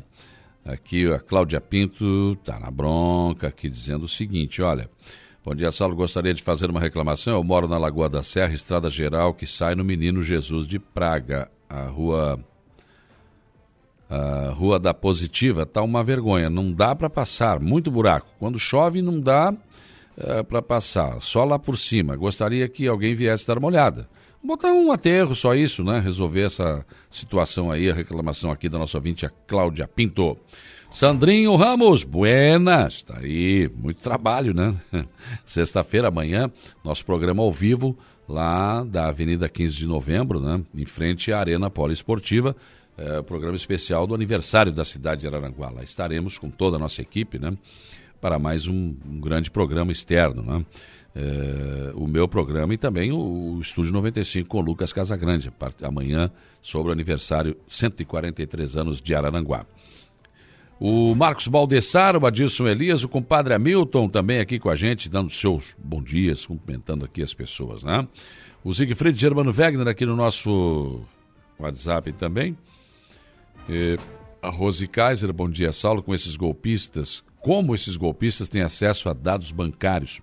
Aqui 0.65 1.09
a 1.09 1.17
Cláudia 1.17 1.61
Pinto 1.61 2.35
tá 2.43 2.59
na 2.59 2.69
bronca 2.69 3.47
aqui 3.47 3.69
dizendo 3.69 4.03
o 4.03 4.09
seguinte, 4.09 4.61
olha, 4.61 4.89
bom 5.45 5.55
dia 5.55 5.71
Saulo, 5.71 5.95
gostaria 5.95 6.33
de 6.33 6.43
fazer 6.43 6.69
uma 6.69 6.81
reclamação, 6.81 7.35
eu 7.35 7.43
moro 7.43 7.69
na 7.69 7.77
Lagoa 7.77 8.09
da 8.09 8.21
Serra, 8.21 8.53
estrada 8.53 8.89
geral 8.89 9.33
que 9.33 9.47
sai 9.47 9.75
no 9.75 9.85
Menino 9.85 10.23
Jesus 10.23 10.67
de 10.67 10.77
Praga, 10.77 11.49
a 11.69 11.83
rua 11.87 12.37
a 14.09 14.51
Rua 14.51 14.79
da 14.79 14.93
Positiva 14.93 15.65
tá 15.65 15.81
uma 15.81 16.03
vergonha, 16.03 16.49
não 16.49 16.71
dá 16.71 16.95
para 16.95 17.09
passar, 17.09 17.59
muito 17.59 17.89
buraco. 17.89 18.27
Quando 18.39 18.59
chove 18.59 19.01
não 19.01 19.19
dá 19.19 19.53
é, 20.17 20.43
para 20.43 20.61
passar, 20.61 21.21
só 21.21 21.43
lá 21.43 21.57
por 21.57 21.77
cima. 21.77 22.15
Gostaria 22.15 22.67
que 22.67 22.87
alguém 22.87 23.15
viesse 23.15 23.47
dar 23.47 23.57
uma 23.57 23.67
olhada. 23.67 24.07
Botar 24.43 24.71
um 24.73 24.91
aterro, 24.91 25.35
só 25.35 25.55
isso, 25.55 25.83
né? 25.83 25.99
Resolver 25.99 26.43
essa 26.43 26.85
situação 27.09 27.71
aí, 27.71 27.89
a 27.89 27.93
reclamação 27.95 28.51
aqui 28.51 28.69
da 28.69 28.77
nossa 28.77 28.95
ouvinte, 28.95 29.25
a 29.25 29.31
Cláudia 29.47 29.87
Pinto. 29.87 30.37
Sandrinho 30.91 31.55
Ramos, 31.55 32.03
buenas, 32.03 33.01
tá 33.01 33.17
aí, 33.17 33.69
muito 33.75 34.01
trabalho, 34.01 34.53
né? 34.53 34.75
Sexta-feira, 35.45 36.09
amanhã, 36.09 36.51
nosso 36.83 37.03
programa 37.03 37.41
ao 37.41 37.51
vivo, 37.51 37.97
lá 38.29 38.83
da 38.83 39.07
Avenida 39.07 39.49
15 39.49 39.75
de 39.75 39.87
Novembro, 39.87 40.39
né? 40.39 40.61
Em 40.75 40.85
frente 40.85 41.33
à 41.33 41.39
Arena 41.39 41.69
Poliesportiva, 41.69 42.55
é, 42.97 43.21
programa 43.21 43.55
especial 43.55 44.07
do 44.07 44.15
aniversário 44.15 44.71
da 44.71 44.85
cidade 44.85 45.21
de 45.21 45.27
Araranguá. 45.27 45.69
Lá 45.69 45.83
estaremos 45.83 46.37
com 46.37 46.49
toda 46.49 46.77
a 46.77 46.79
nossa 46.79 47.01
equipe, 47.01 47.37
né? 47.37 47.55
Para 48.21 48.39
mais 48.39 48.67
um, 48.67 48.95
um 49.05 49.19
grande 49.19 49.51
programa 49.51 49.91
externo, 49.91 50.41
né? 50.41 50.65
É, 51.17 51.93
o 51.95 52.07
meu 52.07 52.27
programa 52.27 52.73
e 52.73 52.77
também 52.77 53.11
o, 53.11 53.55
o 53.55 53.61
Estúdio 53.61 53.93
95 53.93 54.49
com 54.49 54.57
o 54.57 54.61
Lucas 54.61 54.91
Casagrande, 54.91 55.51
amanhã 55.81 56.29
sobre 56.61 56.89
o 56.89 56.91
aniversário 56.91 57.55
143 57.69 58.75
anos 58.75 59.01
de 59.01 59.15
Araranguá. 59.15 59.65
O 60.77 61.15
Marcos 61.15 61.47
Baldessar, 61.47 62.17
o 62.17 62.25
Adilson 62.25 62.67
Elias, 62.67 63.01
o 63.03 63.07
compadre 63.07 63.53
Hamilton 63.53 64.09
também 64.09 64.39
aqui 64.39 64.59
com 64.59 64.69
a 64.69 64.75
gente, 64.75 65.09
dando 65.09 65.31
seus 65.31 65.73
bons 65.77 66.03
dias, 66.03 66.45
cumprimentando 66.45 67.05
aqui 67.05 67.23
as 67.23 67.33
pessoas, 67.33 67.85
né? 67.85 68.05
O 68.61 68.73
Siegfried 68.73 69.17
Germano 69.17 69.53
Wegner 69.53 69.87
aqui 69.87 70.05
no 70.05 70.17
nosso 70.17 71.01
WhatsApp 71.57 72.11
também. 72.13 72.57
E 73.67 73.97
a 74.41 74.49
Rose 74.49 74.87
Kaiser, 74.87 75.33
bom 75.33 75.49
dia, 75.49 75.71
Saulo, 75.71 76.03
com 76.03 76.13
esses 76.13 76.35
golpistas. 76.35 77.23
Como 77.41 77.73
esses 77.73 77.97
golpistas 77.97 78.47
têm 78.47 78.61
acesso 78.61 79.09
a 79.09 79.13
dados 79.13 79.51
bancários? 79.51 80.21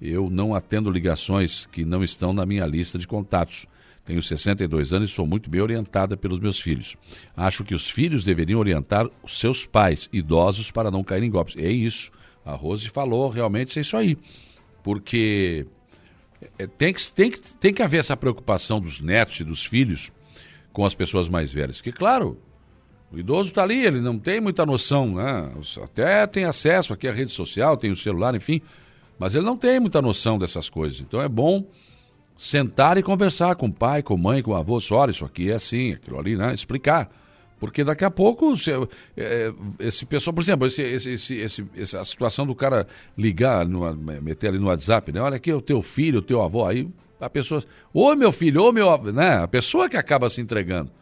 Eu 0.00 0.30
não 0.30 0.54
atendo 0.54 0.90
ligações 0.90 1.66
que 1.66 1.84
não 1.84 2.04
estão 2.04 2.32
na 2.32 2.46
minha 2.46 2.64
lista 2.66 2.98
de 2.98 3.06
contatos. 3.06 3.66
Tenho 4.04 4.22
62 4.22 4.92
anos 4.92 5.10
e 5.10 5.14
sou 5.14 5.26
muito 5.26 5.50
bem 5.50 5.60
orientada 5.60 6.16
pelos 6.16 6.38
meus 6.38 6.60
filhos. 6.60 6.96
Acho 7.36 7.64
que 7.64 7.74
os 7.74 7.90
filhos 7.90 8.24
deveriam 8.24 8.60
orientar 8.60 9.10
os 9.24 9.38
seus 9.38 9.66
pais 9.66 10.08
idosos 10.12 10.70
para 10.70 10.90
não 10.90 11.02
caírem 11.02 11.28
em 11.28 11.32
golpes. 11.32 11.56
É 11.56 11.70
isso. 11.70 12.12
A 12.44 12.54
Rose 12.54 12.88
falou 12.88 13.28
realmente 13.28 13.76
é 13.76 13.82
isso 13.82 13.96
aí. 13.96 14.16
Porque 14.84 15.66
é, 16.56 16.66
tem, 16.68 16.94
que, 16.94 17.12
tem, 17.12 17.30
que, 17.30 17.40
tem 17.56 17.74
que 17.74 17.82
haver 17.82 17.98
essa 17.98 18.16
preocupação 18.16 18.80
dos 18.80 19.00
netos 19.00 19.40
e 19.40 19.44
dos 19.44 19.66
filhos 19.66 20.12
com 20.72 20.86
as 20.86 20.94
pessoas 20.94 21.28
mais 21.28 21.52
velhas. 21.52 21.80
Que, 21.80 21.90
claro, 21.90 22.40
o 23.10 23.18
idoso 23.18 23.48
está 23.48 23.62
ali, 23.62 23.86
ele 23.86 24.00
não 24.00 24.18
tem 24.18 24.40
muita 24.40 24.66
noção, 24.66 25.14
né? 25.14 25.50
Até 25.82 26.26
tem 26.26 26.44
acesso 26.44 26.92
aqui 26.92 27.08
à 27.08 27.12
rede 27.12 27.32
social, 27.32 27.76
tem 27.76 27.90
o 27.90 27.96
celular, 27.96 28.34
enfim, 28.34 28.60
mas 29.18 29.34
ele 29.34 29.46
não 29.46 29.56
tem 29.56 29.80
muita 29.80 30.02
noção 30.02 30.38
dessas 30.38 30.68
coisas. 30.68 31.00
Então 31.00 31.20
é 31.20 31.28
bom 31.28 31.64
sentar 32.36 32.98
e 32.98 33.02
conversar 33.02 33.56
com 33.56 33.66
o 33.66 33.72
pai, 33.72 34.02
com 34.02 34.14
a 34.14 34.18
mãe, 34.18 34.42
com 34.42 34.52
o 34.52 34.54
avô, 34.54 34.78
olha, 34.92 35.10
isso 35.10 35.24
aqui 35.24 35.50
é 35.50 35.54
assim, 35.54 35.94
aquilo 35.94 36.18
ali, 36.18 36.36
né? 36.36 36.52
Explicar. 36.52 37.10
Porque 37.58 37.82
daqui 37.82 38.04
a 38.04 38.10
pouco, 38.10 38.56
se, 38.56 38.70
é, 39.16 39.52
esse 39.80 40.06
pessoal, 40.06 40.32
por 40.32 40.42
exemplo, 40.42 40.66
esse, 40.66 40.82
esse, 40.82 41.38
esse, 41.38 41.66
esse, 41.74 41.96
a 41.96 42.04
situação 42.04 42.46
do 42.46 42.54
cara 42.54 42.86
ligar, 43.16 43.66
no, 43.66 43.92
meter 44.22 44.50
ali 44.50 44.58
no 44.58 44.66
WhatsApp, 44.66 45.10
né? 45.10 45.20
Olha 45.20 45.36
aqui 45.36 45.52
o 45.52 45.60
teu 45.60 45.82
filho, 45.82 46.20
o 46.20 46.22
teu 46.22 46.40
avô, 46.40 46.64
aí 46.64 46.88
a 47.20 47.28
pessoa, 47.28 47.60
ô 47.92 48.14
meu 48.14 48.30
filho, 48.30 48.62
ô 48.62 48.70
meu 48.70 48.90
avô, 48.90 49.10
né? 49.10 49.42
A 49.42 49.48
pessoa 49.48 49.88
que 49.88 49.96
acaba 49.96 50.30
se 50.30 50.40
entregando. 50.40 50.92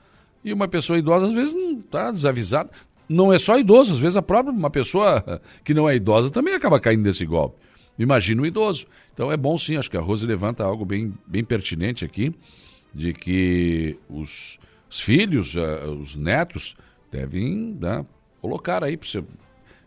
E 0.47 0.53
uma 0.53 0.69
pessoa 0.69 0.97
idosa, 0.97 1.27
às 1.27 1.33
vezes, 1.33 1.57
não 1.57 1.81
está 1.81 2.13
desavisada. 2.13 2.71
Não 3.09 3.33
é 3.33 3.39
só 3.39 3.59
idoso, 3.59 3.93
às 3.93 3.99
vezes 3.99 4.17
a 4.17 4.23
própria 4.23 4.53
uma 4.53 4.71
pessoa 4.71 5.41
que 5.65 5.75
não 5.75 5.89
é 5.89 5.97
idosa 5.97 6.31
também 6.31 6.55
acaba 6.55 6.79
caindo 6.79 7.03
nesse 7.03 7.27
golpe. 7.27 7.57
Imagina 7.99 8.43
o 8.43 8.47
idoso. 8.47 8.87
Então 9.13 9.33
é 9.33 9.37
bom 9.37 9.59
sim, 9.59 9.77
acho 9.77 9.91
que 9.91 9.97
a 9.97 10.01
Rose 10.01 10.25
levanta 10.25 10.63
algo 10.63 10.85
bem, 10.85 11.13
bem 11.27 11.43
pertinente 11.43 12.05
aqui, 12.05 12.33
de 12.95 13.13
que 13.13 13.99
os, 14.09 14.57
os 14.89 15.01
filhos, 15.01 15.57
uh, 15.57 15.91
os 16.01 16.15
netos, 16.15 16.77
devem 17.11 17.77
né, 17.81 18.07
colocar 18.41 18.85
aí, 18.85 18.97
para 18.97 19.25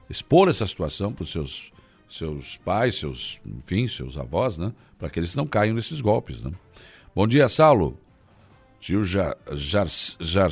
expor 0.09 0.49
essa 0.49 0.65
situação 0.65 1.13
para 1.13 1.23
os 1.23 1.31
seus, 1.31 1.71
seus 2.09 2.57
pais, 2.57 2.95
seus, 2.95 3.39
enfim, 3.45 3.87
seus 3.87 4.17
avós, 4.17 4.57
né? 4.57 4.73
Para 4.97 5.09
que 5.09 5.19
eles 5.21 5.35
não 5.35 5.47
caiam 5.47 5.73
nesses 5.73 6.01
golpes, 6.01 6.41
né? 6.41 6.51
Bom 7.15 7.25
dia, 7.25 7.47
Saulo. 7.47 7.97
Tio 8.79 9.03
Jar, 9.03 9.37
Jar, 9.53 9.87
Jar, 10.19 10.51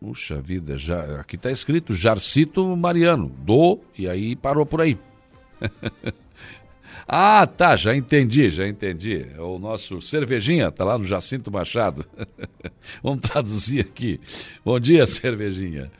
Puxa 0.00 0.40
vida, 0.40 0.78
já, 0.78 1.20
aqui 1.20 1.34
está 1.34 1.50
escrito 1.50 1.92
Jarcito 1.92 2.76
Mariano, 2.76 3.28
do, 3.28 3.80
e 3.96 4.08
aí 4.08 4.36
parou 4.36 4.64
por 4.64 4.80
aí. 4.80 4.96
ah, 7.06 7.44
tá, 7.46 7.74
já 7.74 7.96
entendi, 7.96 8.48
já 8.48 8.68
entendi. 8.68 9.26
É 9.36 9.40
o 9.40 9.58
nosso 9.58 10.00
Cervejinha, 10.00 10.70
tá 10.70 10.84
lá 10.84 10.96
no 10.96 11.04
Jacinto 11.04 11.50
Machado. 11.50 12.06
Vamos 13.02 13.20
traduzir 13.22 13.80
aqui. 13.80 14.20
Bom 14.64 14.78
dia, 14.78 15.04
Cervejinha. 15.04 15.90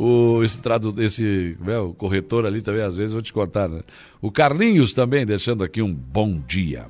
O, 0.00 0.44
esse, 0.44 0.56
tradu, 0.56 0.94
esse 1.02 1.56
né, 1.58 1.76
o 1.76 1.92
corretor 1.92 2.46
ali 2.46 2.62
também, 2.62 2.82
às 2.82 2.96
vezes, 2.96 3.12
vou 3.12 3.20
te 3.20 3.32
contar, 3.32 3.68
né? 3.68 3.80
O 4.22 4.30
Carlinhos 4.30 4.92
também 4.92 5.26
deixando 5.26 5.64
aqui 5.64 5.82
um 5.82 5.92
bom 5.92 6.38
dia. 6.38 6.86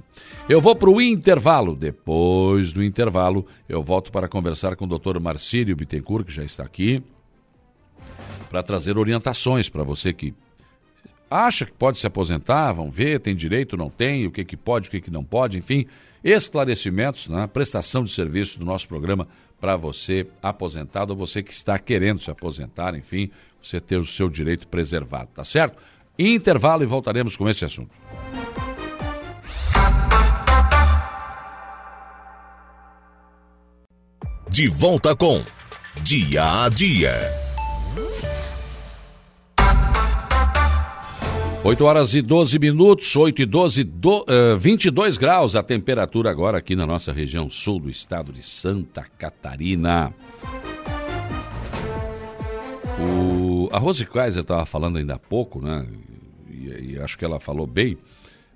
Eu 0.46 0.60
vou 0.60 0.76
para 0.76 0.90
o 0.90 1.00
intervalo. 1.00 1.74
Depois 1.74 2.74
do 2.74 2.84
intervalo, 2.84 3.46
eu 3.66 3.82
volto 3.82 4.12
para 4.12 4.28
conversar 4.28 4.76
com 4.76 4.84
o 4.84 4.88
doutor 4.88 5.18
Marcílio 5.18 5.74
Bittencourt, 5.74 6.26
que 6.26 6.34
já 6.34 6.44
está 6.44 6.64
aqui, 6.64 7.02
para 8.50 8.62
trazer 8.62 8.98
orientações 8.98 9.70
para 9.70 9.82
você 9.82 10.12
que 10.12 10.34
acha 11.30 11.64
que 11.64 11.72
pode 11.72 11.96
se 11.96 12.06
aposentar, 12.06 12.72
vão 12.72 12.90
ver, 12.90 13.20
tem 13.20 13.34
direito, 13.34 13.74
não 13.74 13.88
tem, 13.88 14.26
o 14.26 14.30
que, 14.30 14.44
que 14.44 14.56
pode, 14.56 14.88
o 14.88 14.90
que, 14.90 15.00
que 15.00 15.10
não 15.10 15.24
pode, 15.24 15.56
enfim, 15.56 15.86
esclarecimentos 16.22 17.26
na 17.26 17.40
né? 17.40 17.46
prestação 17.46 18.04
de 18.04 18.12
serviço 18.12 18.58
do 18.58 18.66
nosso 18.66 18.86
programa 18.86 19.26
para 19.60 19.76
você 19.76 20.26
aposentado 20.42 21.10
ou 21.10 21.16
você 21.16 21.42
que 21.42 21.52
está 21.52 21.78
querendo 21.78 22.22
se 22.22 22.30
aposentar, 22.30 22.94
enfim, 22.94 23.30
você 23.62 23.80
ter 23.80 23.96
o 23.96 24.06
seu 24.06 24.28
direito 24.28 24.68
preservado, 24.68 25.30
tá 25.34 25.44
certo? 25.44 25.78
Intervalo 26.18 26.82
e 26.82 26.86
voltaremos 26.86 27.36
com 27.36 27.48
esse 27.48 27.64
assunto. 27.64 27.90
De 34.48 34.66
volta 34.68 35.14
com 35.14 35.44
Dia 36.02 36.64
a 36.64 36.68
Dia. 36.68 37.47
8 41.64 41.84
horas 41.84 42.14
e 42.14 42.22
12 42.22 42.56
minutos, 42.58 43.16
8 43.16 43.42
e 43.42 43.46
12, 43.46 43.84
do, 43.84 44.20
uh, 44.20 44.56
22 44.58 45.18
graus 45.18 45.56
a 45.56 45.62
temperatura 45.62 46.30
agora 46.30 46.58
aqui 46.58 46.76
na 46.76 46.86
nossa 46.86 47.12
região 47.12 47.50
sul 47.50 47.80
do 47.80 47.90
estado 47.90 48.32
de 48.32 48.42
Santa 48.42 49.04
Catarina. 49.18 50.14
O, 53.00 53.68
a 53.72 53.78
Rose 53.78 54.06
Kaiser 54.06 54.42
estava 54.42 54.64
falando 54.64 54.98
ainda 54.98 55.14
há 55.14 55.18
pouco, 55.18 55.60
né? 55.60 55.84
E, 56.48 56.92
e, 56.92 56.98
acho 57.00 57.18
que 57.18 57.24
ela 57.24 57.40
falou 57.40 57.66
bem 57.66 57.98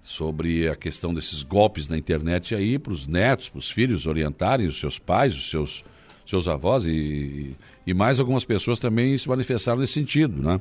sobre 0.02 0.68
a 0.68 0.76
questão 0.76 1.12
desses 1.12 1.42
golpes 1.42 1.88
na 1.88 1.98
internet 1.98 2.54
aí 2.54 2.78
para 2.78 2.92
os 2.92 3.08
netos, 3.08 3.48
para 3.48 3.58
os 3.58 3.70
filhos 3.70 4.06
orientarem 4.06 4.66
os 4.66 4.78
seus 4.78 4.98
pais, 4.98 5.36
os 5.36 5.50
seus, 5.50 5.84
seus 6.24 6.46
avós 6.46 6.86
e, 6.86 7.56
e 7.84 7.92
mais 7.92 8.20
algumas 8.20 8.44
pessoas 8.44 8.78
também 8.78 9.18
se 9.18 9.28
manifestaram 9.28 9.80
nesse 9.80 9.94
sentido, 9.94 10.40
né? 10.40 10.60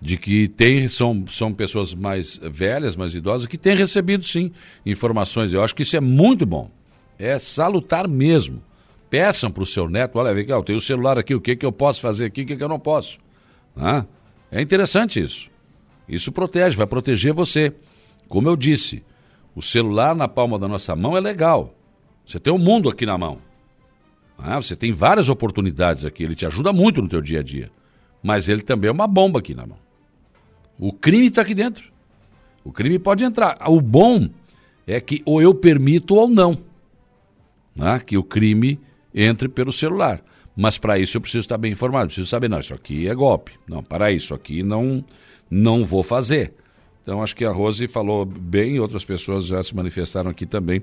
De 0.00 0.16
que 0.16 0.48
tem, 0.48 0.88
são, 0.88 1.26
são 1.28 1.52
pessoas 1.52 1.94
mais 1.94 2.40
velhas, 2.42 2.96
mais 2.96 3.14
idosas, 3.14 3.46
que 3.46 3.58
têm 3.58 3.76
recebido 3.76 4.24
sim 4.24 4.50
informações. 4.86 5.52
Eu 5.52 5.62
acho 5.62 5.74
que 5.74 5.82
isso 5.82 5.96
é 5.96 6.00
muito 6.00 6.46
bom. 6.46 6.70
É 7.18 7.38
salutar 7.38 8.08
mesmo. 8.08 8.62
Peçam 9.10 9.50
para 9.50 9.62
o 9.62 9.66
seu 9.66 9.88
neto, 9.88 10.18
olha, 10.18 10.32
vem 10.32 10.46
cá, 10.46 10.54
eu 10.54 10.62
tenho 10.62 10.78
o 10.78 10.82
celular 10.82 11.18
aqui, 11.18 11.34
o 11.34 11.40
que, 11.40 11.56
que 11.56 11.66
eu 11.66 11.72
posso 11.72 12.00
fazer 12.00 12.26
aqui, 12.26 12.42
o 12.42 12.46
que, 12.46 12.56
que 12.56 12.62
eu 12.62 12.68
não 12.68 12.78
posso. 12.78 13.18
Ah, 13.76 14.06
é 14.50 14.62
interessante 14.62 15.20
isso. 15.20 15.50
Isso 16.08 16.32
protege, 16.32 16.76
vai 16.76 16.86
proteger 16.86 17.34
você. 17.34 17.72
Como 18.28 18.48
eu 18.48 18.56
disse, 18.56 19.02
o 19.54 19.60
celular 19.60 20.14
na 20.14 20.28
palma 20.28 20.58
da 20.58 20.68
nossa 20.68 20.94
mão 20.96 21.16
é 21.16 21.20
legal. 21.20 21.74
Você 22.24 22.38
tem 22.38 22.52
o 22.52 22.56
um 22.56 22.58
mundo 22.58 22.88
aqui 22.88 23.04
na 23.04 23.18
mão. 23.18 23.38
Ah, 24.38 24.56
você 24.56 24.74
tem 24.74 24.92
várias 24.92 25.28
oportunidades 25.28 26.04
aqui, 26.04 26.22
ele 26.22 26.34
te 26.34 26.46
ajuda 26.46 26.72
muito 26.72 27.02
no 27.02 27.08
teu 27.08 27.20
dia 27.20 27.40
a 27.40 27.42
dia. 27.42 27.70
Mas 28.22 28.48
ele 28.48 28.62
também 28.62 28.88
é 28.88 28.92
uma 28.92 29.06
bomba 29.06 29.40
aqui 29.40 29.54
na 29.54 29.66
mão. 29.66 29.89
O 30.80 30.92
crime 30.92 31.26
está 31.26 31.42
aqui 31.42 31.54
dentro. 31.54 31.92
O 32.64 32.72
crime 32.72 32.98
pode 32.98 33.22
entrar. 33.22 33.58
O 33.68 33.80
bom 33.80 34.28
é 34.86 35.00
que 35.00 35.22
ou 35.26 35.40
eu 35.40 35.54
permito 35.54 36.14
ou 36.14 36.28
não 36.28 36.58
né, 37.76 38.00
que 38.00 38.16
o 38.16 38.22
crime 38.22 38.80
entre 39.14 39.48
pelo 39.48 39.72
celular. 39.72 40.22
Mas 40.56 40.78
para 40.78 40.98
isso 40.98 41.16
eu 41.16 41.20
preciso 41.20 41.40
estar 41.40 41.58
bem 41.58 41.72
informado, 41.72 42.06
preciso 42.06 42.26
saber, 42.26 42.48
não, 42.48 42.60
isso 42.60 42.74
aqui 42.74 43.08
é 43.08 43.14
golpe. 43.14 43.52
Não, 43.68 43.82
para 43.82 44.10
isso 44.10 44.34
aqui 44.34 44.62
não, 44.62 45.04
não 45.50 45.84
vou 45.84 46.02
fazer. 46.02 46.54
Então 47.02 47.22
acho 47.22 47.34
que 47.34 47.44
a 47.44 47.50
Rose 47.50 47.88
falou 47.88 48.26
bem, 48.26 48.78
outras 48.78 49.04
pessoas 49.04 49.46
já 49.46 49.62
se 49.62 49.74
manifestaram 49.74 50.30
aqui 50.30 50.44
também, 50.44 50.82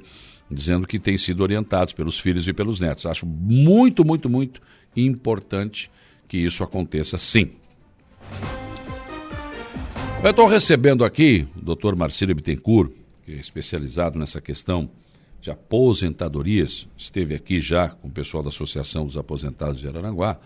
dizendo 0.49 0.87
que 0.87 0.97
têm 0.97 1.17
sido 1.17 1.41
orientados 1.41 1.93
pelos 1.93 2.19
filhos 2.19 2.47
e 2.47 2.53
pelos 2.53 2.79
netos. 2.79 3.05
Acho 3.05 3.25
muito, 3.25 4.03
muito, 4.03 4.29
muito 4.29 4.61
importante 4.95 5.91
que 6.27 6.37
isso 6.37 6.63
aconteça 6.63 7.17
sim. 7.17 7.51
Eu 10.23 10.31
estou 10.31 10.47
recebendo 10.47 11.05
aqui 11.05 11.47
o 11.55 11.61
doutor 11.61 11.95
Marcílio 11.95 12.35
Bittencourt, 12.35 12.91
que 13.23 13.33
é 13.33 13.35
especializado 13.35 14.17
nessa 14.17 14.41
questão 14.41 14.89
de 15.39 15.51
aposentadorias, 15.51 16.87
esteve 16.97 17.35
aqui 17.35 17.61
já 17.61 17.89
com 17.89 18.07
o 18.07 18.11
pessoal 18.11 18.41
da 18.41 18.49
Associação 18.49 19.05
dos 19.05 19.15
Aposentados 19.15 19.79
de 19.79 19.87
Araranguá, 19.87 20.39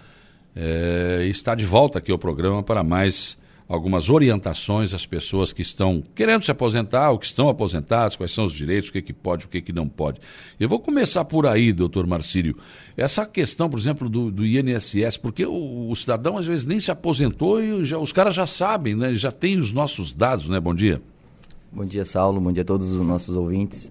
é, 0.54 1.26
está 1.30 1.56
de 1.56 1.66
volta 1.66 2.00
aqui 2.00 2.12
ao 2.12 2.20
programa 2.20 2.62
para 2.62 2.84
mais 2.84 3.40
algumas 3.72 4.10
orientações 4.10 4.94
às 4.94 5.06
pessoas 5.06 5.54
que 5.54 5.62
estão 5.62 6.04
querendo 6.14 6.44
se 6.44 6.52
aposentar 6.52 7.12
ou 7.12 7.18
que 7.18 7.26
estão 7.26 7.48
aposentados, 7.48 8.18
quais 8.18 8.32
são 8.32 8.44
os 8.44 8.52
direitos, 8.52 8.90
o 8.90 8.94
que, 8.94 9.02
que 9.02 9.14
pode, 9.14 9.46
o 9.46 9.48
que, 9.48 9.62
que 9.62 9.72
não 9.72 9.88
pode. 9.88 10.20
Eu 10.60 10.68
vou 10.68 10.78
começar 10.78 11.24
por 11.24 11.48
aí, 11.48 11.72
doutor 11.72 12.06
Marcílio. 12.06 12.58
Essa 12.98 13.26
questão, 13.26 13.70
por 13.70 13.80
exemplo, 13.80 14.10
do, 14.10 14.30
do 14.30 14.46
INSS, 14.46 15.16
porque 15.16 15.46
o, 15.46 15.90
o, 15.90 15.96
cidadão 15.96 16.38
às 16.38 16.46
vezes 16.46 16.66
nem 16.66 16.82
se 16.82 16.92
aposentou 16.92 17.64
e 17.64 17.86
já, 17.86 17.98
os 17.98 18.12
caras 18.12 18.36
já 18.36 18.46
sabem, 18.46 18.94
né? 18.94 19.16
Já 19.16 19.32
tem 19.32 19.58
os 19.58 19.72
nossos 19.72 20.12
dados, 20.12 20.50
né? 20.50 20.60
Bom 20.60 20.76
dia. 20.76 21.02
Bom 21.72 21.86
dia, 21.86 22.04
Saulo. 22.04 22.42
Bom 22.42 22.52
dia 22.52 22.64
a 22.64 22.66
todos 22.66 22.92
os 22.92 23.00
nossos 23.00 23.38
ouvintes. 23.38 23.90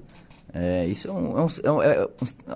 É, 0.52 0.86
isso 0.88 1.08
é, 1.08 1.12
um, 1.12 1.38
é, 1.38 1.42
um, 1.42 1.48
é, 1.62 1.72
um, 1.72 1.82
é, 1.82 2.08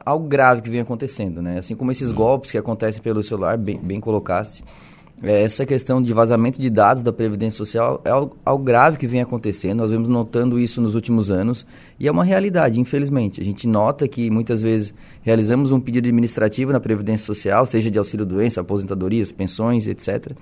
algo 0.05 0.29
grave 0.29 0.61
que 0.61 0.69
vem 0.69 0.81
acontecendo, 0.81 1.41
né? 1.41 1.59
Assim 1.59 1.75
como 1.75 1.91
esses 1.91 2.13
hum. 2.13 2.17
golpes 2.17 2.51
que 2.51 2.59
acontecem 2.59 3.03
pelo 3.03 3.23
celular, 3.23 3.57
bem, 3.57 3.79
bem 3.79 3.99
colocaste, 3.99 4.63
é, 4.63 4.94
essa 5.23 5.65
questão 5.65 6.03
de 6.03 6.13
vazamento 6.13 6.61
de 6.61 6.69
dados 6.69 7.03
da 7.03 7.13
Previdência 7.13 7.57
Social 7.57 8.01
é 8.05 8.11
algo, 8.11 8.37
algo, 8.45 8.65
grave 8.65 8.99
que 8.99 9.07
vem 9.07 9.21
acontecendo. 9.21 9.79
Nós 9.79 9.91
vemos 9.91 10.09
notando 10.09 10.59
isso 10.59 10.81
nos 10.81 10.95
últimos 10.95 11.31
anos 11.31 11.67
e 11.99 12.09
é 12.09 12.11
uma 12.11 12.25
realidade, 12.25 12.81
infelizmente. 12.81 13.41
A 13.41 13.45
gente 13.45 13.67
nota 13.67 14.07
que 14.09 14.31
muitas 14.31 14.61
vezes 14.61 14.93
realizamos 15.23 15.73
um 15.73 15.81
pedido 15.81 16.09
administrativo 16.09 16.73
na 16.73 16.81
Previdência 16.81 17.25
Social, 17.27 17.65
seja 17.65 17.91
de 17.91 17.99
auxílio-doença, 17.99 18.61
aposentadorias, 18.61 19.33
pensões, 19.33 19.87
etc 19.87 20.33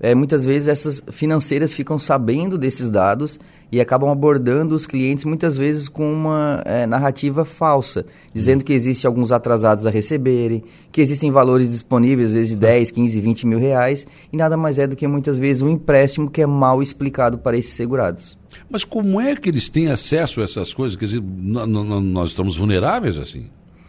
é, 0.00 0.14
muitas 0.14 0.44
vezes 0.44 0.68
essas 0.68 1.02
financeiras 1.10 1.72
ficam 1.72 1.98
sabendo 1.98 2.56
desses 2.56 2.88
dados 2.88 3.38
e 3.70 3.80
acabam 3.80 4.10
abordando 4.10 4.74
os 4.74 4.86
clientes 4.86 5.24
muitas 5.24 5.56
vezes 5.56 5.88
com 5.88 6.10
uma 6.12 6.62
é, 6.64 6.86
narrativa 6.86 7.44
falsa, 7.44 8.06
dizendo 8.32 8.64
que 8.64 8.72
existem 8.72 9.08
alguns 9.08 9.32
atrasados 9.32 9.86
a 9.86 9.90
receberem, 9.90 10.62
que 10.90 11.00
existem 11.00 11.30
valores 11.30 11.68
disponíveis, 11.70 12.28
às 12.28 12.34
vezes 12.34 12.48
de 12.50 12.56
10, 12.56 12.90
15, 12.92 13.20
20 13.20 13.46
mil 13.46 13.58
reais, 13.58 14.06
e 14.32 14.36
nada 14.36 14.56
mais 14.56 14.78
é 14.78 14.86
do 14.86 14.96
que 14.96 15.06
muitas 15.06 15.38
vezes 15.38 15.62
um 15.62 15.68
empréstimo 15.68 16.30
que 16.30 16.40
é 16.40 16.46
mal 16.46 16.82
explicado 16.82 17.36
para 17.38 17.56
esses 17.56 17.74
segurados. 17.74 18.38
Mas 18.70 18.84
como 18.84 19.20
é 19.20 19.36
que 19.36 19.48
eles 19.48 19.68
têm 19.68 19.88
acesso 19.88 20.40
a 20.40 20.44
essas 20.44 20.72
coisas? 20.72 20.96
Quer 20.96 21.06
dizer, 21.06 21.22
nós 21.22 22.30
estamos 22.30 22.56
vulneráveis 22.56 23.18
assim? 23.18 23.46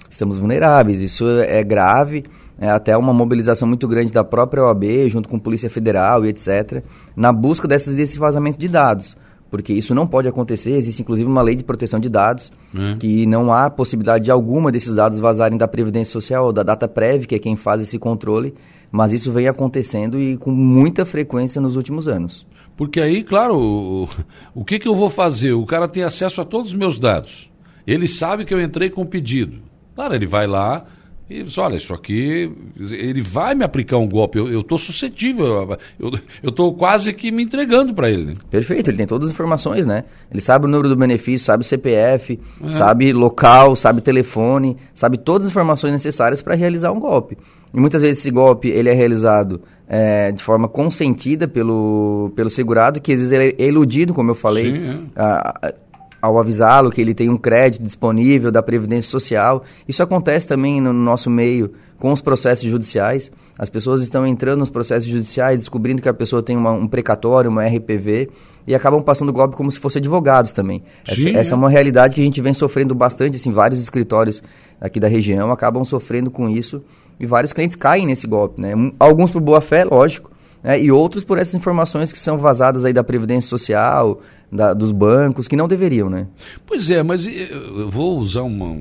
Estamos 0.09 0.37
vulneráveis, 0.37 0.99
isso 0.99 1.25
é 1.29 1.63
grave 1.63 2.25
é, 2.59 2.69
até 2.69 2.97
uma 2.97 3.13
mobilização 3.13 3.67
muito 3.67 3.87
grande 3.87 4.11
da 4.11 4.23
própria 4.23 4.63
OAB, 4.63 5.07
junto 5.07 5.29
com 5.29 5.39
Polícia 5.39 5.69
Federal 5.69 6.25
e 6.25 6.29
etc., 6.29 6.83
na 7.15 7.31
busca 7.31 7.67
dessas, 7.67 7.95
desse 7.95 8.19
vazamento 8.19 8.59
de 8.59 8.67
dados. 8.67 9.17
Porque 9.49 9.73
isso 9.73 9.95
não 9.95 10.05
pode 10.05 10.27
acontecer, 10.27 10.71
existe 10.71 11.01
inclusive 11.01 11.27
uma 11.27 11.41
lei 11.41 11.55
de 11.55 11.63
proteção 11.63 11.99
de 11.99 12.09
dados, 12.09 12.51
é. 12.75 12.97
que 12.97 13.25
não 13.25 13.51
há 13.51 13.69
possibilidade 13.69 14.25
de 14.25 14.31
alguma 14.31 14.71
desses 14.71 14.93
dados 14.93 15.19
vazarem 15.19 15.57
da 15.57 15.67
Previdência 15.67 16.11
Social 16.11 16.45
ou 16.45 16.53
da 16.53 16.61
Data 16.61 16.87
Prev, 16.87 17.25
que 17.25 17.33
é 17.33 17.39
quem 17.39 17.55
faz 17.55 17.81
esse 17.81 17.97
controle, 17.97 18.53
mas 18.91 19.11
isso 19.11 19.31
vem 19.31 19.47
acontecendo 19.47 20.19
e 20.19 20.37
com 20.37 20.51
muita 20.51 21.03
frequência 21.03 21.59
nos 21.59 21.75
últimos 21.75 22.07
anos. 22.07 22.45
Porque 22.77 23.01
aí, 23.01 23.23
claro, 23.23 23.57
o, 23.57 24.09
o 24.53 24.63
que, 24.63 24.77
que 24.77 24.87
eu 24.87 24.95
vou 24.95 25.09
fazer? 25.09 25.53
O 25.53 25.65
cara 25.65 25.87
tem 25.87 26.03
acesso 26.03 26.41
a 26.41 26.45
todos 26.45 26.71
os 26.71 26.77
meus 26.77 26.99
dados. 26.99 27.49
Ele 27.87 28.07
sabe 28.07 28.45
que 28.45 28.53
eu 28.53 28.61
entrei 28.61 28.89
com 28.89 29.03
pedido. 29.05 29.57
Claro, 29.95 30.13
ele 30.13 30.27
vai 30.27 30.45
lá, 30.45 30.85
e 31.29 31.43
diz, 31.43 31.57
olha, 31.59 31.75
isso 31.75 31.93
aqui, 31.93 32.51
ele 32.75 33.21
vai 33.21 33.53
me 33.53 33.63
aplicar 33.63 33.97
um 33.97 34.09
golpe, 34.09 34.39
eu 34.39 34.61
estou 34.61 34.79
suscetível, 34.79 35.77
eu 35.99 36.49
estou 36.49 36.73
quase 36.73 37.13
que 37.13 37.31
me 37.31 37.43
entregando 37.43 37.93
para 37.93 38.09
ele. 38.09 38.25
Né? 38.25 38.33
Perfeito, 38.49 38.89
ele 38.89 38.97
tem 38.97 39.05
todas 39.05 39.27
as 39.27 39.33
informações, 39.33 39.85
né? 39.85 40.05
Ele 40.31 40.41
sabe 40.41 40.65
o 40.65 40.67
número 40.67 40.89
do 40.89 40.95
benefício, 40.95 41.45
sabe 41.45 41.61
o 41.61 41.67
CPF, 41.67 42.39
é. 42.63 42.69
sabe 42.71 43.13
local, 43.13 43.75
sabe 43.75 44.01
telefone, 44.01 44.75
sabe 44.91 45.19
todas 45.19 45.45
as 45.45 45.51
informações 45.51 45.91
necessárias 45.91 46.41
para 46.41 46.55
realizar 46.55 46.91
um 46.91 46.99
golpe. 46.99 47.37
E 47.71 47.79
muitas 47.79 48.01
vezes 48.01 48.17
esse 48.17 48.31
golpe 48.31 48.69
ele 48.69 48.89
é 48.89 48.93
realizado 48.93 49.61
é, 49.87 50.31
de 50.31 50.41
forma 50.41 50.67
consentida 50.67 51.47
pelo, 51.47 52.31
pelo 52.35 52.49
segurado, 52.49 52.99
que 52.99 53.11
às 53.11 53.19
vezes 53.19 53.31
ele 53.31 53.55
é 53.59 53.67
iludido, 53.67 54.15
como 54.15 54.31
eu 54.31 54.35
falei. 54.35 54.71
Sim, 54.71 55.09
é. 55.15 55.21
a, 55.21 55.73
ao 56.21 56.37
avisá-lo 56.37 56.91
que 56.91 57.01
ele 57.01 57.13
tem 57.13 57.29
um 57.29 57.37
crédito 57.37 57.83
disponível 57.83 58.51
da 58.51 58.61
Previdência 58.61 59.09
Social. 59.09 59.63
Isso 59.87 60.03
acontece 60.03 60.47
também 60.47 60.81
no 60.81 60.93
nosso 60.93 61.29
meio 61.29 61.71
com 61.97 62.11
os 62.11 62.21
processos 62.21 62.69
judiciais. 62.69 63.31
As 63.57 63.69
pessoas 63.69 64.01
estão 64.01 64.25
entrando 64.25 64.59
nos 64.59 64.69
processos 64.69 65.09
judiciais, 65.09 65.57
descobrindo 65.57 66.01
que 66.01 66.09
a 66.09 66.13
pessoa 66.13 66.41
tem 66.41 66.55
uma, 66.55 66.71
um 66.71 66.87
precatório, 66.87 67.49
uma 67.49 67.65
RPV, 67.65 68.29
e 68.65 68.73
acabam 68.73 69.01
passando 69.01 69.33
golpe 69.33 69.55
como 69.55 69.71
se 69.71 69.79
fossem 69.79 69.99
advogados 69.99 70.53
também. 70.53 70.83
Sim, 71.05 71.11
essa, 71.11 71.29
é. 71.29 71.33
essa, 71.41 71.53
é 71.53 71.57
uma 71.57 71.69
realidade 71.69 72.15
que 72.15 72.21
a 72.21 72.23
gente 72.23 72.39
vem 72.39 72.53
sofrendo 72.53 72.95
bastante, 72.95 73.35
assim, 73.35 73.51
vários 73.51 73.81
escritórios 73.81 74.41
aqui 74.79 74.99
da 74.99 75.07
região 75.07 75.51
acabam 75.51 75.83
sofrendo 75.83 76.31
com 76.31 76.47
isso, 76.47 76.81
e 77.19 77.25
vários 77.25 77.51
clientes 77.51 77.75
caem 77.75 78.05
nesse 78.05 78.25
golpe, 78.25 78.61
né? 78.61 78.71
Alguns 78.97 79.29
por 79.29 79.41
boa 79.41 79.59
fé, 79.59 79.83
lógico, 79.83 80.31
né? 80.63 80.81
e 80.81 80.89
outros 80.89 81.23
por 81.25 81.37
essas 81.37 81.55
informações 81.55 82.13
que 82.13 82.19
são 82.19 82.37
vazadas 82.37 82.85
aí 82.85 82.93
da 82.93 83.03
Previdência 83.03 83.49
Social, 83.49 84.21
da, 84.51 84.73
dos 84.73 84.91
bancos, 84.91 85.47
que 85.47 85.55
não 85.55 85.67
deveriam, 85.67 86.09
né? 86.09 86.27
Pois 86.65 86.89
é, 86.89 87.03
mas 87.03 87.27
eu 87.27 87.89
vou 87.89 88.17
usar 88.17 88.43
uma, 88.43 88.77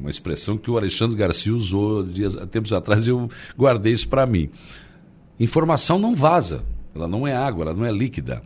uma 0.00 0.10
expressão 0.10 0.56
que 0.56 0.70
o 0.70 0.76
Alexandre 0.76 1.16
Garcia 1.16 1.52
usou 1.52 2.02
dias, 2.02 2.34
tempos 2.50 2.72
atrás 2.72 3.06
e 3.06 3.10
eu 3.10 3.28
guardei 3.58 3.92
isso 3.92 4.08
para 4.08 4.26
mim. 4.26 4.48
Informação 5.38 5.98
não 5.98 6.14
vaza, 6.14 6.64
ela 6.94 7.08
não 7.08 7.26
é 7.26 7.34
água, 7.34 7.64
ela 7.64 7.74
não 7.74 7.84
é 7.84 7.92
líquida. 7.92 8.42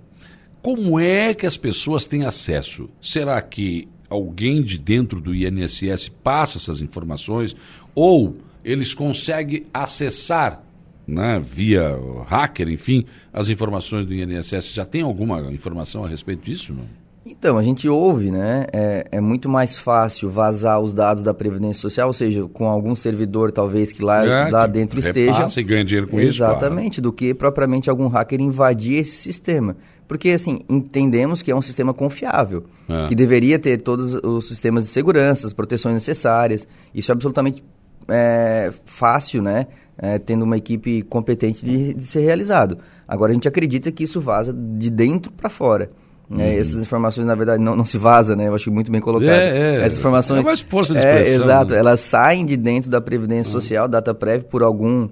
Como 0.63 0.99
é 0.99 1.35
que 1.35 1.47
as 1.47 1.57
pessoas 1.57 2.07
têm 2.07 2.25
acesso? 2.25 2.89
Será 3.01 3.41
que 3.43 3.87
alguém 4.09 4.63
de 4.63 4.79
dentro 4.79 5.21
do 5.21 5.35
INSS 5.35 6.09
passa 6.09 6.59
essas 6.59 6.81
informações 6.81 7.55
ou 7.95 8.37
eles 8.65 8.95
conseguem 8.95 9.67
acessar 9.75 10.64
né, 11.07 11.43
via 11.45 11.97
hacker, 12.27 12.69
enfim, 12.69 13.05
as 13.33 13.49
informações 13.49 14.07
do 14.07 14.15
INSS. 14.15 14.73
Já 14.73 14.85
tem 14.85 15.03
alguma 15.03 15.53
informação 15.53 16.05
a 16.05 16.09
respeito 16.09 16.45
disso? 16.45 16.73
Não? 16.73 17.05
Então, 17.27 17.57
a 17.57 17.63
gente 17.63 17.89
ouve, 17.89 18.31
né? 18.31 18.67
É, 18.71 19.07
é, 19.13 19.21
muito 19.21 19.49
mais 19.49 19.79
fácil 19.79 20.29
vazar 20.29 20.79
os 20.79 20.93
dados 20.93 21.23
da 21.23 21.33
Previdência 21.33 21.81
Social, 21.81 22.09
ou 22.09 22.13
seja, 22.13 22.47
com 22.53 22.69
algum 22.69 22.95
servidor 22.95 23.51
talvez 23.51 23.93
que 23.93 24.03
lá, 24.03 24.27
é, 24.27 24.51
lá 24.51 24.67
que 24.67 24.75
dentro 24.75 24.99
esteja. 25.01 25.47
e 25.59 25.63
ganha 25.63 25.83
dinheiro 25.83 26.07
com 26.07 26.21
Exatamente, 26.21 26.29
isso. 26.29 26.45
Exatamente, 26.45 27.01
do 27.01 27.11
que 27.11 27.33
propriamente 27.33 27.89
algum 27.89 28.09
hacker 28.09 28.43
invadir 28.43 28.99
esse 28.99 29.17
sistema. 29.17 29.75
Porque, 30.07 30.31
assim, 30.31 30.61
entendemos 30.69 31.41
que 31.41 31.51
é 31.51 31.57
um 31.57 31.63
sistema 31.63 31.95
confiável, 31.95 32.65
é. 32.87 33.07
que 33.07 33.15
deveria 33.15 33.59
ter 33.59 33.81
todos 33.81 34.17
os 34.17 34.47
sistemas 34.47 34.83
de 34.83 34.91
segurança, 34.91 35.47
as 35.47 35.55
proteções 35.55 35.95
necessárias. 35.95 36.69
Isso 36.95 37.11
é 37.11 37.15
absolutamente 37.15 37.65
é, 38.07 38.71
fácil, 38.85 39.41
né? 39.41 39.67
É, 39.97 40.19
tendo 40.19 40.43
uma 40.43 40.57
equipe 40.57 41.03
competente 41.03 41.65
de, 41.65 41.95
de, 41.95 42.05
ser 42.05 42.21
realizado. 42.21 42.79
Agora 43.07 43.31
a 43.31 43.35
gente 43.35 43.47
acredita 43.47 43.93
que 43.93 44.03
isso 44.03 44.21
vaza 44.21 44.53
de 44.53 44.91
dentro 44.91 45.31
para 45.31 45.49
fora. 45.49 45.91
Né? 46.29 46.55
Uhum. 46.55 46.61
essas 46.61 46.83
informações, 46.83 47.27
na 47.27 47.35
verdade, 47.35 47.63
não, 47.63 47.77
não 47.77 47.85
se 47.85 47.99
vaza, 47.99 48.35
né? 48.35 48.49
Eu 48.49 48.55
acho 48.55 48.73
muito 48.73 48.91
bem 48.91 49.01
colocado. 49.01 49.29
É, 49.29 49.77
é, 49.77 49.85
Essas 49.85 49.99
informações. 49.99 50.41
É 50.41 50.43
mais 50.43 50.61
força 50.61 50.95
de 50.95 50.99
é, 50.99 51.03
expressão. 51.03 51.33
É, 51.33 51.45
exato. 51.45 51.75
Né? 51.75 51.81
Elas 51.81 52.01
saem 52.01 52.45
de 52.45 52.57
dentro 52.57 52.91
da 52.91 53.01
Previdência 53.01 53.55
uhum. 53.55 53.61
Social, 53.61 53.87
data 53.87 54.15
prévia, 54.15 54.49
por 54.49 54.63
algum 54.63 55.09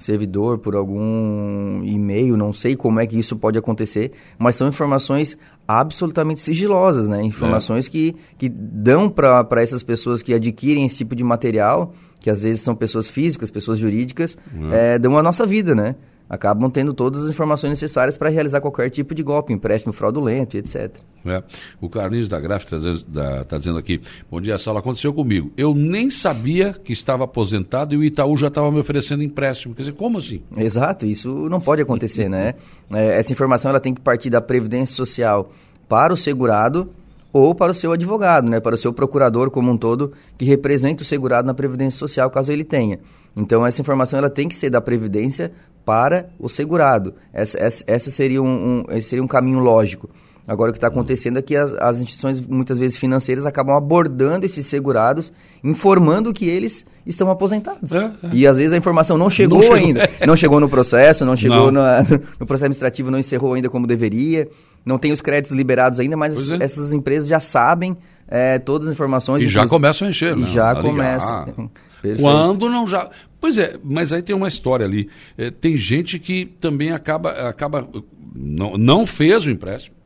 servidor, 0.00 0.58
por 0.58 0.74
algum 0.74 1.82
e-mail, 1.84 2.36
não 2.36 2.52
sei 2.52 2.74
como 2.74 3.00
é 3.00 3.06
que 3.06 3.18
isso 3.18 3.36
pode 3.36 3.58
acontecer, 3.58 4.12
mas 4.38 4.56
são 4.56 4.66
informações 4.66 5.36
absolutamente 5.68 6.40
sigilosas, 6.40 7.06
né? 7.06 7.22
Informações 7.22 7.86
é. 7.86 7.90
que, 7.90 8.16
que 8.38 8.48
dão 8.48 9.08
para 9.10 9.62
essas 9.62 9.82
pessoas 9.82 10.22
que 10.22 10.32
adquirem 10.32 10.86
esse 10.86 10.96
tipo 10.96 11.14
de 11.14 11.22
material 11.22 11.92
que 12.20 12.30
às 12.30 12.42
vezes 12.42 12.60
são 12.60 12.76
pessoas 12.76 13.08
físicas, 13.08 13.50
pessoas 13.50 13.78
jurídicas, 13.78 14.36
uhum. 14.54 14.72
é, 14.72 14.98
dão 14.98 15.16
a 15.16 15.22
nossa 15.22 15.46
vida, 15.46 15.74
né? 15.74 15.96
Acabam 16.30 16.70
tendo 16.70 16.94
todas 16.94 17.24
as 17.24 17.30
informações 17.30 17.70
necessárias 17.70 18.16
para 18.16 18.28
realizar 18.28 18.60
qualquer 18.60 18.88
tipo 18.88 19.16
de 19.16 19.22
golpe, 19.22 19.52
empréstimo 19.52 19.92
fraudulento, 19.92 20.56
etc. 20.56 20.96
É. 21.26 21.42
O 21.80 21.88
Carlinhos 21.88 22.28
da 22.28 22.38
Gráfica 22.38 22.76
está 22.76 23.44
tá 23.44 23.58
dizendo 23.58 23.78
aqui, 23.78 24.00
bom 24.30 24.40
dia, 24.40 24.56
Sala, 24.56 24.78
aconteceu 24.78 25.12
comigo. 25.12 25.50
Eu 25.56 25.74
nem 25.74 26.08
sabia 26.08 26.72
que 26.72 26.92
estava 26.92 27.24
aposentado 27.24 27.94
e 27.94 27.96
o 27.96 28.04
Itaú 28.04 28.36
já 28.36 28.46
estava 28.46 28.70
me 28.70 28.78
oferecendo 28.78 29.24
empréstimo. 29.24 29.74
Quer 29.74 29.82
dizer, 29.82 29.94
como 29.94 30.18
assim? 30.18 30.40
Exato, 30.56 31.04
isso 31.04 31.48
não 31.48 31.60
pode 31.60 31.82
acontecer, 31.82 32.28
né? 32.28 32.54
É, 32.92 33.18
essa 33.18 33.32
informação 33.32 33.70
ela 33.70 33.80
tem 33.80 33.92
que 33.92 34.00
partir 34.00 34.30
da 34.30 34.40
Previdência 34.40 34.94
Social 34.94 35.50
para 35.88 36.12
o 36.12 36.16
segurado 36.16 36.92
ou 37.32 37.54
para 37.54 37.72
o 37.72 37.74
seu 37.74 37.92
advogado, 37.92 38.48
né, 38.48 38.60
para 38.60 38.74
o 38.74 38.78
seu 38.78 38.92
procurador 38.92 39.50
como 39.50 39.70
um 39.70 39.76
todo, 39.76 40.12
que 40.36 40.44
representa 40.44 41.02
o 41.02 41.06
segurado 41.06 41.46
na 41.46 41.54
Previdência 41.54 41.98
Social, 41.98 42.30
caso 42.30 42.52
ele 42.52 42.64
tenha. 42.64 42.98
Então 43.36 43.64
essa 43.64 43.80
informação 43.80 44.18
ela 44.18 44.30
tem 44.30 44.48
que 44.48 44.56
ser 44.56 44.70
da 44.70 44.80
Previdência 44.80 45.52
para 45.84 46.28
o 46.38 46.48
segurado. 46.48 47.14
Essa, 47.32 47.58
essa, 47.58 47.84
essa 47.86 48.10
seria, 48.10 48.42
um, 48.42 48.46
um, 48.46 48.84
esse 48.90 49.08
seria 49.08 49.22
um 49.22 49.28
caminho 49.28 49.60
lógico. 49.60 50.08
Agora, 50.50 50.70
o 50.70 50.72
que 50.72 50.78
está 50.78 50.88
acontecendo 50.88 51.38
é 51.38 51.42
que 51.42 51.54
as, 51.54 51.72
as, 51.74 52.00
instituições, 52.00 52.40
muitas 52.40 52.76
vezes 52.76 52.96
financeiras, 52.96 53.46
acabam 53.46 53.76
abordando 53.76 54.44
esses 54.44 54.66
segurados, 54.66 55.32
informando 55.62 56.32
que 56.32 56.44
eles 56.44 56.84
estão 57.06 57.30
aposentados. 57.30 57.92
É, 57.92 58.06
é. 58.06 58.10
E 58.32 58.44
às 58.48 58.56
vezes 58.56 58.72
a 58.72 58.76
informação 58.76 59.16
não 59.16 59.30
chegou, 59.30 59.58
não 59.58 59.62
chegou 59.62 59.76
ainda. 59.76 60.10
Não 60.26 60.36
chegou 60.36 60.58
no 60.58 60.68
processo, 60.68 61.24
não 61.24 61.36
chegou 61.36 61.70
no, 61.70 61.80
no 62.40 62.46
processo 62.46 62.64
administrativo, 62.64 63.12
não 63.12 63.20
encerrou 63.20 63.54
ainda 63.54 63.70
como 63.70 63.86
deveria, 63.86 64.48
não 64.84 64.98
tem 64.98 65.12
os 65.12 65.20
créditos 65.20 65.52
liberados 65.56 66.00
ainda, 66.00 66.16
mas 66.16 66.50
é. 66.50 66.56
essas 66.60 66.92
empresas 66.92 67.28
já 67.28 67.38
sabem 67.38 67.96
é, 68.26 68.58
todas 68.58 68.88
as 68.88 68.94
informações. 68.94 69.44
E 69.44 69.48
já 69.48 69.68
começam 69.68 70.08
a 70.08 70.10
encher, 70.10 70.36
E 70.36 70.40
né? 70.40 70.46
já 70.48 70.74
começam. 70.74 71.70
Quando 72.18 72.68
não 72.68 72.88
já. 72.88 73.08
Pois 73.40 73.56
é, 73.56 73.78
mas 73.84 74.12
aí 74.12 74.20
tem 74.20 74.34
uma 74.34 74.48
história 74.48 74.84
ali. 74.84 75.08
É, 75.38 75.48
tem 75.52 75.76
gente 75.76 76.18
que 76.18 76.44
também 76.44 76.90
acaba, 76.90 77.30
acaba 77.48 77.88
não, 78.34 78.76
não 78.76 79.06
fez 79.06 79.46
o 79.46 79.50
empréstimo 79.50 79.99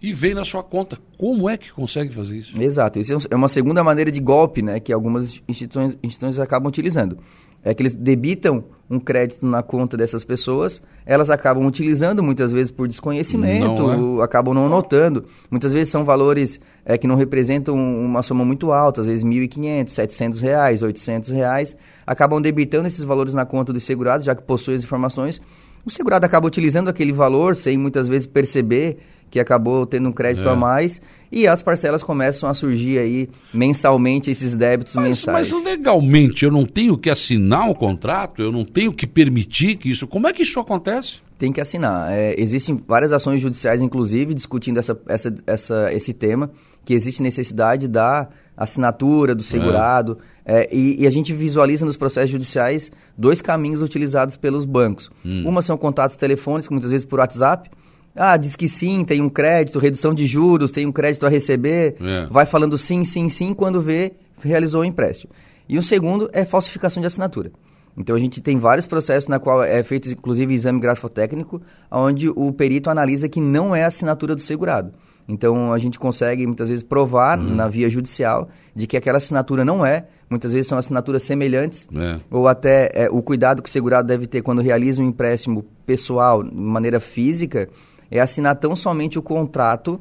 e 0.00 0.12
vem 0.12 0.34
na 0.34 0.44
sua 0.44 0.62
conta. 0.62 0.98
Como 1.18 1.48
é 1.48 1.56
que 1.56 1.72
consegue 1.72 2.14
fazer 2.14 2.38
isso? 2.38 2.60
Exato. 2.60 2.98
Isso 2.98 3.14
é, 3.14 3.18
é 3.30 3.36
uma 3.36 3.48
segunda 3.48 3.82
maneira 3.82 4.10
de 4.10 4.20
golpe, 4.20 4.62
né, 4.62 4.78
que 4.78 4.92
algumas 4.92 5.42
instituições, 5.48 5.98
instituições 6.02 6.38
acabam 6.38 6.68
utilizando. 6.68 7.18
É 7.64 7.74
que 7.74 7.82
eles 7.82 7.94
debitam 7.94 8.64
um 8.88 9.00
crédito 9.00 9.44
na 9.44 9.60
conta 9.60 9.96
dessas 9.96 10.22
pessoas, 10.22 10.80
elas 11.04 11.30
acabam 11.30 11.66
utilizando 11.66 12.22
muitas 12.22 12.52
vezes 12.52 12.70
por 12.70 12.86
desconhecimento, 12.86 13.82
não 13.82 14.20
é? 14.20 14.24
acabam 14.24 14.54
não 14.54 14.68
notando. 14.68 15.24
Muitas 15.50 15.72
vezes 15.72 15.88
são 15.88 16.04
valores 16.04 16.60
é, 16.84 16.96
que 16.96 17.08
não 17.08 17.16
representam 17.16 17.74
uma 17.74 18.22
soma 18.22 18.44
muito 18.44 18.70
alta, 18.70 19.00
às 19.00 19.08
vezes 19.08 19.24
R$ 19.24 19.30
1.500, 19.30 19.88
700 19.88 20.40
reais, 20.40 20.82
800 20.82 21.30
reais, 21.30 21.76
acabam 22.06 22.40
debitando 22.40 22.86
esses 22.86 23.02
valores 23.02 23.34
na 23.34 23.44
conta 23.44 23.72
dos 23.72 23.82
segurados, 23.82 24.24
já 24.24 24.36
que 24.36 24.42
possuem 24.42 24.76
as 24.76 24.84
informações. 24.84 25.42
O 25.84 25.90
segurado 25.90 26.26
acaba 26.26 26.46
utilizando 26.46 26.88
aquele 26.88 27.12
valor 27.12 27.54
sem 27.54 27.76
muitas 27.76 28.06
vezes 28.06 28.26
perceber 28.26 28.98
que 29.30 29.40
acabou 29.40 29.84
tendo 29.86 30.08
um 30.08 30.12
crédito 30.12 30.48
é. 30.48 30.52
a 30.52 30.56
mais 30.56 31.00
e 31.30 31.46
as 31.46 31.62
parcelas 31.62 32.02
começam 32.02 32.48
a 32.48 32.54
surgir 32.54 32.98
aí 32.98 33.28
mensalmente 33.52 34.30
esses 34.30 34.54
débitos 34.54 34.94
mas, 34.94 35.04
mensais. 35.04 35.52
Mas 35.52 35.64
legalmente 35.64 36.44
eu 36.44 36.50
não 36.50 36.64
tenho 36.64 36.96
que 36.96 37.10
assinar 37.10 37.66
o 37.68 37.72
um 37.72 37.74
contrato, 37.74 38.40
eu 38.40 38.52
não 38.52 38.64
tenho 38.64 38.92
que 38.92 39.06
permitir 39.06 39.76
que 39.76 39.90
isso. 39.90 40.06
Como 40.06 40.26
é 40.26 40.32
que 40.32 40.42
isso 40.42 40.58
acontece? 40.60 41.18
Tem 41.38 41.52
que 41.52 41.60
assinar. 41.60 42.12
É, 42.12 42.34
existem 42.38 42.80
várias 42.86 43.12
ações 43.12 43.40
judiciais, 43.40 43.82
inclusive, 43.82 44.32
discutindo 44.32 44.78
essa, 44.78 44.98
essa, 45.06 45.34
essa, 45.46 45.92
esse 45.92 46.14
tema, 46.14 46.50
que 46.84 46.94
existe 46.94 47.22
necessidade 47.22 47.88
da 47.88 48.28
assinatura 48.56 49.34
do 49.34 49.42
segurado. 49.42 50.18
É. 50.44 50.62
É, 50.62 50.68
e, 50.74 51.02
e, 51.02 51.06
a 51.06 51.10
gente 51.10 51.34
visualiza 51.34 51.84
nos 51.84 51.96
processos 51.96 52.30
judiciais 52.30 52.90
dois 53.18 53.42
caminhos 53.42 53.82
utilizados 53.82 54.36
pelos 54.36 54.64
bancos. 54.64 55.10
Hum. 55.24 55.42
Uma 55.44 55.60
são 55.60 55.76
contatos 55.76 56.16
telefônicos, 56.16 56.70
muitas 56.70 56.92
vezes 56.92 57.04
por 57.04 57.18
WhatsApp, 57.18 57.68
ah, 58.16 58.36
diz 58.36 58.56
que 58.56 58.68
sim, 58.68 59.04
tem 59.04 59.20
um 59.20 59.28
crédito, 59.28 59.78
redução 59.78 60.14
de 60.14 60.26
juros, 60.26 60.70
tem 60.70 60.86
um 60.86 60.92
crédito 60.92 61.26
a 61.26 61.28
receber. 61.28 61.96
É. 62.00 62.26
Vai 62.30 62.46
falando 62.46 62.76
sim, 62.78 63.04
sim, 63.04 63.28
sim, 63.28 63.52
quando 63.54 63.80
vê, 63.80 64.12
realizou 64.42 64.82
o 64.82 64.84
empréstimo. 64.84 65.32
E 65.68 65.78
o 65.78 65.82
segundo 65.82 66.30
é 66.32 66.44
falsificação 66.44 67.00
de 67.00 67.06
assinatura. 67.06 67.50
Então 67.96 68.14
a 68.14 68.18
gente 68.18 68.40
tem 68.40 68.58
vários 68.58 68.86
processos 68.86 69.28
na 69.28 69.38
qual 69.38 69.62
é 69.62 69.82
feito 69.82 70.10
inclusive 70.10 70.52
exame 70.52 70.78
grafotécnico, 70.80 71.62
onde 71.90 72.28
o 72.28 72.52
perito 72.52 72.90
analisa 72.90 73.28
que 73.28 73.40
não 73.40 73.74
é 73.74 73.84
a 73.84 73.86
assinatura 73.86 74.34
do 74.34 74.40
segurado. 74.40 74.92
Então 75.28 75.72
a 75.72 75.78
gente 75.78 75.98
consegue 75.98 76.46
muitas 76.46 76.68
vezes 76.68 76.84
provar 76.84 77.38
uhum. 77.38 77.54
na 77.54 77.68
via 77.68 77.88
judicial 77.90 78.48
de 78.74 78.86
que 78.86 78.96
aquela 78.96 79.16
assinatura 79.16 79.64
não 79.64 79.84
é. 79.84 80.06
Muitas 80.28 80.52
vezes 80.52 80.66
são 80.66 80.76
assinaturas 80.76 81.22
semelhantes 81.22 81.88
é. 81.94 82.20
ou 82.30 82.48
até 82.48 82.90
é, 82.92 83.08
o 83.10 83.22
cuidado 83.22 83.62
que 83.62 83.68
o 83.68 83.72
segurado 83.72 84.08
deve 84.08 84.26
ter 84.26 84.42
quando 84.42 84.60
realiza 84.60 85.00
um 85.02 85.06
empréstimo 85.06 85.64
pessoal 85.84 86.42
de 86.42 86.54
maneira 86.54 87.00
física 87.00 87.68
é 88.10 88.20
assinar 88.20 88.56
tão 88.56 88.76
somente 88.76 89.18
o 89.18 89.22
contrato, 89.22 90.00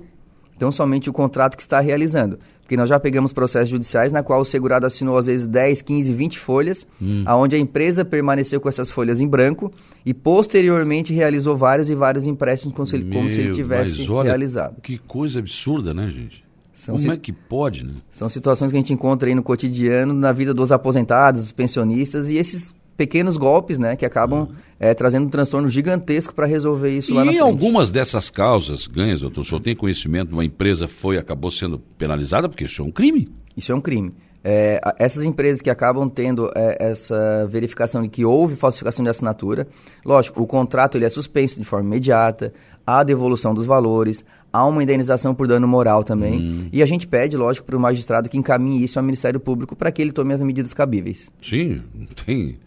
tão 0.57 0.71
somente 0.71 1.09
o 1.09 1.13
contrato 1.13 1.55
que 1.55 1.63
está 1.63 1.79
realizando. 1.79 2.39
Porque 2.61 2.75
nós 2.75 2.89
já 2.89 2.99
pegamos 2.99 3.31
processos 3.31 3.69
judiciais 3.69 4.11
na 4.11 4.23
qual 4.23 4.41
o 4.41 4.45
segurado 4.45 4.87
assinou 4.87 5.17
às 5.17 5.27
vezes 5.27 5.45
10, 5.45 5.83
15, 5.83 6.13
20 6.13 6.39
folhas, 6.39 6.87
hum. 6.99 7.23
aonde 7.25 7.55
a 7.55 7.59
empresa 7.59 8.03
permaneceu 8.03 8.59
com 8.59 8.67
essas 8.67 8.89
folhas 8.89 9.21
em 9.21 9.27
branco 9.27 9.71
e 10.03 10.13
posteriormente 10.13 11.13
realizou 11.13 11.55
vários 11.55 11.91
e 11.91 11.95
vários 11.95 12.25
empréstimos 12.25 12.75
como 12.75 12.87
se 12.87 12.95
ele, 12.95 13.13
como 13.13 13.29
se 13.29 13.39
ele 13.39 13.51
tivesse 13.51 14.09
olha, 14.09 14.29
realizado. 14.29 14.81
Que 14.81 14.97
coisa 14.97 15.39
absurda, 15.39 15.93
né, 15.93 16.09
gente? 16.09 16.43
São 16.75 16.97
Como 16.97 17.13
é 17.13 17.17
que 17.17 17.31
pode, 17.31 17.85
né? 17.85 17.93
São 18.09 18.27
situações 18.27 18.69
que 18.69 18.77
a 18.77 18.79
gente 18.81 18.91
encontra 18.91 19.29
aí 19.29 19.33
no 19.33 19.41
cotidiano, 19.41 20.13
na 20.13 20.33
vida 20.33 20.53
dos 20.53 20.73
aposentados, 20.73 21.41
dos 21.41 21.51
pensionistas, 21.53 22.29
e 22.29 22.35
esses 22.35 22.74
pequenos 22.97 23.37
golpes, 23.37 23.77
né, 23.77 23.95
que 23.95 24.05
acabam 24.05 24.41
uhum. 24.41 24.55
é, 24.79 24.93
trazendo 24.93 25.27
um 25.27 25.29
transtorno 25.29 25.67
gigantesco 25.67 26.33
para 26.33 26.45
resolver 26.45 26.89
isso 26.89 27.11
e 27.11 27.13
lá 27.13 27.21
na 27.21 27.31
frente. 27.31 27.37
E 27.37 27.39
algumas 27.39 27.89
dessas 27.89 28.29
causas, 28.29 28.87
ganhas, 28.87 29.21
doutor, 29.21 29.41
o 29.41 29.43
senhor 29.43 29.61
tem 29.61 29.75
conhecimento 29.75 30.29
de 30.29 30.33
uma 30.33 30.45
empresa 30.45 30.87
foi 30.87 31.17
acabou 31.17 31.51
sendo 31.51 31.79
penalizada 31.97 32.47
porque 32.47 32.65
isso 32.65 32.81
é 32.81 32.85
um 32.85 32.91
crime? 32.91 33.29
Isso 33.55 33.71
é 33.71 33.75
um 33.75 33.81
crime. 33.81 34.13
É, 34.47 34.79
essas 34.99 35.23
empresas 35.23 35.59
que 35.59 35.71
acabam 35.71 36.07
tendo 36.07 36.51
é, 36.55 36.77
essa 36.91 37.47
verificação 37.49 38.03
de 38.03 38.09
que 38.09 38.23
houve 38.23 38.55
falsificação 38.55 39.03
de 39.03 39.09
assinatura, 39.09 39.67
lógico, 40.05 40.39
o 40.39 40.45
contrato 40.45 40.99
ele 40.99 41.05
é 41.05 41.09
suspenso 41.09 41.59
de 41.59 41.65
forma 41.65 41.87
imediata, 41.87 42.53
há 42.85 43.03
devolução 43.03 43.55
dos 43.55 43.65
valores, 43.65 44.23
há 44.53 44.63
uma 44.63 44.83
indenização 44.83 45.33
por 45.33 45.47
dano 45.47 45.67
moral 45.67 46.03
também, 46.03 46.39
hum. 46.39 46.69
e 46.71 46.83
a 46.83 46.85
gente 46.85 47.07
pede, 47.07 47.35
lógico, 47.35 47.65
para 47.65 47.75
o 47.75 47.79
magistrado 47.79 48.29
que 48.29 48.37
encaminhe 48.37 48.83
isso 48.83 48.99
ao 48.99 49.03
Ministério 49.03 49.39
Público 49.39 49.75
para 49.75 49.91
que 49.91 49.99
ele 49.99 50.11
tome 50.11 50.31
as 50.31 50.41
medidas 50.41 50.75
cabíveis. 50.75 51.31
Sim, 51.41 51.81
tem 52.23 52.59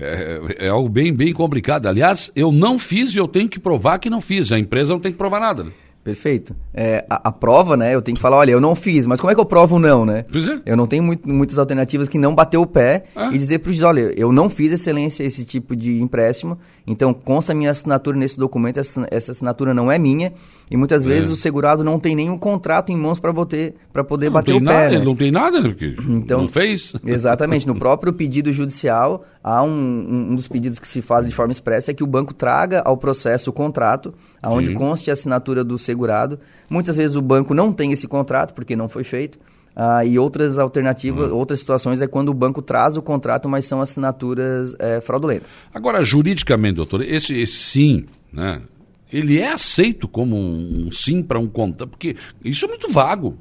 é, 0.00 0.66
é, 0.66 0.68
algo 0.68 0.88
bem, 0.88 1.12
bem 1.12 1.32
complicado. 1.32 1.86
Aliás, 1.86 2.30
eu 2.34 2.50
não 2.50 2.78
fiz 2.78 3.14
e 3.14 3.18
eu 3.18 3.28
tenho 3.28 3.48
que 3.48 3.60
provar 3.60 3.98
que 3.98 4.10
não 4.10 4.20
fiz. 4.20 4.52
A 4.52 4.58
empresa 4.58 4.92
não 4.92 5.00
tem 5.00 5.12
que 5.12 5.18
provar 5.18 5.40
nada. 5.40 5.64
Né? 5.64 5.70
Perfeito. 6.02 6.56
É, 6.72 7.04
a, 7.10 7.28
a, 7.28 7.32
prova, 7.32 7.76
né? 7.76 7.94
Eu 7.94 8.00
tenho 8.00 8.16
que 8.16 8.22
falar, 8.22 8.38
olha, 8.38 8.52
eu 8.52 8.60
não 8.60 8.74
fiz, 8.74 9.06
mas 9.06 9.20
como 9.20 9.30
é 9.30 9.34
que 9.34 9.40
eu 9.40 9.44
provo 9.44 9.78
não, 9.78 10.06
né? 10.06 10.24
Pois 10.32 10.48
é. 10.48 10.58
Eu 10.64 10.74
não 10.74 10.86
tenho 10.86 11.02
muito, 11.02 11.28
muitas 11.28 11.58
alternativas 11.58 12.08
que 12.08 12.16
não 12.16 12.34
bater 12.34 12.56
o 12.56 12.64
pé 12.64 13.04
ah. 13.14 13.28
e 13.32 13.36
dizer 13.36 13.58
para 13.58 13.68
o 13.68 13.72
juiz, 13.72 13.82
olha, 13.82 14.12
eu 14.16 14.32
não 14.32 14.48
fiz 14.48 14.72
excelência 14.72 15.24
esse 15.24 15.44
tipo 15.44 15.76
de 15.76 16.00
empréstimo, 16.00 16.58
então 16.86 17.12
consta 17.12 17.52
minha 17.52 17.70
assinatura 17.70 18.16
nesse 18.16 18.38
documento, 18.38 18.80
essa, 18.80 19.06
essa 19.10 19.32
assinatura 19.32 19.74
não 19.74 19.92
é 19.92 19.98
minha, 19.98 20.32
e 20.70 20.76
muitas 20.76 21.04
é. 21.04 21.08
vezes 21.08 21.30
o 21.30 21.36
segurado 21.36 21.84
não 21.84 21.98
tem 21.98 22.16
nenhum 22.16 22.38
contrato 22.38 22.90
em 22.90 22.96
mãos 22.96 23.18
para 23.18 23.34
poder, 23.34 23.74
poder 24.08 24.26
não 24.26 24.32
bater 24.32 24.54
o 24.54 24.60
nada, 24.60 24.90
pé. 24.90 24.98
Né? 24.98 25.04
Não 25.04 25.16
tem 25.16 25.30
nada, 25.30 25.60
né? 25.60 25.68
Porque 25.68 25.96
então, 26.08 26.42
não 26.42 26.48
fez. 26.48 26.94
Exatamente. 27.04 27.66
No 27.66 27.74
próprio 27.74 28.12
pedido 28.12 28.52
judicial, 28.52 29.24
há 29.42 29.62
um, 29.62 30.28
um 30.30 30.34
dos 30.34 30.48
pedidos 30.48 30.78
que 30.78 30.88
se 30.88 31.02
faz 31.02 31.26
de 31.26 31.34
forma 31.34 31.52
expressa 31.52 31.90
é 31.90 31.94
que 31.94 32.04
o 32.04 32.06
banco 32.06 32.32
traga 32.32 32.80
ao 32.84 32.96
processo 32.96 33.50
o 33.50 33.52
contrato, 33.52 34.14
aonde 34.42 34.72
conste 34.74 35.10
a 35.10 35.12
assinatura 35.12 35.62
do 35.62 35.78
segurado. 35.78 36.38
Muitas 36.68 36.96
vezes 36.96 37.16
o 37.16 37.22
banco 37.22 37.54
não 37.54 37.72
tem 37.72 37.92
esse 37.92 38.08
contrato, 38.08 38.54
porque 38.54 38.74
não 38.74 38.88
foi 38.88 39.04
feito. 39.04 39.38
Ah, 39.74 40.04
e 40.04 40.18
outras 40.18 40.58
alternativas, 40.58 41.30
uhum. 41.30 41.36
outras 41.36 41.60
situações 41.60 42.02
é 42.02 42.06
quando 42.06 42.30
o 42.30 42.34
banco 42.34 42.60
traz 42.60 42.96
o 42.96 43.02
contrato, 43.02 43.48
mas 43.48 43.64
são 43.64 43.80
assinaturas 43.80 44.74
é, 44.78 45.00
fraudulentas. 45.00 45.58
Agora, 45.72 46.02
juridicamente, 46.02 46.76
doutor, 46.76 47.02
esse, 47.02 47.38
esse 47.38 47.56
sim, 47.56 48.04
né? 48.32 48.60
Ele 49.12 49.38
é 49.38 49.52
aceito 49.52 50.06
como 50.06 50.36
um, 50.36 50.86
um 50.86 50.92
sim 50.92 51.22
para 51.22 51.38
um 51.38 51.48
contrato, 51.48 51.90
porque 51.90 52.16
isso 52.44 52.64
é 52.64 52.68
muito 52.68 52.90
vago. 52.90 53.38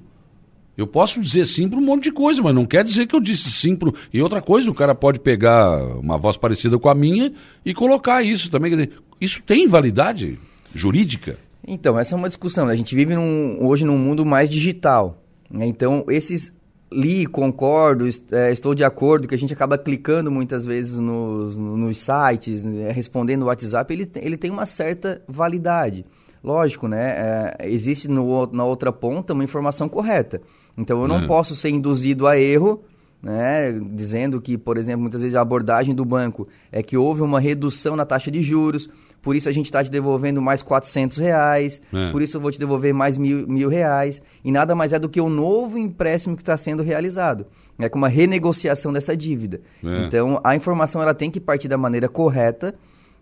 Eu 0.77 0.87
posso 0.87 1.19
dizer 1.19 1.45
sim 1.45 1.67
para 1.67 1.77
um 1.77 1.81
monte 1.81 2.03
de 2.03 2.11
coisa, 2.11 2.41
mas 2.41 2.55
não 2.55 2.65
quer 2.65 2.83
dizer 2.85 3.05
que 3.05 3.15
eu 3.15 3.19
disse 3.19 3.51
sim 3.51 3.75
para. 3.75 3.91
E 4.13 4.21
outra 4.21 4.41
coisa, 4.41 4.71
o 4.71 4.73
cara 4.73 4.95
pode 4.95 5.19
pegar 5.19 5.83
uma 5.97 6.17
voz 6.17 6.37
parecida 6.37 6.79
com 6.79 6.89
a 6.89 6.95
minha 6.95 7.33
e 7.65 7.73
colocar 7.73 8.23
isso 8.23 8.49
também. 8.49 8.71
Quer 8.71 8.77
dizer, 8.77 8.97
isso 9.19 9.43
tem 9.43 9.67
validade 9.67 10.39
jurídica? 10.73 11.37
Então, 11.67 11.99
essa 11.99 12.15
é 12.15 12.17
uma 12.17 12.27
discussão. 12.27 12.65
Né? 12.65 12.73
A 12.73 12.75
gente 12.75 12.95
vive 12.95 13.15
num, 13.15 13.57
hoje 13.65 13.85
num 13.85 13.97
mundo 13.97 14.25
mais 14.25 14.49
digital. 14.49 15.21
Né? 15.49 15.65
Então, 15.65 16.05
esses 16.07 16.53
li, 16.91 17.25
concordo, 17.25 18.05
é, 18.31 18.51
estou 18.51 18.73
de 18.73 18.83
acordo, 18.83 19.27
que 19.27 19.35
a 19.35 19.37
gente 19.37 19.53
acaba 19.53 19.77
clicando 19.77 20.31
muitas 20.31 20.65
vezes 20.65 20.97
nos, 20.97 21.55
nos 21.55 21.97
sites, 21.97 22.63
né, 22.63 22.91
respondendo 22.91 23.41
no 23.41 23.45
WhatsApp, 23.45 23.93
ele, 23.93 24.09
ele 24.15 24.37
tem 24.37 24.49
uma 24.49 24.65
certa 24.65 25.21
validade. 25.27 26.05
Lógico, 26.43 26.87
né? 26.87 27.55
É, 27.59 27.69
existe 27.69 28.07
no, 28.07 28.47
na 28.47 28.63
outra 28.63 28.93
ponta 28.93 29.33
uma 29.33 29.43
informação 29.43 29.89
correta. 29.89 30.41
Então 30.77 31.01
eu 31.01 31.07
não 31.07 31.19
é. 31.19 31.27
posso 31.27 31.53
ser 31.53 31.69
induzido 31.69 32.25
a 32.25 32.39
erro, 32.39 32.81
né? 33.21 33.77
Dizendo 33.91 34.39
que, 34.39 34.57
por 34.57 34.77
exemplo, 34.77 35.01
muitas 35.01 35.21
vezes 35.21 35.35
a 35.35 35.41
abordagem 35.41 35.93
do 35.93 36.05
banco 36.05 36.47
é 36.71 36.81
que 36.81 36.95
houve 36.95 37.21
uma 37.21 37.41
redução 37.41 37.97
na 37.97 38.05
taxa 38.05 38.31
de 38.31 38.41
juros, 38.41 38.89
por 39.21 39.35
isso 39.35 39.49
a 39.49 39.51
gente 39.51 39.65
está 39.65 39.83
te 39.83 39.91
devolvendo 39.91 40.41
mais 40.41 40.63
400 40.63 41.17
reais, 41.17 41.81
é. 41.93 42.11
por 42.11 42.21
isso 42.21 42.37
eu 42.37 42.41
vou 42.41 42.51
te 42.51 42.59
devolver 42.59 42.93
mais 42.93 43.17
mil, 43.17 43.47
mil 43.47 43.69
reais, 43.69 44.21
e 44.43 44.51
nada 44.51 44.75
mais 44.75 44.93
é 44.93 44.99
do 44.99 45.09
que 45.09 45.19
o 45.19 45.25
um 45.25 45.29
novo 45.29 45.77
empréstimo 45.77 46.35
que 46.35 46.41
está 46.41 46.55
sendo 46.55 46.83
realizado, 46.83 47.45
é 47.77 47.89
com 47.89 47.97
uma 47.97 48.09
renegociação 48.09 48.91
dessa 48.93 49.15
dívida. 49.15 49.61
É. 49.83 50.05
Então, 50.05 50.39
a 50.43 50.55
informação 50.55 51.01
ela 51.01 51.13
tem 51.13 51.29
que 51.29 51.39
partir 51.39 51.67
da 51.67 51.77
maneira 51.77 52.07
correta, 52.07 52.75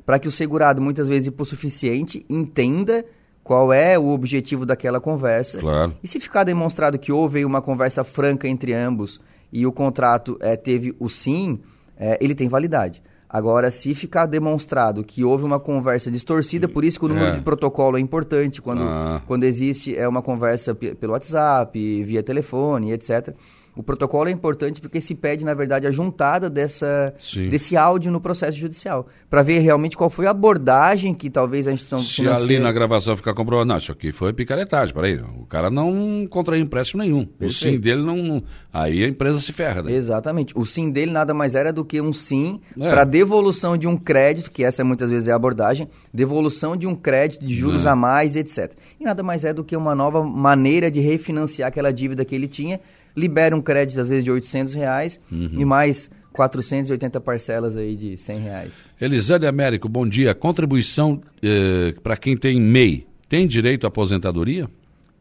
para 0.05 0.17
que 0.17 0.27
o 0.27 0.31
segurado, 0.31 0.81
muitas 0.81 1.07
vezes 1.07 1.27
hipossuficiente, 1.27 2.25
entenda 2.29 3.03
qual 3.43 3.71
é 3.71 3.97
o 3.97 4.09
objetivo 4.09 4.65
daquela 4.65 4.99
conversa. 4.99 5.59
Claro. 5.59 5.93
E 6.03 6.07
se 6.07 6.19
ficar 6.19 6.43
demonstrado 6.43 6.99
que 6.99 7.11
houve 7.11 7.45
uma 7.45 7.61
conversa 7.61 8.03
franca 8.03 8.47
entre 8.47 8.73
ambos 8.73 9.21
e 9.51 9.65
o 9.65 9.71
contrato 9.71 10.37
é, 10.41 10.55
teve 10.57 10.93
o 10.99 11.09
sim, 11.09 11.59
é, 11.97 12.17
ele 12.21 12.35
tem 12.35 12.49
validade. 12.49 13.01
Agora, 13.29 13.69
se 13.69 13.93
ficar 13.93 14.25
demonstrado 14.25 15.03
que 15.03 15.23
houve 15.23 15.43
uma 15.43 15.59
conversa 15.59 16.09
distorcida, 16.09 16.67
por 16.67 16.85
isso 16.85 16.97
que 16.97 17.05
o 17.05 17.09
número 17.09 17.27
É. 17.27 17.31
de 17.31 17.41
protocolo 17.41 17.97
é 17.97 17.99
importante, 17.99 18.61
quando, 18.61 18.83
Ah. 18.83 19.21
quando 19.27 19.43
existe 19.43 19.93
é 19.97 20.07
uma 20.07 20.21
conversa 20.21 20.73
pe- 20.73 20.95
pelo 20.95 21.11
WhatsApp, 21.11 22.03
via 22.03 22.23
telefone, 22.23 22.93
etc. 22.93 23.35
O 23.77 23.83
protocolo 23.83 24.27
é 24.27 24.31
importante 24.31 24.81
porque 24.81 24.99
se 24.99 25.13
pede, 25.13 25.45
na 25.45 25.53
verdade, 25.53 25.85
a 25.85 25.91
juntada 25.91 26.49
dessa, 26.49 27.13
Sim. 27.19 27.47
desse 27.49 27.77
áudio 27.77 28.11
no 28.11 28.19
processo 28.19 28.57
judicial, 28.57 29.07
para 29.29 29.43
ver 29.43 29.59
realmente 29.59 29.95
qual 29.95 30.09
foi 30.09 30.25
a 30.25 30.31
abordagem 30.31 31.13
que 31.13 31.29
talvez 31.29 31.67
a 31.67 31.71
instituição 31.71 31.99
Se 31.99 32.15
financeira... 32.15 32.53
ali 32.55 32.59
na 32.59 32.71
gravação 32.71 33.15
ficar 33.15 33.33
comprovado, 33.35 33.67
não, 33.67 33.77
isso 33.77 33.91
aqui 33.91 34.11
foi 34.11 34.33
picaretagem, 34.33 34.93
peraí, 34.93 35.19
o 35.19 35.45
cara 35.45 35.69
não 35.69 36.25
contraiu 36.29 36.63
empréstimo 36.63 37.03
nenhum. 37.03 37.21
O 37.21 37.27
Perfeito. 37.27 37.53
sim 37.75 37.79
dele 37.79 38.01
não, 38.01 38.17
não- 38.17 38.43
Aí 38.73 39.03
a 39.03 39.07
empresa 39.07 39.39
se 39.39 39.53
ferra, 39.53 39.83
né? 39.83 39.91
Exatamente. 39.93 40.53
O 40.57 40.65
sim 40.65 40.89
dele 40.89 41.11
nada 41.11 41.33
mais 41.33 41.53
era 41.55 41.71
do 41.71 41.85
que 41.85 42.01
um 42.01 42.11
sim 42.11 42.59
É. 42.79 42.89
para 42.89 43.03
devolução 43.03 43.77
de 43.77 43.87
um 43.87 43.95
crédito, 43.95 44.51
que 44.51 44.63
essa 44.63 44.83
muitas 44.83 45.09
vezes 45.09 45.27
é 45.27 45.31
a 45.31 45.35
abordagem, 45.35 45.87
devolução 46.13 46.75
de 46.75 46.87
um 46.87 46.95
crédito 46.95 47.45
de 47.45 47.53
juros 47.55 47.85
É. 47.85 47.89
a 47.89 47.95
mais, 47.95 48.35
etc. 48.35 48.73
E 48.99 49.03
nada 49.03 49.21
mais 49.21 49.45
é 49.45 49.53
do 49.53 49.63
que 49.63 49.75
uma 49.75 49.93
nova 49.93 50.23
maneira 50.23 50.89
de 50.89 50.99
refinanciar 50.99 51.67
aquela 51.69 51.91
dívida 51.93 52.25
que 52.25 52.33
ele 52.33 52.47
tinha, 52.47 52.79
libera 53.17 53.55
um 53.55 53.61
crédito 53.61 53.99
às 53.99 54.09
vezes 54.09 54.23
de 54.23 54.31
800 54.31 54.73
reais 54.75 55.19
Uhum. 55.31 55.49
e 55.53 55.65
mais 55.65 56.09
480 56.33 57.19
parcelas 57.19 57.75
aí 57.75 57.95
de 57.95 58.15
100 58.15 58.39
reais. 58.39 58.73
Elisane 59.01 59.47
Américo, 59.47 59.89
bom 59.89 60.07
dia. 60.07 60.35
Contribuição 60.35 61.19
para 62.03 62.15
quem 62.15 62.37
tem 62.37 62.61
MEI, 62.61 63.07
tem 63.27 63.47
direito 63.47 63.85
à 63.85 63.87
aposentadoria? 63.87 64.69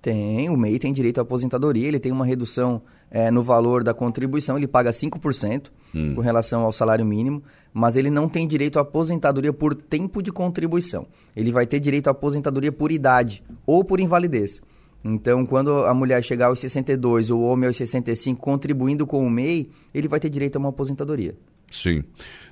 Tem, 0.03 0.49
o 0.51 0.57
MEI 0.57 0.79
tem 0.79 0.93
direito 0.93 1.19
à 1.19 1.23
aposentadoria, 1.23 1.89
ele 1.89 1.99
tem 1.99 2.13
uma 2.13 2.25
redução 2.25 2.81
eh, 3.11 3.29
no 3.31 3.43
valor 3.43 3.83
da 3.83 3.93
contribuição, 3.93 4.57
ele 4.57 4.69
paga 4.69 4.91
5% 4.91 5.71
com 6.15 6.21
relação 6.21 6.61
ao 6.63 6.73
salário 6.73 7.05
mínimo, 7.07 7.43
mas 7.73 7.97
ele 7.97 8.11
não 8.11 8.29
tem 8.29 8.47
direito 8.47 8.79
à 8.79 8.83
aposentadoria 8.83 9.53
por 9.53 9.75
tempo 9.75 10.23
de 10.23 10.31
contribuição. 10.31 11.07
Ele 11.35 11.51
vai 11.51 11.67
ter 11.67 11.81
direito 11.81 12.09
à 12.09 12.11
aposentadoria 12.11 12.71
por 12.71 12.93
idade 12.93 13.43
ou 13.67 13.83
por 13.83 13.99
invalidez. 13.99 14.61
Então, 15.09 15.47
quando 15.47 15.71
a 15.85 15.95
mulher 15.95 16.23
chegar 16.25 16.47
aos 16.47 16.59
62 16.61 17.31
ou 17.31 17.41
o 17.41 17.45
homem 17.47 17.67
aos 17.69 17.77
65 17.77 18.41
contribuindo 18.41 19.07
com 19.07 19.25
o 19.25 19.31
MEI, 19.31 19.71
ele 19.95 20.09
vai 20.09 20.19
ter 20.19 20.29
direito 20.29 20.57
a 20.57 20.59
uma 20.59 20.71
aposentadoria. 20.71 21.35
Sim. 21.71 22.03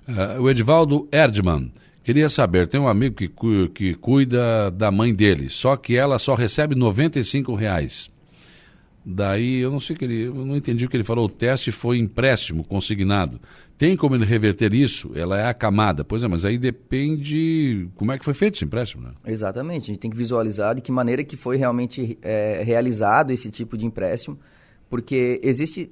Ah, 0.06 0.36
o 0.40 0.48
Edivaldo 0.48 1.08
Erdmann, 1.10 1.72
queria 2.04 2.28
saber, 2.28 2.68
tem 2.68 2.80
um 2.80 2.86
amigo 2.88 3.16
que, 3.16 3.26
cu- 3.28 3.68
que 3.74 3.94
cuida 3.94 4.70
da 4.70 4.90
mãe 4.90 5.14
dele, 5.14 5.48
só 5.48 5.76
que 5.76 5.96
ela 5.96 6.18
só 6.18 6.34
recebe 6.34 6.74
95 6.74 7.54
reais. 7.54 8.10
Daí, 9.06 9.56
eu 9.58 9.70
não 9.70 9.80
sei 9.80 9.94
que 9.96 10.04
ele, 10.04 10.22
eu 10.22 10.34
não 10.34 10.56
entendi 10.56 10.86
o 10.86 10.88
que 10.88 10.96
ele 10.96 11.04
falou, 11.04 11.26
o 11.26 11.28
teste 11.28 11.70
foi 11.70 11.98
empréstimo 11.98 12.64
consignado. 12.64 13.38
Tem 13.76 13.96
como 13.96 14.14
ele 14.14 14.24
reverter 14.24 14.72
isso? 14.72 15.10
Ela 15.14 15.38
é 15.38 15.46
acamada. 15.46 16.04
Pois 16.04 16.22
é, 16.22 16.28
mas 16.28 16.44
aí 16.44 16.56
depende 16.56 17.88
como 17.96 18.12
é 18.12 18.18
que 18.18 18.24
foi 18.24 18.34
feito 18.34 18.54
esse 18.54 18.64
empréstimo, 18.64 19.02
né? 19.02 19.12
Exatamente, 19.26 19.82
a 19.82 19.86
gente 19.86 19.98
tem 19.98 20.10
que 20.10 20.16
visualizar 20.16 20.74
de 20.74 20.80
que 20.80 20.92
maneira 20.92 21.24
que 21.24 21.36
foi 21.36 21.56
realmente 21.56 22.16
é, 22.22 22.62
realizado 22.64 23.32
esse 23.32 23.50
tipo 23.50 23.76
de 23.76 23.84
empréstimo, 23.84 24.38
porque 24.88 25.40
existe 25.42 25.90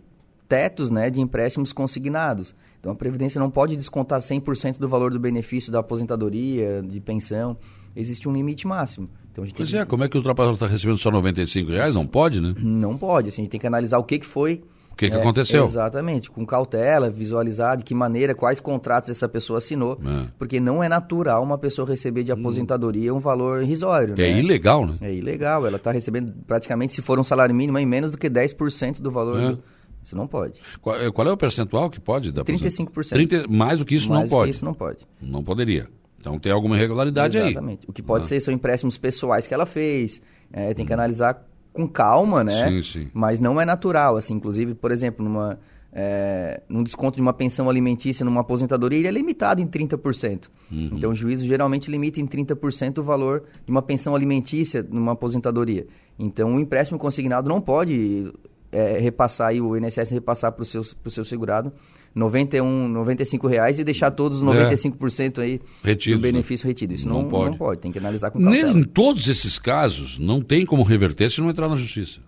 tetos 0.49 0.91
né, 0.91 1.11
de 1.11 1.21
empréstimos 1.21 1.73
consignados. 1.73 2.55
Então 2.79 2.93
a 2.93 2.95
Previdência 2.95 3.39
não 3.39 3.51
pode 3.51 3.75
descontar 3.75 4.21
100% 4.21 4.79
do 4.79 4.89
valor 4.89 5.11
do 5.13 5.19
benefício 5.19 5.73
da 5.73 5.79
aposentadoria, 5.79 6.83
de 6.83 7.01
pensão. 7.01 7.57
Existe 7.97 8.29
um 8.29 8.33
limite 8.33 8.67
máximo. 8.67 9.09
Então 9.31 9.45
a 9.45 9.47
gente 9.47 9.57
Pois 9.57 9.71
tem 9.71 9.81
é, 9.81 9.85
como 9.85 10.05
é 10.05 10.09
que 10.09 10.17
o 10.17 10.19
ultrapassado 10.19 10.55
está 10.55 10.67
recebendo 10.67 10.99
só 10.99 11.11
95 11.11 11.71
reais? 11.71 11.95
Não 11.95 12.07
pode, 12.07 12.41
né? 12.41 12.53
que... 12.55 12.65
Não 12.65 12.99
pode, 12.99 13.29
assim, 13.29 13.43
a 13.43 13.45
gente 13.45 13.53
tem 13.53 13.61
que 13.61 13.67
analisar 13.67 13.99
o 13.99 14.05
que, 14.05 14.19
que 14.19 14.27
foi. 14.27 14.63
O 14.93 14.97
que, 14.97 15.09
que 15.11 15.17
é, 15.17 15.19
aconteceu? 15.19 15.65
Exatamente, 15.65 16.31
com 16.31 16.45
cautela, 16.47 17.11
visualizar 17.11 17.77
de 17.77 17.83
que 17.85 17.95
maneira, 17.95 18.35
quais 18.35 18.61
contratos 18.61 19.09
essa 19.11 19.29
pessoa 19.29 19.59
assinou. 19.59 19.99
É. 20.05 20.29
Porque 20.39 20.61
não 20.61 20.83
é 20.83 20.89
natural 20.89 21.43
uma 21.43 21.59
pessoa 21.59 21.89
receber 21.89 22.23
de 22.25 22.31
aposentadoria 22.33 23.13
um 23.13 23.19
valor 23.19 23.63
irrisório. 23.63 24.15
Que 24.15 24.23
é 24.23 24.33
né? 24.33 24.39
ilegal, 24.41 24.87
né? 24.87 24.95
É 25.01 25.13
ilegal, 25.13 25.67
ela 25.67 25.77
está 25.77 25.91
recebendo 25.91 26.33
praticamente, 26.47 26.93
se 26.93 27.03
for 27.03 27.19
um 27.19 27.25
salário 27.25 27.55
mínimo, 27.55 27.79
em 27.79 27.87
menos 27.87 28.13
do 28.13 28.19
que 28.19 28.29
10% 28.31 29.01
do 29.01 29.11
valor. 29.11 29.41
É. 29.41 29.49
do- 29.53 29.63
Isso 30.01 30.17
não 30.17 30.27
pode. 30.27 30.61
Qual, 30.81 30.97
é- 30.97 31.11
qual 31.11 31.29
é 31.29 31.33
o 31.33 31.37
percentual 31.37 31.89
que 31.89 32.01
pode 32.01 32.31
dar? 32.33 32.45
35%. 32.45 33.11
30, 33.13 33.47
mais 33.49 33.79
do 33.79 33.85
que 33.85 33.95
isso 33.95 34.09
Mais 34.09 34.21
não 34.21 34.27
do 34.27 34.31
pode. 34.31 34.51
que 34.51 34.57
isso 34.57 34.65
não 34.65 34.75
pode. 34.75 35.07
Não 35.21 35.43
poderia. 35.45 35.89
Então 36.21 36.39
tem 36.39 36.53
alguma 36.53 36.77
irregularidade 36.77 37.39
aí. 37.39 37.51
Exatamente. 37.51 37.87
O 37.89 37.93
que 37.93 38.03
pode 38.03 38.25
Ah. 38.25 38.29
ser 38.29 38.41
são 38.41 38.53
empréstimos 38.55 38.97
pessoais 38.99 39.47
que 39.47 39.55
ela 39.55 39.65
fez. 39.67 40.21
É, 40.53 40.75
tem 40.75 40.85
que 40.85 40.93
analisar 40.93 41.45
com 41.73 41.89
calma, 41.89 42.45
né? 42.45 42.69
Sim, 42.69 42.83
sim. 42.83 43.11
Mas 43.13 43.41
não 43.41 43.61
é 43.61 43.65
natural, 43.65 44.17
assim. 44.17 44.35
Inclusive, 44.35 44.75
por 44.75 44.91
exemplo, 44.91 45.25
numa, 45.25 45.59
é, 45.93 46.63
num 46.69 46.83
desconto 46.83 47.17
de 47.17 47.23
uma 47.23 47.33
pensão 47.33 47.69
alimentícia 47.69 48.25
numa 48.25 48.41
aposentadoria, 48.41 48.99
ele 48.99 49.09
é 49.09 49.11
limitado 49.11 49.61
em 49.61 49.67
30%. 49.67 50.49
Uhum. 50.71 50.91
Então, 50.93 51.11
o 51.11 51.15
juízo 51.15 51.45
geralmente 51.45 51.91
limita 51.91 52.21
em 52.21 52.27
30% 52.27 52.99
o 52.99 53.03
valor 53.03 53.45
de 53.65 53.71
uma 53.71 53.83
pensão 53.83 54.15
alimentícia 54.15 54.83
numa 54.83 55.13
aposentadoria. 55.13 55.87
Então, 56.19 56.55
o 56.55 56.61
empréstimo 56.61 56.99
consignado 56.99 57.49
não 57.49 57.61
pode 57.61 58.33
é, 58.71 58.99
repassar, 58.99 59.49
aí, 59.49 59.61
o 59.61 59.77
INSS 59.77 60.11
repassar 60.11 60.53
para 60.53 60.63
o 60.63 60.67
seu, 60.67 60.83
pro 61.03 61.11
seu 61.11 61.25
segurado 61.25 61.73
91, 62.15 62.89
95 62.89 63.47
reais 63.47 63.79
e 63.79 63.85
deixar 63.85 64.11
todos 64.11 64.43
os 64.43 64.45
95% 64.45 65.39
aí 65.41 65.61
É. 65.83 65.89
Retidos, 65.89 66.19
do 66.19 66.23
benefício 66.23 66.67
retido. 66.67 66.93
Isso 66.95 67.09
Não 67.09 67.23
não, 67.23 67.29
pode. 67.29 67.51
não 67.51 67.57
pode, 67.59 67.81
tem 67.81 67.91
que 67.93 67.99
analisar 67.99 68.31
com 68.31 68.41
cautela. 68.43 68.79
em 68.79 68.83
todos 68.85 69.29
esses 69.29 69.59
casos, 69.59 70.19
não 70.19 70.41
tem 70.43 70.67
como 70.67 70.83
reverter 70.83 71.31
se 71.31 71.41
não 71.41 71.49
entrar 71.51 71.69
na 71.69 71.77
justiça. 71.77 72.21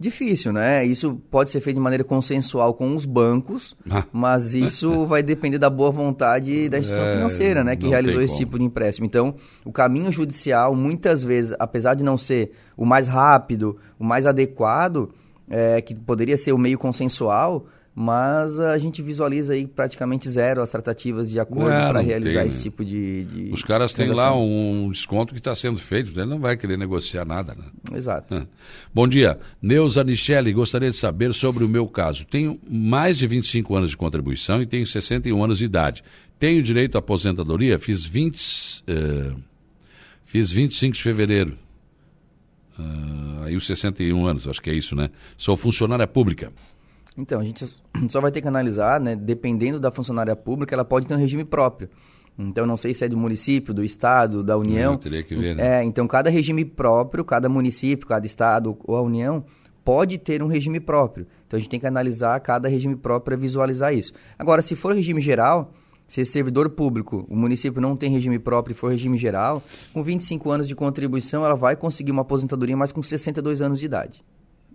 Difícil, 0.00 0.52
né? 0.52 0.84
Isso 0.86 1.20
pode 1.28 1.50
ser 1.50 1.58
feito 1.60 1.74
de 1.76 1.82
maneira 1.82 2.04
consensual 2.04 2.72
com 2.72 2.94
os 2.94 3.04
bancos, 3.04 3.76
Ah. 3.90 4.04
mas 4.12 4.54
isso 4.54 5.04
vai 5.06 5.24
depender 5.24 5.58
da 5.58 5.68
boa 5.68 5.90
vontade 5.90 6.68
da 6.68 6.78
instituição 6.78 7.08
É, 7.08 7.14
financeira, 7.16 7.64
né? 7.64 7.74
Que 7.74 7.88
realizou 7.88 8.20
esse 8.22 8.34
como. 8.34 8.44
tipo 8.46 8.58
de 8.60 8.64
empréstimo. 8.64 9.06
Então, 9.06 9.34
o 9.64 9.72
caminho 9.72 10.12
judicial, 10.12 10.72
muitas 10.76 11.24
vezes, 11.24 11.52
apesar 11.58 11.94
de 11.94 12.04
não 12.04 12.16
ser 12.16 12.52
o 12.76 12.84
mais 12.86 13.08
rápido, 13.08 13.76
o 13.98 14.04
mais 14.04 14.24
adequado, 14.24 15.10
é, 15.50 15.80
que 15.80 15.96
poderia 15.96 16.36
ser 16.36 16.52
o 16.52 16.58
meio 16.58 16.78
consensual, 16.78 17.66
mas 18.00 18.60
a 18.60 18.78
gente 18.78 19.02
visualiza 19.02 19.54
aí 19.54 19.66
praticamente 19.66 20.30
zero 20.30 20.62
as 20.62 20.70
tratativas 20.70 21.28
de 21.28 21.40
acordo 21.40 21.72
É, 21.72 21.88
para 21.88 21.98
realizar 21.98 22.42
tem, 22.42 22.48
esse 22.48 22.58
né? 22.58 22.62
tipo 22.62 22.84
de, 22.84 23.24
de 23.24 23.52
Os 23.52 23.64
caras 23.64 23.92
têm 23.92 24.06
lá 24.06 24.32
um 24.32 24.88
desconto 24.88 25.34
que 25.34 25.40
está 25.40 25.52
sendo 25.52 25.80
feito, 25.80 26.12
ele 26.12 26.30
não 26.30 26.38
vai 26.38 26.56
querer 26.56 26.78
negociar 26.78 27.24
nada. 27.24 27.56
Né? 27.56 27.64
Exato. 27.92 28.36
Ah. 28.36 28.46
Bom 28.94 29.08
dia. 29.08 29.36
Neuza 29.60 30.04
Nichelle, 30.04 30.52
gostaria 30.52 30.90
de 30.90 30.96
saber 30.96 31.34
sobre 31.34 31.64
o 31.64 31.68
meu 31.68 31.88
caso. 31.88 32.24
Tenho 32.24 32.60
mais 32.70 33.18
de 33.18 33.26
25 33.26 33.74
anos 33.74 33.90
de 33.90 33.96
contribuição 33.96 34.62
e 34.62 34.66
tenho 34.66 34.86
61 34.86 35.42
anos 35.42 35.58
de 35.58 35.64
idade. 35.64 36.04
Tenho 36.38 36.62
direito 36.62 36.94
à 36.94 37.00
aposentadoria? 37.00 37.80
Fiz 37.80 38.04
20, 38.04 38.84
eh, 38.86 39.32
fiz 40.24 40.52
25 40.52 40.94
de 40.94 41.02
fevereiro. 41.02 41.58
Ah, 42.78 43.46
aí 43.46 43.56
os 43.56 43.66
61 43.66 44.24
anos, 44.24 44.46
acho 44.46 44.62
que 44.62 44.70
é 44.70 44.74
isso, 44.74 44.94
né? 44.94 45.10
Sou 45.36 45.56
funcionária 45.56 46.06
pública. 46.06 46.52
Então, 47.18 47.40
a 47.40 47.44
gente 47.44 47.66
só 48.08 48.20
vai 48.20 48.30
ter 48.30 48.40
que 48.40 48.48
analisar, 48.48 49.00
né? 49.00 49.16
Dependendo 49.16 49.80
da 49.80 49.90
funcionária 49.90 50.34
pública, 50.36 50.74
ela 50.74 50.84
pode 50.84 51.06
ter 51.06 51.14
um 51.14 51.18
regime 51.18 51.44
próprio. 51.44 51.90
Então, 52.38 52.64
não 52.64 52.76
sei 52.76 52.94
se 52.94 53.04
é 53.04 53.08
do 53.08 53.16
município, 53.16 53.74
do 53.74 53.82
estado, 53.82 54.44
da 54.44 54.56
União. 54.56 54.96
Teria 54.96 55.24
que 55.24 55.34
ver, 55.34 55.56
né? 55.56 55.80
É, 55.80 55.84
então, 55.84 56.06
cada 56.06 56.30
regime 56.30 56.64
próprio, 56.64 57.24
cada 57.24 57.48
município, 57.48 58.06
cada 58.06 58.24
estado 58.24 58.78
ou 58.84 58.96
a 58.96 59.02
União 59.02 59.44
pode 59.84 60.18
ter 60.18 60.40
um 60.40 60.46
regime 60.46 60.78
próprio. 60.78 61.26
Então, 61.46 61.56
a 61.56 61.60
gente 61.60 61.70
tem 61.70 61.80
que 61.80 61.86
analisar 61.86 62.38
cada 62.40 62.68
regime 62.68 62.94
próprio 62.94 63.24
para 63.24 63.36
visualizar 63.36 63.92
isso. 63.92 64.12
Agora, 64.38 64.62
se 64.62 64.76
for 64.76 64.94
regime 64.94 65.20
geral, 65.20 65.72
se 66.06 66.20
esse 66.20 66.30
servidor 66.30 66.70
público, 66.70 67.26
o 67.28 67.34
município 67.34 67.80
não 67.80 67.96
tem 67.96 68.10
regime 68.10 68.38
próprio 68.38 68.72
e 68.72 68.76
for 68.76 68.92
regime 68.92 69.16
geral, 69.16 69.60
com 69.92 70.02
25 70.02 70.48
anos 70.50 70.68
de 70.68 70.76
contribuição, 70.76 71.44
ela 71.44 71.56
vai 71.56 71.74
conseguir 71.74 72.12
uma 72.12 72.22
aposentadoria, 72.22 72.76
mas 72.76 72.92
com 72.92 73.02
62 73.02 73.60
anos 73.60 73.80
de 73.80 73.86
idade. 73.86 74.24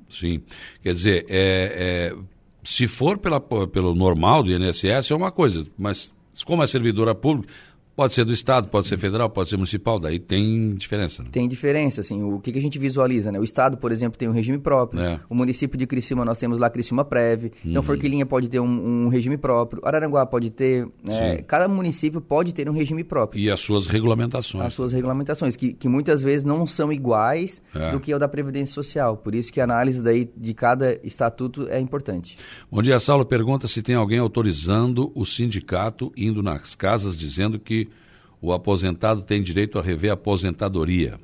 Sim. 0.09 0.43
Quer 0.81 0.93
dizer, 0.93 1.25
é, 1.27 2.11
é, 2.11 2.15
se 2.63 2.87
for 2.87 3.17
pela, 3.17 3.39
pelo 3.39 3.93
normal 3.95 4.43
do 4.43 4.51
INSS 4.51 5.11
é 5.11 5.15
uma 5.15 5.31
coisa, 5.31 5.65
mas 5.77 6.13
como 6.45 6.63
é 6.63 6.67
servidora 6.67 7.13
pública, 7.13 7.53
pode 7.95 8.13
ser 8.13 8.25
do 8.25 8.33
Estado, 8.33 8.67
pode 8.67 8.87
ser 8.87 8.97
federal, 8.97 9.29
pode 9.29 9.49
ser 9.49 9.57
municipal, 9.57 9.99
daí 9.99 10.19
tem 10.19 10.71
diferença. 10.75 11.23
Né? 11.23 11.29
Tem 11.31 11.47
diferença, 11.47 12.01
assim, 12.01 12.23
o 12.23 12.39
que, 12.39 12.51
que 12.51 12.59
a 12.59 12.61
gente 12.61 12.79
visualiza, 12.79 13.31
né? 13.31 13.39
O 13.39 13.43
Estado, 13.43 13.77
por 13.77 13.91
exemplo, 13.91 14.17
tem 14.17 14.27
um 14.27 14.31
regime 14.31 14.57
próprio. 14.57 15.01
É. 15.01 15.19
O 15.29 15.35
município 15.35 15.77
de 15.77 15.85
Criciúma, 15.85 16.25
nós 16.25 16.37
temos 16.37 16.59
lá 16.59 16.69
Criciúma 16.69 17.05
Prev. 17.05 17.51
Então, 17.63 17.83
Forquilinha 17.83 18.25
pode 18.25 18.49
ter 18.49 18.59
um, 18.59 19.05
um 19.05 19.07
regime 19.09 19.37
próprio. 19.37 19.81
Araranguá 19.85 20.25
pode 20.25 20.49
ter... 20.49 20.85
Sim. 21.05 21.43
Cada 21.47 21.67
município 21.67 22.19
pode 22.19 22.53
ter 22.53 22.69
um 22.69 22.73
regime 22.73 23.03
próprio. 23.03 23.39
E 23.39 23.49
as 23.49 23.59
suas 23.59 23.87
regulamentações. 23.87 24.65
As 24.65 24.73
suas 24.73 24.91
regulamentações, 24.93 25.55
que, 25.55 25.73
que 25.73 25.87
muitas 25.87 26.23
vezes 26.23 26.43
não 26.43 26.65
são 26.65 26.91
iguais 26.91 27.61
É. 27.75 27.91
do 27.91 27.99
que 27.99 28.11
é 28.11 28.15
o 28.15 28.19
da 28.19 28.27
Previdência 28.27 28.73
Social. 28.73 29.17
Por 29.17 29.35
isso 29.35 29.51
que 29.51 29.61
a 29.61 29.63
análise 29.63 30.01
daí 30.01 30.29
de 30.35 30.53
cada 30.53 30.99
estatuto 31.03 31.67
é 31.69 31.79
importante. 31.79 32.37
Bom 32.71 32.81
dia, 32.81 32.99
Saulo. 32.99 33.25
Pergunta 33.25 33.67
se 33.67 33.81
tem 33.81 33.95
alguém 33.95 34.19
autorizando 34.19 35.11
o 35.15 35.25
sindicato 35.25 36.11
indo 36.17 36.41
nas 36.41 36.75
casas 36.75 37.17
dizendo 37.17 37.59
que 37.59 37.87
o 38.43 38.51
aposentado 38.51 39.21
tem 39.23 39.41
direito 39.41 39.79
a 39.79 39.81
rever 39.81 40.11
a 40.11 40.15
aposentadoria. 40.15 41.15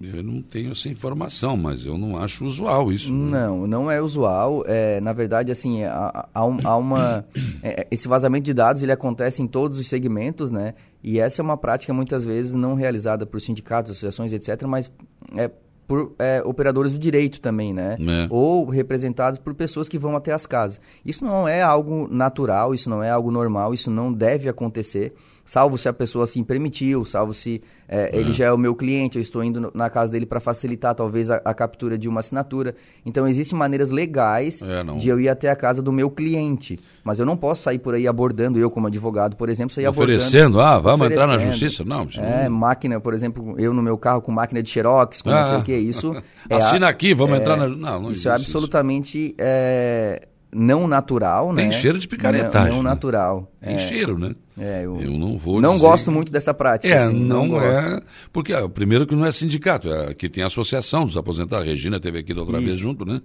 Eu 0.00 0.22
não 0.22 0.42
tenho 0.42 0.72
essa 0.72 0.90
informação, 0.90 1.56
mas 1.56 1.86
eu 1.86 1.96
não 1.96 2.18
acho 2.18 2.44
usual 2.44 2.92
isso. 2.92 3.10
né? 3.12 3.46
Não, 3.46 3.66
não 3.66 3.90
é 3.90 4.00
usual. 4.00 4.62
É, 4.66 5.00
na 5.00 5.14
verdade, 5.14 5.50
assim, 5.50 5.84
há, 5.84 6.28
há 6.34 6.44
um- 6.46 6.58
há 6.64 6.76
uma... 6.76 7.24
é, 7.62 7.86
esse 7.90 8.06
vazamento 8.06 8.44
de 8.44 8.52
dados, 8.52 8.82
ele 8.82 8.92
acontece 8.92 9.42
em 9.42 9.46
todos 9.46 9.78
os 9.78 9.88
segmentos, 9.88 10.50
né? 10.50 10.74
E 11.02 11.18
essa 11.18 11.40
é 11.40 11.42
uma 11.42 11.56
prática, 11.56 11.94
muitas 11.94 12.24
vezes, 12.26 12.52
não 12.54 12.74
realizada 12.74 13.24
por 13.24 13.40
sindicatos, 13.40 13.90
associações, 13.92 14.32
etc., 14.34 14.64
mas 14.66 14.92
é 15.34 15.50
por 15.88 16.12
é, 16.18 16.42
operadores 16.44 16.92
do 16.92 16.98
direito 16.98 17.40
também, 17.40 17.72
né? 17.72 17.96
É. 17.98 18.26
Ou 18.28 18.66
representados 18.68 19.38
por 19.38 19.54
pessoas 19.54 19.88
que 19.88 19.98
vão 19.98 20.14
até 20.14 20.30
as 20.32 20.44
casas. 20.44 20.78
Isso 21.06 21.24
não 21.24 21.48
é 21.48 21.62
algo 21.62 22.06
natural, 22.10 22.74
isso 22.74 22.90
não 22.90 23.02
é 23.02 23.08
algo 23.10 23.30
normal, 23.30 23.72
isso 23.72 23.90
não 23.90 24.12
deve 24.12 24.46
acontecer, 24.48 25.14
salvo 25.46 25.78
se 25.78 25.88
a 25.88 25.92
pessoa 25.94 26.24
assim 26.24 26.44
permitiu, 26.44 27.02
salvo 27.06 27.32
se 27.32 27.62
é, 27.88 28.10
ele 28.12 28.32
já 28.34 28.46
é 28.46 28.52
o 28.52 28.58
meu 28.58 28.74
cliente, 28.74 29.16
eu 29.16 29.22
estou 29.22 29.42
indo 29.42 29.70
na 29.72 29.88
casa 29.88 30.12
dele 30.12 30.26
para 30.26 30.40
facilitar 30.40 30.94
talvez 30.94 31.30
a, 31.30 31.40
a 31.44 31.54
captura 31.54 31.96
de 31.96 32.06
uma 32.08 32.20
assinatura. 32.20 32.74
Então 33.06 33.26
existem 33.26 33.56
maneiras 33.58 33.90
legais 33.90 34.60
É, 34.60 34.82
de 34.98 35.08
eu 35.08 35.18
ir 35.20 35.28
até 35.30 35.48
a 35.48 35.56
casa 35.56 35.80
do 35.80 35.92
meu 35.92 36.10
cliente, 36.10 36.78
mas 37.04 37.18
eu 37.20 37.24
não 37.24 37.36
posso 37.36 37.62
sair 37.62 37.78
por 37.78 37.94
aí 37.94 38.06
abordando 38.08 38.58
eu 38.58 38.70
como 38.70 38.88
advogado, 38.88 39.36
por 39.36 39.48
exemplo, 39.48 39.72
sair 39.72 39.86
abordando 39.86 40.18
Oferecendo, 40.18 40.60
ah, 40.60 40.78
vamos 40.80 41.06
entrar 41.06 41.26
na 41.28 41.36
oferecendo. 41.36 41.52
justiça? 41.58 41.84
Não, 41.84 42.04
isso 42.04 42.20
É, 42.20 42.48
não- 42.48 42.56
máquina, 42.58 43.00
por 43.00 43.14
exemplo, 43.14 43.54
eu 43.56 43.72
no 43.72 43.82
meu 43.82 43.96
carro 43.96 44.20
com 44.20 44.32
máquina 44.32 44.60
de 44.62 44.68
xerox, 44.68 45.22
com 45.22 45.30
não 45.30 45.44
sei 45.44 45.54
Ah. 45.54 45.58
o 45.58 45.62
que, 45.62 45.76
isso 45.76 46.12
é 46.50 46.56
Assina 46.56 46.88
aqui, 46.88 47.14
vamos 47.14 47.38
é, 47.38 47.40
entrar 47.40 47.56
na. 47.56 47.68
Não, 47.68 48.02
não 48.02 48.10
isso 48.10 48.28
é 48.28 48.32
absolutamente 48.32 49.34
é, 49.38 50.26
não 50.52 50.86
natural, 50.86 51.54
Tem 51.54 51.66
né? 51.66 51.72
cheiro 51.72 51.98
de 51.98 52.08
picaretagem, 52.08 52.70
Não, 52.70 52.76
não 52.78 52.82
né? 52.84 52.90
natural. 52.90 53.52
Tem 53.60 53.74
é, 53.74 53.88
cheiro, 53.88 54.18
né? 54.18 54.34
é, 54.58 54.84
eu, 54.84 55.00
Eu 55.00 55.10
não 55.12 55.38
vou 55.38 55.60
não 55.60 55.74
dizer 55.74 55.82
gosto 55.86 56.12
muito 56.12 56.32
dessa 56.32 56.54
prática. 56.54 56.92
É, 56.92 56.98
assim, 56.98 57.14
não, 57.14 57.48
gosto. 57.48 57.66
é. 57.66 58.00
Porque, 58.32 58.52
ah, 58.52 58.68
primeiro, 58.68 59.06
que 59.06 59.14
não 59.14 59.26
é 59.26 59.32
sindicato, 59.32 59.92
é, 59.92 60.14
que 60.14 60.28
tem 60.28 60.42
a 60.42 60.46
associação 60.46 61.04
dos 61.04 61.16
aposentados. 61.16 61.66
A 61.66 61.70
Regina 61.70 62.00
teve 62.00 62.18
aqui 62.20 62.32
da 62.32 62.40
outra 62.40 62.58
vez 62.58 62.74
Isso. 62.74 62.78
junto, 62.78 63.04
né? 63.04 63.20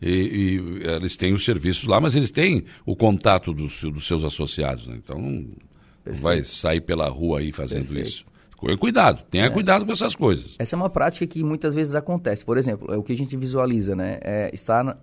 E, 0.00 0.10
e 0.82 0.86
eles 0.88 1.16
têm 1.16 1.32
os 1.32 1.44
serviços 1.44 1.86
lá, 1.86 2.00
mas 2.00 2.14
eles 2.14 2.30
têm 2.30 2.64
o 2.84 2.94
contato 2.94 3.52
dos, 3.52 3.82
dos 3.82 4.06
seus 4.06 4.24
associados, 4.24 4.86
né? 4.86 4.96
Então, 5.02 5.18
não 5.18 5.46
vai 6.04 6.44
sair 6.44 6.82
pela 6.82 7.08
rua 7.08 7.40
aí 7.40 7.50
fazendo 7.50 7.86
Perfeito. 7.86 8.08
isso. 8.08 8.24
Cuidado, 8.78 9.22
tenha 9.30 9.50
cuidado 9.50 9.84
com 9.84 9.92
essas 9.92 10.14
coisas. 10.14 10.54
Essa 10.58 10.76
é 10.76 10.78
uma 10.78 10.88
prática 10.88 11.26
que 11.26 11.44
muitas 11.44 11.74
vezes 11.74 11.94
acontece. 11.94 12.44
Por 12.44 12.56
exemplo, 12.56 12.92
é 12.92 12.96
o 12.96 13.02
que 13.02 13.12
a 13.12 13.16
gente 13.16 13.36
visualiza, 13.36 13.94
né? 13.94 14.18
É, 14.22 14.50
está 14.52 14.96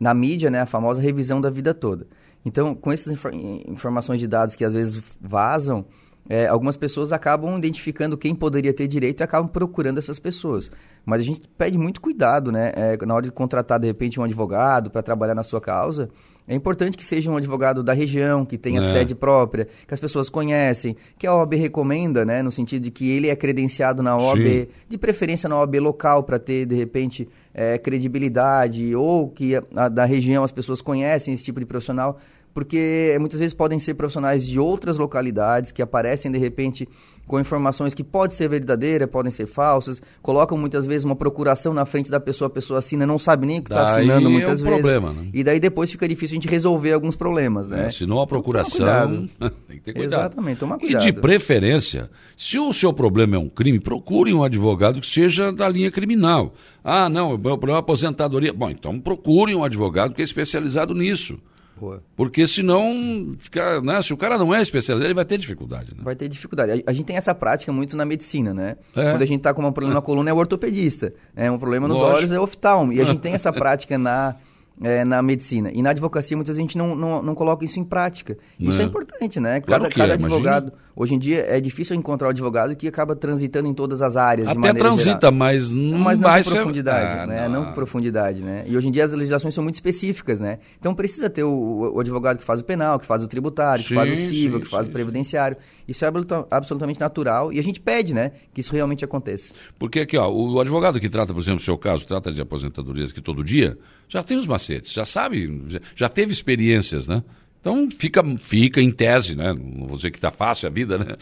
na, 0.00 0.14
mídia, 0.14 0.50
né? 0.50 0.60
A 0.60 0.66
famosa 0.66 1.00
revisão 1.00 1.40
da 1.40 1.50
vida 1.50 1.74
toda. 1.74 2.06
Então, 2.44 2.74
com 2.74 2.90
essas 2.90 3.12
infor- 3.12 3.34
informações 3.34 4.18
de 4.18 4.26
dados 4.26 4.56
que 4.56 4.64
às 4.64 4.72
vezes 4.72 5.00
vazam, 5.20 5.84
é, 6.28 6.46
algumas 6.46 6.76
pessoas 6.76 7.12
acabam 7.12 7.56
identificando 7.58 8.16
quem 8.16 8.34
poderia 8.34 8.72
ter 8.72 8.86
direito 8.86 9.20
e 9.20 9.24
acabam 9.24 9.48
procurando 9.48 9.98
essas 9.98 10.18
pessoas. 10.18 10.70
Mas 11.04 11.20
a 11.20 11.24
gente 11.24 11.42
pede 11.58 11.76
muito 11.76 12.00
cuidado, 12.00 12.50
né? 12.50 12.72
É, 12.74 12.96
na 13.04 13.14
hora 13.14 13.24
de 13.24 13.30
contratar, 13.32 13.78
de 13.78 13.86
repente, 13.86 14.18
um 14.18 14.24
advogado 14.24 14.90
para 14.90 15.02
trabalhar 15.02 15.34
na 15.34 15.42
sua 15.42 15.60
causa, 15.60 16.08
é 16.50 16.54
importante 16.56 16.98
que 16.98 17.04
seja 17.04 17.30
um 17.30 17.36
advogado 17.36 17.80
da 17.82 17.92
região, 17.92 18.44
que 18.44 18.58
tenha 18.58 18.80
É. 18.80 18.82
sede 18.82 19.14
própria, 19.14 19.68
que 19.86 19.94
as 19.94 20.00
pessoas 20.00 20.28
conhecem, 20.28 20.96
que 21.16 21.24
a 21.26 21.32
OAB 21.34 21.54
recomenda, 21.54 22.24
né? 22.24 22.42
No 22.42 22.50
sentido 22.50 22.82
de 22.82 22.90
que 22.90 23.08
ele 23.08 23.28
é 23.28 23.36
credenciado 23.36 24.02
na 24.02 24.16
OAB, 24.16 24.40
Sim. 24.64 24.66
de 24.88 24.98
preferência 24.98 25.48
na 25.48 25.56
OAB 25.60 25.76
local 25.78 26.24
para 26.24 26.40
ter, 26.40 26.66
de 26.66 26.74
repente, 26.74 27.28
eh, 27.54 27.78
credibilidade, 27.78 28.94
ou 28.96 29.28
que 29.28 29.54
a, 29.54 29.62
a 29.76 29.88
da 29.88 30.04
região 30.04 30.42
as 30.42 30.50
pessoas 30.52 30.82
conhecem 30.82 31.32
esse 31.34 31.44
tipo 31.44 31.60
de 31.60 31.66
profissional, 31.66 32.18
porque 32.52 33.16
muitas 33.20 33.38
vezes 33.38 33.54
podem 33.54 33.78
ser 33.78 33.94
profissionais 33.94 34.44
de 34.44 34.58
outras 34.58 34.98
localidades 34.98 35.70
que 35.70 35.80
aparecem, 35.80 36.32
de 36.32 36.38
repente, 36.38 36.88
com 37.30 37.38
informações 37.38 37.94
que 37.94 38.02
podem 38.02 38.36
ser 38.36 38.48
verdadeiras, 38.48 39.08
podem 39.08 39.30
ser 39.30 39.46
falsas, 39.46 40.02
colocam 40.20 40.58
muitas 40.58 40.84
vezes 40.84 41.04
uma 41.04 41.14
procuração 41.14 41.72
na 41.72 41.86
frente 41.86 42.10
da 42.10 42.18
pessoa, 42.18 42.48
a 42.48 42.50
pessoa 42.50 42.80
assina, 42.80 43.06
não 43.06 43.20
sabe 43.20 43.46
nem 43.46 43.60
o 43.60 43.62
que 43.62 43.70
está 43.70 43.82
assinando 43.82 44.26
é 44.26 44.30
muitas 44.30 44.60
um 44.60 44.64
vezes. 44.64 44.80
problema, 44.80 45.12
né? 45.12 45.28
E 45.32 45.44
daí 45.44 45.60
depois 45.60 45.92
fica 45.92 46.08
difícil 46.08 46.34
a 46.34 46.40
gente 46.40 46.48
resolver 46.50 46.92
alguns 46.92 47.14
problemas, 47.14 47.68
né? 47.68 47.86
É, 47.86 47.90
se 47.90 48.04
não 48.04 48.18
a 48.18 48.24
Então, 48.24 48.26
toma 48.26 48.26
procuração, 48.26 49.28
tem 49.68 49.78
que 49.78 49.84
ter 49.84 49.92
cuidado. 49.92 50.20
Exatamente, 50.22 50.58
toma 50.58 50.74
E 50.74 50.80
cuidado. 50.80 51.02
de 51.04 51.12
preferência, 51.12 52.10
se 52.36 52.58
o 52.58 52.72
seu 52.72 52.92
problema 52.92 53.36
é 53.36 53.38
um 53.38 53.48
crime, 53.48 53.78
procure 53.78 54.34
um 54.34 54.42
advogado 54.42 55.00
que 55.00 55.06
seja 55.06 55.52
da 55.52 55.68
linha 55.68 55.92
criminal. 55.92 56.52
Ah, 56.82 57.08
não, 57.08 57.28
o 57.34 57.38
meu 57.38 57.56
problema 57.56 57.78
é 57.78 57.80
aposentadoria. 57.80 58.52
Bom, 58.52 58.70
então 58.70 58.98
procure 58.98 59.54
um 59.54 59.62
advogado 59.62 60.14
que 60.14 60.20
é 60.20 60.24
especializado 60.24 60.94
nisso. 60.94 61.38
Boa. 61.80 62.02
Porque 62.14 62.46
senão, 62.46 63.34
fica, 63.38 63.80
né, 63.80 64.02
se 64.02 64.12
o 64.12 64.16
cara 64.16 64.36
não 64.36 64.54
é 64.54 64.60
especializado, 64.60 65.06
ele 65.06 65.14
vai 65.14 65.24
ter 65.24 65.38
dificuldade. 65.38 65.94
Né? 65.96 66.02
Vai 66.02 66.14
ter 66.14 66.28
dificuldade. 66.28 66.84
A, 66.86 66.90
a 66.90 66.92
gente 66.92 67.06
tem 67.06 67.16
essa 67.16 67.34
prática 67.34 67.72
muito 67.72 67.96
na 67.96 68.04
medicina, 68.04 68.52
né? 68.52 68.76
É. 68.94 69.12
Quando 69.12 69.22
a 69.22 69.26
gente 69.26 69.40
tá 69.40 69.54
com 69.54 69.62
um 69.62 69.72
problema 69.72 69.94
na 69.94 70.02
coluna 70.02 70.28
é 70.28 70.32
o 70.32 70.36
ortopedista. 70.36 71.14
É 71.34 71.50
um 71.50 71.58
problema 71.58 71.88
nos 71.88 71.98
Lógico. 71.98 72.18
olhos 72.18 72.32
é 72.32 72.38
o 72.38 72.42
oftalmo. 72.42 72.92
E 72.92 73.00
a 73.00 73.04
gente 73.04 73.20
tem 73.20 73.32
essa 73.32 73.50
prática 73.50 73.96
na, 73.96 74.36
é, 74.82 75.04
na 75.04 75.22
medicina. 75.22 75.70
E 75.72 75.82
na 75.82 75.90
advocacia, 75.90 76.36
muitas 76.36 76.56
vezes 76.56 76.58
a 76.58 76.62
gente 76.68 76.78
não, 76.78 76.94
não, 76.96 77.22
não 77.22 77.34
coloca 77.34 77.64
isso 77.64 77.78
em 77.78 77.84
prática. 77.84 78.36
Isso 78.58 78.78
Né? 78.78 78.84
é 78.84 78.86
importante, 78.86 79.38
né? 79.40 79.60
Claro 79.60 79.82
Cada, 79.84 79.94
que 79.94 80.00
é, 80.00 80.04
cada 80.04 80.14
imagina. 80.16 80.34
advogado. 80.36 80.72
Hoje 80.96 81.14
em 81.14 81.18
dia 81.18 81.46
é 81.48 81.60
difícil 81.60 81.96
encontrar 81.96 82.28
um 82.28 82.30
advogado 82.30 82.76
que 82.76 82.86
acaba 82.86 83.16
transitando 83.16 83.68
em 83.68 83.72
todas 83.74 84.02
as 84.02 84.16
áreas. 84.16 84.48
Até 84.48 84.74
transita, 84.74 85.10
geral. 85.28 85.32
mas 85.32 85.70
não 85.70 85.98
Mas 85.98 86.18
não 86.18 86.30
com 86.34 86.42
profundidade, 86.50 87.18
Ah, 87.20 87.26
né? 87.26 87.48
Não. 87.48 87.60
não. 87.60 87.66
com 87.66 87.72
profundidade, 87.72 88.42
né? 88.42 88.64
E 88.66 88.76
hoje 88.76 88.88
em 88.88 88.90
dia 88.90 89.04
as 89.04 89.12
legislações 89.12 89.54
são 89.54 89.62
muito 89.64 89.76
específicas, 89.76 90.38
né? 90.38 90.58
Então 90.78 90.94
precisa 90.94 91.30
ter 91.30 91.42
o, 91.44 91.92
o 91.94 92.00
advogado 92.00 92.36
que 92.38 92.44
faz 92.44 92.60
o 92.60 92.64
penal, 92.64 92.98
que 92.98 93.06
faz 93.06 93.22
o 93.22 93.28
tributário, 93.28 93.82
que 93.84 93.94
faz 93.94 94.10
o 94.10 94.16
Sim, 94.16 94.26
civil, 94.28 94.58
sim, 94.58 94.60
que 94.64 94.68
faz 94.68 94.84
sim, 94.86 94.90
o 94.90 94.92
previdenciário. 94.92 95.56
Isso 95.88 96.04
é 96.04 96.08
absoluta- 96.08 96.46
absolutamente 96.50 97.00
natural 97.00 97.50
e 97.52 97.58
a 97.58 97.62
gente 97.62 97.80
pede, 97.80 98.12
né? 98.12 98.32
Que 98.52 98.60
isso 98.60 98.72
realmente 98.74 99.04
aconteça. 99.04 99.54
Porque 99.78 100.00
aqui, 100.00 100.18
ó, 100.18 100.30
o 100.30 100.60
advogado 100.60 101.00
que 101.00 101.08
trata, 101.08 101.32
por 101.32 101.40
exemplo, 101.40 101.60
o 101.60 101.64
seu 101.64 101.78
caso, 101.78 102.06
trata 102.06 102.30
de 102.30 102.42
aposentadorias 102.42 103.10
aqui 103.10 103.22
todo 103.22 103.42
dia, 103.42 103.78
já 104.10 104.22
tem 104.22 104.36
os 104.36 104.46
macetes, 104.46 104.92
já 104.92 105.06
sabe, 105.06 105.80
já, 105.96 106.08
teve 106.08 106.32
experiências, 106.32 107.08
né? 107.08 107.22
Então 107.60 107.88
fica, 107.96 108.22
fica 108.38 108.80
em 108.80 108.90
tese, 108.90 109.36
né? 109.36 109.52
Não 109.54 109.86
vou 109.86 109.96
dizer 109.96 110.10
que 110.10 110.18
está 110.18 110.30
fácil 110.30 110.66
a 110.66 110.70
vida, 110.70 110.98
né? 110.98 111.14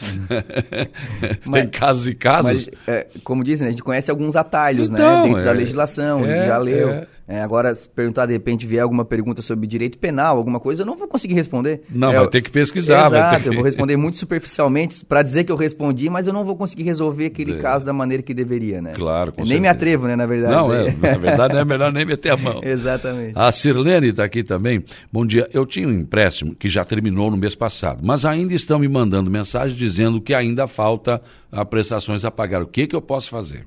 Mas- 1.45 1.62
tem 1.62 1.68
casos 1.70 2.07
e 2.09 2.14
casos. 2.14 2.66
Mas, 2.66 2.70
é, 2.86 3.07
como 3.24 3.43
dizem, 3.45 3.64
né, 3.64 3.68
a 3.68 3.72
gente 3.72 3.82
conhece 3.82 4.11
alguns 4.11 4.36
atalhos, 4.36 4.89
Então, 4.91 5.22
né? 5.22 5.28
Dentro 5.28 5.45
da 5.45 5.51
é- 5.51 5.55
legislação, 5.55 6.24
a 6.24 6.28
é, 6.28 6.36
gente 6.39 6.47
já 6.47 6.59
leu. 6.59 6.89
é. 6.91 7.07
É, 7.31 7.43
agora, 7.43 7.74
se 7.74 7.87
perguntar, 7.87 8.24
de 8.24 8.33
repente, 8.33 8.66
vier 8.66 8.83
alguma 8.83 9.05
pergunta 9.05 9.43
sobre 9.43 9.66
direito 9.66 9.99
penal, 9.99 10.39
alguma 10.39 10.59
coisa, 10.59 10.81
eu 10.83 10.87
não 10.87 10.97
vou 10.97 11.07
conseguir 11.07 11.35
responder. 11.35 11.83
Não, 11.91 12.11
É, 12.11 12.16
vai 12.20 12.29
ter 12.29 12.41
que 12.41 12.51
pesquisar, 12.51 13.07
Exato, 13.09 13.43
que- 13.43 13.49
eu 13.51 13.53
vou 13.53 13.62
responder 13.64 13.99
muito 13.99 14.16
superficialmente 14.16 15.05
para 15.05 15.22
dizer 15.22 15.45
que 15.45 15.53
eu 15.53 15.57
respondi, 15.57 16.09
mas 16.09 16.26
eu 16.26 16.33
não 16.33 16.43
vou 16.43 16.57
conseguir 16.57 16.85
resolver 16.85 17.26
aquele 17.26 17.53
É. 17.53 17.57
caso 17.59 17.85
da 17.85 17.93
maneira 17.93 18.22
que 18.22 18.33
deveria, 18.33 18.81
né? 18.81 18.95
Claro, 18.95 19.33
com 19.33 19.43
Nem 19.43 19.61
me 19.61 19.66
certeza. 19.66 19.70
atrevo, 19.72 20.07
né, 20.07 20.16
na 20.16 20.24
verdade. 20.24 20.55
Não, 20.55 20.72
é, 20.72 20.85
na 20.91 21.18
verdade 21.18 21.57
é 21.59 21.64
melhor 21.66 21.93
nem 21.93 22.07
meter 22.07 22.31
a 22.33 22.37
mão. 22.39 22.61
Exatamente. 22.64 23.33
A 23.35 23.53
Sirlene 23.53 24.09
está 24.09 24.24
aqui 24.24 24.43
também. 24.43 24.83
Bom 25.12 25.26
dia. 25.26 25.47
Eu 25.53 25.66
tinha 25.66 25.87
um 25.87 25.93
empréstimo 25.93 26.55
que 26.55 26.68
já 26.70 26.83
terminou 26.83 27.31
no 27.31 27.37
mês 27.37 27.55
passado, 27.55 28.01
mas 28.03 28.24
ainda 28.24 28.55
estão 28.55 28.79
me 28.79 28.89
mandando 28.89 29.31
mensagem 29.31 29.76
dizendo 29.76 30.18
que 30.18 30.33
ainda 30.33 30.66
falta 30.66 31.20
prestações 31.68 32.24
a 32.24 32.31
pagar. 32.31 32.62
O 32.62 32.66
que, 32.66 32.87
que 32.87 32.97
eu 32.97 33.03
posso 33.03 33.29
fazer? 33.29 33.64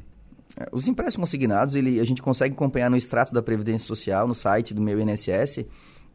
É, 0.58 0.68
Os 0.72 0.88
empréstimos 0.88 1.30
consignados, 1.30 1.76
ele, 1.76 2.00
a 2.00 2.04
gente 2.04 2.22
consegue 2.22 2.54
acompanhar 2.54 2.90
no 2.90 2.98
extrato 2.98 3.34
da 3.34 3.42
Previdência 3.42 3.88
Social, 3.88 4.28
no 4.28 4.36
site 4.36 4.74
do 4.74 4.82
meu 4.82 5.00
INSS, 5.00 5.66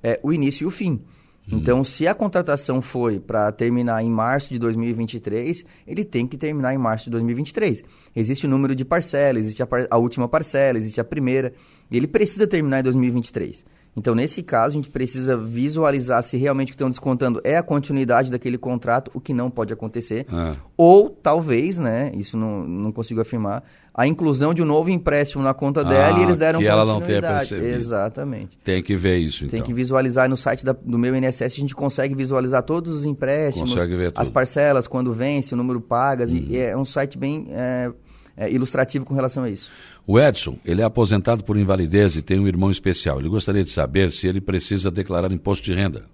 é, 0.03 0.21
o 0.23 0.33
início 0.33 0.65
e 0.65 0.67
o 0.67 0.71
fim. 0.71 1.01
Então, 1.49 1.85
se 1.85 2.09
a 2.09 2.15
contratação 2.15 2.83
foi 2.83 3.21
para 3.21 3.53
terminar 3.53 4.03
em 4.03 4.11
março 4.11 4.53
de 4.53 4.59
2023, 4.59 5.65
ele 5.87 6.03
tem 6.05 6.27
que 6.27 6.37
terminar 6.37 6.75
em 6.75 6.79
março 6.79 7.05
de 7.05 7.11
2023. 7.13 7.85
Existe 8.17 8.47
o 8.47 8.49
número 8.51 8.75
de 8.75 8.85
parcelas, 8.85 9.45
existe 9.45 9.63
a, 9.63 9.67
par- 9.67 9.87
a 9.89 9.97
última 9.97 10.27
parcela, 10.29 10.77
existe 10.77 11.01
a 11.01 11.05
primeira, 11.05 11.53
e 11.89 11.97
ele 11.97 12.09
precisa 12.09 12.49
terminar 12.49 12.81
em 12.81 12.83
2023. 12.83 13.65
Então, 13.99 14.15
nesse 14.15 14.43
caso, 14.43 14.75
a 14.75 14.77
gente 14.77 14.91
precisa 14.91 15.37
visualizar 15.39 16.23
se 16.23 16.37
realmente 16.37 16.69
o 16.69 16.73
que 16.73 16.75
estão 16.75 16.91
descontando 16.91 17.41
é 17.43 17.57
a 17.57 17.63
continuidade 17.63 18.31
daquele 18.31 18.59
contrato, 18.59 19.11
o 19.15 19.21
que 19.21 19.33
não 19.33 19.51
pode 19.51 19.73
acontecer. 19.73 20.27
Ah. 20.31 20.55
Ou 20.77 21.09
talvez, 21.09 21.79
né, 21.79 22.13
isso 22.15 22.37
não, 22.37 22.67
não 22.67 22.93
consigo 22.93 23.23
afirmar, 23.23 23.65
a 23.95 24.07
inclusão 24.07 24.53
de 24.53 24.61
um 24.63 24.67
novo 24.67 24.91
empréstimo 24.91 25.43
na 25.43 25.55
conta 25.55 25.83
dela 25.83 26.15
Ah, 26.15 26.21
e 26.21 26.25
eles 26.25 26.37
deram 26.37 26.59
que 26.59 26.67
ela 26.67 26.85
não 26.85 27.01
tenha 27.01 27.23
continuidade. 27.23 27.49
percebido. 27.49 27.75
Exatamente. 27.75 28.59
Tem 28.63 28.83
que 28.83 28.95
ver 28.95 29.17
isso, 29.17 29.45
então. 29.47 29.51
Tem 29.59 29.63
que 29.63 29.73
visualizar 29.73 30.29
no 30.29 30.37
site 30.37 30.63
da- 30.63 30.73
do 30.85 30.99
meu 30.99 31.17
INSS, 31.17 31.55
a 31.57 31.61
gente 31.61 31.75
consegue 31.75 32.15
visualizar 32.15 32.63
todos 32.63 32.93
os 32.95 33.07
empréstimos, 33.07 33.75
as 34.15 34.29
parcelas, 34.29 34.87
quando 34.87 35.11
vence, 35.15 35.55
o 35.55 35.57
número 35.57 35.81
pagas, 35.81 36.33
e 36.33 36.59
é 36.59 36.77
um 36.77 36.85
site 36.85 37.17
bem 37.17 37.47
é, 37.49 37.91
é, 38.37 38.53
ilustrativo 38.53 39.07
com 39.07 39.15
relação 39.15 39.45
a 39.45 39.49
isso. 39.49 39.73
O 40.09 40.21
Edson, 40.21 40.57
ele 40.65 40.83
é 40.83 40.85
aposentado 40.85 41.43
por 41.43 41.57
invalidez 41.57 42.15
e 42.15 42.23
tem 42.23 42.39
um 42.39 42.47
irmão 42.47 42.71
especial. 42.71 43.19
Ele 43.19 43.29
gostaria 43.29 43.65
de 43.65 43.71
saber 43.71 44.13
se 44.13 44.29
ele 44.29 44.41
precisa 44.41 44.89
declarar 44.89 45.33
imposto 45.33 45.65
de 45.65 45.75
renda. 45.75 46.05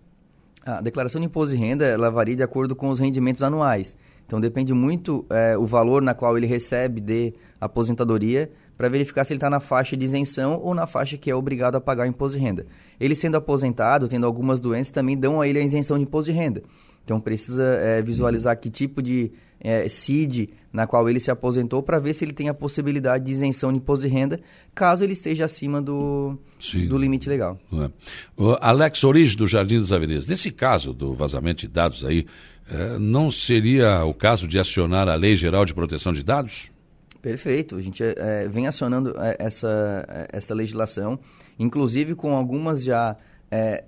A 0.65 0.81
declaração 0.81 1.21
de 1.21 1.27
imposto 1.27 1.55
de 1.55 1.61
renda 1.61 1.85
ela 1.85 2.09
varia 2.09 2.35
de 2.35 2.43
acordo 2.43 2.75
com 2.75 2.89
os 2.89 2.99
rendimentos 2.99 3.43
anuais. 3.43 3.95
Então 4.25 4.41
depende 4.41 4.73
muito 4.73 5.27
é, 5.29 5.59
o 5.59 5.67
valor 5.67 6.01
na 6.01 6.15
qual 6.15 6.39
ele 6.39 6.47
recebe 6.47 7.03
de 7.03 7.35
aposentadoria 7.61 8.51
para 8.79 8.89
verificar 8.89 9.25
se 9.25 9.35
ele 9.35 9.37
está 9.37 9.51
na 9.51 9.61
faixa 9.61 9.95
de 9.95 10.07
isenção 10.07 10.59
ou 10.63 10.73
na 10.73 10.87
faixa 10.87 11.19
que 11.19 11.31
é 11.31 11.35
obrigado 11.35 11.75
a 11.75 11.81
pagar 11.81 12.07
imposto 12.07 12.39
de 12.39 12.45
renda. 12.45 12.65
Ele 12.99 13.15
sendo 13.15 13.37
aposentado, 13.37 14.09
tendo 14.09 14.25
algumas 14.25 14.59
doenças, 14.59 14.91
também 14.91 15.19
dão 15.19 15.39
a 15.39 15.47
ele 15.47 15.59
a 15.59 15.63
isenção 15.63 15.99
de 15.99 16.05
imposto 16.05 16.33
de 16.33 16.39
renda. 16.39 16.63
Então 17.05 17.21
precisa 17.21 17.63
é, 17.63 18.01
visualizar 18.01 18.59
que 18.59 18.71
tipo 18.71 19.03
de 19.03 19.33
é, 19.63 19.89
CID 19.89 20.51
na 20.73 20.87
qual 20.87 21.09
ele 21.09 21.21
se 21.21 21.31
aposentou 21.31 21.83
para 21.83 21.99
ver 21.99 22.15
se 22.15 22.25
ele 22.25 22.33
tem 22.33 22.49
a 22.49 22.55
possibilidade 22.55 23.25
de 23.25 23.33
isenção 23.33 23.71
de 23.71 23.77
imposto 23.77 24.07
de 24.07 24.13
renda, 24.13 24.41
caso 24.75 25.05
ele 25.05 25.13
esteja 25.13 25.45
acima 25.45 25.83
do, 25.83 26.39
do 26.89 26.97
limite 26.97 27.29
legal. 27.29 27.59
É. 27.75 27.91
O 28.37 28.57
Alex 28.59 29.05
Orige, 29.05 29.37
do 29.37 29.47
Jardim 29.47 29.79
das 29.79 29.93
Avenidas, 29.93 30.27
nesse 30.27 30.51
caso 30.51 30.95
do 30.95 31.13
vazamento 31.13 31.61
de 31.61 31.69
dados 31.69 32.05
aí, 32.05 32.27
é, 32.71 32.99
não 32.99 33.31
seria 33.31 34.05
o 34.05 34.15
caso 34.15 34.49
de 34.49 34.59
acionar 34.59 35.09
a 35.09 35.15
Lei 35.15 35.37
Geral 35.37 35.65
de 35.65 35.75
Proteção 35.75 36.13
de 36.13 36.23
Dados? 36.23 36.71
Perfeito. 37.21 37.77
A 37.77 37.83
gente 37.83 38.03
é, 38.03 38.49
vem 38.49 38.67
acionando 38.67 39.15
é, 39.19 39.37
essa, 39.39 40.27
essa 40.33 40.55
legislação, 40.55 41.19
inclusive 41.59 42.15
com 42.15 42.35
algumas 42.35 42.83
já 42.83 43.17
é, 43.51 43.85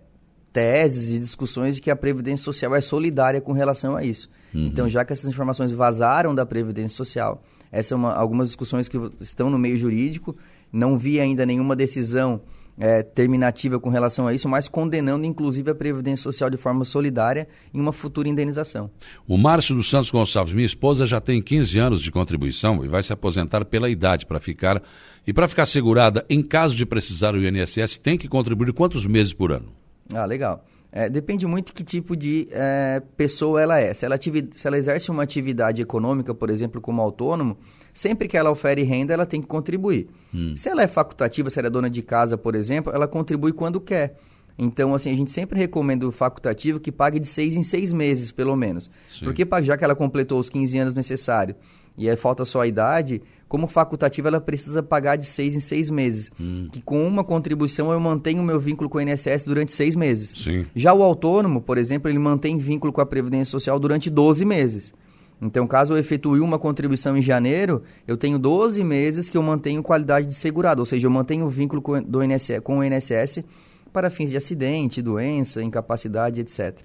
teses 0.52 1.16
e 1.16 1.18
discussões 1.18 1.76
de 1.76 1.80
que 1.80 1.90
a 1.90 1.96
Previdência 1.96 2.44
Social 2.44 2.74
é 2.74 2.80
solidária 2.80 3.40
com 3.40 3.52
relação 3.52 3.96
a 3.96 4.04
isso. 4.04 4.28
Uhum. 4.54 4.66
Então, 4.66 4.88
já 4.88 5.04
que 5.04 5.12
essas 5.12 5.28
informações 5.28 5.72
vazaram 5.72 6.34
da 6.34 6.46
Previdência 6.46 6.96
Social, 6.96 7.42
essas 7.72 7.86
são 7.86 7.98
uma, 7.98 8.12
algumas 8.14 8.48
discussões 8.48 8.88
que 8.88 8.96
estão 9.20 9.50
no 9.50 9.58
meio 9.58 9.76
jurídico. 9.76 10.36
Não 10.72 10.96
vi 10.96 11.18
ainda 11.18 11.44
nenhuma 11.44 11.74
decisão 11.74 12.40
é, 12.78 13.02
terminativa 13.02 13.78
com 13.78 13.88
relação 13.88 14.26
a 14.26 14.34
isso, 14.34 14.48
mas 14.48 14.68
condenando 14.68 15.24
inclusive 15.26 15.70
a 15.70 15.74
Previdência 15.74 16.22
Social 16.22 16.50
de 16.50 16.56
forma 16.56 16.84
solidária 16.84 17.48
em 17.72 17.80
uma 17.80 17.92
futura 17.92 18.28
indenização. 18.28 18.90
O 19.26 19.36
Márcio 19.36 19.74
dos 19.74 19.88
Santos 19.88 20.10
Gonçalves, 20.10 20.54
minha 20.54 20.66
esposa, 20.66 21.06
já 21.06 21.20
tem 21.20 21.40
15 21.40 21.78
anos 21.78 22.02
de 22.02 22.10
contribuição 22.10 22.84
e 22.84 22.88
vai 22.88 23.02
se 23.02 23.12
aposentar 23.12 23.64
pela 23.64 23.88
idade 23.88 24.26
para 24.26 24.40
ficar. 24.40 24.82
E 25.26 25.32
para 25.32 25.48
ficar 25.48 25.66
segurada, 25.66 26.24
em 26.28 26.42
caso 26.42 26.76
de 26.76 26.84
precisar 26.84 27.34
o 27.34 27.38
INSS, 27.38 27.96
tem 27.96 28.18
que 28.18 28.28
contribuir 28.28 28.72
quantos 28.72 29.06
meses 29.06 29.32
por 29.32 29.52
ano? 29.52 29.66
Ah, 30.12 30.26
legal. 30.26 30.62
É, 30.96 31.08
depende 31.08 31.44
muito 31.44 31.72
que 31.72 31.82
tipo 31.82 32.16
de 32.16 32.46
é, 32.52 33.02
pessoa 33.16 33.60
ela 33.60 33.80
é. 33.80 33.92
Se 33.92 34.06
ela, 34.06 34.16
se 34.16 34.64
ela 34.64 34.78
exerce 34.78 35.10
uma 35.10 35.24
atividade 35.24 35.82
econômica, 35.82 36.32
por 36.32 36.48
exemplo, 36.48 36.80
como 36.80 37.02
autônomo, 37.02 37.58
sempre 37.92 38.28
que 38.28 38.36
ela 38.36 38.48
ofere 38.48 38.84
renda, 38.84 39.12
ela 39.12 39.26
tem 39.26 39.40
que 39.40 39.48
contribuir. 39.48 40.06
Hum. 40.32 40.54
Se 40.56 40.68
ela 40.68 40.84
é 40.84 40.86
facultativa, 40.86 41.50
se 41.50 41.58
ela 41.58 41.66
é 41.66 41.70
dona 41.70 41.90
de 41.90 42.00
casa, 42.00 42.38
por 42.38 42.54
exemplo, 42.54 42.92
ela 42.94 43.08
contribui 43.08 43.52
quando 43.52 43.80
quer. 43.80 44.16
Então, 44.56 44.94
assim, 44.94 45.10
a 45.10 45.16
gente 45.16 45.32
sempre 45.32 45.58
recomenda 45.58 46.06
o 46.06 46.12
facultativo 46.12 46.78
que 46.78 46.92
pague 46.92 47.18
de 47.18 47.26
seis 47.26 47.56
em 47.56 47.64
seis 47.64 47.92
meses, 47.92 48.30
pelo 48.30 48.54
menos. 48.54 48.88
Sim. 49.08 49.24
Porque 49.24 49.44
já 49.64 49.76
que 49.76 49.82
ela 49.82 49.96
completou 49.96 50.38
os 50.38 50.48
15 50.48 50.78
anos 50.78 50.94
necessários 50.94 51.56
e 51.96 52.14
falta 52.16 52.44
só 52.44 52.62
a 52.62 52.66
idade, 52.66 53.22
como 53.48 53.66
facultativa 53.66 54.28
ela 54.28 54.40
precisa 54.40 54.82
pagar 54.82 55.16
de 55.16 55.26
seis 55.26 55.54
em 55.54 55.60
seis 55.60 55.88
meses. 55.88 56.32
Hum. 56.40 56.68
Que 56.72 56.82
com 56.82 57.06
uma 57.06 57.22
contribuição 57.22 57.92
eu 57.92 58.00
mantenho 58.00 58.42
o 58.42 58.44
meu 58.44 58.58
vínculo 58.58 58.90
com 58.90 58.98
o 58.98 59.00
INSS 59.00 59.44
durante 59.44 59.72
seis 59.72 59.94
meses. 59.94 60.34
Sim. 60.36 60.66
Já 60.74 60.92
o 60.92 61.02
autônomo, 61.02 61.60
por 61.60 61.78
exemplo, 61.78 62.10
ele 62.10 62.18
mantém 62.18 62.58
vínculo 62.58 62.92
com 62.92 63.00
a 63.00 63.06
Previdência 63.06 63.52
Social 63.52 63.78
durante 63.78 64.10
12 64.10 64.44
meses. 64.44 64.92
Então, 65.40 65.66
caso 65.66 65.92
eu 65.92 65.98
efetue 65.98 66.40
uma 66.40 66.58
contribuição 66.58 67.16
em 67.16 67.22
janeiro, 67.22 67.82
eu 68.06 68.16
tenho 68.16 68.38
12 68.38 68.82
meses 68.82 69.28
que 69.28 69.36
eu 69.36 69.42
mantenho 69.42 69.82
qualidade 69.82 70.26
de 70.26 70.34
segurado, 70.34 70.80
ou 70.80 70.86
seja, 70.86 71.06
eu 71.06 71.10
mantenho 71.10 71.44
o 71.44 71.48
vínculo 71.48 71.82
com, 71.82 72.02
do 72.02 72.22
INSS, 72.24 72.60
com 72.62 72.78
o 72.78 72.84
INSS 72.84 73.44
para 73.92 74.10
fins 74.10 74.30
de 74.30 74.36
acidente, 74.36 75.02
doença, 75.02 75.62
incapacidade, 75.62 76.40
etc. 76.40 76.76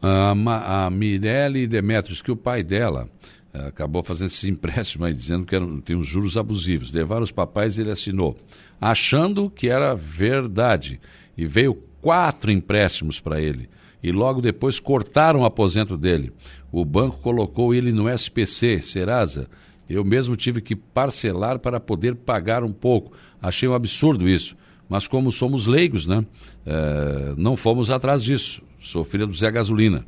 a 0.00 0.90
Mirelle 0.90 1.66
Demetrios, 1.66 2.22
que 2.22 2.30
o 2.30 2.36
pai 2.36 2.62
dela 2.62 3.08
acabou 3.54 4.02
fazendo 4.02 4.28
esse 4.28 4.50
empréstimo 4.50 5.04
aí, 5.04 5.12
dizendo 5.12 5.46
que 5.46 5.54
eram, 5.54 5.80
uns 5.90 6.06
juros 6.06 6.36
abusivos. 6.36 6.92
Levaram 6.92 7.22
os 7.22 7.30
papais 7.30 7.78
e 7.78 7.82
ele 7.82 7.90
assinou, 7.90 8.36
achando 8.80 9.48
que 9.48 9.68
era 9.68 9.94
verdade. 9.94 11.00
E 11.36 11.46
veio 11.46 11.74
quatro 12.00 12.50
empréstimos 12.50 13.20
para 13.20 13.40
ele. 13.40 13.68
E 14.02 14.12
logo 14.12 14.42
depois 14.42 14.78
cortaram 14.78 15.40
o 15.40 15.44
aposento 15.46 15.96
dele. 15.96 16.32
O 16.70 16.84
banco 16.84 17.18
colocou 17.20 17.72
ele 17.72 17.92
no 17.92 18.08
SPC, 18.10 18.82
Serasa. 18.82 19.48
Eu 19.88 20.04
mesmo 20.04 20.36
tive 20.36 20.60
que 20.60 20.76
parcelar 20.76 21.58
para 21.58 21.80
poder 21.80 22.14
pagar 22.14 22.62
um 22.62 22.72
pouco. 22.72 23.16
Achei 23.40 23.68
um 23.68 23.74
absurdo 23.74 24.28
isso. 24.28 24.56
Mas 24.88 25.06
como 25.06 25.32
somos 25.32 25.66
leigos, 25.66 26.06
né? 26.06 26.24
É, 26.66 27.34
não 27.36 27.56
fomos 27.56 27.90
atrás 27.90 28.22
disso. 28.22 28.62
Sou 28.80 29.04
filho 29.04 29.26
do 29.26 29.34
Zé 29.34 29.50
Gasolina. 29.50 30.04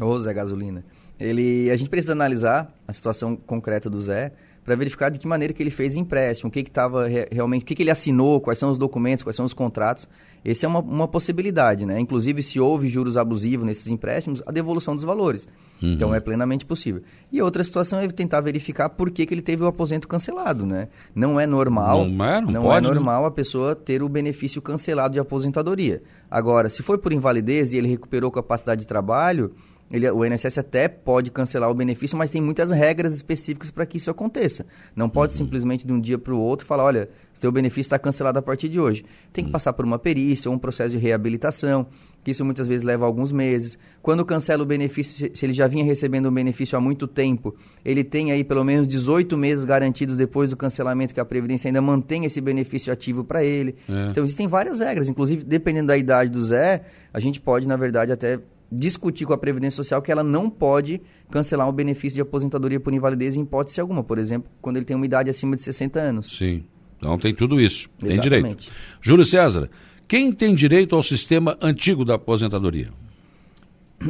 Ô 0.00 0.18
Zé 0.18 0.34
Gasolina. 0.34 0.84
Ele, 1.18 1.70
a 1.70 1.76
gente 1.76 1.88
precisa 1.88 2.12
analisar 2.12 2.72
a 2.86 2.92
situação 2.92 3.36
concreta 3.36 3.88
do 3.88 3.98
Zé 4.00 4.32
para 4.66 4.74
verificar 4.74 5.10
de 5.10 5.18
que 5.20 5.28
maneira 5.28 5.54
que 5.54 5.62
ele 5.62 5.70
fez 5.70 5.94
empréstimo, 5.94 6.48
o 6.48 6.50
que 6.50 6.58
estava 6.58 7.06
re, 7.06 7.28
realmente, 7.30 7.62
o 7.62 7.64
que, 7.64 7.72
que, 7.76 7.84
ele 7.84 7.90
assinou, 7.90 8.40
quais 8.40 8.58
são 8.58 8.68
os 8.68 8.76
documentos, 8.76 9.22
quais 9.22 9.36
são 9.36 9.46
os 9.46 9.54
contratos. 9.54 10.08
Essa 10.44 10.66
é 10.66 10.68
uma, 10.68 10.80
uma 10.80 11.06
possibilidade, 11.06 11.86
né? 11.86 12.00
Inclusive, 12.00 12.42
se 12.42 12.58
houve 12.58 12.88
juros 12.88 13.16
abusivos 13.16 13.64
nesses 13.64 13.86
empréstimos, 13.86 14.42
a 14.44 14.50
devolução 14.50 14.96
dos 14.96 15.04
valores. 15.04 15.46
Uhum. 15.80 15.92
Então, 15.92 16.12
é 16.12 16.18
plenamente 16.18 16.66
possível. 16.66 17.00
E 17.30 17.40
outra 17.40 17.62
situação 17.62 18.00
é 18.00 18.08
tentar 18.08 18.40
verificar 18.40 18.88
por 18.88 19.08
que, 19.08 19.24
que 19.24 19.32
ele 19.32 19.42
teve 19.42 19.62
o 19.62 19.68
aposento 19.68 20.08
cancelado, 20.08 20.66
né? 20.66 20.88
Não 21.14 21.38
é 21.38 21.46
normal, 21.46 22.04
não, 22.04 22.24
é, 22.24 22.40
não, 22.40 22.50
não 22.50 22.62
pode, 22.62 22.88
é 22.88 22.90
normal 22.92 23.24
a 23.24 23.30
pessoa 23.30 23.76
ter 23.76 24.02
o 24.02 24.08
benefício 24.08 24.60
cancelado 24.60 25.14
de 25.14 25.20
aposentadoria. 25.20 26.02
Agora, 26.28 26.68
se 26.68 26.82
foi 26.82 26.98
por 26.98 27.12
invalidez 27.12 27.72
e 27.72 27.78
ele 27.78 27.86
recuperou 27.86 28.32
capacidade 28.32 28.80
de 28.80 28.86
trabalho, 28.88 29.52
ele, 29.90 30.10
o 30.10 30.24
INSS 30.24 30.58
até 30.58 30.88
pode 30.88 31.30
cancelar 31.30 31.70
o 31.70 31.74
benefício, 31.74 32.18
mas 32.18 32.30
tem 32.30 32.40
muitas 32.40 32.70
regras 32.70 33.14
específicas 33.14 33.70
para 33.70 33.86
que 33.86 33.98
isso 33.98 34.10
aconteça. 34.10 34.66
Não 34.94 35.08
pode 35.08 35.32
uhum. 35.32 35.38
simplesmente 35.38 35.86
de 35.86 35.92
um 35.92 36.00
dia 36.00 36.18
para 36.18 36.34
o 36.34 36.38
outro 36.38 36.66
falar, 36.66 36.84
olha, 36.84 37.08
seu 37.32 37.52
benefício 37.52 37.82
está 37.82 37.98
cancelado 37.98 38.38
a 38.38 38.42
partir 38.42 38.68
de 38.68 38.80
hoje. 38.80 39.04
Tem 39.32 39.44
que 39.44 39.48
uhum. 39.48 39.52
passar 39.52 39.72
por 39.72 39.84
uma 39.84 39.98
perícia 39.98 40.50
ou 40.50 40.56
um 40.56 40.58
processo 40.58 40.90
de 40.90 40.98
reabilitação, 40.98 41.86
que 42.24 42.32
isso 42.32 42.44
muitas 42.44 42.66
vezes 42.66 42.84
leva 42.84 43.06
alguns 43.06 43.30
meses. 43.30 43.78
Quando 44.02 44.24
cancela 44.24 44.64
o 44.64 44.66
benefício, 44.66 45.30
se 45.32 45.46
ele 45.46 45.52
já 45.52 45.68
vinha 45.68 45.84
recebendo 45.84 46.28
um 46.28 46.32
benefício 46.32 46.76
há 46.76 46.80
muito 46.80 47.06
tempo, 47.06 47.54
ele 47.84 48.02
tem 48.02 48.32
aí 48.32 48.42
pelo 48.42 48.64
menos 48.64 48.88
18 48.88 49.38
meses 49.38 49.64
garantidos 49.64 50.16
depois 50.16 50.50
do 50.50 50.56
cancelamento 50.56 51.14
que 51.14 51.20
a 51.20 51.24
Previdência 51.24 51.68
ainda 51.68 51.80
mantém 51.80 52.24
esse 52.24 52.40
benefício 52.40 52.92
ativo 52.92 53.22
para 53.22 53.44
ele. 53.44 53.76
É. 53.88 54.08
Então 54.10 54.24
existem 54.24 54.48
várias 54.48 54.80
regras, 54.80 55.08
inclusive 55.08 55.44
dependendo 55.44 55.86
da 55.86 55.96
idade 55.96 56.30
do 56.30 56.42
Zé, 56.42 56.82
a 57.14 57.20
gente 57.20 57.40
pode, 57.40 57.68
na 57.68 57.76
verdade, 57.76 58.10
até 58.10 58.40
discutir 58.70 59.24
com 59.24 59.32
a 59.32 59.38
Previdência 59.38 59.76
Social 59.76 60.02
que 60.02 60.10
ela 60.10 60.22
não 60.22 60.50
pode 60.50 61.00
cancelar 61.30 61.68
o 61.68 61.72
benefício 61.72 62.16
de 62.16 62.22
aposentadoria 62.22 62.80
por 62.80 62.92
invalidez 62.92 63.36
em 63.36 63.42
hipótese 63.42 63.80
alguma. 63.80 64.02
Por 64.02 64.18
exemplo, 64.18 64.50
quando 64.60 64.76
ele 64.76 64.84
tem 64.84 64.96
uma 64.96 65.06
idade 65.06 65.30
acima 65.30 65.56
de 65.56 65.62
60 65.62 65.98
anos. 66.00 66.36
Sim. 66.36 66.64
Então 66.98 67.18
tem 67.18 67.34
tudo 67.34 67.60
isso. 67.60 67.88
Exatamente. 68.02 68.20
Tem 68.20 68.40
direito. 68.40 68.72
Júlio 69.00 69.24
César, 69.24 69.70
quem 70.08 70.32
tem 70.32 70.54
direito 70.54 70.94
ao 70.94 71.02
sistema 71.02 71.56
antigo 71.60 72.04
da 72.04 72.14
aposentadoria? 72.14 72.90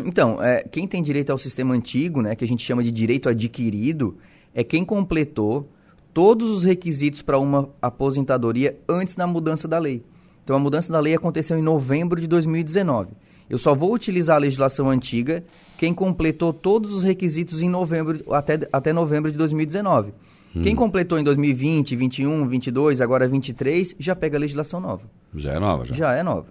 Então, 0.04 0.42
é, 0.42 0.62
quem 0.64 0.86
tem 0.86 1.02
direito 1.02 1.30
ao 1.30 1.38
sistema 1.38 1.74
antigo, 1.74 2.20
né, 2.20 2.34
que 2.34 2.44
a 2.44 2.48
gente 2.48 2.64
chama 2.64 2.82
de 2.82 2.90
direito 2.90 3.28
adquirido, 3.28 4.16
é 4.54 4.64
quem 4.64 4.84
completou 4.84 5.68
todos 6.12 6.50
os 6.50 6.64
requisitos 6.64 7.22
para 7.22 7.38
uma 7.38 7.68
aposentadoria 7.80 8.78
antes 8.88 9.14
da 9.14 9.26
mudança 9.26 9.68
da 9.68 9.78
lei. 9.78 10.02
Então, 10.42 10.56
a 10.56 10.58
mudança 10.58 10.92
da 10.92 10.98
lei 10.98 11.14
aconteceu 11.14 11.58
em 11.58 11.62
novembro 11.62 12.20
de 12.20 12.26
2019. 12.26 13.10
Eu 13.48 13.58
só 13.58 13.74
vou 13.74 13.94
utilizar 13.94 14.36
a 14.36 14.40
legislação 14.40 14.90
antiga 14.90 15.44
quem 15.78 15.92
completou 15.92 16.52
todos 16.52 16.94
os 16.94 17.02
requisitos 17.04 17.62
em 17.62 17.68
novembro, 17.68 18.20
até, 18.32 18.58
até 18.72 18.92
novembro 18.92 19.30
de 19.30 19.38
2019. 19.38 20.12
Hum. 20.54 20.62
Quem 20.62 20.74
completou 20.74 21.18
em 21.18 21.22
2020, 21.22 21.94
21, 21.94 22.46
22, 22.48 23.00
agora 23.00 23.28
23, 23.28 23.94
já 23.98 24.16
pega 24.16 24.36
a 24.36 24.40
legislação 24.40 24.80
nova. 24.80 25.08
Já 25.34 25.52
é 25.52 25.58
nova, 25.58 25.84
já. 25.84 25.94
Já 25.94 26.12
é 26.14 26.22
nova. 26.22 26.46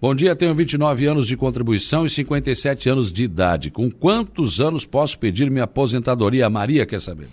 Bom 0.00 0.14
dia, 0.14 0.34
tenho 0.34 0.54
29 0.54 1.06
anos 1.06 1.26
de 1.26 1.36
contribuição 1.36 2.06
e 2.06 2.10
57 2.10 2.88
anos 2.88 3.12
de 3.12 3.24
idade. 3.24 3.70
Com 3.70 3.90
quantos 3.90 4.58
anos 4.58 4.86
posso 4.86 5.18
pedir 5.18 5.50
minha 5.50 5.64
aposentadoria? 5.64 6.46
A 6.46 6.50
Maria 6.50 6.86
quer 6.86 7.00
saber. 7.00 7.28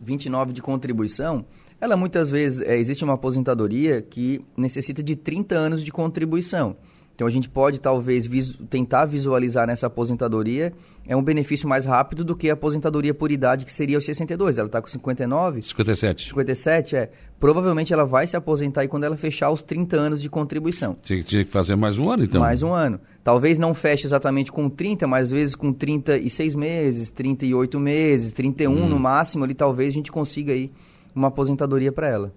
29 0.00 0.54
de 0.54 0.62
contribuição, 0.62 1.44
ela 1.78 1.96
muitas 1.96 2.30
vezes, 2.30 2.62
é, 2.62 2.78
existe 2.78 3.04
uma 3.04 3.14
aposentadoria 3.14 4.00
que 4.00 4.40
necessita 4.56 5.02
de 5.02 5.16
30 5.16 5.54
anos 5.54 5.84
de 5.84 5.92
contribuição. 5.92 6.76
Então 7.14 7.26
a 7.26 7.30
gente 7.30 7.48
pode 7.48 7.80
talvez 7.80 8.28
tentar 8.68 9.04
visualizar 9.04 9.66
nessa 9.66 9.86
aposentadoria 9.86 10.72
é 11.06 11.16
um 11.16 11.22
benefício 11.22 11.68
mais 11.68 11.84
rápido 11.84 12.24
do 12.24 12.36
que 12.36 12.48
a 12.48 12.52
aposentadoria 12.52 13.12
por 13.12 13.32
idade, 13.32 13.64
que 13.64 13.72
seria 13.72 13.98
os 13.98 14.04
62. 14.04 14.58
Ela 14.58 14.66
está 14.66 14.80
com 14.80 14.88
59. 14.88 15.62
57. 15.62 16.28
57, 16.28 16.96
é. 16.96 17.10
Provavelmente 17.40 17.92
ela 17.92 18.04
vai 18.04 18.24
se 18.26 18.36
aposentar 18.36 18.82
aí 18.82 18.88
quando 18.88 19.02
ela 19.02 19.16
fechar 19.16 19.50
os 19.50 19.62
30 19.62 19.96
anos 19.96 20.22
de 20.22 20.30
contribuição. 20.30 20.96
Tinha 21.02 21.22
que 21.22 21.44
fazer 21.44 21.74
mais 21.74 21.98
um 21.98 22.08
ano, 22.08 22.22
então. 22.22 22.40
Mais 22.40 22.62
um 22.62 22.72
ano. 22.72 23.00
Talvez 23.24 23.58
não 23.58 23.74
feche 23.74 24.06
exatamente 24.06 24.52
com 24.52 24.70
30, 24.70 25.08
mas 25.08 25.28
às 25.28 25.32
vezes 25.32 25.54
com 25.56 25.72
36 25.72 26.54
meses, 26.54 27.10
38 27.10 27.80
meses, 27.80 28.30
31 28.32 28.70
hum. 28.70 28.88
no 28.88 28.98
máximo, 28.98 29.42
ali 29.42 29.54
talvez 29.54 29.90
a 29.92 29.94
gente 29.94 30.12
consiga 30.12 30.52
aí 30.52 30.70
uma 31.14 31.28
aposentadoria 31.28 31.90
para 31.90 32.08
ela. 32.08 32.32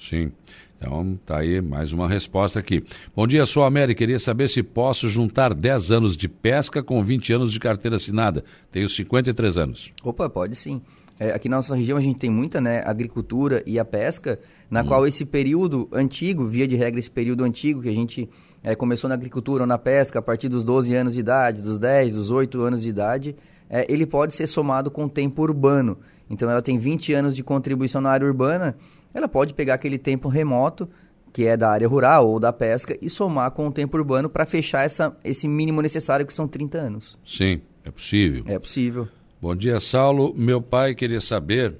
Sim. 0.00 0.32
Então, 0.80 1.18
tá 1.26 1.40
aí 1.40 1.60
mais 1.60 1.92
uma 1.92 2.08
resposta 2.08 2.58
aqui. 2.58 2.82
Bom 3.14 3.26
dia, 3.26 3.44
sou 3.44 3.64
a 3.64 3.70
Mary. 3.70 3.94
Queria 3.94 4.18
saber 4.18 4.48
se 4.48 4.62
posso 4.62 5.10
juntar 5.10 5.52
10 5.52 5.92
anos 5.92 6.16
de 6.16 6.26
pesca 6.26 6.82
com 6.82 7.04
20 7.04 7.34
anos 7.34 7.52
de 7.52 7.60
carteira 7.60 7.96
assinada. 7.96 8.42
Tenho 8.72 8.88
53 8.88 9.58
anos. 9.58 9.92
Opa, 10.02 10.30
pode 10.30 10.56
sim. 10.56 10.80
É, 11.18 11.32
aqui 11.32 11.50
na 11.50 11.56
nossa 11.56 11.76
região 11.76 11.98
a 11.98 12.00
gente 12.00 12.18
tem 12.18 12.30
muita 12.30 12.62
né, 12.62 12.82
agricultura 12.86 13.62
e 13.66 13.78
a 13.78 13.84
pesca, 13.84 14.40
na 14.70 14.80
hum. 14.80 14.86
qual 14.86 15.06
esse 15.06 15.26
período 15.26 15.86
antigo, 15.92 16.48
via 16.48 16.66
de 16.66 16.76
regra 16.76 16.98
esse 16.98 17.10
período 17.10 17.44
antigo 17.44 17.82
que 17.82 17.90
a 17.90 17.94
gente 17.94 18.26
é, 18.64 18.74
começou 18.74 19.06
na 19.06 19.16
agricultura 19.16 19.64
ou 19.64 19.66
na 19.66 19.76
pesca 19.76 20.18
a 20.18 20.22
partir 20.22 20.48
dos 20.48 20.64
12 20.64 20.94
anos 20.94 21.12
de 21.12 21.20
idade, 21.20 21.60
dos 21.60 21.78
10, 21.78 22.14
dos 22.14 22.30
8 22.30 22.58
anos 22.62 22.80
de 22.80 22.88
idade, 22.88 23.36
é, 23.68 23.86
ele 23.92 24.06
pode 24.06 24.34
ser 24.34 24.46
somado 24.46 24.90
com 24.90 25.04
o 25.04 25.08
tempo 25.10 25.42
urbano. 25.42 25.98
Então 26.30 26.48
ela 26.48 26.62
tem 26.62 26.78
20 26.78 27.12
anos 27.12 27.36
de 27.36 27.42
contribuição 27.42 28.00
na 28.00 28.08
área 28.08 28.26
urbana, 28.26 28.76
ela 29.12 29.28
pode 29.28 29.54
pegar 29.54 29.74
aquele 29.74 29.98
tempo 29.98 30.28
remoto, 30.28 30.88
que 31.32 31.46
é 31.46 31.56
da 31.56 31.70
área 31.70 31.88
rural 31.88 32.28
ou 32.28 32.40
da 32.40 32.52
pesca, 32.52 32.96
e 33.00 33.08
somar 33.08 33.50
com 33.52 33.68
o 33.68 33.72
tempo 33.72 33.96
urbano 33.96 34.28
para 34.28 34.46
fechar 34.46 34.84
essa, 34.84 35.16
esse 35.24 35.46
mínimo 35.46 35.80
necessário, 35.80 36.26
que 36.26 36.32
são 36.32 36.48
30 36.48 36.78
anos. 36.78 37.18
Sim, 37.24 37.60
é 37.84 37.90
possível. 37.90 38.44
É 38.46 38.58
possível. 38.58 39.08
Bom 39.40 39.54
dia, 39.56 39.80
Saulo. 39.80 40.34
Meu 40.36 40.60
pai 40.60 40.94
queria 40.94 41.20
saber. 41.20 41.78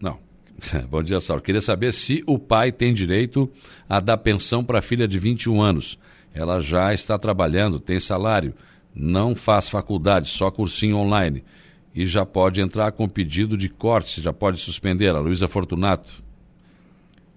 Não. 0.00 0.18
Bom 0.88 1.02
dia, 1.02 1.20
Saulo. 1.20 1.42
Queria 1.42 1.60
saber 1.60 1.92
se 1.92 2.22
o 2.26 2.38
pai 2.38 2.72
tem 2.72 2.94
direito 2.94 3.50
a 3.88 4.00
dar 4.00 4.18
pensão 4.18 4.64
para 4.64 4.78
a 4.78 4.82
filha 4.82 5.06
de 5.06 5.18
21 5.18 5.60
anos. 5.60 5.98
Ela 6.32 6.60
já 6.60 6.92
está 6.92 7.18
trabalhando, 7.18 7.80
tem 7.80 7.98
salário, 7.98 8.54
não 8.94 9.34
faz 9.34 9.68
faculdade, 9.68 10.28
só 10.28 10.50
cursinho 10.50 10.96
online. 10.96 11.42
E 11.96 12.06
já 12.06 12.26
pode 12.26 12.60
entrar 12.60 12.92
com 12.92 13.08
pedido 13.08 13.56
de 13.56 13.70
corte, 13.70 14.20
já 14.20 14.32
pode 14.32 14.60
suspender. 14.60 15.08
A 15.08 15.18
Luísa 15.18 15.48
Fortunato. 15.48 16.26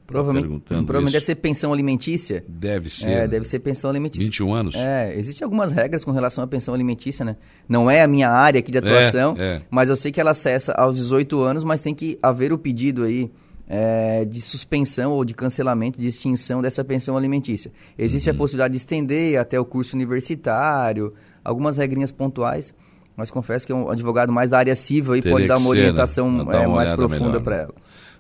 Provavelmente, 0.06 0.64
provavelmente 0.66 1.14
deve 1.14 1.26
ser 1.26 1.36
pensão 1.36 1.72
alimentícia. 1.72 2.44
Deve 2.48 2.90
ser. 2.90 3.10
É, 3.10 3.16
né? 3.20 3.28
deve 3.28 3.46
ser 3.46 3.60
pensão 3.60 3.90
alimentícia. 3.90 4.26
21 4.26 4.54
anos. 4.54 4.76
É, 4.76 5.16
existem 5.16 5.46
algumas 5.46 5.72
regras 5.72 6.04
com 6.04 6.12
relação 6.12 6.44
à 6.44 6.48
pensão 6.48 6.74
alimentícia, 6.74 7.24
né? 7.24 7.38
Não 7.70 7.90
é 7.90 8.02
a 8.02 8.08
minha 8.08 8.30
área 8.30 8.60
aqui 8.60 8.72
de 8.72 8.80
atuação, 8.80 9.36
é. 9.38 9.62
mas 9.70 9.88
eu 9.88 9.96
sei 9.96 10.12
que 10.12 10.20
ela 10.20 10.32
acessa 10.32 10.74
aos 10.74 10.98
18 10.98 11.40
anos, 11.42 11.64
mas 11.64 11.80
tem 11.80 11.94
que 11.94 12.18
haver 12.24 12.52
o 12.52 12.58
pedido 12.58 13.04
aí 13.04 13.32
é, 13.68 14.26
de 14.26 14.42
suspensão 14.42 15.12
ou 15.12 15.24
de 15.24 15.36
cancelamento, 15.36 16.02
de 16.02 16.08
extinção 16.08 16.60
dessa 16.60 16.84
pensão 16.84 17.16
alimentícia. 17.16 17.72
Existe 17.96 18.30
Uhum. 18.30 18.36
a 18.36 18.38
possibilidade 18.40 18.72
de 18.72 18.78
estender 18.78 19.40
até 19.40 19.60
o 19.60 19.64
curso 19.64 19.96
universitário, 19.96 21.14
algumas 21.44 21.78
regrinhas 21.78 22.12
pontuais, 22.12 22.74
mas 23.20 23.30
confesso 23.30 23.68
que 23.68 23.74
um 23.74 23.90
advogado 23.90 24.32
mais 24.32 24.50
da 24.50 24.60
área 24.60 24.74
civil 24.74 25.16
Teria 25.16 25.32
pode 25.32 25.46
dar 25.46 25.58
uma 25.58 25.66
né? 25.66 25.70
orientação 25.70 26.46
Dar 26.46 26.64
é, 26.64 26.68
uma 26.68 26.78
mais 26.78 26.88
olhada 26.90 26.96
profunda 26.96 27.26
melhor, 27.26 27.44
para 27.44 27.58
né? 27.58 27.64
ela. 27.64 27.74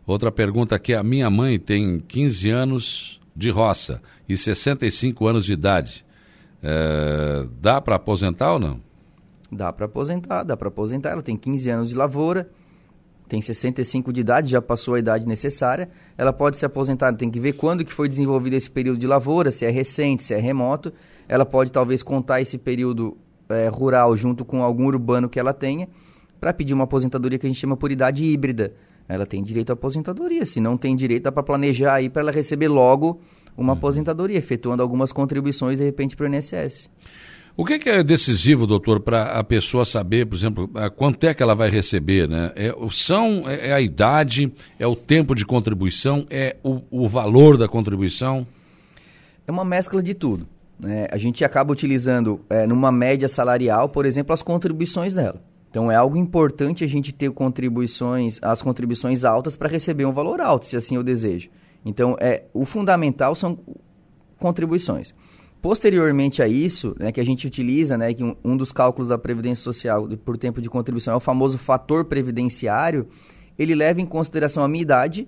Outra 0.05 0.29
pergunta 0.29 0.75
aqui, 0.75 0.93
a 0.93 1.01
minha 1.01 1.29
mãe 1.29 1.57
tem 1.57 1.99
15 2.05 2.49
anos 2.49 3.21
de 3.33 3.49
roça 3.49 4.01
e 4.27 4.35
65 4.35 5.25
anos 5.25 5.45
de 5.45 5.53
idade. 5.53 6.05
É, 6.61 7.47
dá 7.61 7.79
para 7.79 7.95
aposentar 7.95 8.53
ou 8.53 8.59
não? 8.59 8.81
Dá 9.49 9.71
para 9.71 9.85
aposentar, 9.85 10.43
dá 10.43 10.57
para 10.57 10.67
aposentar. 10.67 11.11
Ela 11.11 11.21
tem 11.21 11.37
15 11.37 11.69
anos 11.69 11.89
de 11.91 11.95
lavoura, 11.95 12.45
tem 13.29 13.39
65 13.39 14.11
de 14.11 14.19
idade, 14.19 14.49
já 14.49 14.61
passou 14.61 14.95
a 14.95 14.99
idade 14.99 15.25
necessária. 15.25 15.89
Ela 16.17 16.33
pode 16.33 16.57
se 16.57 16.65
aposentar, 16.65 17.13
tem 17.13 17.31
que 17.31 17.39
ver 17.39 17.53
quando 17.53 17.85
que 17.85 17.93
foi 17.93 18.09
desenvolvido 18.09 18.53
esse 18.53 18.69
período 18.69 18.99
de 18.99 19.07
lavoura, 19.07 19.49
se 19.49 19.65
é 19.65 19.69
recente, 19.69 20.25
se 20.25 20.33
é 20.33 20.39
remoto. 20.39 20.91
Ela 21.25 21.45
pode 21.45 21.71
talvez 21.71 22.03
contar 22.03 22.41
esse 22.41 22.57
período 22.57 23.17
eh, 23.49 23.67
rural 23.67 24.15
junto 24.15 24.45
com 24.45 24.63
algum 24.63 24.85
urbano 24.85 25.27
que 25.27 25.39
ela 25.39 25.53
tenha, 25.53 25.87
para 26.39 26.53
pedir 26.53 26.73
uma 26.73 26.85
aposentadoria 26.85 27.37
que 27.37 27.45
a 27.45 27.49
gente 27.49 27.59
chama 27.59 27.75
por 27.75 27.91
idade 27.91 28.23
híbrida. 28.23 28.73
Ela 29.07 29.25
tem 29.25 29.43
direito 29.43 29.71
à 29.71 29.73
aposentadoria. 29.73 30.45
Se 30.45 30.59
não 30.61 30.77
tem 30.77 30.95
direito, 30.95 31.23
dá 31.23 31.31
para 31.31 31.43
planejar 31.43 31.95
aí 31.95 32.09
para 32.09 32.21
ela 32.21 32.31
receber 32.31 32.67
logo 32.67 33.19
uma 33.57 33.73
aposentadoria, 33.73 34.37
efetuando 34.37 34.81
algumas 34.81 35.11
contribuições 35.11 35.79
de 35.79 35.83
repente 35.83 36.15
para 36.15 36.29
o 36.29 36.33
INSS. 36.33 36.89
O 37.57 37.65
que, 37.65 37.77
que 37.77 37.89
é 37.89 38.01
decisivo, 38.01 38.65
doutor, 38.65 39.01
para 39.01 39.37
a 39.37 39.43
pessoa 39.43 39.83
saber, 39.83 40.25
por 40.25 40.35
exemplo, 40.35 40.69
quanto 40.95 41.25
é 41.25 41.33
que 41.33 41.43
ela 41.43 41.55
vai 41.55 41.69
receber? 41.69 42.29
Né? 42.29 42.53
É, 42.55 42.73
são, 42.89 43.49
é, 43.49 43.69
é 43.69 43.73
a 43.73 43.81
idade, 43.81 44.49
é 44.77 44.87
o 44.87 44.95
tempo 44.95 45.35
de 45.35 45.45
contribuição, 45.45 46.25
é 46.29 46.55
o, 46.63 46.79
o 46.89 47.05
valor 47.05 47.57
da 47.57 47.67
contribuição? 47.67 48.47
É 49.45 49.51
uma 49.51 49.65
mescla 49.65 50.01
de 50.01 50.13
tudo. 50.13 50.47
Né? 50.79 51.07
A 51.11 51.17
gente 51.17 51.43
acaba 51.43 51.71
utilizando, 51.71 52.39
é, 52.49 52.65
numa 52.65 52.91
média 52.91 53.27
salarial, 53.27 53.89
por 53.89 54.05
exemplo, 54.05 54.33
as 54.33 54.41
contribuições 54.41 55.13
dela. 55.13 55.41
Então 55.69 55.91
é 55.91 55.95
algo 55.95 56.17
importante 56.17 56.83
a 56.83 56.87
gente 56.87 57.11
ter 57.11 57.29
contribuições, 57.31 58.39
as 58.41 58.61
contribuições 58.61 59.23
altas 59.23 59.55
para 59.55 59.67
receber 59.67 60.05
um 60.05 60.11
valor 60.11 60.41
alto, 60.41 60.65
se 60.65 60.75
assim 60.75 60.95
eu 60.95 61.03
desejo. 61.03 61.49
Então 61.85 62.15
é 62.19 62.45
o 62.53 62.65
fundamental 62.65 63.35
são 63.35 63.59
contribuições. 64.39 65.13
Posteriormente 65.61 66.41
a 66.41 66.47
isso, 66.47 66.95
né, 66.97 67.11
que 67.11 67.19
a 67.19 67.23
gente 67.23 67.45
utiliza, 67.45 67.97
né, 67.97 68.13
que 68.13 68.23
um, 68.23 68.35
um 68.43 68.55
dos 68.55 68.71
cálculos 68.71 69.09
da 69.09 69.17
Previdência 69.17 69.61
Social 69.61 70.07
por 70.23 70.37
tempo 70.37 70.61
de 70.61 70.69
contribuição 70.69 71.13
é 71.13 71.17
o 71.17 71.19
famoso 71.19 71.57
fator 71.57 72.05
previdenciário, 72.05 73.07
ele 73.57 73.75
leva 73.75 73.99
em 73.99 74.05
consideração 74.05 74.63
a 74.63 74.67
minha 74.69 74.81
idade 74.81 75.27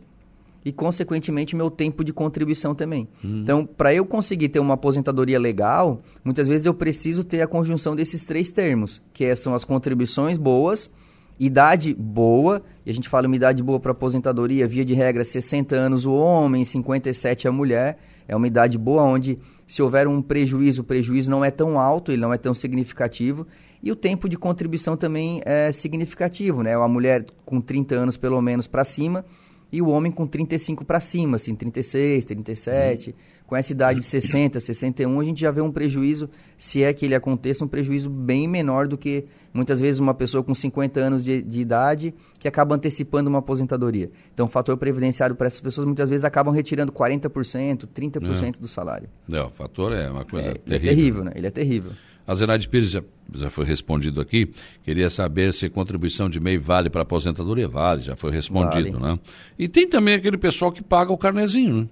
e, 0.64 0.72
consequentemente, 0.72 1.56
meu 1.56 1.72
tempo 1.72 2.04
de 2.04 2.14
contribuição 2.14 2.76
também. 2.76 3.08
Então, 3.24 3.66
para 3.66 3.94
eu 3.94 4.06
conseguir 4.06 4.50
ter 4.50 4.60
uma 4.60 4.76
aposentadoria 4.76 5.40
legal, 5.40 6.02
muitas 6.24 6.48
vezes 6.48 6.66
eu 6.66 6.74
preciso 6.74 7.24
ter 7.24 7.42
a 7.42 7.48
conjunção 7.48 7.96
desses 7.96 8.24
três 8.24 8.52
termos, 8.52 9.02
que 9.14 9.26
é- 9.26 9.36
são 9.36 9.54
as 9.54 9.66
contribuições 9.66 10.38
boas, 10.38 10.92
idade 11.40 11.96
boa, 11.96 12.62
e 12.86 12.92
a 12.92 12.94
gente 12.94 13.10
fala 13.10 13.26
uma 13.26 13.36
idade 13.36 13.64
boa 13.64 13.80
para 13.80 13.92
aposentadoria, 13.92 14.68
via 14.68 14.86
de 14.86 14.94
regra, 14.94 15.26
60 15.26 15.76
anos 15.76 16.06
o 16.06 16.14
homem, 16.14 16.64
57 16.64 17.48
a 17.48 17.52
mulher, 17.52 17.98
é 18.28 18.36
uma 18.36 18.46
idade 18.46 18.78
boa 18.78 19.02
onde 19.02 19.40
se 19.66 19.82
houver 19.82 20.08
um 20.08 20.22
prejuízo, 20.22 20.82
o 20.82 20.84
prejuízo 20.84 21.32
não 21.32 21.44
é 21.44 21.50
tão 21.50 21.80
alto, 21.80 22.12
ele 22.12 22.22
não 22.22 22.32
é 22.32 22.38
tão 22.38 22.54
significativo, 22.54 23.48
e 23.82 23.92
o 23.92 23.96
tempo 23.96 24.30
de 24.30 24.38
contribuição 24.38 24.96
também 24.96 25.42
é 25.44 25.72
significativo, 25.72 26.62
né? 26.62 26.76
A 26.76 26.88
mulher 26.88 27.26
com 27.44 27.60
30 27.60 27.96
anos 27.96 28.18
pelo 28.18 28.40
menos 28.42 28.68
para 28.68 28.84
cima, 28.84 29.26
e 29.72 29.82
o 29.82 29.88
homem 29.88 30.12
com 30.12 30.28
35 30.28 30.84
para 30.84 31.00
cima, 31.00 31.38
assim, 31.38 31.56
36, 31.56 32.26
37. 32.26 33.16
Com 33.48 33.56
essa 33.56 33.72
idade 33.72 34.00
de 34.00 34.06
60, 34.06 34.60
61, 34.60 35.20
a 35.20 35.24
gente 35.24 35.42
já 35.42 35.52
vê 35.52 35.60
um 35.62 35.72
prejuízo, 35.72 36.30
se 36.56 36.84
é 36.84 36.94
que 36.94 37.06
ele 37.06 37.16
aconteça, 37.16 37.66
um 37.66 37.68
prejuízo 37.68 38.10
bem 38.10 38.48
menor 38.48 38.88
do 38.88 38.98
que 38.98 39.26
muitas 39.54 39.80
vezes 39.80 40.00
uma 40.00 40.14
pessoa 40.14 40.42
com 40.42 40.54
50 40.54 41.00
anos 41.00 41.24
de, 41.24 41.42
de 41.42 41.60
idade 41.60 42.14
que 42.40 42.48
acaba 42.48 42.76
antecipando 42.76 43.30
uma 43.30 43.40
aposentadoria. 43.40 44.10
Então, 44.34 44.46
o 44.46 44.50
fator 44.50 44.78
previdenciário 44.78 45.36
para 45.36 45.48
essas 45.48 45.60
pessoas 45.60 45.86
muitas 45.86 46.10
vezes 46.10 46.24
acabam 46.24 46.54
retirando 46.54 46.92
40%, 46.94 47.88
30% 47.94 48.60
do 48.60 48.68
salário. 48.68 49.10
Não, 49.28 49.48
o 49.48 49.52
fator 49.52 49.92
é 49.92 50.10
uma 50.10 50.24
coisa 50.24 50.50
É, 50.50 50.52
ele 50.52 50.76
é 50.76 50.80
terrível. 50.80 50.96
terrível, 50.96 51.24
né? 51.26 51.32
Ele 51.36 51.48
é 51.48 51.52
terrível. 51.52 51.92
A 52.26 52.34
Zenaide 52.34 52.70
Pires 52.70 52.90
já, 52.90 53.04
já 53.34 53.50
foi 53.50 53.66
respondido 53.66 54.22
aqui. 54.22 54.52
Queria 54.84 55.10
saber 55.10 55.54
se 55.54 55.70
contribuição 55.70 56.30
de 56.30 56.40
MEI 56.40 56.58
vale 56.58 56.90
para 56.90 57.02
aposentadoria. 57.02 57.68
Vale, 57.68 58.02
já 58.02 58.16
foi 58.16 58.32
respondido, 58.32 59.00
né? 59.00 59.20
E 59.58 59.68
tem 59.68 59.88
também 59.88 60.16
aquele 60.16 60.38
pessoal 60.38 60.72
que 60.72 60.84
paga 60.84 61.12
o 61.12 61.18
carnezinho, 61.18 61.82
né? 61.82 61.88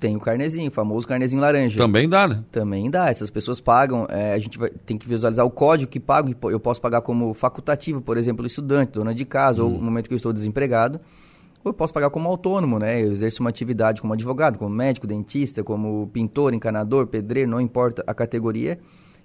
Tem 0.00 0.16
o 0.16 0.20
carnezinho, 0.20 0.68
o 0.68 0.70
famoso 0.72 1.06
carnezinho 1.06 1.42
laranja. 1.42 1.78
Também 1.78 2.08
dá, 2.08 2.26
né? 2.26 2.42
Também 2.50 2.90
dá, 2.90 3.10
essas 3.10 3.28
pessoas 3.28 3.60
pagam, 3.60 4.06
é, 4.08 4.32
a 4.32 4.38
gente 4.38 4.56
vai, 4.56 4.70
tem 4.70 4.96
que 4.96 5.06
visualizar 5.06 5.44
o 5.44 5.50
código 5.50 5.90
que 5.90 6.00
pagam, 6.00 6.34
eu 6.44 6.58
posso 6.58 6.80
pagar 6.80 7.02
como 7.02 7.34
facultativo, 7.34 8.00
por 8.00 8.16
exemplo, 8.16 8.46
estudante, 8.46 8.92
dona 8.92 9.12
de 9.12 9.26
casa, 9.26 9.62
ou 9.62 9.68
no 9.68 9.82
momento 9.82 10.08
que 10.08 10.14
eu 10.14 10.16
estou 10.16 10.32
desempregado, 10.32 10.98
ou 11.62 11.68
eu 11.68 11.74
posso 11.74 11.92
pagar 11.92 12.08
como 12.08 12.26
autônomo, 12.30 12.78
né? 12.78 13.02
Eu 13.02 13.12
exerço 13.12 13.42
uma 13.42 13.50
atividade 13.50 14.00
como 14.00 14.14
advogado, 14.14 14.58
como 14.58 14.74
médico, 14.74 15.06
dentista, 15.06 15.62
como 15.62 16.08
pintor, 16.10 16.54
encanador, 16.54 17.06
pedreiro, 17.06 17.50
não 17.50 17.60
importa 17.60 18.02
a 18.06 18.14
categoria, 18.14 18.80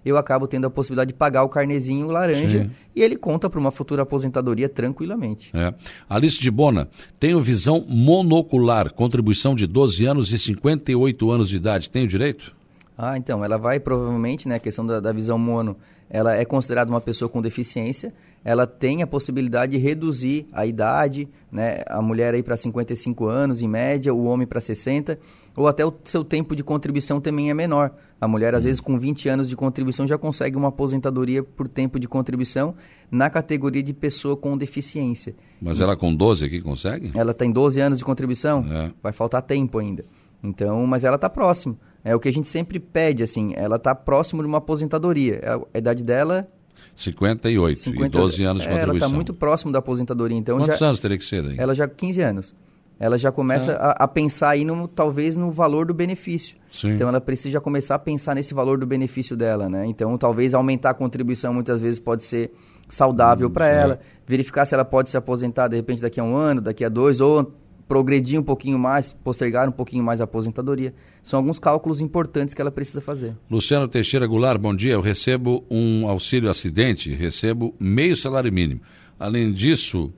eu 0.06 0.18
acabo 0.18 0.48
tendo 0.48 0.68
a 0.68 0.70
possibilidade 0.70 1.10
de 1.10 1.14
pagar 1.18 1.44
o 1.44 1.50
carnezinho 1.50 2.08
laranja 2.08 2.64
Sim. 2.64 2.72
e 2.96 3.02
ele 3.02 3.16
conta 3.16 3.50
para 3.50 3.60
uma 3.60 3.72
futura 3.72 4.04
aposentadoria 4.04 4.70
tranquilamente. 4.70 5.52
É. 5.54 5.74
Alice 6.08 6.40
de 6.40 6.52
Bona, 6.52 6.88
tenho 7.20 7.42
visão 7.42 7.84
monocular, 7.88 8.94
contribuição 8.94 9.56
de 9.56 9.66
12 9.66 10.06
anos 10.06 10.32
e 10.32 10.38
58 10.38 11.32
anos 11.32 11.50
de 11.50 11.58
idade. 11.58 11.90
Tenho 11.90 12.08
direito? 12.08 12.56
Ah, 12.98 13.18
então, 13.18 13.44
ela 13.44 13.58
vai 13.58 13.80
provavelmente, 13.80 14.48
né, 14.48 14.56
a 14.56 14.60
questão 14.60 14.86
da, 14.86 15.00
da 15.00 15.12
visão 15.12 15.38
mono, 15.38 15.76
ela 16.10 16.36
é 16.36 16.46
considerada 16.46 16.90
uma 16.90 17.02
pessoa 17.02 17.28
com 17.28 17.42
deficiência, 17.42 18.14
ela 18.44 18.66
tem 18.66 19.02
a 19.02 19.08
possibilidade 19.08 19.74
de 19.74 19.78
reduzir 19.80 20.48
a 20.54 20.66
idade, 20.66 21.28
né, 21.52 21.84
a 21.88 22.02
mulher 22.02 22.34
aí 22.34 22.44
para 22.44 22.56
55 22.56 23.26
anos 23.26 23.62
em 23.62 23.68
média, 23.68 24.14
o 24.14 24.26
homem 24.26 24.48
para 24.48 24.62
60, 24.62 25.20
ou 25.56 25.68
até 25.68 25.86
o 25.86 25.94
seu 26.04 26.24
tempo 26.24 26.56
de 26.56 26.64
contribuição 26.64 27.20
também 27.22 27.50
é 27.50 27.54
menor. 27.54 27.92
A 28.20 28.28
mulher, 28.28 28.54
às 28.56 28.64
vezes, 28.64 28.80
com 28.82 28.98
20 28.98 29.28
anos 29.30 29.50
de 29.50 29.56
contribuição, 29.56 30.08
já 30.08 30.18
consegue 30.18 30.58
uma 30.58 30.70
aposentadoria 30.70 31.44
por 31.44 31.68
tempo 31.68 32.00
de 32.00 32.08
contribuição 32.08 32.76
na 33.12 33.30
categoria 33.30 33.84
de 33.84 33.94
pessoa 33.94 34.36
com 34.38 34.58
deficiência. 34.58 35.36
Mas 35.62 35.80
ela 35.82 35.96
com 35.96 36.14
12 36.16 36.46
aqui 36.46 36.62
consegue? 36.62 37.12
Ela 37.14 37.34
tem 37.34 37.52
12 37.52 37.80
anos 37.80 38.00
de 38.00 38.06
contribuição, 38.06 38.66
É. 38.70 38.92
vai 39.04 39.12
faltar 39.12 39.42
tempo 39.42 39.78
ainda. 39.80 40.06
Então, 40.44 40.86
mas 40.86 41.04
ela 41.04 41.16
está 41.16 41.30
próximo. 41.30 41.78
É 42.04 42.16
o 42.16 42.20
que 42.20 42.30
a 42.30 42.34
gente 42.34 42.48
sempre 42.48 42.80
pede, 42.80 43.24
assim, 43.24 43.54
ela 43.56 43.78
está 43.78 43.96
próximo 43.96 44.42
de 44.44 44.48
uma 44.48 44.60
aposentadoria. 44.60 45.40
É 45.42 45.54
A 45.74 45.78
idade 45.80 46.04
dela, 46.04 46.48
58 46.96 47.80
50 47.80 48.06
e 48.06 48.10
12 48.10 48.44
anos 48.44 48.62
de 48.62 48.68
é, 48.68 48.72
Ela 48.72 48.80
contribuição. 48.80 49.08
está 49.08 49.16
muito 49.16 49.34
próximo 49.34 49.72
da 49.72 49.80
aposentadoria, 49.80 50.38
então 50.38 50.58
Quantos 50.60 50.80
já, 50.80 50.86
anos 50.88 51.00
teria 51.00 51.18
que 51.18 51.26
ser 51.26 51.44
aí? 51.46 51.56
ela 51.58 51.74
já 51.74 51.88
15 51.88 52.22
anos. 52.22 52.56
Ela 53.00 53.18
já 53.18 53.32
começa 53.32 53.72
É. 53.72 53.76
a, 53.76 53.92
a 53.92 54.08
pensar 54.08 54.50
aí 54.52 54.64
no, 54.64 54.88
talvez 54.88 55.36
no 55.36 55.52
valor 55.52 55.86
do 55.86 55.94
benefício. 55.94 56.56
Sim. 56.72 56.92
Então 56.92 57.08
ela 57.10 57.20
precisa 57.20 57.60
começar 57.60 57.96
a 57.96 58.00
pensar 58.00 58.36
nesse 58.36 58.54
valor 58.54 58.78
do 58.78 58.86
benefício 58.86 59.36
dela, 59.36 59.68
né? 59.70 59.86
Então 59.86 60.18
talvez 60.18 60.54
aumentar 60.54 60.92
a 60.92 60.94
contribuição 60.94 61.54
muitas 61.54 61.80
vezes 61.80 62.00
pode 62.00 62.24
ser 62.24 62.52
saudável 62.88 63.50
para 63.50 63.68
é. 63.68 63.76
ela. 63.82 64.00
Verificar 64.26 64.66
se 64.66 64.74
ela 64.74 64.86
pode 64.86 65.10
se 65.10 65.18
aposentar 65.18 65.68
de 65.68 65.76
repente 65.76 66.02
daqui 66.02 66.20
a 66.20 66.24
um 66.24 66.36
ano, 66.36 66.62
daqui 66.62 66.86
a 66.86 66.90
dois, 66.90 67.20
ou 67.20 67.52
progredir 67.88 68.40
um 68.40 68.44
pouquinho 68.44 68.80
mais, 68.80 69.14
postergar 69.14 69.70
um 69.70 69.72
pouquinho 69.72 70.04
mais 70.04 70.20
a 70.20 70.24
aposentadoria. 70.24 70.94
São 71.22 71.38
alguns 71.40 71.60
cálculos 71.60 72.02
importantes 72.02 72.54
que 72.56 72.62
ela 72.62 72.72
precisa 72.72 73.00
fazer. 73.02 73.36
Luciano 73.50 73.88
Teixeira 73.88 74.26
Goulart, 74.26 74.60
bom 74.60 74.76
dia. 74.76 74.94
Eu 74.94 75.02
recebo 75.02 75.64
um 75.70 76.08
auxílio 76.08 76.50
acidente, 76.50 77.14
recebo 77.14 77.76
meio 77.80 78.16
salário 78.16 78.52
mínimo. 78.52 78.82
Além 79.20 79.54
disso, 79.54 80.12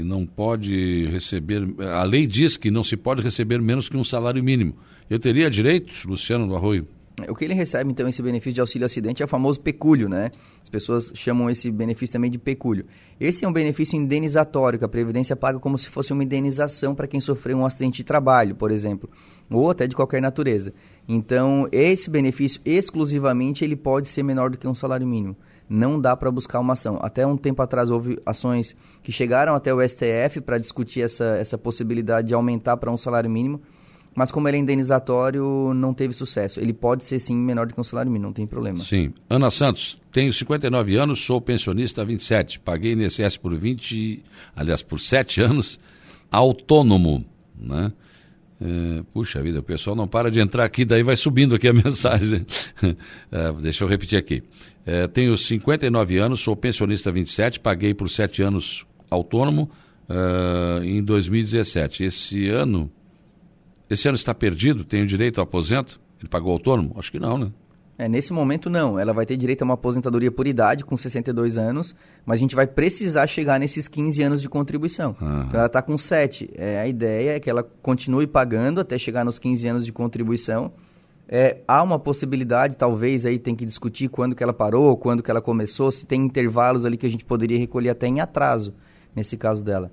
que 0.00 0.04
não 0.04 0.24
pode 0.26 1.06
receber. 1.06 1.62
A 1.78 2.02
lei 2.04 2.26
diz 2.26 2.56
que 2.56 2.70
não 2.70 2.82
se 2.82 2.96
pode 2.96 3.22
receber 3.22 3.60
menos 3.60 3.88
que 3.88 3.96
um 3.96 4.04
salário 4.04 4.42
mínimo. 4.42 4.74
Eu 5.10 5.18
teria 5.18 5.50
direito, 5.50 5.92
Luciano 6.08 6.46
do 6.46 6.56
Arroio? 6.56 6.88
O 7.28 7.34
que 7.34 7.44
ele 7.44 7.52
recebe, 7.52 7.90
então, 7.90 8.08
esse 8.08 8.22
benefício 8.22 8.54
de 8.54 8.60
auxílio 8.62 8.86
acidente 8.86 9.20
é 9.20 9.26
o 9.26 9.28
famoso 9.28 9.60
pecúlio, 9.60 10.08
né? 10.08 10.30
As 10.62 10.70
pessoas 10.70 11.12
chamam 11.14 11.50
esse 11.50 11.70
benefício 11.70 12.14
também 12.14 12.30
de 12.30 12.38
pecúlio. 12.38 12.82
Esse 13.20 13.44
é 13.44 13.48
um 13.48 13.52
benefício 13.52 13.94
indenizatório, 13.94 14.78
que 14.78 14.84
a 14.86 14.88
Previdência 14.88 15.36
paga 15.36 15.58
como 15.58 15.76
se 15.76 15.90
fosse 15.90 16.14
uma 16.14 16.24
indenização 16.24 16.94
para 16.94 17.06
quem 17.06 17.20
sofreu 17.20 17.58
um 17.58 17.66
acidente 17.66 17.98
de 17.98 18.04
trabalho, 18.04 18.54
por 18.54 18.70
exemplo, 18.70 19.10
ou 19.50 19.70
até 19.70 19.86
de 19.86 19.94
qualquer 19.94 20.22
natureza. 20.22 20.72
Então, 21.06 21.68
esse 21.70 22.08
benefício, 22.08 22.58
exclusivamente, 22.64 23.64
ele 23.64 23.76
pode 23.76 24.08
ser 24.08 24.22
menor 24.22 24.48
do 24.48 24.56
que 24.56 24.66
um 24.66 24.74
salário 24.74 25.06
mínimo. 25.06 25.36
Não 25.72 26.00
dá 26.00 26.16
para 26.16 26.32
buscar 26.32 26.58
uma 26.58 26.72
ação. 26.72 26.98
Até 27.00 27.24
um 27.24 27.36
tempo 27.36 27.62
atrás 27.62 27.90
houve 27.90 28.18
ações 28.26 28.74
que 29.04 29.12
chegaram 29.12 29.54
até 29.54 29.72
o 29.72 29.80
STF 29.80 30.40
para 30.40 30.58
discutir 30.58 31.02
essa, 31.02 31.36
essa 31.36 31.56
possibilidade 31.56 32.26
de 32.26 32.34
aumentar 32.34 32.76
para 32.76 32.90
um 32.90 32.96
salário 32.96 33.30
mínimo, 33.30 33.62
mas 34.12 34.32
como 34.32 34.48
ele 34.48 34.56
é 34.56 34.60
indenizatório, 34.60 35.72
não 35.72 35.94
teve 35.94 36.12
sucesso. 36.12 36.58
Ele 36.58 36.72
pode 36.72 37.04
ser 37.04 37.20
sim 37.20 37.36
menor 37.36 37.68
do 37.68 37.74
que 37.74 37.80
um 37.80 37.84
salário 37.84 38.10
mínimo, 38.10 38.26
não 38.26 38.32
tem 38.32 38.48
problema. 38.48 38.80
Sim. 38.80 39.14
Ana 39.28 39.48
Santos, 39.48 39.96
tenho 40.10 40.32
59 40.32 40.96
anos, 40.96 41.24
sou 41.24 41.40
pensionista 41.40 42.02
há 42.02 42.04
27. 42.04 42.58
Paguei 42.58 42.94
INSS 42.94 43.36
por 43.36 43.56
20, 43.56 44.24
aliás, 44.56 44.82
por 44.82 44.98
7 44.98 45.40
anos, 45.40 45.78
autônomo, 46.32 47.24
né? 47.56 47.92
É, 48.62 49.02
puxa 49.14 49.42
vida, 49.42 49.60
o 49.60 49.62
pessoal 49.62 49.96
não 49.96 50.06
para 50.06 50.30
de 50.30 50.38
entrar 50.38 50.64
aqui, 50.64 50.84
daí 50.84 51.02
vai 51.02 51.16
subindo 51.16 51.54
aqui 51.54 51.66
a 51.66 51.72
mensagem. 51.74 52.44
É, 53.32 53.52
deixa 53.60 53.84
eu 53.84 53.88
repetir 53.88 54.18
aqui. 54.18 54.42
É, 54.84 55.06
tenho 55.06 55.36
59 55.36 56.18
anos, 56.18 56.40
sou 56.40 56.54
pensionista 56.54 57.10
27, 57.10 57.60
paguei 57.60 57.94
por 57.94 58.10
7 58.10 58.42
anos 58.42 58.84
autônomo 59.10 59.70
uh, 60.08 60.84
em 60.84 61.02
2017. 61.02 62.04
Esse 62.04 62.48
ano, 62.48 62.90
esse 63.88 64.08
ano 64.08 64.16
está 64.16 64.34
perdido? 64.34 64.84
Tenho 64.84 65.06
direito 65.06 65.38
ao 65.38 65.44
aposento? 65.44 66.00
Ele 66.18 66.28
pagou 66.28 66.52
autônomo? 66.52 66.94
Acho 66.98 67.10
que 67.10 67.18
não, 67.18 67.38
né? 67.38 67.52
É, 68.00 68.08
nesse 68.08 68.32
momento, 68.32 68.70
não. 68.70 68.98
Ela 68.98 69.12
vai 69.12 69.26
ter 69.26 69.36
direito 69.36 69.60
a 69.60 69.66
uma 69.66 69.74
aposentadoria 69.74 70.32
por 70.32 70.46
idade, 70.46 70.86
com 70.86 70.96
62 70.96 71.58
anos, 71.58 71.94
mas 72.24 72.38
a 72.38 72.40
gente 72.40 72.54
vai 72.54 72.66
precisar 72.66 73.26
chegar 73.26 73.60
nesses 73.60 73.88
15 73.88 74.22
anos 74.22 74.40
de 74.40 74.48
contribuição. 74.48 75.14
Uhum. 75.20 75.42
Então, 75.42 75.60
ela 75.60 75.66
está 75.66 75.82
com 75.82 75.98
7. 75.98 76.48
É, 76.54 76.80
a 76.80 76.88
ideia 76.88 77.36
é 77.36 77.40
que 77.40 77.50
ela 77.50 77.62
continue 77.62 78.26
pagando 78.26 78.80
até 78.80 78.96
chegar 78.96 79.22
nos 79.22 79.38
15 79.38 79.68
anos 79.68 79.84
de 79.84 79.92
contribuição. 79.92 80.72
É, 81.28 81.58
há 81.68 81.82
uma 81.82 81.98
possibilidade, 81.98 82.74
talvez 82.74 83.26
aí 83.26 83.38
tem 83.38 83.54
que 83.54 83.66
discutir 83.66 84.08
quando 84.08 84.34
que 84.34 84.42
ela 84.42 84.54
parou, 84.54 84.96
quando 84.96 85.22
que 85.22 85.30
ela 85.30 85.42
começou, 85.42 85.90
se 85.90 86.06
tem 86.06 86.22
intervalos 86.22 86.86
ali 86.86 86.96
que 86.96 87.04
a 87.04 87.10
gente 87.10 87.26
poderia 87.26 87.58
recolher 87.58 87.90
até 87.90 88.06
em 88.06 88.18
atraso, 88.18 88.72
nesse 89.14 89.36
caso 89.36 89.62
dela. 89.62 89.92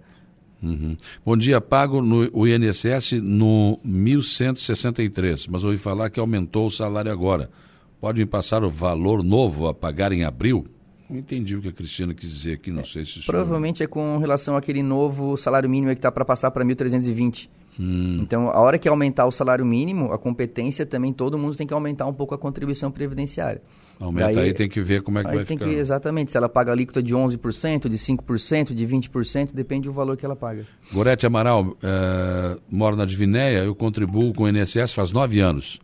Uhum. 0.64 0.96
Bom 1.26 1.36
dia, 1.36 1.60
pago 1.60 2.02
no, 2.02 2.30
o 2.32 2.48
INSS 2.48 3.22
no 3.22 3.78
1163, 3.84 5.48
mas 5.48 5.66
ouvi 5.66 5.78
falar 5.78 6.10
que 6.10 6.22
aumentou 6.22 6.68
o 6.68 6.72
salário 6.72 7.12
agora. 7.12 7.50
Pode 8.00 8.20
me 8.20 8.26
passar 8.26 8.64
o 8.64 8.70
valor 8.70 9.24
novo 9.24 9.68
a 9.68 9.74
pagar 9.74 10.12
em 10.12 10.24
abril? 10.24 10.68
Não 11.10 11.18
entendi 11.18 11.56
o 11.56 11.62
que 11.62 11.70
a 11.70 11.72
Cristina 11.72 12.14
quis 12.14 12.30
dizer 12.30 12.54
aqui, 12.54 12.70
não 12.70 12.82
é, 12.82 12.86
sei 12.86 13.06
se... 13.06 13.26
Provavelmente 13.26 13.82
é 13.82 13.88
com 13.88 14.18
relação 14.18 14.58
àquele 14.58 14.84
novo 14.84 15.38
salário 15.38 15.70
mínimo 15.70 15.92
que 15.94 16.00
está 16.00 16.12
para 16.12 16.26
passar 16.26 16.52
para 16.52 16.66
1.320. 16.66 17.50
Hum. 17.80 18.20
Então, 18.22 18.50
a 18.50 18.60
hora 18.60 18.78
que 18.78 18.90
aumentar 18.90 19.26
o 19.26 19.32
salário 19.32 19.66
mínimo, 19.66 20.12
a 20.12 20.18
competência 20.18 20.86
também, 20.86 21.14
todo 21.14 21.38
mundo 21.38 21.56
tem 21.56 21.66
que 21.66 21.74
aumentar 21.74 22.06
um 22.08 22.14
pouco 22.14 22.36
a 22.36 22.38
contribuição 22.38 22.92
previdenciária. 22.92 23.62
Aumenta 24.00 24.28
aí, 24.28 24.40
aí 24.40 24.54
tem 24.54 24.70
que 24.70 24.82
ver 24.82 25.02
como 25.02 25.18
é 25.20 25.24
que 25.24 25.28
vai 25.28 25.46
tem 25.46 25.58
ficar. 25.58 25.70
Que, 25.70 25.76
exatamente, 25.76 26.32
se 26.32 26.38
ela 26.38 26.50
paga 26.50 26.72
a 26.72 26.74
alíquota 26.74 27.02
de 27.02 27.16
11%, 27.16 27.88
de 27.88 27.98
5%, 27.98 28.74
de 28.74 28.86
20%, 28.86 29.54
depende 29.54 29.88
do 29.88 29.94
valor 29.94 30.16
que 30.16 30.26
ela 30.26 30.36
paga. 30.36 30.66
Gorete 30.92 31.26
Amaral, 31.26 31.76
é, 31.82 32.60
moro 32.70 32.96
na 32.96 33.06
Divinéia, 33.06 33.60
eu 33.60 33.74
contribuo 33.74 34.34
com 34.34 34.44
o 34.44 34.50
INSS 34.50 34.94
faz 34.94 35.12
nove 35.12 35.40
anos. 35.40 35.80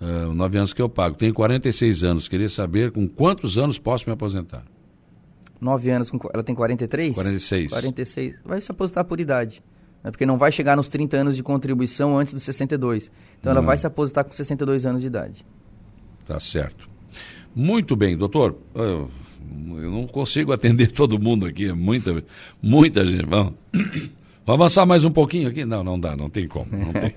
Uh, 0.00 0.32
nove 0.34 0.58
anos 0.58 0.72
que 0.72 0.82
eu 0.82 0.88
pago. 0.88 1.16
Tenho 1.16 1.32
46 1.32 2.04
anos. 2.04 2.28
Queria 2.28 2.48
saber 2.48 2.90
com 2.90 3.08
quantos 3.08 3.56
anos 3.58 3.78
posso 3.78 4.06
me 4.06 4.12
aposentar. 4.12 4.64
Nove 5.60 5.90
anos, 5.90 6.10
com, 6.10 6.18
ela 6.32 6.42
tem 6.42 6.54
43? 6.54 7.14
46. 7.14 7.70
46. 7.70 8.40
Vai 8.44 8.60
se 8.60 8.70
aposentar 8.70 9.04
por 9.04 9.18
idade. 9.20 9.62
Né? 10.04 10.10
Porque 10.10 10.26
não 10.26 10.36
vai 10.36 10.52
chegar 10.52 10.76
nos 10.76 10.88
30 10.88 11.16
anos 11.16 11.36
de 11.36 11.42
contribuição 11.42 12.18
antes 12.18 12.34
dos 12.34 12.42
62. 12.42 13.10
Então 13.40 13.52
ela 13.52 13.62
vai 13.62 13.76
se 13.76 13.86
aposentar 13.86 14.24
com 14.24 14.32
62 14.32 14.84
anos 14.84 15.00
de 15.00 15.06
idade. 15.06 15.46
Tá 16.26 16.38
certo. 16.38 16.88
Muito 17.54 17.96
bem, 17.96 18.16
doutor. 18.16 18.56
Eu, 18.74 19.10
eu 19.70 19.90
não 19.90 20.06
consigo 20.06 20.52
atender 20.52 20.88
todo 20.92 21.18
mundo 21.18 21.46
aqui. 21.46 21.68
É 21.68 21.72
muita, 21.72 22.22
muita 22.62 23.06
gente. 23.06 23.26
Vamos. 23.26 23.54
Vou 24.46 24.54
avançar 24.54 24.86
mais 24.86 25.04
um 25.04 25.10
pouquinho 25.10 25.48
aqui? 25.48 25.64
Não, 25.64 25.82
não 25.82 25.98
dá, 25.98 26.16
não 26.16 26.30
tem 26.30 26.46
como. 26.46 26.66
Não, 26.70 26.92
tem. 26.92 27.12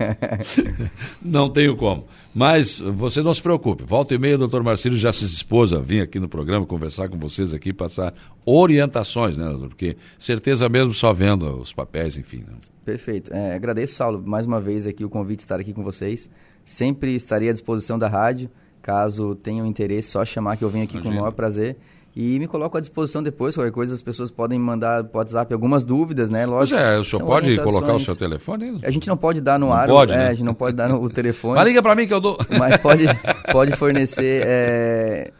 não 1.22 1.48
tenho 1.48 1.76
como. 1.76 2.04
Mas 2.34 2.80
você 2.80 3.22
não 3.22 3.32
se 3.32 3.40
preocupe. 3.40 3.84
Volta 3.84 4.16
e 4.16 4.18
meia, 4.18 4.34
o 4.34 4.38
doutor 4.38 4.64
Marcílio 4.64 4.98
já 4.98 5.12
se 5.12 5.24
dispôs 5.24 5.72
a 5.72 5.78
vir 5.78 6.02
aqui 6.02 6.18
no 6.18 6.28
programa 6.28 6.66
conversar 6.66 7.08
com 7.08 7.16
vocês 7.16 7.54
aqui, 7.54 7.72
passar 7.72 8.12
orientações, 8.44 9.38
né, 9.38 9.44
doutor? 9.44 9.68
Porque 9.68 9.96
certeza 10.18 10.68
mesmo 10.68 10.92
só 10.92 11.12
vendo 11.12 11.60
os 11.60 11.72
papéis, 11.72 12.18
enfim. 12.18 12.38
Né? 12.38 12.54
Perfeito. 12.84 13.32
É, 13.32 13.54
agradeço, 13.54 13.94
Saulo, 13.94 14.20
mais 14.26 14.44
uma 14.44 14.60
vez 14.60 14.84
aqui 14.84 15.04
o 15.04 15.08
convite 15.08 15.38
de 15.38 15.42
estar 15.44 15.60
aqui 15.60 15.72
com 15.72 15.84
vocês. 15.84 16.28
Sempre 16.64 17.14
estarei 17.14 17.48
à 17.48 17.52
disposição 17.52 17.96
da 17.96 18.08
rádio. 18.08 18.50
Caso 18.82 19.36
tenham 19.36 19.66
interesse, 19.66 20.08
só 20.08 20.24
chamar 20.24 20.56
que 20.56 20.64
eu 20.64 20.68
venho 20.68 20.82
aqui 20.82 20.94
Imagina. 20.94 21.14
com 21.14 21.18
o 21.18 21.22
maior 21.22 21.32
prazer. 21.32 21.76
E 22.14 22.38
me 22.40 22.48
coloco 22.48 22.76
à 22.76 22.80
disposição 22.80 23.22
depois, 23.22 23.54
qualquer 23.54 23.70
coisa 23.70 23.94
as 23.94 24.02
pessoas 24.02 24.30
podem 24.30 24.58
mandar 24.58 25.04
por 25.04 25.18
WhatsApp 25.18 25.52
algumas 25.52 25.84
dúvidas, 25.84 26.28
né? 26.28 26.44
Lógico. 26.44 26.78
Pois 26.78 26.92
é, 26.92 26.98
o 26.98 27.04
senhor 27.04 27.24
pode 27.24 27.56
colocar 27.58 27.94
o 27.94 28.00
seu 28.00 28.16
telefone? 28.16 28.78
A 28.82 28.90
gente 28.90 29.06
não 29.06 29.16
pode 29.16 29.40
dar 29.40 29.58
no 29.58 29.66
não 29.66 29.72
ar, 29.72 29.86
pode, 29.86 30.12
é, 30.12 30.16
né? 30.16 30.28
a 30.28 30.34
gente 30.34 30.44
não 30.44 30.54
pode 30.54 30.76
dar 30.76 30.88
no, 30.88 31.00
o 31.00 31.08
telefone. 31.10 31.54
Mas 31.54 31.68
liga 31.68 31.82
para 31.82 31.94
mim 31.94 32.08
que 32.08 32.14
eu 32.14 32.20
dou. 32.20 32.36
Mas 32.58 32.76
pode, 32.78 33.04
pode 33.52 33.76
fornecer 33.76 34.42
é, 34.44 35.30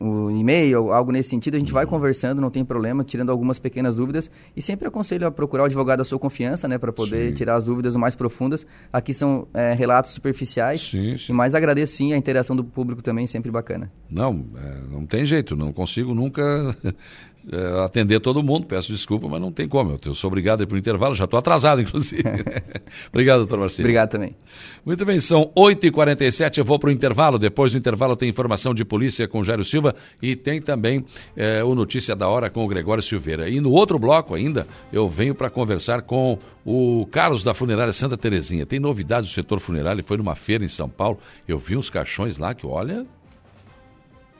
o 0.00 0.30
e-mail, 0.30 0.92
algo 0.92 1.10
nesse 1.10 1.30
sentido, 1.30 1.56
a 1.56 1.58
gente 1.58 1.72
vai 1.72 1.84
conversando, 1.84 2.40
não 2.40 2.50
tem 2.50 2.64
problema, 2.64 3.02
tirando 3.02 3.30
algumas 3.30 3.58
pequenas 3.58 3.96
dúvidas. 3.96 4.30
E 4.56 4.62
sempre 4.62 4.86
aconselho 4.86 5.26
a 5.26 5.30
procurar 5.30 5.64
o 5.64 5.66
advogado 5.66 5.98
da 5.98 6.04
sua 6.04 6.18
confiança, 6.18 6.68
né, 6.68 6.78
para 6.78 6.92
poder 6.92 7.28
sim. 7.28 7.34
tirar 7.34 7.56
as 7.56 7.64
dúvidas 7.64 7.96
mais 7.96 8.14
profundas. 8.14 8.66
Aqui 8.92 9.12
são 9.12 9.48
é, 9.52 9.72
relatos 9.74 10.12
superficiais. 10.12 10.80
Sim, 10.90 11.16
sim. 11.18 11.32
Mas 11.32 11.54
agradeço 11.54 11.96
sim 11.96 12.12
a 12.12 12.16
interação 12.16 12.54
do 12.54 12.62
público 12.62 13.02
também, 13.02 13.26
sempre 13.26 13.50
bacana. 13.50 13.90
Não, 14.08 14.44
é, 14.56 14.88
não 14.88 15.04
tem 15.04 15.24
jeito, 15.24 15.56
não 15.56 15.72
consigo 15.72 16.14
nunca 16.14 16.76
é, 17.50 17.84
atender 17.84 18.20
todo 18.20 18.42
mundo. 18.42 18.66
Peço 18.66 18.92
desculpa, 18.92 19.28
mas 19.28 19.40
não 19.40 19.50
tem 19.50 19.68
como. 19.68 19.98
Eu 20.04 20.14
sou 20.14 20.28
obrigado 20.28 20.66
o 20.70 20.76
intervalo, 20.76 21.14
já 21.14 21.24
estou 21.24 21.38
atrasado, 21.38 21.80
inclusive. 21.80 22.22
Obrigado, 23.08 23.38
doutor 23.38 23.58
Marcelo. 23.58 23.86
Obrigado 23.86 24.10
também. 24.10 24.36
Muito 24.84 25.04
bem, 25.04 25.20
são 25.20 25.50
8h47, 25.56 26.58
eu 26.58 26.64
vou 26.64 26.78
para 26.78 26.88
o 26.88 26.92
intervalo. 26.92 27.38
Depois 27.38 27.72
do 27.72 27.78
intervalo 27.78 28.16
tem 28.16 28.28
informação 28.28 28.74
de 28.74 28.84
polícia 28.84 29.26
com 29.26 29.42
Jairo 29.42 29.64
Silva 29.64 29.94
e 30.20 30.36
tem 30.36 30.60
também 30.60 31.04
é, 31.36 31.62
o 31.64 31.74
Notícia 31.74 32.14
da 32.14 32.28
Hora 32.28 32.50
com 32.50 32.64
o 32.64 32.68
Gregório 32.68 33.02
Silveira. 33.02 33.48
E 33.48 33.60
no 33.60 33.70
outro 33.70 33.98
bloco 33.98 34.34
ainda, 34.34 34.66
eu 34.92 35.08
venho 35.08 35.34
para 35.34 35.50
conversar 35.50 36.02
com 36.02 36.38
o 36.64 37.06
Carlos 37.10 37.42
da 37.42 37.54
Funerária 37.54 37.92
Santa 37.92 38.16
Terezinha. 38.16 38.66
Tem 38.66 38.78
novidades 38.78 39.30
do 39.30 39.34
setor 39.34 39.58
funerário, 39.58 40.00
ele 40.00 40.06
foi 40.06 40.16
numa 40.16 40.34
feira 40.34 40.64
em 40.64 40.68
São 40.68 40.88
Paulo. 40.88 41.18
Eu 41.46 41.58
vi 41.58 41.76
uns 41.76 41.88
caixões 41.88 42.36
lá 42.38 42.54
que, 42.54 42.66
olha, 42.66 43.06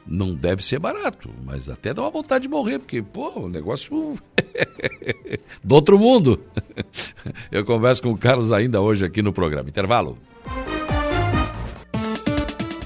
não 0.05 0.33
deve 0.33 0.63
ser 0.63 0.79
barato, 0.79 1.29
mas 1.45 1.69
até 1.69 1.93
dá 1.93 2.01
uma 2.01 2.09
vontade 2.09 2.43
de 2.43 2.49
morrer, 2.49 2.79
porque, 2.79 3.01
pô, 3.01 3.31
o 3.41 3.49
negócio 3.49 4.17
do 5.63 5.75
outro 5.75 5.97
mundo. 5.99 6.41
Eu 7.51 7.63
converso 7.65 8.01
com 8.01 8.11
o 8.11 8.17
Carlos 8.17 8.51
ainda 8.51 8.81
hoje 8.81 9.05
aqui 9.05 9.21
no 9.21 9.33
programa. 9.33 9.69
Intervalo. 9.69 10.17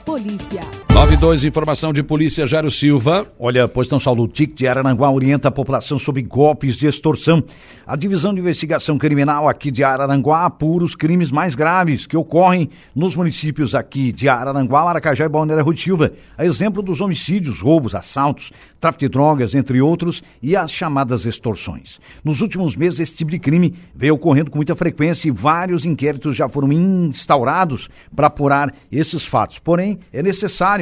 Polícia. 0.06 0.62
92, 0.94 1.44
informação 1.44 1.92
de 1.92 2.04
polícia, 2.04 2.46
Jário 2.46 2.70
Silva. 2.70 3.26
Olha, 3.40 3.68
postão 3.68 4.00
Saulo 4.00 4.28
TIC 4.28 4.54
de 4.54 4.68
Araranguá 4.68 5.10
orienta 5.10 5.48
a 5.48 5.52
população 5.52 5.98
sobre 5.98 6.22
golpes 6.22 6.76
de 6.76 6.86
extorsão. 6.86 7.44
A 7.86 7.96
Divisão 7.96 8.32
de 8.32 8.40
Investigação 8.40 9.00
Criminal 9.00 9.50
aqui 9.50 9.72
de 9.72 9.84
Araranguá 9.84 10.46
apura 10.46 10.84
os 10.86 10.96
crimes 10.96 11.32
mais 11.32 11.56
graves 11.56 12.06
que 12.06 12.16
ocorrem 12.16 12.70
nos 12.96 13.16
municípios 13.16 13.74
aqui 13.74 14.12
de 14.12 14.30
Araranguá, 14.30 14.86
Maracajá 14.86 15.26
e 15.26 15.30
Balneário 15.30 15.66
Rui 15.66 15.76
Silva. 15.76 16.14
A 16.38 16.46
exemplo 16.46 16.84
dos 16.84 17.02
homicídios, 17.02 17.60
roubos, 17.60 17.96
assaltos, 17.96 18.52
tráfico 18.80 19.00
de 19.00 19.10
drogas, 19.10 19.56
entre 19.56 19.82
outros, 19.82 20.22
e 20.44 20.56
as 20.56 20.72
chamadas 20.72 21.26
extorsões. 21.26 22.00
Nos 22.24 22.40
últimos 22.40 22.76
meses, 22.76 23.00
esse 23.00 23.16
tipo 23.16 23.32
de 23.32 23.40
crime 23.40 23.74
veio 23.96 24.14
ocorrendo 24.14 24.52
com 24.52 24.60
muita 24.60 24.76
frequência 24.76 25.28
e 25.28 25.32
vários 25.32 25.86
inquéritos 25.86 26.36
já 26.36 26.48
foram 26.48 26.72
instaurados 26.72 27.90
para 28.16 28.28
apurar 28.28 28.72
esses 28.92 29.26
fatos. 29.26 29.58
Porém, 29.58 29.98
é 30.14 30.22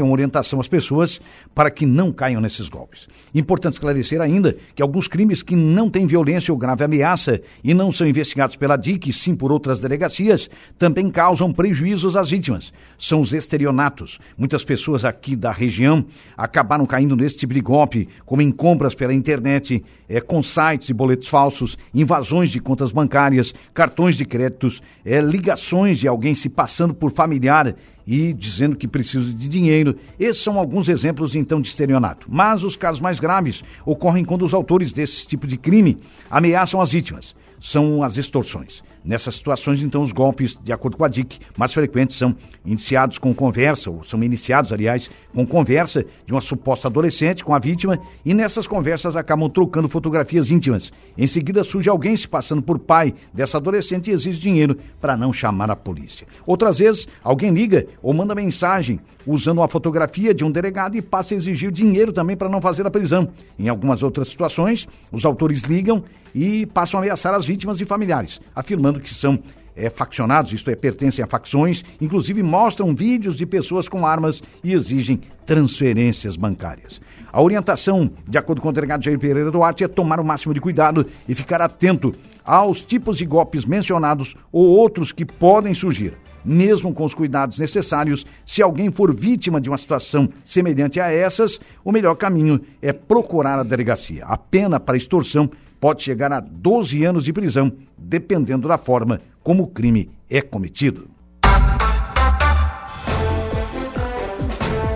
uma 0.03 0.13
orientação 0.13 0.59
às 0.59 0.67
pessoas 0.67 1.21
para 1.53 1.69
que 1.69 1.85
não 1.85 2.11
caiam 2.11 2.41
nesses 2.41 2.69
golpes. 2.69 3.07
Importante 3.33 3.73
esclarecer 3.73 4.21
ainda 4.21 4.55
que 4.75 4.81
alguns 4.81 5.07
crimes 5.07 5.43
que 5.43 5.55
não 5.55 5.89
têm 5.89 6.07
violência 6.07 6.51
ou 6.51 6.57
grave 6.57 6.83
ameaça 6.83 7.41
e 7.63 7.73
não 7.73 7.91
são 7.91 8.07
investigados 8.07 8.55
pela 8.55 8.77
DIC, 8.77 9.11
sim 9.11 9.35
por 9.35 9.51
outras 9.51 9.81
delegacias, 9.81 10.49
também 10.77 11.09
causam 11.09 11.51
prejuízos 11.51 12.15
às 12.15 12.29
vítimas. 12.29 12.73
São 12.97 13.21
os 13.21 13.33
estelionatos. 13.33 14.19
Muitas 14.37 14.63
pessoas 14.63 15.03
aqui 15.03 15.35
da 15.35 15.51
região 15.51 16.05
acabaram 16.37 16.85
caindo 16.85 17.15
nesse 17.15 17.37
tipo 17.37 17.53
de 17.53 17.61
golpe, 17.61 18.07
como 18.25 18.41
em 18.41 18.51
compras 18.51 18.95
pela 18.95 19.13
internet, 19.13 19.83
é, 20.07 20.19
com 20.19 20.41
sites 20.41 20.89
e 20.89 20.93
boletos 20.93 21.27
falsos, 21.27 21.77
invasões 21.93 22.51
de 22.51 22.59
contas 22.59 22.91
bancárias, 22.91 23.53
cartões 23.73 24.15
de 24.15 24.25
créditos, 24.25 24.81
é, 25.05 25.21
ligações 25.21 25.99
de 25.99 26.07
alguém 26.07 26.33
se 26.33 26.49
passando 26.49 26.93
por 26.93 27.11
familiar 27.11 27.75
e 28.05 28.33
dizendo 28.33 28.75
que 28.75 28.87
precisa 28.87 29.33
de 29.33 29.47
dinheiro. 29.47 29.95
Esses 30.19 30.43
são 30.43 30.57
alguns 30.57 30.89
exemplos, 30.89 31.35
então, 31.41 31.59
de 31.59 31.67
estelionato. 31.67 32.27
Mas 32.29 32.63
os 32.63 32.75
casos 32.75 33.01
mais 33.01 33.19
graves 33.19 33.63
ocorrem 33.85 34.23
quando 34.23 34.45
os 34.45 34.53
autores 34.53 34.93
desse 34.93 35.27
tipo 35.27 35.45
de 35.45 35.57
crime 35.57 35.97
ameaçam 36.29 36.79
as 36.79 36.91
vítimas. 36.91 37.35
São 37.61 38.01
as 38.01 38.17
extorsões. 38.17 38.83
Nessas 39.03 39.35
situações, 39.35 39.81
então, 39.81 40.03
os 40.03 40.11
golpes, 40.11 40.57
de 40.63 40.71
acordo 40.71 40.95
com 40.95 41.03
a 41.03 41.07
DIC, 41.07 41.39
mais 41.57 41.73
frequentes 41.73 42.17
são 42.17 42.35
iniciados 42.63 43.17
com 43.17 43.33
conversa, 43.33 43.89
ou 43.89 44.03
são 44.03 44.23
iniciados, 44.23 44.71
aliás, 44.71 45.09
com 45.33 45.45
conversa 45.45 46.05
de 46.25 46.33
uma 46.33 46.41
suposta 46.41 46.87
adolescente 46.87 47.43
com 47.43 47.53
a 47.53 47.59
vítima, 47.59 47.99
e 48.23 48.33
nessas 48.33 48.67
conversas 48.67 49.15
acabam 49.15 49.49
trocando 49.49 49.89
fotografias 49.89 50.51
íntimas. 50.51 50.91
Em 51.17 51.25
seguida, 51.25 51.63
surge 51.63 51.89
alguém 51.89 52.15
se 52.15 52.27
passando 52.27 52.61
por 52.61 52.77
pai 52.77 53.13
dessa 53.33 53.57
adolescente 53.57 54.09
e 54.09 54.13
exige 54.13 54.39
dinheiro 54.39 54.77
para 54.99 55.17
não 55.17 55.33
chamar 55.33 55.71
a 55.71 55.75
polícia. 55.75 56.27
Outras 56.45 56.77
vezes, 56.77 57.07
alguém 57.23 57.51
liga 57.51 57.87
ou 58.03 58.13
manda 58.13 58.35
mensagem 58.35 58.99
usando 59.25 59.59
uma 59.59 59.67
fotografia 59.67 60.33
de 60.33 60.43
um 60.43 60.51
delegado 60.51 60.95
e 60.95 61.01
passa 61.01 61.33
a 61.33 61.37
exigir 61.37 61.71
dinheiro 61.71 62.11
também 62.11 62.35
para 62.35 62.49
não 62.49 62.61
fazer 62.61 62.85
a 62.85 62.91
prisão. 62.91 63.29
Em 63.57 63.67
algumas 63.67 64.03
outras 64.03 64.27
situações, 64.27 64.87
os 65.11 65.25
autores 65.25 65.61
ligam 65.61 66.03
e 66.33 66.65
passam 66.67 66.99
a 66.99 67.03
ameaçar 67.03 67.33
as 67.33 67.45
vítimas 67.45 67.50
e 67.81 67.85
familiares, 67.85 68.39
afirmando 68.55 68.99
que 68.99 69.13
são 69.13 69.39
é, 69.75 69.89
faccionados, 69.89 70.53
isto 70.53 70.69
é, 70.69 70.75
pertencem 70.75 71.23
a 71.23 71.27
facções, 71.27 71.83
inclusive 71.99 72.43
mostram 72.43 72.95
vídeos 72.95 73.35
de 73.35 73.45
pessoas 73.45 73.87
com 73.87 74.05
armas 74.05 74.41
e 74.63 74.73
exigem 74.73 75.21
transferências 75.45 76.35
bancárias. 76.35 77.01
A 77.31 77.41
orientação, 77.41 78.11
de 78.27 78.37
acordo 78.37 78.61
com 78.61 78.69
o 78.69 78.73
delegado 78.73 79.03
Jair 79.03 79.17
Pereira 79.17 79.51
Duarte, 79.51 79.83
é 79.83 79.87
tomar 79.87 80.19
o 80.19 80.25
máximo 80.25 80.53
de 80.53 80.59
cuidado 80.59 81.05
e 81.27 81.33
ficar 81.33 81.61
atento 81.61 82.13
aos 82.43 82.81
tipos 82.81 83.17
de 83.17 83.25
golpes 83.25 83.63
mencionados 83.63 84.35
ou 84.51 84.67
outros 84.67 85.11
que 85.11 85.25
podem 85.25 85.73
surgir. 85.73 86.13
Mesmo 86.43 86.93
com 86.93 87.05
os 87.05 87.13
cuidados 87.13 87.59
necessários, 87.59 88.25
se 88.43 88.61
alguém 88.61 88.91
for 88.91 89.15
vítima 89.15 89.61
de 89.61 89.69
uma 89.69 89.77
situação 89.77 90.27
semelhante 90.43 90.99
a 90.99 91.11
essas, 91.11 91.59
o 91.85 91.91
melhor 91.91 92.15
caminho 92.15 92.59
é 92.81 92.91
procurar 92.91 93.59
a 93.59 93.63
delegacia. 93.63 94.25
A 94.25 94.37
pena 94.37 94.79
para 94.79 94.97
extorsão 94.97 95.49
pode 95.81 96.03
chegar 96.03 96.31
a 96.31 96.39
12 96.39 97.03
anos 97.03 97.25
de 97.25 97.33
prisão, 97.33 97.73
dependendo 97.97 98.67
da 98.67 98.77
forma 98.77 99.19
como 99.43 99.63
o 99.63 99.67
crime 99.67 100.09
é 100.29 100.39
cometido. 100.39 101.09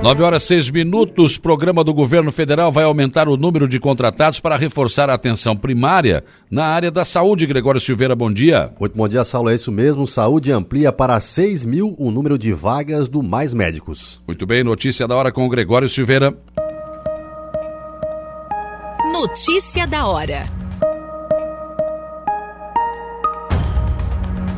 9 0.04 0.22
horas 0.22 0.44
6 0.44 0.70
minutos. 0.70 1.40
Programa 1.40 1.84
do 1.84 1.92
governo 1.92 2.32
federal 2.32 2.72
vai 2.72 2.84
aumentar 2.84 3.28
o 3.28 3.36
número 3.36 3.68
de 3.68 3.80
contratados 3.80 4.40
para 4.40 4.56
reforçar 4.56 5.10
a 5.10 5.16
atenção 5.16 5.58
primária 5.58 6.24
na 6.52 6.68
área 6.68 6.92
da 6.92 7.04
saúde. 7.04 7.48
Gregório 7.48 7.82
Silveira, 7.82 8.16
bom 8.16 8.32
dia. 8.32 8.72
Muito 8.80 8.96
bom 8.96 9.08
dia, 9.08 9.24
Saulo. 9.24 9.50
É 9.50 9.56
isso 9.56 9.72
mesmo. 9.72 10.06
Saúde 10.06 10.52
amplia 10.52 10.92
para 10.92 11.20
6 11.20 11.66
mil 11.66 11.96
o 11.98 12.12
número 12.12 12.38
de 12.38 12.54
vagas 12.54 13.10
do 13.10 13.24
Mais 13.24 13.52
Médicos. 13.52 14.22
Muito 14.28 14.46
bem, 14.46 14.64
notícia 14.64 15.08
da 15.08 15.16
hora 15.16 15.32
com 15.32 15.44
o 15.44 15.50
Gregório 15.50 15.90
Silveira. 15.90 16.38
Notícia 19.12 19.88
da 19.88 20.06
hora. 20.06 20.65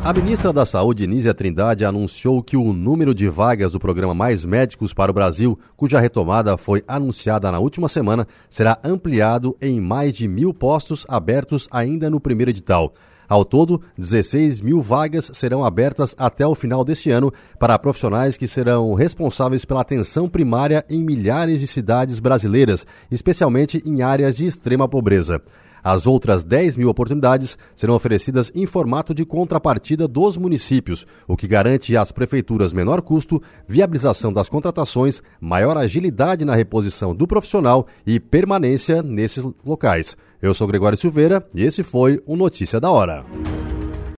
A 0.04 0.12
ministra 0.12 0.52
da 0.52 0.64
Saúde, 0.64 1.06
Nízia 1.06 1.34
Trindade, 1.34 1.84
anunciou 1.84 2.42
que 2.42 2.56
o 2.56 2.72
número 2.72 3.14
de 3.14 3.28
vagas 3.28 3.72
do 3.72 3.80
programa 3.80 4.14
Mais 4.14 4.44
Médicos 4.44 4.94
para 4.94 5.10
o 5.10 5.14
Brasil, 5.14 5.58
cuja 5.76 6.00
retomada 6.00 6.56
foi 6.56 6.82
anunciada 6.88 7.52
na 7.52 7.58
última 7.58 7.88
semana, 7.88 8.26
será 8.48 8.78
ampliado 8.82 9.56
em 9.60 9.80
mais 9.80 10.14
de 10.14 10.26
mil 10.26 10.54
postos 10.54 11.04
abertos 11.08 11.68
ainda 11.70 12.08
no 12.08 12.20
primeiro 12.20 12.50
edital. 12.50 12.94
Ao 13.28 13.44
todo, 13.44 13.82
16 13.98 14.62
mil 14.62 14.80
vagas 14.80 15.30
serão 15.34 15.62
abertas 15.62 16.14
até 16.16 16.46
o 16.46 16.54
final 16.54 16.82
deste 16.82 17.10
ano 17.10 17.30
para 17.58 17.78
profissionais 17.78 18.38
que 18.38 18.48
serão 18.48 18.94
responsáveis 18.94 19.66
pela 19.66 19.82
atenção 19.82 20.26
primária 20.26 20.82
em 20.88 21.02
milhares 21.02 21.60
de 21.60 21.66
cidades 21.66 22.18
brasileiras, 22.18 22.86
especialmente 23.10 23.82
em 23.84 24.00
áreas 24.00 24.38
de 24.38 24.46
extrema 24.46 24.88
pobreza. 24.88 25.42
As 25.88 26.06
outras 26.06 26.44
10 26.44 26.76
mil 26.76 26.90
oportunidades 26.90 27.56
serão 27.74 27.94
oferecidas 27.94 28.52
em 28.54 28.66
formato 28.66 29.14
de 29.14 29.24
contrapartida 29.24 30.06
dos 30.06 30.36
municípios, 30.36 31.06
o 31.26 31.34
que 31.34 31.48
garante 31.48 31.96
às 31.96 32.12
prefeituras 32.12 32.74
menor 32.74 33.00
custo, 33.00 33.42
viabilização 33.66 34.30
das 34.30 34.50
contratações, 34.50 35.22
maior 35.40 35.78
agilidade 35.78 36.44
na 36.44 36.54
reposição 36.54 37.14
do 37.14 37.26
profissional 37.26 37.86
e 38.06 38.20
permanência 38.20 39.02
nesses 39.02 39.42
locais. 39.64 40.14
Eu 40.42 40.52
sou 40.52 40.66
Gregório 40.66 40.98
Silveira 40.98 41.42
e 41.54 41.62
esse 41.62 41.82
foi 41.82 42.20
o 42.26 42.36
Notícia 42.36 42.78
da 42.78 42.90
Hora. 42.90 43.24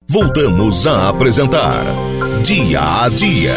Voltamos 0.08 0.88
a 0.88 1.08
apresentar 1.08 1.84
Dia 2.42 3.04
a 3.04 3.08
Dia. 3.10 3.54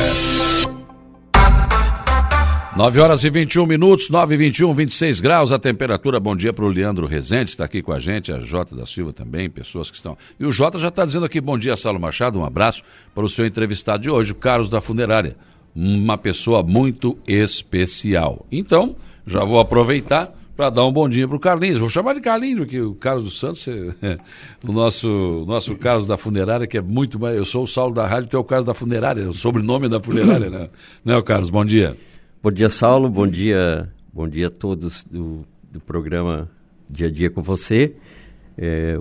9 2.76 3.00
horas 3.00 3.24
e 3.24 3.30
21 3.30 3.68
minutos, 3.68 4.10
9 4.10 4.34
e 4.34 4.38
21, 4.38 4.74
26 4.74 5.22
graus 5.22 5.52
a 5.52 5.60
temperatura. 5.60 6.20
Bom 6.20 6.36
dia 6.36 6.52
para 6.52 6.66
o 6.66 6.68
Leandro 6.68 7.06
Rezende, 7.06 7.52
está 7.52 7.66
aqui 7.66 7.84
com 7.84 7.94
a 7.94 8.00
gente, 8.00 8.34
a 8.34 8.40
Jota 8.40 8.76
da 8.76 8.84
Silva 8.88 9.14
também, 9.14 9.48
pessoas 9.48 9.92
que 9.92 9.98
estão. 9.98 10.18
E 10.40 10.46
o 10.46 10.52
Jota 10.52 10.80
já 10.80 10.88
está 10.88 11.06
dizendo 11.06 11.24
aqui, 11.24 11.40
bom 11.40 11.56
dia, 11.56 11.76
Saulo 11.76 12.00
Machado, 12.00 12.40
um 12.40 12.44
abraço 12.44 12.82
para 13.14 13.24
o 13.24 13.30
seu 13.30 13.46
entrevistado 13.46 14.02
de 14.02 14.10
hoje, 14.10 14.32
o 14.32 14.36
Carlos 14.36 14.72
da 14.72 14.82
Funerária. 14.82 15.36
Uma 15.76 16.18
pessoa 16.18 16.64
muito 16.64 17.16
especial. 17.28 18.44
Então, 18.52 18.96
já 19.26 19.46
vou 19.46 19.60
aproveitar 19.60 20.34
para 20.58 20.72
dar 20.72 20.84
um 20.84 20.92
bom 20.92 21.08
dia 21.08 21.28
para 21.28 21.38
o 21.38 21.40
Carlinhos. 21.40 21.80
Vou 21.80 21.90
chamar 21.90 22.16
de 22.16 22.22
Carlinhos, 22.22 22.68
que 22.68 22.82
o 22.82 22.96
Carlos 22.96 23.26
dos 23.26 23.40
Santos, 23.40 23.68
é, 23.68 24.18
o 24.68 24.72
nosso, 24.72 25.46
nosso 25.48 25.76
Carlos 25.76 26.08
da 26.08 26.18
Funerária, 26.18 26.66
que 26.66 26.80
é 26.80 26.82
muito 26.82 27.20
mais. 27.20 27.38
Eu 27.38 27.46
sou 27.46 27.64
o 27.64 27.68
Saulo 27.68 27.94
da 27.94 28.08
Rádio, 28.08 28.30
tu 28.30 28.38
é 28.38 28.40
o 28.40 28.44
Carlos 28.44 28.66
da 28.66 28.74
Funerária, 28.74 29.30
o 29.30 29.34
sobrenome 29.34 29.88
da 29.88 30.02
Funerária, 30.02 30.50
né? 30.50 30.70
Né, 31.06 31.22
Carlos? 31.22 31.52
Bom 31.52 31.64
dia. 31.64 31.96
Bom 32.44 32.52
dia, 32.52 32.70
Saulo. 32.70 33.08
Bom 33.10 33.26
dia, 33.26 33.90
bom 34.12 34.28
dia 34.28 34.48
a 34.48 34.50
todos 34.50 35.06
do, 35.06 35.46
do 35.72 35.80
programa 35.80 36.52
Dia 36.90 37.08
a 37.08 37.10
Dia 37.10 37.30
com 37.30 37.42
você. 37.42 37.96
É, 38.58 39.00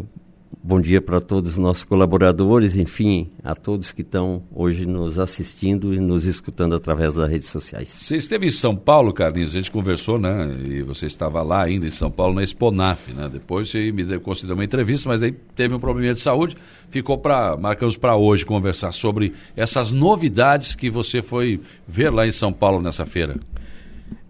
bom 0.64 0.80
dia 0.80 1.02
para 1.02 1.20
todos 1.20 1.52
os 1.52 1.58
nossos 1.58 1.82
colaboradores, 1.82 2.76
enfim, 2.76 3.30
a 3.42 3.54
todos 3.54 3.90
que 3.90 4.02
estão 4.02 4.44
hoje 4.54 4.86
nos 4.86 5.18
assistindo 5.18 5.92
e 5.92 5.98
nos 5.98 6.24
escutando 6.24 6.76
através 6.76 7.14
das 7.14 7.28
redes 7.28 7.48
sociais. 7.48 7.88
Você 7.88 8.16
esteve 8.16 8.46
em 8.46 8.50
São 8.50 8.76
Paulo, 8.76 9.12
Carlinhos, 9.12 9.50
a 9.50 9.54
gente 9.54 9.70
conversou, 9.72 10.20
né? 10.20 10.54
E 10.64 10.82
você 10.82 11.06
estava 11.06 11.42
lá 11.42 11.62
ainda 11.62 11.86
em 11.86 11.90
São 11.90 12.10
Paulo, 12.10 12.34
na 12.34 12.44
Exponaf, 12.44 13.12
né? 13.12 13.28
Depois 13.30 13.70
você 13.70 13.90
me 13.90 14.04
deu, 14.04 14.20
concedeu 14.20 14.54
uma 14.54 14.64
entrevista, 14.64 15.08
mas 15.08 15.22
aí 15.22 15.32
teve 15.32 15.74
um 15.74 15.80
probleminha 15.80 16.14
de 16.14 16.20
saúde, 16.20 16.56
ficou 16.90 17.18
para, 17.18 17.56
marcamos 17.56 17.96
para 17.96 18.14
hoje 18.14 18.46
conversar 18.46 18.92
sobre 18.92 19.32
essas 19.56 19.90
novidades 19.90 20.76
que 20.76 20.88
você 20.88 21.20
foi 21.20 21.60
ver 21.88 22.10
lá 22.10 22.24
em 22.24 22.32
São 22.32 22.52
Paulo 22.52 22.80
nessa 22.80 23.04
feira. 23.04 23.36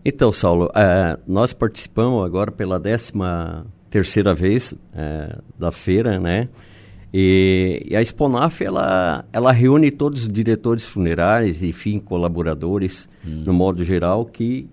Então, 0.04 0.32
Saulo, 0.32 0.66
uh, 0.66 1.20
nós 1.28 1.52
participamos 1.52 2.24
agora 2.24 2.50
pela 2.50 2.80
décima 2.80 3.66
terceira 3.92 4.34
vez 4.34 4.74
é, 4.94 5.38
da 5.58 5.70
feira, 5.70 6.18
né? 6.18 6.48
E, 7.12 7.88
e, 7.90 7.94
a 7.94 8.00
Exponaf, 8.00 8.64
ela, 8.64 9.22
ela 9.30 9.52
reúne 9.52 9.90
todos 9.90 10.22
os 10.22 10.28
diretores 10.30 10.82
funerários, 10.82 11.62
enfim, 11.62 11.98
colaboradores, 12.00 13.06
hum. 13.22 13.44
no 13.44 13.52
modo 13.52 13.84
geral, 13.84 14.24
que, 14.24 14.66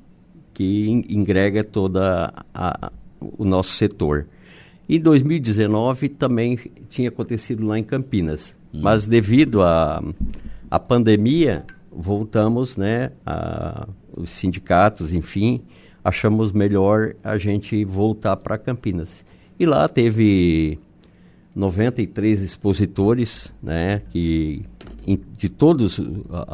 que 0.53 0.87
ingrega 1.09 1.65
toda 1.65 2.33
a, 2.53 2.91
o 3.19 3.43
nosso 3.43 3.71
setor. 3.71 4.25
Em 4.87 5.01
2019 5.01 6.07
também 6.07 6.57
tinha 6.87 7.09
acontecido 7.09 7.67
lá 7.67 7.77
em 7.77 7.83
Campinas, 7.83 8.55
hum. 8.73 8.79
mas 8.81 9.05
devido 9.05 9.61
à 9.61 9.97
a, 9.97 10.77
a 10.77 10.79
pandemia, 10.79 11.65
voltamos, 11.91 12.77
né, 12.77 13.11
a, 13.25 13.85
os 14.15 14.29
sindicatos, 14.29 15.11
enfim, 15.11 15.61
achamos 16.09 16.51
melhor 16.51 17.15
a 17.23 17.37
gente 17.37 17.85
voltar 17.85 18.35
para 18.35 18.57
Campinas. 18.57 19.25
E 19.59 19.65
lá 19.65 19.87
teve 19.87 20.79
93 21.55 22.41
expositores, 22.41 23.53
né, 23.61 24.01
que 24.09 24.65
de 25.37 25.49
todos 25.49 25.99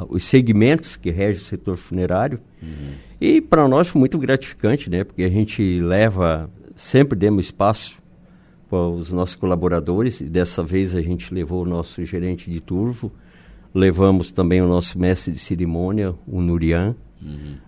os 0.10 0.26
segmentos 0.26 0.96
que 0.96 1.12
regem 1.12 1.42
o 1.42 1.46
setor 1.46 1.76
funerário. 1.76 2.40
Uhum. 2.62 2.94
E 3.20 3.42
para 3.42 3.68
nós 3.68 3.88
foi 3.88 4.00
muito 4.00 4.18
gratificante, 4.18 4.90
né, 4.90 5.04
porque 5.04 5.24
a 5.24 5.30
gente 5.30 5.80
leva, 5.80 6.50
sempre 6.76 7.18
demos 7.18 7.46
espaço 7.46 7.96
para 8.70 8.80
os 8.80 9.12
nossos 9.12 9.36
colaboradores, 9.36 10.22
e 10.22 10.26
dessa 10.26 10.64
vez 10.64 10.96
a 10.96 11.02
gente 11.02 11.34
levou 11.34 11.64
o 11.64 11.68
nosso 11.68 12.04
gerente 12.06 12.50
de 12.50 12.60
turvo, 12.60 13.12
levamos 13.74 14.32
também 14.32 14.62
o 14.62 14.68
nosso 14.68 14.98
mestre 14.98 15.34
de 15.34 15.40
cerimônia, 15.40 16.14
o 16.26 16.42
Nurian, 16.42 16.96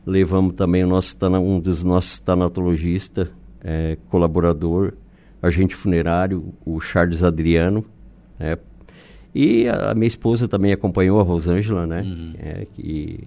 levamos 0.05 0.53
também 0.53 0.83
o 0.83 0.87
nosso, 0.87 1.15
um 1.41 1.59
dos 1.59 1.83
nossos 1.83 2.19
tanatologistas, 2.19 3.27
é, 3.63 3.97
colaborador, 4.09 4.93
agente 5.41 5.75
funerário, 5.75 6.53
o 6.65 6.79
Charles 6.79 7.23
Adriano, 7.23 7.83
né? 8.39 8.57
E 9.35 9.67
a, 9.67 9.91
a 9.91 9.95
minha 9.95 10.07
esposa 10.07 10.47
também 10.47 10.71
acompanhou 10.73 11.19
a 11.19 11.23
Rosângela, 11.23 11.85
né? 11.85 12.03
É, 12.39 12.67
que, 12.73 13.23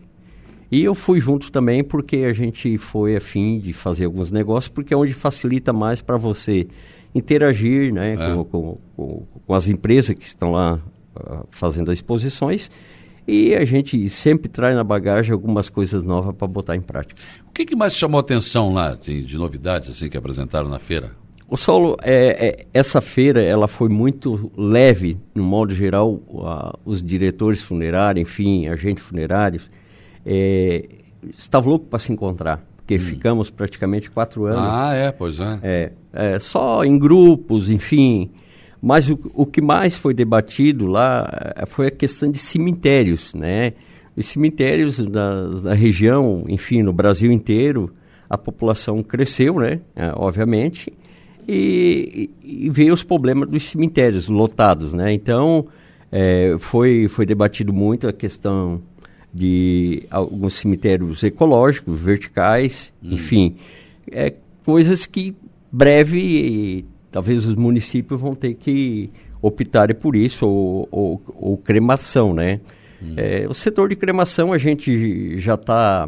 e 0.73 0.85
eu 0.85 0.95
fui 0.95 1.21
junto 1.21 1.51
também 1.53 1.83
porque 1.85 2.19
a 2.19 2.33
gente 2.33 2.79
foi 2.79 3.17
afim 3.17 3.59
de 3.59 3.73
fazer 3.73 4.05
alguns 4.07 4.31
negócios, 4.31 4.69
porque 4.69 4.95
é 4.95 4.97
onde 4.97 5.13
facilita 5.13 5.73
mais 5.73 6.01
para 6.01 6.17
você 6.17 6.67
interagir 7.15 7.93
né, 7.93 8.15
É. 8.15 8.17
com, 8.17 8.45
com- 8.45 8.79
com- 9.47 9.55
as 9.55 9.69
empresas 9.69 10.17
que 10.17 10.25
estão 10.25 10.53
lá 10.53 10.81
ah, 11.17 11.45
fazendo 11.51 11.91
as 11.91 11.99
exposições. 11.99 12.71
E 13.27 13.55
a 13.55 13.65
gente 13.65 14.09
sempre 14.11 14.49
traz 14.49 14.75
na 14.75 14.83
bagagem 14.85 15.33
algumas 15.33 15.69
coisas 15.69 16.03
novas 16.03 16.35
para 16.35 16.49
botar 16.49 16.75
em 16.77 16.81
prática. 16.81 17.21
O 17.49 17.53
que, 17.53 17.65
que 17.65 17.77
mais 17.77 17.95
chamou 17.95 18.19
a 18.19 18.21
atenção 18.23 18.73
lá 18.73 18.95
de, 18.95 19.23
de 19.23 19.37
novidades 19.39 19.89
assim 19.91 20.09
que 20.09 20.17
apresentaram 20.17 20.69
na 20.69 20.79
feira? 20.79 21.13
O 21.49 21.57
Saulo, 21.57 21.97
é, 22.03 22.47
é, 22.49 22.67
essa 22.73 23.01
feira 23.01 23.43
ela 23.43 23.67
foi 23.67 23.89
muito 23.89 24.51
leve, 24.57 25.19
no 25.35 25.43
modo 25.43 25.75
geral, 25.75 26.21
a- 26.45 26.79
os 26.85 27.03
diretores 27.03 27.61
funerários, 27.61 28.23
enfim, 28.23 28.69
agentes 28.69 29.03
funerários, 29.05 29.69
é, 30.25 30.89
estavam 31.37 31.71
loucos 31.71 31.89
para 31.89 31.99
se 31.99 32.13
encontrar, 32.13 32.65
porque 32.77 32.99
ficamos 33.01 33.51
praticamente 33.51 34.11
quatro 34.11 34.45
anos. 34.47 34.61
Ah, 34.65 34.95
é, 34.95 35.11
pois 35.11 35.41
é. 35.41 35.59
É, 35.63 35.93
é, 36.13 36.39
só 36.39 36.85
em 36.85 36.97
grupos, 36.99 37.69
enfim. 37.69 38.31
Mas 38.83 39.11
o, 39.11 39.19
o 39.35 39.45
que 39.45 39.61
mais 39.61 39.95
foi 39.95 40.15
debatido 40.15 40.87
lá 40.87 41.29
eh, 41.57 41.67
foi 41.67 41.89
a 41.89 41.91
questão 41.91 42.31
de 42.31 42.39
cemitérios, 42.39 43.35
né? 43.35 43.75
Os 44.17 44.27
cemitérios 44.27 44.99
da, 44.99 45.49
da 45.49 45.75
região, 45.75 46.45
enfim, 46.49 46.83
no 46.83 46.93
Brasil 46.93 47.31
inteiro, 47.31 47.93
a 48.29 48.39
população 48.39 49.03
cresceu, 49.03 49.57
né? 49.57 49.81
É, 49.95 50.13
obviamente, 50.15 50.93
e, 51.47 52.31
e, 52.43 52.71
veio 52.71 52.95
os 52.95 53.03
problemas 53.03 53.49
dos 53.49 53.69
cemitérios 53.69 54.29
lotados, 54.29 54.95
né? 54.95 55.13
Então, 55.13 55.67
eh, 56.11 56.57
foi, 56.59 57.07
foi 57.09 57.27
debatido 57.27 57.73
muito 57.73 58.09
a 58.09 58.13
questão 58.13 58.81
de 59.33 60.07
alguns 60.11 60.55
cemitérios 60.55 61.23
ecológicos, 61.23 62.01
verticais, 62.01 62.93
enfim, 63.03 63.57
é, 64.11 64.35
coisas 64.65 65.07
que 65.07 65.35
breve 65.71 66.85
talvez 67.11 67.45
os 67.47 67.55
municípios 67.55 68.21
vão 68.21 68.35
ter 68.35 68.55
que 68.55 69.11
optarem 69.43 69.97
por 69.97 70.15
isso 70.17 70.47
ou, 70.47 70.89
ou, 70.91 71.23
ou 71.37 71.57
cremação, 71.57 72.33
né? 72.35 72.61
É, 73.17 73.47
o 73.49 73.55
setor 73.55 73.89
de 73.89 73.97
cremação 73.97 74.53
a 74.53 74.59
gente 74.59 75.39
já 75.41 75.55
está 75.55 76.07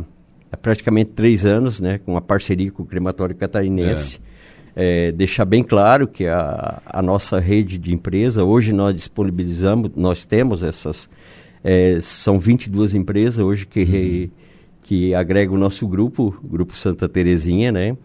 há 0.50 0.56
praticamente 0.58 1.12
três 1.12 1.46
anos, 1.46 1.80
né, 1.80 1.98
com 2.04 2.12
uma 2.12 2.20
parceria 2.20 2.70
com 2.70 2.82
o 2.82 2.86
crematório 2.86 3.34
catarinense. 3.34 4.20
É, 4.76 5.10
deixar 5.12 5.46
bem 5.46 5.62
claro 5.64 6.06
que 6.06 6.26
a, 6.26 6.82
a 6.84 7.00
nossa 7.02 7.38
rede 7.40 7.78
de 7.78 7.94
empresa, 7.94 8.44
hoje 8.44 8.72
nós 8.74 8.94
disponibilizamos, 8.94 9.90
nós 9.96 10.26
temos 10.26 10.62
essas, 10.62 11.08
é, 11.64 11.98
são 12.02 12.38
22 12.38 12.94
empresas 12.94 13.38
hoje 13.38 13.66
que, 13.66 13.82
re- 13.84 14.30
que 14.82 15.14
agregam 15.14 15.54
o 15.54 15.58
nosso 15.58 15.86
grupo, 15.88 16.38
o 16.44 16.48
Grupo 16.48 16.76
Santa 16.76 17.08
Terezinha, 17.08 17.72
né? 17.72 17.96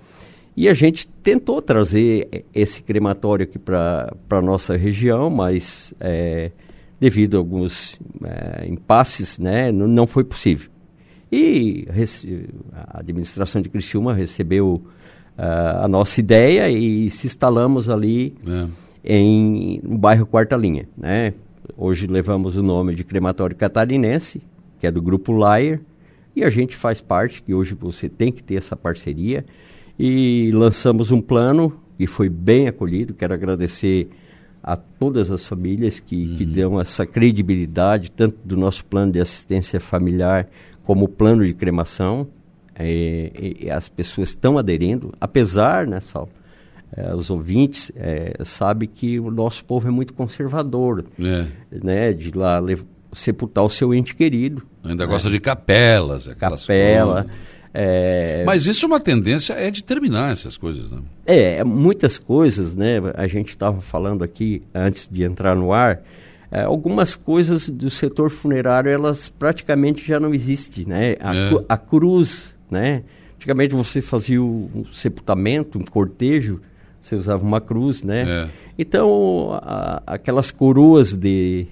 E 0.57 0.67
a 0.67 0.73
gente 0.73 1.07
tentou 1.07 1.61
trazer 1.61 2.43
esse 2.51 2.81
crematório 2.81 3.43
aqui 3.43 3.59
para 3.59 4.11
a 4.31 4.41
nossa 4.41 4.75
região, 4.75 5.29
mas 5.29 5.93
é, 5.99 6.49
devido 6.99 7.35
a 7.35 7.37
alguns 7.37 7.99
é, 8.23 8.67
impasses, 8.67 9.37
né, 9.37 9.71
não, 9.71 9.87
não 9.87 10.07
foi 10.07 10.23
possível. 10.23 10.71
E 11.31 11.87
a 12.73 12.99
administração 12.99 13.61
de 13.61 13.69
Criciúma 13.69 14.15
recebeu 14.15 14.81
ah, 15.37 15.83
a 15.83 15.87
nossa 15.87 16.19
ideia 16.19 16.69
e 16.71 17.09
se 17.11 17.27
instalamos 17.27 17.87
ali 17.89 18.33
É. 18.47 18.67
em, 19.03 19.79
no 19.83 19.97
bairro 19.97 20.25
Quarta 20.25 20.55
Linha. 20.55 20.87
Né? 20.97 21.33
Hoje 21.77 22.07
levamos 22.07 22.55
o 22.55 22.63
nome 22.63 22.95
de 22.95 23.03
Crematório 23.03 23.55
Catarinense, 23.55 24.41
que 24.79 24.87
é 24.87 24.91
do 24.91 25.01
Grupo 25.01 25.33
Layer, 25.33 25.81
e 26.35 26.43
a 26.43 26.49
gente 26.49 26.75
faz 26.75 26.99
parte, 27.01 27.43
que 27.43 27.53
hoje 27.53 27.75
você 27.75 28.07
tem 28.09 28.31
que 28.31 28.41
ter 28.41 28.55
essa 28.55 28.75
parceria, 28.75 29.45
e 29.99 30.51
lançamos 30.53 31.11
um 31.11 31.21
plano 31.21 31.79
que 31.97 32.05
foi 32.07 32.29
bem 32.29 32.67
acolhido. 32.67 33.13
Quero 33.13 33.33
agradecer 33.33 34.09
a 34.63 34.75
todas 34.75 35.31
as 35.31 35.47
famílias 35.47 35.99
que, 35.99 36.35
que 36.35 36.45
dão 36.45 36.79
essa 36.79 37.05
credibilidade, 37.05 38.11
tanto 38.11 38.37
do 38.43 38.57
nosso 38.57 38.83
plano 38.85 39.11
de 39.11 39.19
assistência 39.19 39.79
familiar 39.79 40.47
como 40.83 41.05
o 41.05 41.09
plano 41.09 41.45
de 41.45 41.53
cremação. 41.53 42.27
É, 42.75 43.31
e- 43.39 43.65
e 43.65 43.71
as 43.71 43.89
pessoas 43.89 44.29
estão 44.29 44.57
aderindo, 44.57 45.11
apesar, 45.19 45.87
né, 45.87 45.99
Sal? 45.99 46.29
É, 46.95 47.13
os 47.15 47.29
ouvintes 47.29 47.91
é, 47.95 48.35
sabem 48.43 48.87
que 48.87 49.19
o 49.19 49.31
nosso 49.31 49.65
povo 49.65 49.87
é 49.87 49.91
muito 49.91 50.13
conservador, 50.13 51.03
É. 51.19 51.47
né? 51.83 52.13
De 52.13 52.31
lá 52.37 52.61
sepultar 53.13 53.63
o 53.63 53.69
seu 53.69 53.93
ente 53.93 54.15
querido. 54.15 54.61
Ainda 54.83 55.05
gosta 55.05 55.29
de 55.29 55.39
capelas, 55.39 56.27
aquelas 56.27 56.61
Capela. 56.61 57.23
coisas. 57.23 57.37
É, 57.79 58.43
Mas 58.45 58.65
isso 58.65 58.85
é 58.85 58.87
uma 58.87 58.99
tendência 58.99 59.53
é 59.53 59.69
de 59.69 59.83
terminar 59.83 60.31
essas 60.31 60.57
coisas, 60.57 60.89
né? 60.89 60.99
É, 61.25 61.63
muitas 61.63 62.17
coisas, 62.17 62.73
né? 62.73 62.95
A 63.13 63.27
gente 63.27 63.49
estava 63.49 63.81
falando 63.81 64.23
aqui 64.23 64.63
antes 64.73 65.07
de 65.11 65.23
entrar 65.23 65.55
no 65.55 65.71
ar. 65.71 66.01
é, 66.49 66.61
algumas 66.63 67.13
coisas 67.13 67.67
do 67.69 67.89
setor 67.89 68.29
funerário 68.29 68.89
elas 68.89 69.27
praticamente 69.27 70.07
já 70.07 70.17
não 70.19 70.33
existem, 70.33 70.85
né? 70.85 71.15
A, 71.19 71.35
É. 71.35 71.49
a 71.67 71.77
cruz, 71.77 72.55
né? 72.71 73.03
Antigamente 73.35 73.75
você 73.75 74.01
fazia 74.01 74.41
um 74.41 74.85
sepultamento, 74.93 75.77
um 75.77 75.83
cortejo, 75.83 76.61
você 77.01 77.15
usava 77.15 77.43
uma 77.45 77.59
cruz, 77.61 78.01
né? 78.01 78.23
É. 78.27 78.49
Então 78.79 79.49
a- 79.61 80.01
aquelas 80.07 80.49
coroas 80.49 81.13
de 81.13 81.67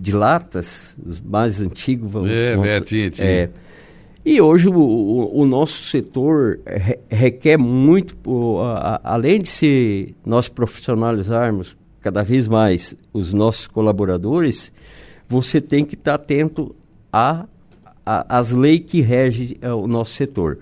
de 0.00 0.12
latas, 0.12 0.96
os 1.06 1.20
mais 1.20 1.60
antigos 1.60 2.10
vão, 2.10 2.26
É, 2.26 2.54
vão- 2.56 2.64
é, 2.64 2.80
tinha, 2.80 3.10
tinha. 3.10 3.50
É, 4.24 4.30
e 4.30 4.40
hoje 4.40 4.68
o, 4.68 4.74
o- 4.74 5.40
o 5.40 5.46
nosso 5.46 5.82
setor 5.88 6.60
re- 6.66 6.98
requer 7.10 7.56
muito, 7.58 8.16
o- 8.26 8.60
a- 8.60 8.96
a- 8.96 9.14
além 9.14 9.40
de 9.40 9.48
se 9.48 10.14
nós 10.24 10.48
profissionalizarmos 10.48 11.76
cada 12.00 12.22
vez 12.22 12.48
mais 12.48 12.94
os 13.12 13.32
nossos 13.32 13.66
colaboradores, 13.66 14.72
você 15.28 15.60
tem 15.60 15.84
que 15.84 15.94
estar 15.94 16.14
atento 16.14 16.74
às 18.04 18.50
leis 18.50 18.80
que 18.86 19.00
regem 19.00 19.56
eh, 19.60 19.72
o 19.72 19.86
nosso 19.86 20.12
setor. 20.14 20.58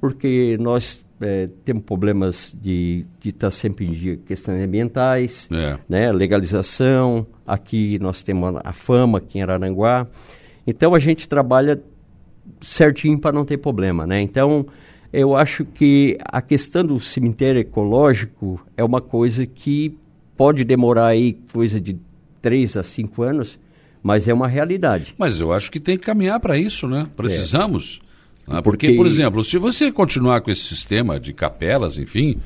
Porque 0.00 0.56
nós 0.60 1.04
eh, 1.20 1.48
temos 1.64 1.84
problemas 1.84 2.54
de 2.60 3.06
estar 3.24 3.50
sempre 3.50 3.86
em 3.86 3.92
dia 3.92 4.16
questões 4.26 4.62
ambientais, 4.62 5.48
É. 5.52 5.78
né, 5.88 6.12
legalização, 6.12 7.26
aqui 7.46 7.98
nós 8.00 8.22
temos 8.22 8.60
a 8.62 8.72
fama 8.72 9.18
aqui 9.18 9.38
em 9.38 9.42
Araranguá. 9.42 10.06
Então 10.66 10.94
a 10.94 10.98
gente 10.98 11.28
trabalha 11.28 11.80
certinho 12.62 13.18
para 13.18 13.32
não 13.32 13.44
ter 13.44 13.58
problema, 13.58 14.06
né? 14.06 14.20
Então, 14.20 14.66
eu 15.12 15.36
acho 15.36 15.64
que 15.64 16.16
a 16.24 16.40
questão 16.40 16.84
do 16.84 16.98
cemitério 17.00 17.60
ecológico 17.60 18.60
é 18.76 18.82
uma 18.84 19.00
coisa 19.00 19.46
que 19.46 19.94
pode 20.36 20.64
demorar 20.64 21.06
aí 21.08 21.34
coisa 21.52 21.80
de 21.80 21.96
três 22.40 22.76
a 22.76 22.82
cinco 22.82 23.22
anos, 23.22 23.58
mas 24.02 24.26
é 24.26 24.34
uma 24.34 24.48
realidade. 24.48 25.14
Mas 25.18 25.38
eu 25.38 25.52
acho 25.52 25.70
que 25.70 25.78
tem 25.78 25.96
que 25.96 26.04
caminhar 26.04 26.40
para 26.40 26.56
isso, 26.58 26.88
né? 26.88 27.06
Precisamos. 27.16 28.00
né? 28.48 28.60
Porque, 28.62 28.86
Porque- 28.88 28.96
por 28.96 29.06
exemplo, 29.06 29.44
se 29.44 29.58
você 29.58 29.92
continuar 29.92 30.40
com 30.40 30.50
esse 30.50 30.62
sistema 30.62 31.20
de 31.20 31.32
capelas, 31.32 31.98
enfim, 31.98 32.36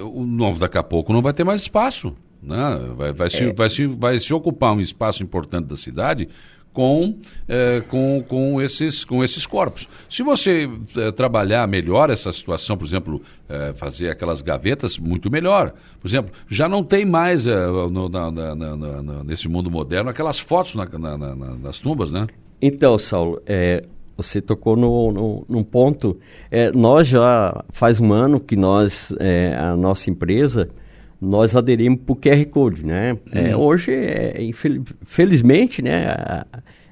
o 0.00 0.24
novo 0.24 0.58
daqui 0.58 0.78
a 0.78 0.82
pouco 0.82 1.12
não 1.12 1.20
vai 1.20 1.32
ter 1.34 1.44
mais 1.44 1.62
espaço. 1.62 2.14
Né? 2.42 2.58
Vai, 2.96 3.12
vai, 3.12 3.28
se, 3.30 3.52
vai, 3.52 3.68
se, 3.68 3.86
vai 3.86 4.20
se 4.20 4.32
ocupar 4.32 4.72
um 4.74 4.80
espaço 4.80 5.22
importante 5.22 5.66
da 5.66 5.76
cidade 5.76 6.28
com, 6.76 7.14
eh, 7.48 7.82
com, 7.88 8.22
com, 8.28 8.60
esses, 8.60 9.02
com 9.02 9.24
esses 9.24 9.46
corpos. 9.46 9.88
Se 10.10 10.22
você 10.22 10.68
eh, 10.94 11.10
trabalhar 11.10 11.66
melhor 11.66 12.10
essa 12.10 12.30
situação, 12.30 12.76
por 12.76 12.84
exemplo, 12.84 13.22
eh, 13.48 13.72
fazer 13.78 14.10
aquelas 14.10 14.42
gavetas, 14.42 14.98
muito 14.98 15.30
melhor. 15.30 15.72
Por 15.98 16.06
exemplo, 16.06 16.30
já 16.50 16.68
não 16.68 16.84
tem 16.84 17.06
mais, 17.06 17.46
no- 17.46 18.10
na- 18.10 18.30
na- 18.30 18.54
na- 18.54 19.24
nesse 19.24 19.48
mundo 19.48 19.70
moderno, 19.70 20.10
aquelas 20.10 20.38
fotos 20.38 20.74
na- 20.74 20.84
na- 20.84 21.16
na- 21.16 21.34
na- 21.34 21.54
nas 21.54 21.78
tumbas, 21.78 22.12
né? 22.12 22.26
Então, 22.60 22.98
Saulo, 22.98 23.40
é, 23.46 23.82
você 24.14 24.42
tocou 24.42 24.76
no, 24.76 25.10
no, 25.12 25.46
num 25.48 25.62
ponto. 25.64 26.18
É, 26.50 26.70
nós 26.72 27.08
já 27.08 27.64
faz 27.70 27.98
um 28.00 28.12
ano 28.12 28.38
que 28.38 28.54
nós, 28.54 29.14
é, 29.18 29.56
a 29.56 29.74
nossa 29.74 30.10
empresa, 30.10 30.68
nós 31.20 31.56
aderimos 31.56 32.00
para 32.04 32.12
o 32.12 32.16
QR 32.16 32.44
Code, 32.46 32.84
né? 32.84 33.16
É, 33.32 33.56
hoje, 33.56 33.92
é, 33.92 34.42
infel- 34.42 34.82
felizmente, 35.04 35.80
né, 35.82 36.06
a- 36.08 36.46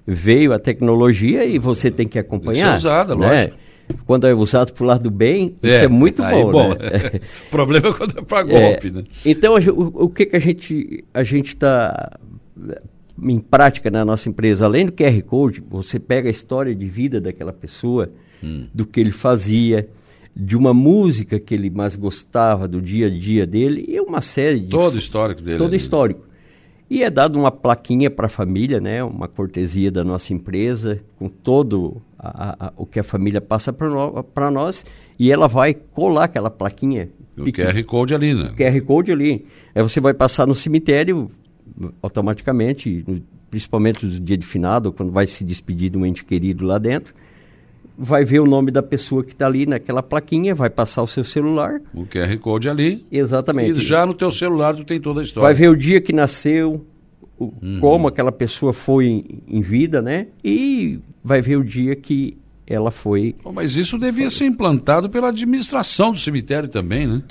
veio 0.06 0.52
a 0.52 0.58
tecnologia 0.58 1.44
e 1.44 1.58
você 1.58 1.90
tem 1.90 2.06
que 2.08 2.18
acompanhar. 2.18 2.74
É 2.74 2.76
usada, 2.76 3.14
né? 3.14 3.26
lógico. 3.26 3.56
Quando 4.06 4.26
é 4.26 4.32
usado 4.34 4.72
para 4.72 4.82
o 4.82 4.86
lado 4.86 5.02
do 5.02 5.10
bem, 5.10 5.56
isso 5.62 5.84
é 5.84 5.88
muito 5.88 6.22
aí, 6.22 6.42
bom, 6.42 6.70
né? 6.70 7.20
o 7.48 7.50
problema 7.50 7.88
é 7.88 7.92
quando 7.92 8.18
é 8.18 8.22
para 8.22 8.40
É, 8.40 8.44
golpe, 8.70 8.90
né? 8.90 9.04
Então, 9.26 9.54
o, 9.56 10.04
o 10.04 10.08
que, 10.08 10.24
que 10.24 10.36
a 10.36 10.40
gente 10.40 11.04
a 11.12 11.22
gente 11.22 11.48
está 11.48 12.18
em 13.22 13.38
prática 13.38 13.90
na 13.90 14.02
nossa 14.04 14.28
empresa? 14.28 14.64
Além 14.64 14.86
do 14.86 14.92
QR 14.92 15.22
Code, 15.22 15.62
você 15.68 15.98
pega 15.98 16.28
a 16.28 16.30
história 16.30 16.74
de 16.74 16.86
vida 16.86 17.20
daquela 17.20 17.52
pessoa, 17.52 18.10
do 18.74 18.84
que 18.86 19.00
ele 19.00 19.10
fazia, 19.12 19.88
de 20.36 20.56
uma 20.56 20.74
música 20.74 21.38
que 21.38 21.54
ele 21.54 21.70
mais 21.70 21.94
gostava 21.96 22.66
do 22.66 22.80
dia 22.82 23.06
a 23.06 23.10
dia 23.10 23.46
dele 23.46 23.84
e 23.88 24.00
uma 24.00 24.20
série 24.20 24.60
de 24.60 24.68
Todo 24.70 24.94
o 24.94 24.98
histórico 24.98 25.40
dele. 25.42 25.58
todo 25.58 25.68
ali. 25.68 25.76
histórico. 25.76 26.26
E 26.90 27.02
é 27.02 27.08
dado 27.10 27.38
uma 27.38 27.50
plaquinha 27.50 28.10
para 28.10 28.26
a 28.26 28.28
família, 28.28 28.80
né? 28.80 29.02
Uma 29.02 29.26
cortesia 29.26 29.90
da 29.90 30.04
nossa 30.04 30.32
empresa, 30.34 31.00
com 31.18 31.28
todo 31.28 32.02
a- 32.18 32.66
a- 32.66 32.72
o 32.76 32.84
que 32.84 33.00
a 33.00 33.02
família 33.04 33.40
passa 33.40 33.72
para 33.72 34.50
nós. 34.50 34.84
E 35.18 35.30
ela 35.32 35.48
vai 35.48 35.72
colar 35.72 36.24
aquela 36.24 36.50
plaquinha. 36.50 37.08
O 37.38 37.44
pequena- 37.44 37.72
QR 37.72 37.84
Code 37.84 38.14
ali, 38.14 38.34
né? 38.34 38.52
QR 38.56 38.80
Code 38.82 39.10
ali. 39.12 39.46
Aí 39.74 39.82
você 39.82 39.98
vai 40.00 40.12
passar 40.14 40.46
no 40.46 40.54
cemitério 40.54 41.30
automaticamente, 42.02 43.04
no- 43.06 43.22
principalmente 43.50 44.04
no 44.04 44.12
dia 44.20 44.36
de 44.36 44.46
finado, 44.46 44.92
quando 44.92 45.12
vai 45.12 45.26
se 45.26 45.44
despedir 45.44 45.90
de 45.90 45.98
um 45.98 46.04
ente 46.04 46.24
querido 46.24 46.64
lá 46.66 46.78
dentro. 46.78 47.14
Vai 47.96 48.24
ver 48.24 48.40
o 48.40 48.44
nome 48.46 48.70
da 48.72 48.82
pessoa 48.82 49.22
que 49.22 49.32
está 49.32 49.46
ali 49.46 49.66
naquela 49.66 50.02
plaquinha, 50.02 50.54
vai 50.54 50.68
passar 50.68 51.02
o 51.02 51.06
seu 51.06 51.22
celular. 51.22 51.80
O 51.94 52.04
QR 52.04 52.36
Code 52.38 52.68
ali. 52.68 53.06
Exatamente. 53.10 53.78
E 53.78 53.82
já 53.82 54.04
no 54.04 54.12
teu 54.14 54.30
celular 54.32 54.74
tu 54.74 54.84
tem 54.84 55.00
toda 55.00 55.20
a 55.20 55.22
história. 55.22 55.46
Vai 55.46 55.54
ver 55.54 55.68
o 55.68 55.76
dia 55.76 56.00
que 56.00 56.12
nasceu, 56.12 56.84
o- 57.38 57.52
como 57.80 58.08
aquela 58.08 58.32
pessoa 58.32 58.72
foi 58.72 59.06
em, 59.06 59.24
em 59.46 59.60
vida, 59.60 60.02
né? 60.02 60.26
E 60.44 60.98
vai 61.22 61.40
ver 61.40 61.56
o 61.56 61.62
dia 61.64 61.94
que 61.94 62.36
ela 62.66 62.90
foi. 62.90 63.36
Mas 63.52 63.76
isso 63.76 63.96
devia 63.98 64.28
ser 64.30 64.46
implantado 64.46 65.08
pela 65.08 65.28
administração 65.28 66.10
do 66.10 66.18
cemitério 66.18 66.68
também, 66.68 67.06
né? 67.06 67.22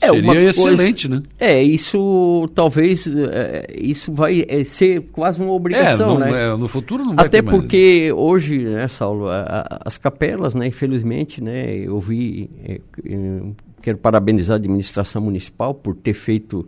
É 0.00 0.08
Seria 0.10 0.24
coisa- 0.32 0.50
excelente, 0.50 1.08
né? 1.08 1.22
É, 1.40 1.62
isso 1.62 2.48
talvez 2.54 3.06
é, 3.06 3.66
isso 3.80 4.12
vai 4.12 4.44
é, 4.46 4.62
ser 4.62 5.00
quase 5.12 5.40
uma 5.40 5.48
É, 5.50 5.52
obrigação, 5.52 6.18
não- 6.18 6.20
né? 6.20 6.44
é, 6.52 6.56
no 6.56 6.68
futuro 6.68 7.02
não 7.04 7.14
vai 7.16 7.26
Até 7.26 7.38
ter 7.38 7.42
mais. 7.42 7.56
porque 7.58 8.12
hoje, 8.12 8.58
né, 8.58 8.86
Saulo, 8.88 9.28
a- 9.28 9.40
a- 9.42 9.80
as 9.86 9.96
capelas, 9.96 10.54
né, 10.54 10.66
infelizmente, 10.66 11.42
né, 11.42 11.76
eu 11.78 11.98
vi, 11.98 12.50
é, 12.64 12.80
é, 13.08 13.40
quero 13.82 13.96
parabenizar 13.96 14.54
a 14.54 14.58
administração 14.58 15.22
municipal 15.22 15.72
por 15.72 15.94
ter 15.96 16.12
feito 16.12 16.66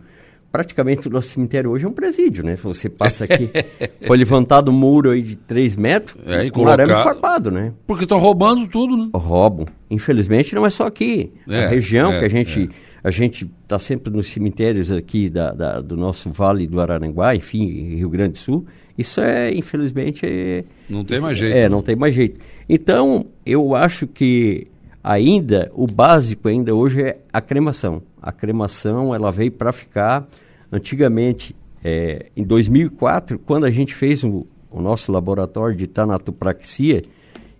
praticamente 0.51 1.07
o 1.07 1.11
nosso 1.11 1.27
cemitério 1.27 1.69
hoje 1.69 1.85
é 1.85 1.87
um 1.87 1.91
presídio, 1.93 2.43
né? 2.43 2.55
Você 2.55 2.89
passa 2.89 3.25
aqui, 3.25 3.51
foi 4.01 4.17
levantado 4.17 4.71
um 4.71 4.73
muro 4.73 5.11
aí 5.11 5.21
de 5.21 5.35
3 5.35 5.75
metros, 5.75 6.19
É, 6.25 6.45
e 6.45 6.49
com 6.49 6.67
arame 6.67 6.91
colocar- 6.91 7.03
farpado, 7.13 7.51
né? 7.51 7.71
Porque 7.85 8.05
estão 8.05 8.17
roubando 8.17 8.65
tudo, 8.67 8.97
né? 8.97 9.09
roubam. 9.13 9.65
Infelizmente 9.91 10.55
não 10.55 10.65
é 10.65 10.71
só 10.71 10.87
aqui. 10.87 11.31
É, 11.47 11.65
a 11.65 11.67
região 11.67 12.11
é, 12.13 12.19
que 12.19 12.25
a 12.25 12.29
gente 12.29 12.67
a 13.03 13.11
gente 13.11 13.49
está 13.63 13.79
sempre 13.79 14.11
nos 14.11 14.27
cemitérios 14.29 14.91
aqui 14.91 15.29
da, 15.29 15.51
da- 15.51 15.81
do 15.81 15.95
nosso 15.97 16.29
Vale 16.31 16.67
do 16.67 16.79
Araranguá, 16.81 17.35
enfim, 17.35 17.95
Rio 17.95 18.09
Grande 18.09 18.33
do 18.33 18.37
Sul. 18.39 18.65
Isso 18.97 19.21
é, 19.21 19.53
infelizmente, 19.53 20.25
é, 20.25 20.63
Não 20.89 21.05
tem 21.05 21.19
mais 21.21 21.37
jeito. 21.37 21.55
É, 21.55 21.69
não 21.69 21.81
tem 21.81 21.95
mais 21.95 22.13
jeito. 22.13 22.41
Então, 22.67 23.25
eu 23.45 23.73
acho 23.73 24.05
que 24.05 24.67
ainda 25.01 25.71
o 25.73 25.87
básico 25.87 26.47
ainda 26.49 26.75
hoje 26.75 27.01
é 27.01 27.17
a 27.31 27.39
cremação. 27.39 28.01
A 28.21 28.31
cremação 28.33 29.15
ela 29.15 29.31
veio 29.31 29.51
para 29.51 29.71
ficar. 29.71 30.27
Antigamente, 30.71 31.55
é, 31.83 32.27
em 32.35 32.43
2004, 32.43 33.39
quando 33.39 33.63
a 33.65 33.71
gente 33.71 33.95
fez 33.95 34.23
o, 34.23 34.45
o 34.69 34.81
nosso 34.81 35.11
laboratório 35.11 35.75
de 35.75 35.87
tanatopraxia 35.87 37.01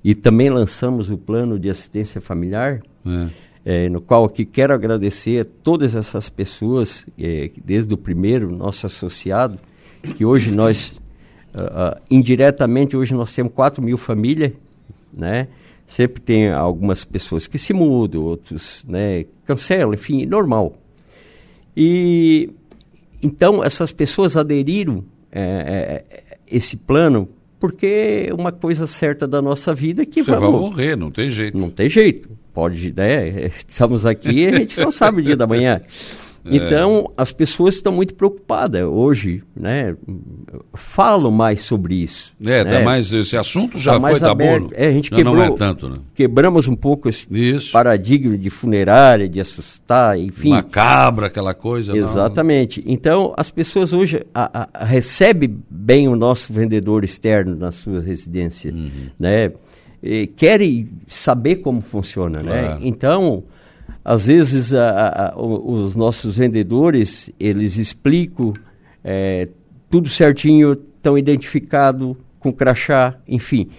e 0.04 0.14
também 0.14 0.50
lançamos 0.50 1.10
o 1.10 1.18
plano 1.18 1.58
de 1.58 1.70
assistência 1.70 2.22
familiar, 2.22 2.82
É. 3.06 3.28
é, 3.66 3.90
no 3.90 4.02
qual 4.02 4.26
aqui 4.26 4.46
quero 4.46 4.74
agradecer 4.74 5.42
a 5.42 5.46
todas 5.64 5.96
essas 5.96 6.30
pessoas, 6.30 7.06
é, 7.20 7.52
desde 7.64 7.94
o 7.94 7.98
primeiro, 7.98 8.52
nosso 8.56 8.86
associado, 8.86 9.60
que 10.16 10.26
hoje 10.26 10.52
nós, 10.52 11.02
ah, 11.54 11.98
ah, 11.98 12.02
indiretamente, 12.10 12.96
hoje 12.96 13.14
nós 13.14 13.34
temos 13.34 13.54
4 13.54 13.84
mil 13.84 13.98
famílias, 13.98 14.54
né? 15.12 15.48
Sempre 15.86 16.22
tem 16.22 16.52
algumas 16.52 17.04
pessoas 17.04 17.48
que 17.48 17.58
se 17.58 17.74
mudam, 17.74 18.22
outros 18.22 18.86
né, 18.88 19.26
cancelam, 19.46 19.94
enfim, 19.94 20.26
normal. 20.26 20.78
E 21.76 22.52
então 23.22 23.64
essas 23.64 23.92
pessoas 23.92 24.38
aderiram 24.38 25.04
é, 25.32 26.04
é, 26.08 26.24
esse 26.48 26.78
plano 26.78 27.28
porque 27.60 28.30
uma 28.38 28.52
coisa 28.52 28.88
certa 28.88 29.28
da 29.28 29.42
nossa 29.42 29.74
vida 29.74 30.04
é 30.04 30.06
que 30.06 30.24
Você 30.24 30.32
vai 30.32 30.40
vamos, 30.40 30.62
morrer, 30.62 30.96
não 30.96 31.12
tem 31.12 31.30
jeito. 31.30 31.58
não 31.58 31.70
tem 31.70 31.90
jeito. 31.90 32.30
Pode, 32.54 32.94
né? 32.96 33.48
Estamos 33.68 34.06
aqui 34.06 34.30
e 34.44 34.48
a 34.48 34.60
gente 34.60 34.80
não 34.80 34.92
sabe 34.92 35.22
o 35.22 35.24
dia 35.24 35.36
da 35.36 35.46
manhã. 35.46 35.82
É. 36.46 36.56
Então, 36.56 37.12
as 37.18 37.32
pessoas 37.32 37.76
estão 37.76 37.92
muito 37.92 38.14
preocupadas 38.16 38.84
hoje, 38.84 39.44
né? 39.56 39.96
Falam 40.74 41.32
mais 41.32 41.62
sobre 41.62 41.96
isso. 41.96 42.34
É, 42.44 42.64
tá 42.64 42.72
né? 42.72 42.84
mais, 42.84 43.12
esse 43.12 43.36
assunto 43.38 43.78
já 43.80 43.94
Tá 43.94 44.00
foi 44.00 44.20
tabu. 44.20 44.32
aberto. 44.44 44.70
É, 44.74 44.88
a 44.88 44.92
gente 44.92 45.10
já 45.10 45.16
quebrou, 45.16 45.36
não 45.36 45.44
é 45.44 45.52
tanto, 45.52 45.90
né? 45.90 45.98
quebramos 46.16 46.68
um 46.68 46.76
pouco 46.76 47.10
esse 47.10 47.28
Isso. 47.30 47.72
paradigma 47.72 48.38
de 48.38 48.50
funerária, 48.50 49.28
de 49.28 49.40
assustar, 49.40 50.18
enfim. 50.20 50.50
Macabra, 50.50 51.28
aquela 51.28 51.54
coisa. 51.54 51.94
não. 51.94 52.00
Exatamente. 52.00 52.84
Então, 52.86 53.34
as 53.38 53.52
pessoas 53.52 53.94
hoje 53.94 54.24
a, 54.34 54.68
a, 54.74 54.86
recebem 54.86 55.58
bem 55.70 56.08
o 56.08 56.16
nosso 56.16 56.52
vendedor 56.54 57.04
externo 57.04 57.56
na 57.56 57.72
sua 57.72 58.00
residência, 58.02 58.72
Uhum. 58.72 58.90
né? 59.20 59.52
E 60.02 60.28
querem 60.28 60.90
saber 61.08 61.58
como 61.58 61.82
funciona, 61.82 62.42
né? 62.42 62.68
Claro. 62.68 62.80
Então, 62.84 63.44
às 64.12 64.26
vezes 64.26 64.74
a- 64.74 65.34
a- 65.36 65.40
os 65.40 65.96
nossos 65.96 66.36
vendedores 66.38 67.32
eles 67.40 67.78
explicam 67.78 68.54
é, 69.04 69.48
tudo 69.90 70.10
certinho, 70.10 70.74
estão 70.74 71.16
identificados 71.18 72.16
com 72.40 72.52
crachá, 72.52 73.18
enfim. 73.28 73.70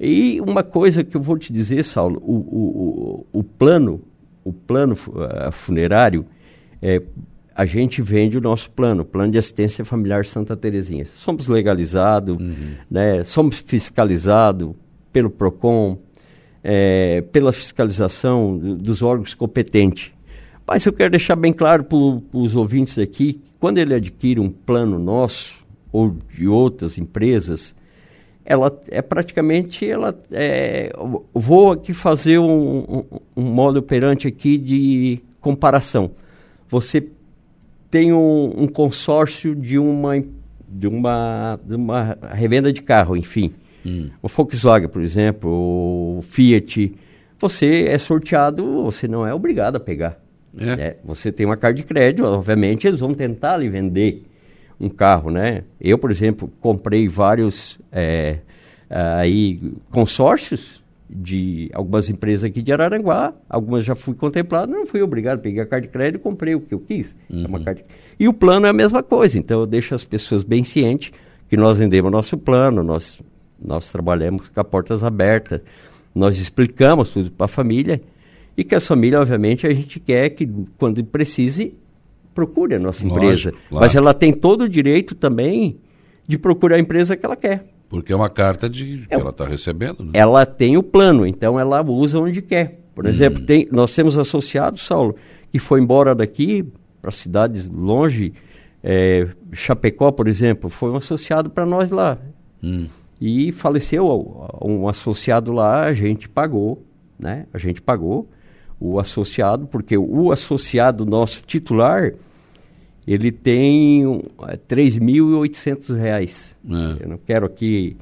E 0.00 0.40
uma 0.40 0.62
coisa 0.62 1.02
que 1.04 1.16
eu 1.16 1.20
vou 1.20 1.36
te 1.36 1.52
dizer, 1.52 1.84
Saulo, 1.84 2.22
o, 2.24 2.32
o, 2.34 3.26
o, 3.32 3.40
o 3.40 3.44
plano, 3.44 4.00
o 4.44 4.52
plano 4.52 4.94
fu- 4.96 5.12
funerário, 5.52 6.24
é, 6.80 7.02
a 7.54 7.64
gente 7.66 8.00
vende 8.00 8.38
o 8.38 8.40
nosso 8.40 8.70
plano, 8.70 9.04
plano 9.04 9.30
de 9.32 9.38
assistência 9.38 9.84
familiar 9.84 10.24
Santa 10.24 10.56
Terezinha. 10.56 11.06
Somos 11.16 11.46
legalizados, 11.48 12.38
né, 12.90 13.22
somos 13.24 13.58
fiscalizados 13.58 14.72
pelo 15.12 15.28
PROCON, 15.28 15.98
é, 16.62 17.20
pela 17.32 17.52
fiscalização 17.52 18.56
do- 18.56 18.76
dos 18.76 19.02
órgãos 19.02 19.34
competentes. 19.34 20.12
Mas 20.66 20.86
eu 20.86 20.92
quero 20.92 21.10
deixar 21.10 21.36
bem 21.36 21.52
claro 21.52 21.84
para 21.84 21.98
os 22.38 22.54
ouvintes 22.54 22.98
aqui, 22.98 23.34
que 23.34 23.40
quando 23.58 23.78
ele 23.78 23.94
adquire 23.94 24.40
um 24.40 24.48
plano 24.48 24.98
nosso 24.98 25.54
ou 25.92 26.16
de 26.32 26.48
outras 26.48 26.98
empresas, 26.98 27.74
ela 28.44 28.76
é 28.88 29.00
praticamente, 29.02 29.86
ela 29.88 30.18
é, 30.30 30.92
vou 31.32 31.72
aqui 31.72 31.92
fazer 31.92 32.38
um, 32.38 32.78
um, 32.80 33.04
um 33.36 33.42
modo 33.42 33.78
operante 33.78 34.26
aqui 34.26 34.58
de 34.58 35.20
comparação. 35.40 36.10
Você 36.68 37.06
tem 37.90 38.12
um, 38.12 38.52
um 38.56 38.66
consórcio 38.66 39.54
de 39.54 39.78
uma, 39.78 40.24
de, 40.68 40.86
uma, 40.88 41.60
de 41.64 41.74
uma 41.76 42.18
revenda 42.32 42.72
de 42.72 42.82
carro, 42.82 43.16
enfim. 43.16 43.52
O 44.22 44.28
Volkswagen, 44.28 44.88
por 44.88 45.02
exemplo, 45.02 45.50
o 46.18 46.22
Fiat. 46.22 46.94
Você 47.38 47.86
é 47.88 47.98
sorteado, 47.98 48.84
você 48.84 49.08
não 49.08 49.26
é 49.26 49.34
obrigado 49.34 49.76
a 49.76 49.80
pegar. 49.80 50.20
É. 50.56 50.76
né? 50.76 50.94
Você 51.04 51.32
tem 51.32 51.46
uma 51.46 51.56
carta 51.56 51.76
de 51.76 51.82
crédito, 51.82 52.24
obviamente 52.24 52.86
eles 52.86 53.00
vão 53.00 53.14
tentar 53.14 53.56
lhe 53.56 53.68
vender 53.68 54.24
um 54.78 54.88
carro, 54.88 55.30
né? 55.30 55.64
Eu, 55.80 55.96
por 55.96 56.10
exemplo, 56.10 56.50
comprei 56.60 57.08
vários 57.08 57.78
é, 57.90 58.38
aí 58.90 59.58
consórcios 59.90 60.82
de 61.08 61.70
algumas 61.74 62.08
empresas 62.08 62.44
aqui 62.44 62.62
de 62.62 62.72
Araranguá, 62.72 63.34
algumas 63.48 63.84
já 63.84 63.94
fui 63.94 64.14
contemplado, 64.14 64.72
não 64.72 64.86
fui 64.86 65.02
obrigado, 65.02 65.40
peguei 65.40 65.62
a 65.62 65.66
carta 65.66 65.86
de 65.86 65.92
crédito 65.92 66.20
e 66.20 66.22
comprei 66.22 66.54
o 66.54 66.60
que 66.60 66.74
eu 66.74 66.80
quis. 66.80 67.16
É 67.30 67.46
uma 67.46 67.62
carta... 67.62 67.84
E 68.18 68.28
o 68.28 68.32
plano 68.32 68.66
é 68.66 68.70
a 68.70 68.72
mesma 68.72 69.02
coisa, 69.02 69.38
então 69.38 69.60
eu 69.60 69.66
deixo 69.66 69.94
as 69.94 70.04
pessoas 70.04 70.42
bem 70.42 70.64
cientes 70.64 71.12
que 71.48 71.56
nós 71.56 71.76
vendemos 71.76 72.10
nosso 72.10 72.38
plano, 72.38 72.82
nós, 72.82 73.20
nós 73.64 73.88
trabalhamos 73.88 74.48
com 74.48 74.60
as 74.60 74.66
portas 74.66 75.02
abertas, 75.04 75.60
nós 76.14 76.38
explicamos 76.38 77.12
tudo 77.12 77.30
para 77.30 77.46
a 77.46 77.48
família 77.48 78.00
e 78.56 78.62
que 78.64 78.74
a 78.74 78.80
família, 78.80 79.20
obviamente, 79.20 79.66
a 79.66 79.72
gente 79.72 79.98
quer 79.98 80.28
que 80.30 80.48
quando 80.78 81.02
precise 81.04 81.74
procure 82.34 82.74
a 82.74 82.78
nossa 82.78 83.02
Lógico, 83.04 83.24
empresa. 83.24 83.50
claro. 83.68 83.84
Mas 83.84 83.94
ela 83.94 84.12
tem 84.14 84.32
todo 84.32 84.62
o 84.62 84.68
direito 84.68 85.14
também 85.14 85.76
de 86.26 86.38
procurar 86.38 86.76
a 86.76 86.80
empresa 86.80 87.16
que 87.16 87.24
ela 87.24 87.36
quer. 87.36 87.64
Porque 87.88 88.12
é 88.12 88.16
uma 88.16 88.30
carta 88.30 88.68
de 88.68 89.04
que 89.08 89.14
É. 89.14 89.18
ela 89.18 89.30
está 89.30 89.46
recebendo, 89.46 90.02
né? 90.04 90.10
Ela 90.14 90.46
tem 90.46 90.76
o 90.78 90.82
plano, 90.82 91.26
então 91.26 91.58
ela 91.60 91.82
usa 91.82 92.18
onde 92.18 92.40
quer. 92.40 92.80
Por 92.94 93.04
Hum. 93.06 93.08
exemplo, 93.08 93.44
tem, 93.44 93.68
nós 93.70 93.94
temos 93.94 94.16
associados, 94.18 94.82
Saulo, 94.82 95.14
que 95.50 95.58
foi 95.58 95.80
embora 95.80 96.14
daqui 96.14 96.64
para 97.02 97.10
cidades 97.10 97.68
longe, 97.68 98.32
é, 98.82 99.28
Chapecó, 99.52 100.10
por 100.10 100.26
exemplo, 100.28 100.70
foi 100.70 100.90
um 100.90 100.96
associado 100.96 101.50
para 101.50 101.66
nós 101.66 101.90
lá. 101.90 102.18
Hum. 102.62 102.86
E 103.24 103.52
faleceu 103.52 104.04
um 104.60 104.88
associado 104.88 105.52
lá, 105.52 105.84
a 105.84 105.92
gente 105.92 106.28
pagou, 106.28 106.84
né? 107.16 107.46
A 107.54 107.58
gente 107.58 107.80
pagou 107.80 108.28
o 108.80 108.98
associado, 108.98 109.64
porque 109.68 109.96
o 109.96 110.32
associado 110.32 111.06
nosso 111.06 111.40
titular, 111.44 112.14
ele 113.06 113.30
tem 113.30 114.04
um, 114.04 114.22
é, 114.48 114.56
3.800 114.56 115.96
reais. 115.96 116.56
É. 116.68 117.04
Eu 117.04 117.10
não 117.10 117.16
quero 117.16 117.46
aqui... 117.46 117.96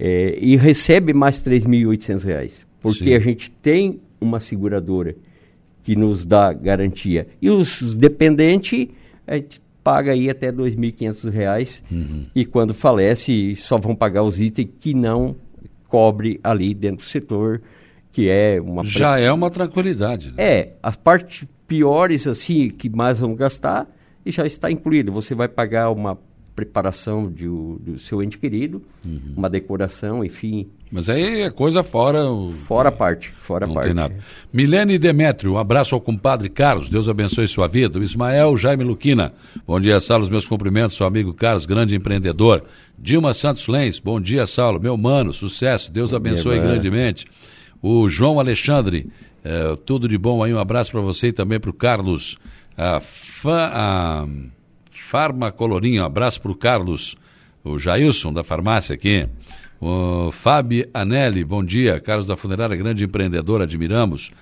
é, 0.00 0.36
e 0.36 0.56
recebe 0.56 1.12
mais 1.12 1.40
3.800 1.40 2.24
reais. 2.24 2.66
porque 2.80 3.04
Sim. 3.04 3.14
a 3.14 3.20
gente 3.20 3.52
tem 3.52 4.00
uma 4.20 4.40
seguradora 4.40 5.14
que 5.84 5.94
nos 5.94 6.26
dá 6.26 6.52
garantia. 6.52 7.28
E 7.40 7.48
os 7.48 7.94
dependentes, 7.94 8.88
a 9.24 9.36
gente 9.36 9.60
paga 9.86 10.10
aí 10.10 10.28
até 10.28 10.50
2.500 10.50 11.30
reais 11.30 11.80
Uhum. 11.88 12.24
e 12.34 12.44
quando 12.44 12.74
falece 12.74 13.54
só 13.54 13.78
vão 13.78 13.94
pagar 13.94 14.24
os 14.24 14.40
itens 14.40 14.68
que 14.80 14.92
não 14.92 15.36
cobre 15.86 16.40
ali 16.42 16.74
dentro 16.74 17.04
do 17.04 17.08
setor, 17.08 17.62
que 18.10 18.28
é 18.28 18.60
uma... 18.60 18.82
Já 18.82 19.18
é 19.20 19.30
uma 19.32 19.48
tranquilidade. 19.48 20.30
né? 20.32 20.34
É, 20.38 20.72
as 20.82 20.96
partes 20.96 21.46
piores, 21.68 22.26
assim, 22.26 22.68
que 22.68 22.88
mais 22.88 23.20
vão 23.20 23.34
gastar, 23.36 23.86
e 24.24 24.32
já 24.32 24.44
está 24.44 24.68
incluído. 24.70 25.12
Você 25.12 25.34
vai 25.36 25.46
pagar 25.46 25.90
uma 25.90 26.18
preparação 26.56 27.30
de 27.30 27.46
o- 27.46 27.78
do 27.80 27.98
seu 27.98 28.22
ente 28.22 28.38
querido, 28.38 28.82
Uhum. 29.04 29.34
uma 29.36 29.48
decoração, 29.50 30.24
enfim, 30.24 30.66
Mas 30.90 31.10
aí 31.10 31.42
é 31.42 31.50
coisa 31.50 31.84
fora. 31.84 32.24
o- 32.30 32.50
fora 32.50 32.88
a 32.88 32.92
parte, 32.92 33.30
fora 33.38 33.66
a 33.66 33.68
parte. 33.68 33.86
tem 33.86 33.94
nada. 33.94 34.16
Milene 34.52 34.98
Demétrio, 34.98 35.52
um 35.52 35.58
abraço 35.58 35.94
ao 35.94 36.00
compadre 36.00 36.48
Carlos, 36.48 36.88
Deus 36.88 37.08
abençoe 37.08 37.46
sua 37.46 37.68
vida. 37.68 37.98
O 37.98 38.02
Ismael 38.02 38.56
Jaime 38.56 38.84
Luquina, 38.84 39.34
bom 39.66 39.78
dia, 39.78 40.00
Saulo, 40.00 40.24
os 40.24 40.30
meus 40.30 40.46
cumprimentos, 40.46 40.96
seu 40.96 41.06
amigo 41.06 41.34
Carlos, 41.34 41.66
grande 41.66 41.94
empreendedor. 41.94 42.64
Dilma 42.98 43.34
Santos 43.34 43.68
Lens, 43.68 43.98
bom 43.98 44.18
dia, 44.18 44.46
Saulo, 44.46 44.80
meu 44.80 44.96
mano, 44.96 45.34
sucesso, 45.34 45.92
Deus 45.92 46.14
abençoe 46.14 46.56
mano. 46.56 46.70
grandemente. 46.70 47.26
O 47.82 48.08
João 48.08 48.40
Alexandre, 48.40 49.10
eh, 49.44 49.76
tudo 49.84 50.08
de 50.08 50.16
bom 50.16 50.42
aí, 50.42 50.54
um 50.54 50.58
abraço 50.58 50.90
para 50.92 51.00
você 51.02 51.28
e 51.28 51.32
também 51.32 51.60
para 51.60 51.68
o 51.70 51.74
Carlos. 51.74 52.38
A, 52.78 53.00
fa, 53.00 53.70
a 53.74 54.26
Farma 55.08 55.52
Colorinho, 55.52 56.02
um 56.02 56.04
abraço 56.04 56.40
para 56.40 56.50
o 56.50 56.56
Carlos, 56.56 57.16
o 57.62 57.78
Jailson 57.78 58.32
da 58.32 58.42
farmácia 58.42 58.92
aqui. 58.92 59.28
O 59.80 60.32
Fábio 60.32 60.88
Anelli, 60.92 61.44
bom 61.44 61.64
dia. 61.64 62.00
Carlos 62.00 62.26
da 62.26 62.36
Funerária, 62.36 62.74
grande 62.74 63.04
empreendedor, 63.04 63.62
admiramos. 63.62 64.32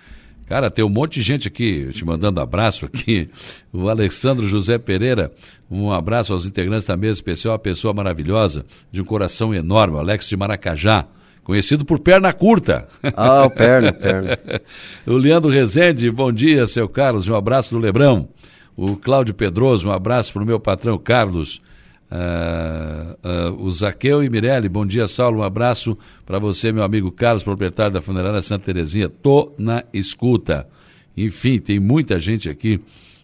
Cara, 0.46 0.70
tem 0.70 0.82
um 0.82 0.88
monte 0.88 1.16
de 1.16 1.22
gente 1.22 1.48
aqui 1.48 1.90
te 1.92 2.02
mandando 2.02 2.40
abraço 2.40 2.86
aqui. 2.86 3.28
O 3.74 3.90
Alessandro 3.90 4.48
José 4.48 4.78
Pereira, 4.78 5.30
um 5.70 5.92
abraço 5.92 6.32
aos 6.32 6.46
integrantes 6.46 6.86
da 6.86 6.96
mesa 6.96 7.18
especial, 7.18 7.52
uma 7.52 7.58
pessoa 7.58 7.92
maravilhosa, 7.92 8.64
de 8.90 9.02
um 9.02 9.04
coração 9.04 9.54
enorme, 9.54 9.98
Alex 9.98 10.30
de 10.30 10.36
Maracajá, 10.36 11.06
conhecido 11.42 11.84
por 11.84 11.98
perna 11.98 12.32
curta. 12.32 12.88
Ah, 13.14 13.44
o 13.44 13.50
perna, 13.50 13.92
perna. 13.92 14.38
o 15.06 15.12
Leandro 15.12 15.50
Rezende, 15.50 16.10
bom 16.10 16.32
dia, 16.32 16.66
seu 16.66 16.88
Carlos, 16.88 17.28
um 17.28 17.36
abraço 17.36 17.74
do 17.74 17.80
Lebrão. 17.80 18.30
O 18.76 18.96
Cláudio 18.96 19.34
Pedroso, 19.34 19.88
um 19.88 19.92
abraço 19.92 20.32
para 20.32 20.42
o 20.42 20.46
meu 20.46 20.59
patrão 20.59 20.98
Carlos. 20.98 21.62
Ah, 22.10 23.16
ah, 23.22 23.51
o 23.59 23.70
Zaqueu 23.70 24.22
e 24.22 24.30
Mirelle, 24.30 24.68
bom 24.68 24.84
dia, 24.86 25.06
Saulo, 25.06 25.40
um 25.40 25.42
abraço 25.42 25.96
para 26.24 26.38
você, 26.38 26.70
meu 26.70 26.82
amigo 26.82 27.10
Carlos, 27.10 27.42
proprietário 27.42 27.92
da 27.92 28.02
funerária 28.02 28.42
Santa 28.42 28.66
Terezinha. 28.66 29.09
Tô 29.09 29.52
na 29.59 29.84
escuta. 29.92 30.68
Enfim, 31.16 31.59
tem 31.59 31.78
muita 31.78 32.18
gente 32.18 32.51
aqui, 32.51 32.80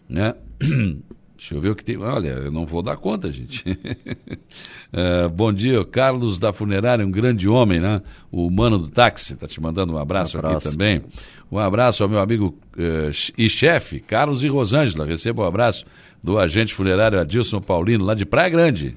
né? 0.09 0.33
Deixa 1.41 1.55
eu 1.55 1.59
ver 1.59 1.69
o 1.69 1.75
que 1.75 1.83
tem. 1.83 1.97
Olha, 1.97 2.27
eu 2.27 2.51
não 2.51 2.67
vou 2.67 2.83
dar 2.83 2.95
conta, 2.97 3.31
gente. 3.31 3.65
Ah, 4.93 5.27
bom 5.33 5.51
dia, 5.51 5.83
Carlos 5.83 6.37
da 6.37 6.53
Funerária, 6.53 7.03
um 7.03 7.09
grande 7.09 7.49
homem, 7.49 7.79
né? 7.79 7.99
O 8.31 8.47
mano 8.51 8.77
do 8.77 8.89
táxi, 8.89 9.35
tá 9.35 9.47
te 9.47 9.59
mandando 9.59 9.91
um 9.93 9.97
abraço, 9.97 10.37
aqui 10.37 10.45
abraço. 10.45 10.69
também. 10.69 11.01
Um 11.51 11.57
abraço 11.57 12.03
ao 12.03 12.09
meu 12.09 12.19
amigo 12.19 12.55
eh, 12.77 13.09
e 13.35 13.49
chefe, 13.49 13.99
Carlos 13.99 14.43
e 14.43 14.47
Rosângela. 14.47 15.03
Receba 15.03 15.41
um 15.41 15.47
abraço 15.47 15.83
do 16.23 16.37
agente 16.37 16.75
funerário 16.75 17.19
Adilson 17.19 17.59
Paulino, 17.59 18.05
lá 18.05 18.13
de 18.13 18.23
Praia 18.23 18.49
Grande. 18.49 18.95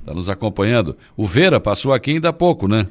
Está 0.00 0.12
nos 0.12 0.28
acompanhando. 0.28 0.94
O 1.16 1.24
Vera 1.24 1.58
passou 1.58 1.94
aqui 1.94 2.10
ainda 2.10 2.28
há 2.28 2.34
pouco, 2.34 2.68
né? 2.68 2.86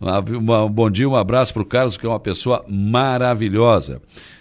Um 0.00 0.70
bom 0.70 0.88
dia, 0.88 1.08
um 1.08 1.16
abraço 1.16 1.52
para 1.52 1.62
o 1.62 1.66
Carlos, 1.66 1.96
que 1.96 2.06
é 2.06 2.08
uma 2.08 2.20
pessoa 2.20 2.64
maravilhosa. 2.68 4.00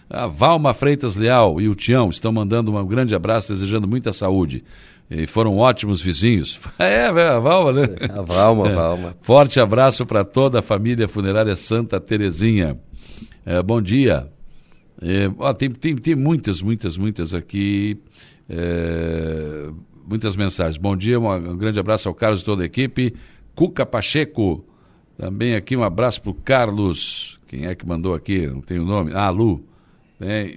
A 0.10 0.27
Valma 0.27 0.73
Freitas 0.73 1.15
Leal 1.15 1.60
e 1.60 1.68
o 1.68 1.76
Tião 1.76 2.10
estão 2.10 2.32
mandando 2.32 2.76
um 2.76 2.86
grande 2.88 3.15
abraço, 3.15 3.52
desejando 3.53 3.88
muita 3.88 4.14
saúde. 4.14 4.64
E 5.10 5.27
foram 5.27 5.57
ótimos 5.57 6.02
vizinhos. 6.02 6.60
É, 6.80 7.06
a 7.07 7.40
Valma, 7.40 7.72
né? 7.73 7.95
A 8.10 8.22
Valma, 8.22 8.68
a 8.68 8.72
É. 8.72 8.76
Valma. 8.76 9.15
Forte 9.22 9.60
abraço 9.60 10.06
para 10.06 10.23
toda 10.23 10.60
a 10.60 10.61
família 10.61 11.07
funerária 11.07 11.56
Santa 11.56 11.99
Terezinha. 11.99 12.77
É, 13.45 13.61
bom 13.61 13.82
dia. 13.82 14.27
É, 15.02 15.30
ó, 15.38 15.53
tem, 15.53 15.69
tem, 15.72 15.95
tem 15.95 16.15
muitas, 16.15 16.61
muitas, 16.61 16.98
muitas 16.98 17.34
aqui. 17.34 17.98
é, 18.49 19.69
muitas 20.07 20.36
mensagens. 20.36 20.77
Bom 20.77 20.95
dia, 20.95 21.19
uma- 21.19 21.36
um 21.38 21.57
grande 21.57 21.80
abraço 21.80 22.07
ao 22.07 22.14
Carlos 22.15 22.41
e 22.41 22.45
toda 22.45 22.64
a 22.64 22.65
equipe. 22.65 23.14
Cuca 23.56 23.86
Pacheco, 23.86 24.64
também 25.18 25.56
aqui 25.56 25.76
um 25.76 25.84
abraço 25.84 26.22
para 26.22 26.32
o 26.32 26.34
Carlos. 26.36 27.40
Quem 27.48 27.65
é 27.68 27.76
que 27.76 27.86
mandou 27.88 28.14
aqui? 28.14 28.45
Não 28.48 28.61
tem 28.61 28.80
o 28.80 28.86
nome. 28.86 29.11
Ah, 29.14 29.30
Lu. 29.30 29.64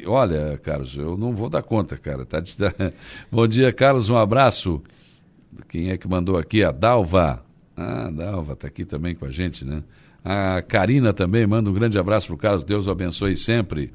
Olha, 0.06 0.58
Carlos, 0.62 0.96
eu 0.96 1.16
não 1.16 1.32
vou 1.32 1.48
dar 1.48 1.62
conta, 1.62 1.96
cara. 1.96 2.24
Tá 2.24 2.42
Bom 3.30 3.46
dia, 3.46 3.72
Carlos, 3.72 4.08
um 4.08 4.16
abraço. 4.16 4.82
Quem 5.68 5.90
é 5.90 5.98
que 5.98 6.06
mandou 6.06 6.36
aqui? 6.38 6.62
A 6.62 6.70
Dalva. 6.70 7.42
Ah, 7.76 8.06
a 8.06 8.10
Dalva 8.10 8.52
está 8.52 8.68
aqui 8.68 8.84
também 8.84 9.14
com 9.14 9.24
a 9.24 9.30
gente, 9.30 9.64
né? 9.64 9.82
A 10.24 10.62
Karina 10.62 11.12
também 11.12 11.46
manda 11.46 11.70
um 11.70 11.72
grande 11.72 11.98
abraço 11.98 12.28
para 12.28 12.34
o 12.34 12.38
Carlos. 12.38 12.64
Deus 12.64 12.86
o 12.86 12.90
abençoe 12.90 13.36
sempre. 13.36 13.92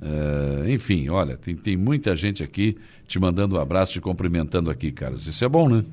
Eh, 0.00 0.72
enfim, 0.72 1.08
olha, 1.08 1.36
tem, 1.36 1.56
tem 1.56 1.76
muita 1.76 2.14
gente 2.14 2.42
aqui 2.42 2.76
te 3.06 3.18
mandando 3.18 3.56
um 3.56 3.60
abraço, 3.60 3.92
te 3.92 4.00
cumprimentando 4.00 4.70
aqui, 4.70 4.92
Carlos. 4.92 5.26
Isso 5.26 5.44
é 5.44 5.48
bom, 5.48 5.68
né? 5.68 5.84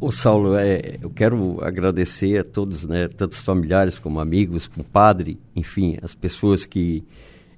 Ô 0.00 0.10
Saulo, 0.10 0.56
é, 0.56 0.98
eu 1.00 1.10
quero 1.10 1.62
agradecer 1.62 2.38
a 2.38 2.44
todos, 2.44 2.84
né, 2.84 3.06
tanto 3.06 3.32
os 3.32 3.40
familiares 3.40 4.00
como 4.00 4.18
amigos, 4.18 4.66
compadre, 4.66 5.38
enfim, 5.54 5.96
as 6.02 6.12
pessoas 6.12 6.66
que, 6.66 7.04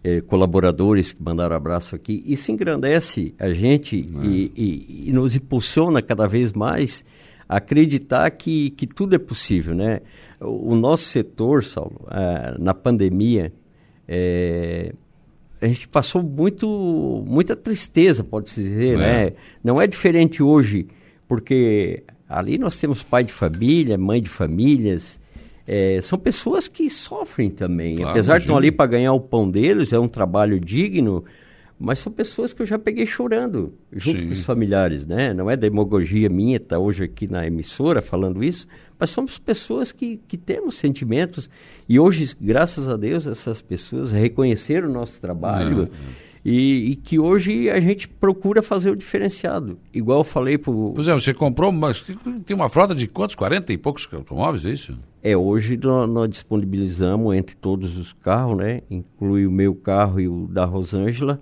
eh, 0.05 0.21
colaboradores 0.21 1.13
que 1.13 1.23
mandaram 1.23 1.57
abraço 1.57 1.97
aqui. 1.97 2.23
Isso 2.27 2.53
engrandece 2.53 3.35
a 3.39 3.53
gente 3.55 3.97
e, 3.97 4.53
e- 4.55 5.09
e 5.09 5.13
nos 5.13 5.35
impulsiona 5.35 6.03
cada 6.03 6.27
vez 6.29 6.53
mais 6.53 7.03
a 7.49 7.57
acreditar 7.57 8.31
que, 8.31 8.71
que 8.71 8.87
tudo 8.87 9.15
é 9.15 9.19
possível, 9.19 9.75
né? 9.75 10.01
O, 10.41 10.73
o 10.73 10.75
nosso 10.77 11.05
setor, 11.05 11.65
Saulo, 11.65 12.03
ah, 12.09 12.55
na 12.59 12.75
pandemia, 12.75 13.53
eh, 14.07 14.93
a 15.61 15.67
gente 15.67 15.89
passou 15.89 16.23
muito, 16.23 17.25
muita 17.27 17.57
tristeza, 17.57 18.23
pode-se 18.23 18.63
dizer, 18.63 18.95
É. 18.95 18.97
né? 18.99 19.33
Não 19.63 19.81
é 19.81 19.87
diferente 19.87 20.43
hoje, 20.43 20.87
porque 21.27 22.03
ali 22.29 22.59
nós 22.59 22.79
temos 22.79 23.03
pai 23.03 23.25
de 23.25 23.33
família, 23.33 23.97
mãe 23.97 24.21
de 24.21 24.29
famílias, 24.29 25.19
eh, 25.66 26.01
são 26.03 26.19
pessoas 26.19 26.69
que 26.69 26.89
sofrem 26.91 27.51
também. 27.51 27.97
Claro, 27.97 28.11
Apesar 28.11 28.35
de 28.39 28.45
estão 28.45 28.55
imagina. 28.57 28.69
ali 28.69 28.77
para 28.77 28.86
ganhar 28.86 29.12
o 29.12 29.20
pão 29.20 29.51
deles, 29.51 29.93
é 29.93 29.99
um 29.99 30.09
trabalho 30.09 30.61
digno, 30.61 31.24
mas 31.78 31.99
são 31.99 32.12
pessoas 32.12 32.53
que 32.53 32.62
eu 32.62 32.66
já 32.66 32.78
peguei 32.78 33.07
chorando 33.07 33.74
junto 33.93 34.20
Sim. 34.20 34.27
com 34.27 34.32
os 34.32 34.43
familiares, 34.43 35.07
né? 35.07 35.35
Não 35.35 35.51
é 35.51 35.57
demagogia 35.57 36.28
minha 36.28 36.57
estar 36.57 36.78
hoje 36.78 37.05
aqui 37.05 37.27
na 37.27 37.47
emissora 37.47 38.01
falando 38.01 38.43
isso, 38.45 38.66
mas 38.99 39.11
somos 39.11 39.39
pessoas 39.39 39.91
que, 39.91 40.20
que 40.28 40.36
temos 40.36 40.77
sentimentos 40.77 41.51
e 41.89 41.99
hoje, 41.99 42.35
graças 42.41 42.89
a 42.89 42.97
Deus, 42.97 43.27
essas 43.27 43.61
pessoas 43.61 44.12
reconheceram 44.12 44.89
o 44.89 44.93
nosso 44.93 45.20
trabalho 45.20 45.91
É, 45.93 46.24
e, 46.45 46.91
e 46.91 46.97
que 46.97 47.19
hoje 47.19 47.71
a 47.71 47.81
gente 47.81 48.07
procura 48.07 48.61
fazer 48.62 48.91
o 48.91 48.97
diferenciado. 48.97 49.79
Igual 49.93 50.19
eu 50.21 50.25
falei 50.25 50.59
para 50.59 50.73
Pois 50.73 51.09
é, 51.09 51.15
você 51.15 51.33
comprou, 51.33 51.73
mas 51.73 52.05
tem 52.45 52.55
uma 52.55 52.69
frota 52.69 52.95
de 52.95 53.07
quantos? 53.07 53.35
40 53.35 53.73
e 53.73 53.79
poucos 53.79 54.07
automóveis, 54.12 54.66
é 54.66 54.71
isso? 54.71 54.97
É, 55.23 55.35
hoje 55.35 55.79
nó- 55.83 56.07
nós, 56.07 56.29
disponibilizamos 56.29 57.35
entre 57.35 57.57
todos 57.57 57.97
os 57.97 58.12
carros, 58.12 58.59
né? 58.59 58.83
Inclui 58.91 59.47
o 59.47 59.51
meu 59.51 59.75
carro 59.75 60.21
e 60.21 60.29
o 60.29 60.47
da 60.47 60.66
Rosângela, 60.66 61.41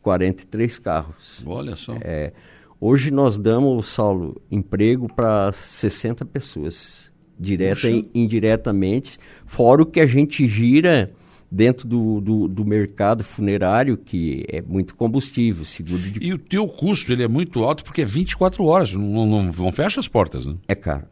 43 0.00 0.78
carros. 0.78 1.42
Olha 1.44 1.74
só. 1.74 1.96
É, 2.00 2.32
hoje 2.80 3.10
nós 3.10 3.36
damos, 3.36 3.88
Saulo, 3.88 4.40
emprego 4.48 5.12
para 5.12 5.50
60 5.50 6.24
pessoas, 6.24 7.10
direta 7.38 7.88
e 7.90 8.08
indiretamente, 8.14 9.18
fora 9.44 9.82
o 9.82 9.86
que 9.86 9.98
a 9.98 10.06
gente 10.06 10.46
gira 10.46 11.10
dentro 11.56 11.88
do, 11.88 12.20
do, 12.20 12.48
do 12.48 12.64
mercado 12.64 13.24
funerário, 13.24 13.96
que 13.96 14.44
é 14.48 14.60
muito 14.60 14.94
combustível, 14.94 15.64
seguro 15.64 15.98
de... 16.02 16.22
E 16.22 16.32
o 16.32 16.38
teu 16.38 16.68
custo, 16.68 17.10
ele 17.12 17.24
é 17.24 17.28
muito 17.28 17.62
alto 17.64 17.82
porque 17.82 18.02
é 18.02 18.04
24 18.04 18.62
horas, 18.64 18.92
não, 18.92 19.24
não, 19.26 19.42
não 19.44 19.72
fecha 19.72 19.98
as 19.98 20.06
portas, 20.06 20.46
né? 20.46 20.54
É 20.68 20.74
caro. 20.74 21.04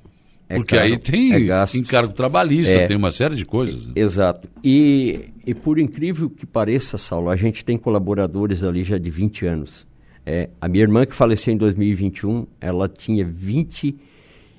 É 0.47 0.57
porque 0.57 0.77
caro, 0.77 0.87
aí 0.87 0.99
tem 0.99 1.33
é 1.51 1.65
encargo 1.75 2.13
trabalhista, 2.13 2.75
É. 2.75 2.87
tem 2.87 2.97
uma 2.97 3.11
série 3.11 3.35
de 3.35 3.47
coisas. 3.47 3.87
Né? 3.87 3.95
Exato. 3.97 4.47
E, 4.63 5.31
e 5.47 5.55
por 5.55 5.79
incrível 5.79 6.29
que 6.29 6.45
pareça, 6.45 6.99
Saulo, 6.99 7.31
a 7.31 7.37
gente 7.37 7.65
tem 7.65 7.79
colaboradores 7.79 8.63
ali 8.63 8.85
já 8.85 8.99
de 8.99 9.09
20 9.11 9.47
anos. 9.47 9.87
É, 10.27 10.51
a 10.61 10.69
minha 10.69 10.83
irmã 10.85 11.07
que 11.07 11.15
faleceu 11.15 11.55
em 11.55 11.57
2021, 11.57 12.47
ela 12.61 12.89
tinha 12.89 13.25
20, 13.27 13.97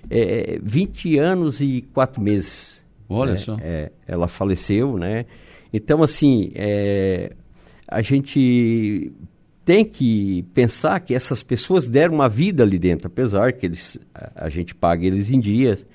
é, 0.10 0.60
20 0.64 1.18
anos 1.20 1.62
e 1.62 1.82
4 1.94 2.20
meses. 2.22 2.84
Olha 3.07 3.34
É, 3.34 3.36
só. 3.36 3.57
é, 3.62 3.91
ela 4.07 4.28
faleceu, 4.28 4.98
né? 4.98 5.26
Então, 5.76 6.02
assim, 6.02 6.53
é, 6.56 7.34
a 7.85 8.02
gente 8.02 9.11
tem 9.65 9.84
que 9.84 10.45
pensar 10.53 11.02
que 11.02 11.14
essas 11.14 11.43
pessoas 11.43 11.85
deram 11.85 12.15
uma 12.15 12.30
vida 12.30 12.64
ali 12.64 12.80
dentro, 12.80 13.07
apesar 13.07 13.52
que 13.52 13.65
eles, 13.65 13.99
a, 14.34 14.47
gente 14.47 14.73
paga 14.73 15.06
eles 15.06 15.30
em 15.30 15.38
dias, 15.38 15.85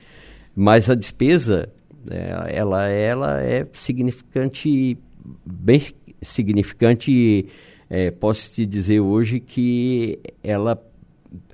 mas 0.55 0.90
a 0.90 0.94
despesa 0.94 1.73
É, 2.11 2.57
ela, 2.57 2.89
ela 2.89 3.43
é 3.43 3.66
significante, 3.73 4.98
bem 5.47 5.82
significante. 6.20 7.47
É, 7.89 8.11
posso 8.11 8.52
te 8.52 8.66
dizer 8.66 9.01
hoje 9.01 9.40
que 9.40 10.19
ela, 10.43 10.82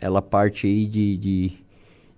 ela 0.01 0.21
parte 0.21 0.67
aí 0.67 0.87
de, 0.87 1.17
de, 1.17 1.53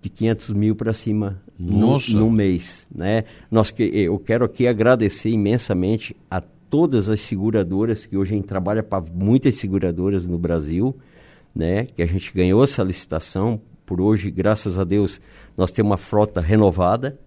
de 0.01 0.09
500 0.09 0.53
mil 0.53 0.77
para 0.77 0.95
cima 0.95 1.41
no, 1.59 1.99
no, 1.99 2.31
mês. 2.31 2.87
Né? 2.95 3.25
Nós 3.51 3.71
que, 3.71 3.83
eu 3.83 4.19
quero 4.19 4.45
aqui 4.45 4.67
agradecer 4.67 5.31
imensamente 5.31 6.17
a 6.31 6.41
todas 6.41 7.09
as 7.09 7.21
seguradoras, 7.21 8.07
que 8.07 8.17
hoje 8.17 8.35
a 8.35 8.37
gente 8.37 8.47
trabalha 8.47 8.83
para 8.83 9.05
muitas 9.13 9.57
seguradoras 9.57 10.27
no 10.27 10.39
Brasil, 10.39 10.97
né? 11.55 11.85
que 11.85 12.03
a 12.03 12.07
gente 12.07 12.33
ganhou 12.33 12.63
essa 12.63 12.83
licitação. 12.83 13.61
Por 13.85 14.01
hoje, 14.01 14.31
graças 14.31 14.79
a 14.79 14.85
Deus, 14.85 15.21
nós 15.57 15.73
temos 15.73 15.91
uma 15.91 15.97
frota 15.97 16.41
renovada, 16.41 17.19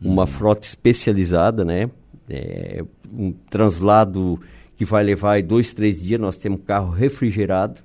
uma 0.00 0.22
uhum. 0.22 0.26
frota 0.26 0.66
especializada, 0.66 1.64
né? 1.64 1.90
É, 2.28 2.84
um 3.12 3.32
translado 3.32 4.40
que 4.76 4.84
vai 4.84 5.04
levar 5.04 5.42
dois, 5.42 5.72
três 5.72 6.00
dias, 6.00 6.20
nós 6.20 6.36
temos 6.36 6.60
carro 6.64 6.90
refrigerado, 6.90 7.82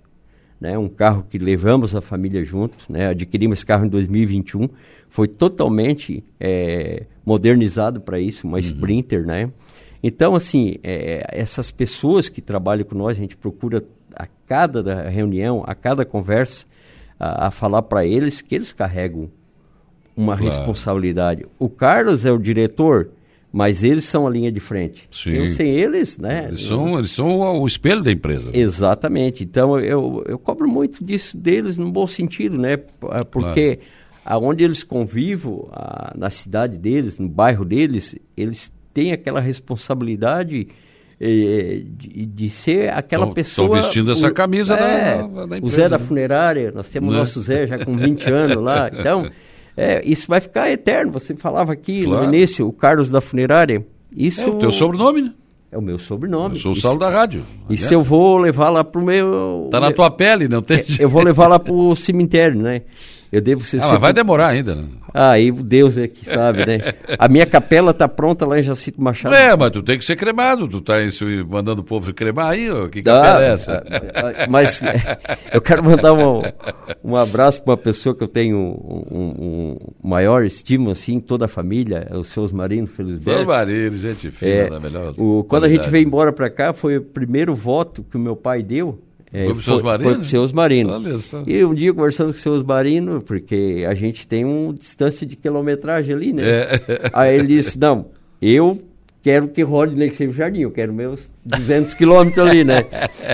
né? 0.59 0.77
um 0.77 0.89
carro 0.89 1.25
que 1.29 1.37
levamos 1.37 1.95
a 1.95 2.01
família 2.01 2.43
junto, 2.43 2.75
né? 2.89 3.07
adquirimos 3.07 3.59
esse 3.59 3.65
carro 3.65 3.85
em 3.85 3.89
2021, 3.89 4.69
foi 5.09 5.27
totalmente 5.27 6.23
é, 6.39 7.05
modernizado 7.25 8.01
para 8.01 8.19
isso, 8.19 8.47
uma 8.47 8.57
uhum. 8.57 8.59
Sprinter, 8.59 9.25
né? 9.25 9.49
Então, 10.03 10.35
assim, 10.35 10.75
é, 10.83 11.25
essas 11.31 11.71
pessoas 11.71 12.29
que 12.29 12.41
trabalham 12.41 12.85
com 12.85 12.95
nós, 12.95 13.17
a 13.17 13.21
gente 13.21 13.35
procura 13.35 13.83
a 14.15 14.27
cada 14.45 15.09
reunião, 15.09 15.63
a 15.65 15.73
cada 15.73 16.05
conversa, 16.05 16.65
a, 17.19 17.47
a 17.47 17.51
falar 17.51 17.81
para 17.81 18.05
eles 18.05 18.41
que 18.41 18.53
eles 18.53 18.71
carregam 18.71 19.31
uma 20.15 20.37
claro. 20.37 20.51
responsabilidade. 20.51 21.45
O 21.57 21.69
Carlos 21.69 22.25
é 22.25 22.31
o 22.31 22.37
diretor, 22.37 23.09
mas 23.55 23.85
eles 23.85 24.03
são 24.03 24.27
a 24.27 24.29
linha 24.29 24.51
de 24.51 24.59
frente. 24.59 25.07
Sim. 25.09 25.31
Eu 25.31 25.47
sem 25.47 25.69
eles, 25.69 26.17
né? 26.17 26.47
Eles 26.49 26.63
são, 26.63 26.99
eles 26.99 27.11
são 27.11 27.39
o 27.57 27.65
espelho 27.65 28.03
da 28.03 28.11
empresa. 28.11 28.51
Exatamente. 28.53 29.45
Então 29.45 29.79
eu, 29.79 30.21
eu 30.27 30.37
cobro 30.37 30.67
muito 30.67 31.01
disso 31.01 31.37
deles 31.37 31.77
no 31.77 31.89
bom 31.89 32.05
sentido, 32.05 32.57
né? 32.57 32.75
Porque 33.31 33.77
claro. 33.77 34.45
aonde 34.45 34.65
eles 34.65 34.83
convivem, 34.83 35.57
a, 35.71 36.13
na 36.17 36.29
cidade 36.29 36.77
deles, 36.77 37.17
no 37.17 37.29
bairro 37.29 37.63
deles, 37.63 38.13
eles 38.35 38.73
têm 38.93 39.13
aquela 39.13 39.39
responsabilidade 39.39 40.67
eh, 41.17 41.81
de, 41.85 42.25
de, 42.25 42.49
ser 42.49 42.91
aquela 42.91 43.27
pessoa. 43.27 43.67
Estão 43.67 43.81
vestindo 43.81 44.11
essa 44.11 44.31
camisa 44.31 44.75
é, 44.75 45.15
da, 45.15 45.45
da, 45.45 45.57
empresa. 45.59 45.65
O 45.65 45.69
Zé 45.69 45.87
da 45.87 45.97
né? 45.97 46.03
funerária, 46.03 46.73
nós 46.73 46.89
temos 46.89 47.07
o 47.07 47.13
né? 47.13 47.19
nosso 47.19 47.41
Zé 47.41 47.67
já 47.67 47.79
com 47.79 47.95
20 47.95 48.29
anos 48.29 48.61
lá. 48.61 48.91
Então, 48.99 49.31
é, 49.75 50.01
isso 50.05 50.27
vai 50.27 50.39
ficar 50.39 50.71
eterno. 50.71 51.11
Você 51.11 51.35
falava 51.35 51.73
aqui 51.73 52.05
claro. 52.05 52.23
no 52.23 52.33
início, 52.33 52.67
o 52.67 52.71
Carlos 52.71 53.09
da 53.09 53.21
funerária. 53.21 53.85
Isso... 54.15 54.49
É 54.49 54.53
o 54.53 54.59
teu 54.59 54.71
sobrenome, 54.71 55.21
né? 55.23 55.33
É 55.71 55.77
o 55.77 55.81
meu 55.81 55.99
sobrenome. 55.99 56.55
Eu 56.55 56.61
sou 56.61 56.71
o 56.71 56.75
Saulo 56.75 56.99
da 56.99 57.09
Rádio. 57.09 57.43
E 57.69 57.75
se 57.75 57.93
eu 57.93 58.01
vou 58.01 58.37
levar 58.37 58.69
lá 58.69 58.81
pro 58.81 59.03
meu. 59.03 59.67
Tá 59.69 59.77
na 59.77 59.91
tua 59.91 60.09
pele, 60.09 60.47
não 60.47 60.61
tem? 60.61 60.85
Eu 60.97 61.09
vou 61.09 61.21
levar 61.21 61.49
lá 61.49 61.59
pro 61.59 61.93
cemitério, 61.97 62.61
né? 62.61 62.83
Eu 63.35 63.41
devo 63.41 63.65
ser. 63.65 63.83
Ah, 63.83 63.89
mas 63.89 63.99
vai 63.99 64.13
demorar 64.13 64.47
ainda, 64.47 64.73
né? 64.73 64.85
Aí 65.13 65.51
Deus 65.51 65.97
é 65.97 66.07
que 66.07 66.23
sabe, 66.23 66.65
né? 66.65 66.93
A 67.19 67.27
minha 67.27 67.45
capela 67.45 67.93
tá 67.93 68.07
pronta 68.07 68.45
lá 68.45 68.57
em 68.57 68.63
Jacinto 68.63 69.01
Machado. 69.01 69.35
É, 69.35 69.53
mas 69.57 69.71
tu 69.71 69.83
tem 69.83 69.97
que 69.97 70.05
ser 70.05 70.15
cremado. 70.15 70.69
Tu 70.69 70.79
tá 70.79 71.01
isso, 71.01 71.25
mandando 71.45 71.81
o 71.81 71.83
povo 71.83 72.13
cremar 72.13 72.51
aí, 72.51 72.71
ó. 72.71 72.87
Que 72.87 73.03
capela 73.03 73.43
é 73.43 73.51
essa? 73.51 73.83
Mas 74.49 74.81
eu 75.51 75.59
quero 75.59 75.83
mandar 75.83 76.13
um, 76.13 76.43
um 77.03 77.17
abraço 77.17 77.61
para 77.61 77.71
uma 77.71 77.77
pessoa 77.77 78.15
que 78.15 78.23
eu 78.23 78.27
tenho 78.29 78.57
um, 78.57 79.35
um, 79.37 79.77
maior 80.01 80.45
estima, 80.45 80.93
assim, 80.93 81.19
toda 81.19 81.43
a 81.43 81.49
família, 81.49 82.07
é 82.09 82.15
o 82.15 82.23
seu 82.23 82.41
Osmarino 82.41 82.87
Felizberto. 82.87 83.39
Seu 83.39 83.47
Marino, 83.49 83.97
gente 83.97 84.31
fina, 84.31 84.77
é, 84.77 84.79
melhor. 84.79 85.13
O, 85.17 85.43
quando 85.43 85.65
a 85.65 85.69
gente 85.69 85.89
veio 85.89 86.07
embora 86.07 86.31
para 86.31 86.49
cá, 86.49 86.71
foi 86.71 86.99
o 86.99 87.01
primeiro 87.01 87.53
voto 87.53 88.01
que 88.01 88.15
o 88.15 88.19
meu 88.19 88.37
pai 88.37 88.63
deu 88.63 88.97
é, 89.35 89.45
foi 89.45 89.53
para 89.53 89.59
o 89.59 89.61
seu 89.61 89.73
Osmarino? 89.75 90.03
Foi 90.03 90.13
para 90.13 90.21
o 90.21 90.25
seu 90.25 90.41
Osmarino. 90.43 90.91
E 91.45 91.65
um 91.65 91.73
dia 91.73 91.93
conversando 91.93 92.27
com 92.27 92.37
o 92.37 92.41
seu 92.41 92.53
Osmarino, 92.53 93.21
porque 93.21 93.85
a 93.87 93.93
gente 93.93 94.25
tem 94.25 94.45
uma 94.45 94.73
distância 94.73 95.27
de 95.27 95.35
quilometragem 95.35 96.15
ali, 96.15 96.31
né? 96.31 96.43
É. 96.45 96.81
Aí 97.11 97.35
ele 97.35 97.47
disse, 97.47 97.77
não, 97.77 98.07
eu 98.41 98.81
quero 99.21 99.49
que 99.49 99.61
rode 99.61 99.93
nem 99.93 100.07
que 100.07 100.15
seja 100.15 100.31
jardim, 100.31 100.61
eu 100.61 100.71
quero 100.71 100.93
meus 100.93 101.29
200 101.43 101.93
quilômetros 101.95 102.47
ali, 102.47 102.63
né? 102.63 102.85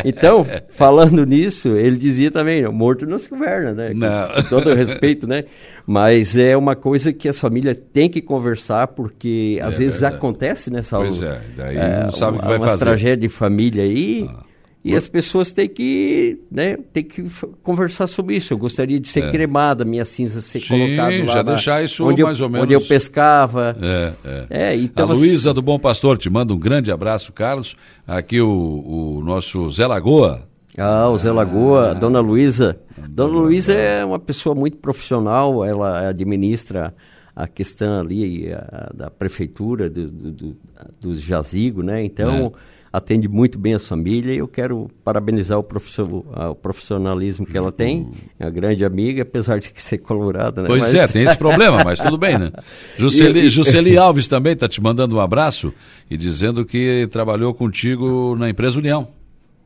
Então, 0.03 0.43
falando 0.71 1.23
nisso, 1.23 1.77
ele 1.77 1.97
dizia 1.97 2.31
também, 2.31 2.67
morto 2.69 3.05
não 3.05 3.19
se 3.19 3.29
governa, 3.29 3.71
né? 3.73 3.93
Com, 3.93 4.41
com 4.41 4.49
todo 4.49 4.73
respeito, 4.73 5.27
né? 5.27 5.43
Mas 5.85 6.35
é 6.35 6.57
uma 6.57 6.75
coisa 6.75 7.13
que 7.13 7.29
as 7.29 7.37
famílias 7.37 7.77
têm 7.93 8.09
que 8.09 8.21
conversar, 8.21 8.87
porque 8.87 9.59
às 9.61 9.75
é 9.75 9.77
vezes 9.77 9.99
verdade. 9.99 10.15
acontece, 10.15 10.71
né, 10.71 10.81
Saulo? 10.81 11.09
Pois 11.09 11.21
é, 11.21 11.41
daí 11.55 11.77
é, 11.77 12.03
não 12.05 12.11
sabe 12.11 12.37
o 12.37 12.41
que 12.41 12.47
vai 12.47 12.59
fazer. 12.59 12.71
Uma 12.71 12.77
tragédia 12.77 13.17
de 13.17 13.29
família 13.29 13.83
aí... 13.83 14.27
Ah 14.27 14.50
e 14.83 14.95
as 14.95 15.07
pessoas 15.07 15.51
têm 15.51 15.69
que, 15.69 16.39
né, 16.51 16.75
têm 16.91 17.03
que 17.03 17.23
conversar 17.61 18.07
sobre 18.07 18.35
isso. 18.35 18.51
Eu 18.51 18.57
gostaria 18.57 18.99
de 18.99 19.07
ser 19.07 19.25
é. 19.25 19.31
cremada, 19.31 19.85
minha 19.85 20.03
cinza 20.03 20.41
ser 20.41 20.59
Sim, 20.59 20.67
colocada 20.69 21.23
lá. 21.23 21.33
já 21.33 21.41
deixar 21.43 21.83
isso 21.83 22.03
onde 22.03 22.23
mais 22.23 22.39
eu, 22.39 22.45
ou 22.45 22.49
menos. 22.49 22.65
Onde 22.65 22.73
eu 22.73 22.81
pescava. 22.81 23.77
É, 23.79 24.13
é. 24.25 24.69
é 24.69 24.75
então, 24.75 25.07
a 25.07 25.13
Luísa 25.13 25.53
do 25.53 25.61
Bom 25.61 25.77
Pastor 25.77 26.17
te 26.17 26.31
manda 26.31 26.51
um 26.51 26.57
grande 26.57 26.91
abraço, 26.91 27.31
Carlos. 27.31 27.75
Aqui 28.07 28.41
o, 28.41 28.49
o 28.49 29.21
nosso 29.23 29.69
Zé 29.69 29.85
Lagoa. 29.85 30.47
Ah, 30.75 31.09
o 31.09 31.17
Zé 31.17 31.31
Lagoa, 31.31 31.91
ah, 31.91 31.93
Dona 31.93 32.19
Luísa. 32.19 32.79
Dona 33.07 33.37
Luísa 33.37 33.73
é 33.73 34.03
uma 34.03 34.19
pessoa 34.19 34.55
muito 34.55 34.77
profissional, 34.77 35.63
ela 35.63 36.09
administra 36.09 36.93
a 37.35 37.47
questão 37.47 37.99
ali 37.99 38.51
a, 38.51 38.89
da 38.93 39.11
prefeitura, 39.11 39.89
do, 39.89 40.07
do, 40.07 40.31
do, 40.31 40.57
do 40.99 41.19
jazigo, 41.19 41.83
né? 41.83 42.03
Então 42.03 42.47
é 42.47 42.70
atende 42.91 43.27
muito 43.27 43.57
bem 43.57 43.73
as 43.73 43.88
famílias 43.88 44.35
e 44.35 44.39
eu 44.39 44.47
quero 44.47 44.89
parabenizar 45.03 45.57
o, 45.57 45.65
o 45.65 46.55
profissionalismo 46.55 47.45
que 47.45 47.57
ela 47.57 47.72
tem, 47.72 48.11
é 48.38 48.45
uma 48.45 48.51
grande 48.51 48.84
amiga, 48.84 49.22
apesar 49.22 49.59
de 49.59 49.72
ser 49.76 49.99
colorada, 49.99 50.61
né? 50.61 50.68
Pois 50.68 50.81
mas... 50.81 50.93
é, 50.93 51.07
tem 51.07 51.23
esse 51.23 51.38
problema, 51.39 51.81
mas 51.85 51.99
tudo 51.99 52.18
bem, 52.18 52.38
né? 52.38 52.51
Jusceli, 52.97 53.49
Jusceli 53.49 53.95
Alves 53.97 54.27
também 54.27 54.53
está 54.53 54.68
te 54.68 54.81
mandando 54.81 55.15
um 55.15 55.22
abraço 55.22 55.73
e 56.09 56.18
dizendo 56.18 56.65
que 56.65 57.07
trabalhou 57.09 57.53
contigo 57.53 58.35
na 58.35 58.49
empresa 58.49 58.77
União. 58.77 59.07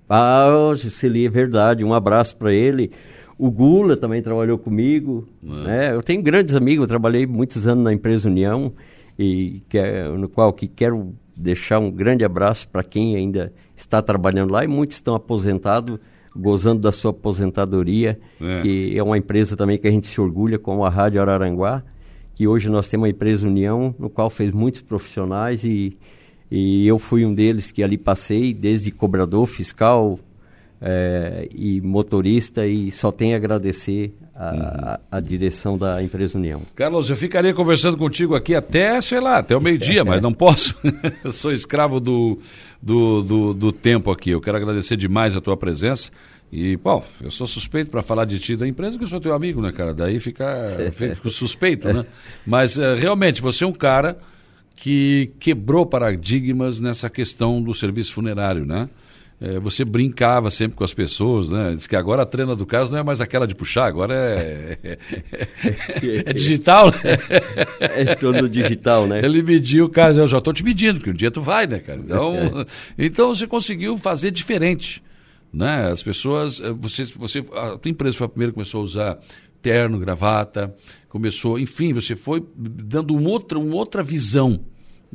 Ah, 0.08 0.72
Jusceli, 0.76 1.26
é 1.26 1.30
verdade, 1.30 1.84
um 1.84 1.94
abraço 1.94 2.38
para 2.38 2.54
ele. 2.54 2.92
O 3.38 3.50
Gula 3.50 3.98
também 3.98 4.22
trabalhou 4.22 4.58
comigo. 4.58 5.28
É. 5.44 5.48
Né? 5.48 5.96
Eu 5.96 6.04
tenho 6.04 6.22
grandes 6.22 6.54
amigos, 6.54 6.84
eu 6.84 6.88
trabalhei 6.88 7.26
muitos 7.26 7.68
anos 7.68 7.84
na 7.84 7.92
empresa 7.92 8.30
União, 8.30 8.72
e 9.18 9.64
que 9.68 9.80
é, 9.80 10.08
no 10.10 10.30
qual 10.30 10.54
que 10.54 10.68
quero 10.68 11.16
deixar 11.36 11.80
um 11.80 11.92
grande 11.92 12.24
abraço 12.24 12.68
para 12.68 12.84
quem 12.84 13.16
ainda 13.16 13.52
está 13.76 14.02
trabalhando 14.02 14.52
lá 14.52 14.64
e 14.64 14.68
muitos 14.68 14.98
estão 14.98 15.16
aposentados, 15.16 16.00
gozando 16.36 16.82
da 16.82 16.92
sua 16.92 17.12
aposentadoria, 17.12 18.20
é. 18.42 18.62
que 18.62 18.98
é 18.98 19.04
uma 19.04 19.18
empresa 19.18 19.56
também 19.56 19.78
que 19.78 19.88
a 19.88 19.92
gente 19.92 20.08
se 20.08 20.20
orgulha, 20.20 20.58
como 20.58 20.86
a 20.86 20.90
Rádio 20.90 21.22
Araranguá, 21.22 21.84
que 22.34 22.48
hoje 22.48 22.70
nós 22.70 22.88
temos 22.88 23.04
uma 23.04 23.10
empresa 23.10 23.48
União, 23.48 23.94
no 23.98 24.10
qual 24.10 24.30
fez 24.30 24.52
muitos 24.52 24.82
profissionais 24.82 25.64
e, 25.64 25.98
e 26.52 26.86
eu 26.88 27.00
fui 27.00 27.26
um 27.26 27.34
deles 27.34 27.72
que 27.72 27.84
ali 27.84 27.98
passei, 27.98 28.54
desde 28.54 28.92
cobrador 28.92 29.48
fiscal, 29.48 30.20
é, 30.82 31.48
e 31.54 31.82
motorista 31.82 32.66
e 32.66 32.92
só 32.92 33.12
tenho 33.12 33.34
a 33.34 33.38
agradecer 33.38 34.14
a, 34.36 35.00
a, 35.12 35.18
a, 35.18 35.20
direção 35.20 35.78
da 35.78 36.04
empresa 36.04 36.38
União. 36.38 36.62
Carlos, 36.76 37.10
eu 37.10 37.16
ficaria 37.16 37.54
conversando 37.54 37.98
contigo 37.98 38.36
aqui 38.36 38.54
até, 38.54 39.00
sei 39.02 39.20
lá, 39.20 39.38
até 39.38 39.56
o 39.56 39.62
meio-dia, 39.62 40.04
mas 40.04 40.22
não 40.22 40.34
posso. 40.34 40.76
sou 41.32 41.52
escravo 41.52 42.00
do, 42.00 42.40
do, 42.82 43.22
do, 43.22 43.54
do, 43.54 43.72
tempo 43.72 44.12
aqui. 44.12 44.32
Eu 44.32 44.42
quero 44.42 44.58
agradecer 44.58 44.98
demais 44.98 45.36
a 45.36 45.42
tua 45.42 45.56
presença. 45.56 46.12
E, 46.52 46.78
bom, 46.78 47.04
eu 47.22 47.32
sou 47.32 47.48
suspeito 47.48 47.90
para 47.90 48.04
falar 48.04 48.26
de 48.26 48.38
ti 48.40 48.56
da 48.56 48.68
empresa, 48.68 48.98
que 48.98 49.04
eu 49.04 49.08
sou 49.08 49.20
teu 49.20 49.34
amigo, 49.34 49.62
né, 49.62 49.72
cara? 49.72 49.94
Daí 49.94 50.20
fica, 50.20 50.66
fica 50.94 51.30
suspeito, 51.30 51.92
né? 51.92 52.06
Mas, 52.46 52.78
uh, 52.78 52.96
realmente, 52.96 53.42
você 53.42 53.64
é 53.64 53.68
um 53.68 53.74
cara 53.74 54.18
que 54.76 55.32
quebrou 55.40 55.86
paradigmas 55.86 56.80
nessa 56.80 57.10
questão 57.10 57.62
do 57.62 57.74
serviço 57.74 58.14
funerário, 58.14 58.66
né? 58.66 58.90
É, 59.40 59.60
você 59.60 59.84
brincava 59.84 60.50
sempre 60.50 60.78
com 60.78 60.84
as 60.84 60.94
pessoas, 60.94 61.50
né? 61.50 61.74
Diz 61.76 61.88
que 61.88 61.96
agora 61.96 62.24
a 62.24 62.26
trena 62.26 62.56
do 62.56 62.66
caso 62.66 62.92
não 62.92 63.00
é 63.00 63.04
mais 63.04 63.20
aquela 63.20 63.46
de 63.46 63.54
puxar, 63.54 63.86
agora 63.86 64.16
é, 64.16 64.78
é, 64.82 64.98
é 66.26 66.34
digital, 66.34 66.88
né? 66.88 67.18
É 67.80 68.16
todo 68.16 68.48
digital, 68.48 69.06
né? 69.06 69.20
Ele 69.24 69.44
mediu 69.44 69.86
o 69.86 69.90
caso, 69.90 70.22
eu 70.22 70.28
já 70.28 70.38
estou 70.38 70.54
te 70.54 70.64
medindo, 70.64 71.00
porque 71.00 71.12
um 71.12 71.16
dia 71.16 71.30
tu 71.30 71.42
vai, 71.42 71.68
né, 71.68 71.80
cara? 71.80 72.00
Então, 72.00 72.34
então 72.98 73.36
você 73.36 73.46
conseguiu 73.46 73.98
fazer 73.98 74.32
diferente, 74.32 75.04
né? 75.52 75.90
As 75.92 76.02
pessoas, 76.02 76.62
eh, 76.62 76.72
você, 76.72 77.04
você, 77.04 77.40
a 77.54 77.78
tua 77.78 77.92
empresa 77.92 78.16
foi 78.16 78.28
a 78.28 78.30
primeira 78.30 78.52
que 78.52 78.56
começou 78.56 78.82
a 78.82 78.84
usar 78.84 79.20
terno, 79.62 80.00
gravata, 80.00 80.74
começou, 81.10 81.60
enfim, 81.60 81.94
você 81.94 82.16
foi 82.16 82.42
dando 82.56 83.14
um 83.14 83.26
outra, 83.26 83.60
uma 83.60 83.76
outra 83.76 84.02
visão 84.02 84.62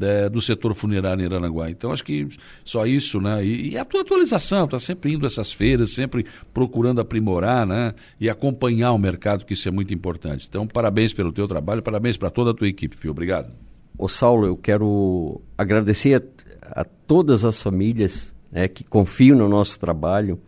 é, 0.00 0.28
do 0.28 0.40
setor 0.40 0.74
funerário 0.74 1.22
em 1.22 1.26
Aranaguá. 1.26 1.70
Então, 1.70 1.92
acho 1.92 2.04
que 2.04 2.28
só 2.64 2.86
isso, 2.86 3.20
né? 3.20 3.44
E, 3.44 3.70
e 3.70 3.78
a 3.78 3.84
tua 3.84 4.02
atualização, 4.02 4.64
está 4.64 4.78
sempre 4.78 5.12
indo 5.12 5.26
essas 5.26 5.52
feiras, 5.52 5.90
sempre 5.90 6.24
procurando 6.52 7.00
aprimorar, 7.00 7.66
né? 7.66 7.94
E 8.18 8.28
acompanhar 8.28 8.92
o 8.92 8.98
mercado, 8.98 9.44
que 9.44 9.52
isso 9.52 9.68
é 9.68 9.72
muito 9.72 9.92
importante. 9.92 10.46
Então, 10.48 10.66
parabéns 10.66 11.12
pelo 11.12 11.32
teu 11.32 11.46
trabalho, 11.46 11.82
parabéns 11.82 12.16
para 12.16 12.30
toda 12.30 12.50
a 12.50 12.54
tua 12.54 12.68
equipe, 12.68 12.96
Fio. 12.96 13.10
Obrigado. 13.10 13.52
ô 13.98 14.08
Saulo, 14.08 14.46
eu 14.46 14.56
quero 14.56 15.40
agradecer 15.56 16.22
a, 16.62 16.80
a 16.80 16.84
todas 16.84 17.44
as 17.44 17.62
famílias 17.62 18.34
né, 18.50 18.68
que 18.68 18.84
confiam 18.84 19.36
no 19.36 19.48
nosso 19.48 19.78
trabalho, 19.78 20.40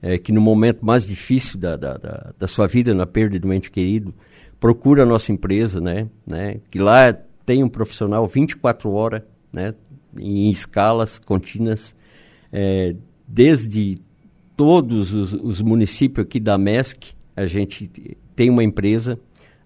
é, 0.00 0.18
que 0.18 0.32
no 0.32 0.40
momento 0.40 0.84
mais 0.84 1.06
difícil 1.06 1.58
da, 1.58 1.76
da, 1.76 1.96
da, 1.96 2.32
da, 2.38 2.46
sua 2.46 2.66
vida, 2.66 2.94
na 2.94 3.06
perda 3.06 3.46
um 3.46 3.52
ente 3.52 3.70
querido, 3.70 4.14
procura 4.60 5.02
a 5.02 5.06
nossa 5.06 5.32
empresa, 5.32 5.80
né, 5.80 6.08
né, 6.26 6.60
que 6.70 6.78
lá 6.78 7.16
tem 7.44 7.62
um 7.62 7.68
profissional 7.68 8.26
24 8.26 8.90
horas, 8.90 9.22
né, 9.52 9.74
em 10.16 10.50
escalas 10.50 11.18
contínuas, 11.18 11.94
é, 12.52 12.94
desde 13.26 13.98
todos 14.56 15.12
os, 15.12 15.32
os, 15.32 15.60
municípios 15.60 16.24
aqui 16.24 16.38
da 16.38 16.56
MESC, 16.56 17.14
a 17.34 17.46
gente 17.46 17.90
tem 18.36 18.50
uma 18.50 18.62
empresa, 18.62 19.18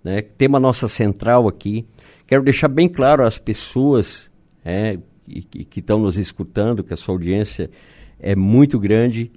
né, 0.03 0.23
tem 0.23 0.49
uma 0.49 0.61
nossa 0.61 0.89
central 0.89 1.47
aqui. 1.47 1.87
Quero 2.27 2.43
deixar 2.43 2.69
bem 2.69 2.89
claro 2.89 3.25
às 3.25 3.39
pessoas 3.39 4.33
é, 4.65 4.99
que, 5.27 5.65
que 5.65 5.81
estão 5.81 5.99
nos 5.99 6.17
escutando 6.17 6.83
que 6.83 6.95
a 6.95 6.97
sua 6.97 7.15
audiência 7.15 7.71
é 8.19 8.35
muito 8.35 8.79
grande 8.79 9.31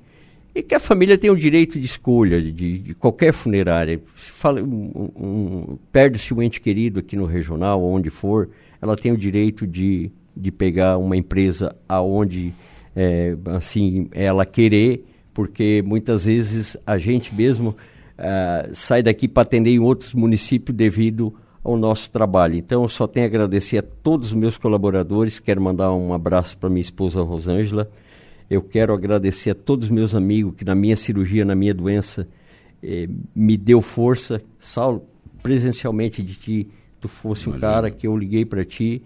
e 0.53 0.61
que 0.61 0.75
a 0.75 0.79
família 0.79 1.17
tem 1.17 1.29
o 1.29 1.35
direito 1.35 1.79
de 1.79 1.85
escolha 1.85 2.41
de, 2.41 2.79
de 2.79 2.93
qualquer 2.93 3.31
funerária. 3.31 4.01
Fala, 4.15 4.61
um, 4.61 5.09
um, 5.15 5.77
Perde-se 5.91 6.33
um 6.33 6.41
ente 6.41 6.59
querido 6.59 6.99
aqui 6.99 7.15
no 7.15 7.25
regional, 7.25 7.83
onde 7.83 8.09
for, 8.09 8.49
ela 8.81 8.95
tem 8.95 9.11
o 9.11 9.17
direito 9.17 9.65
de, 9.65 10.11
de 10.35 10.51
pegar 10.51 10.97
uma 10.97 11.15
empresa 11.15 11.75
aonde 11.87 12.53
é, 12.95 13.35
assim 13.45 14.09
ela 14.11 14.45
querer, 14.45 15.05
porque 15.33 15.81
muitas 15.85 16.25
vezes 16.25 16.75
a 16.85 16.97
gente 16.97 17.33
mesmo 17.33 17.69
uh, 17.69 18.73
sai 18.73 19.01
daqui 19.01 19.27
para 19.27 19.43
atender 19.43 19.71
em 19.71 19.79
outros 19.79 20.13
municípios 20.13 20.75
devido 20.75 21.33
ao 21.63 21.77
nosso 21.77 22.09
trabalho. 22.09 22.55
Então, 22.55 22.83
eu 22.83 22.89
só 22.89 23.07
tenho 23.07 23.25
a 23.25 23.29
agradecer 23.29 23.77
a 23.77 23.81
todos 23.81 24.29
os 24.29 24.33
meus 24.33 24.57
colaboradores. 24.57 25.39
Quero 25.39 25.61
mandar 25.61 25.93
um 25.93 26.13
abraço 26.13 26.57
para 26.57 26.69
minha 26.69 26.81
esposa 26.81 27.21
Rosângela. 27.21 27.89
Eu 28.51 28.61
quero 28.61 28.93
agradecer 28.93 29.51
a 29.51 29.55
todos 29.55 29.85
os 29.85 29.89
meus 29.89 30.13
amigos 30.13 30.55
que 30.57 30.65
na 30.65 30.75
minha 30.75 30.97
cirurgia, 30.97 31.45
na 31.45 31.55
minha 31.55 31.73
doença, 31.73 32.27
eh, 32.83 33.07
me 33.33 33.55
deu 33.55 33.81
força. 33.81 34.41
Saulo, 34.59 35.05
presencialmente 35.41 36.21
de 36.21 36.35
ti, 36.35 36.67
tu 36.99 37.07
fosse 37.07 37.45
Imagina. 37.47 37.57
um 37.57 37.71
cara 37.71 37.89
que 37.89 38.05
eu 38.05 38.17
liguei 38.17 38.43
para 38.43 38.65
ti 38.65 39.01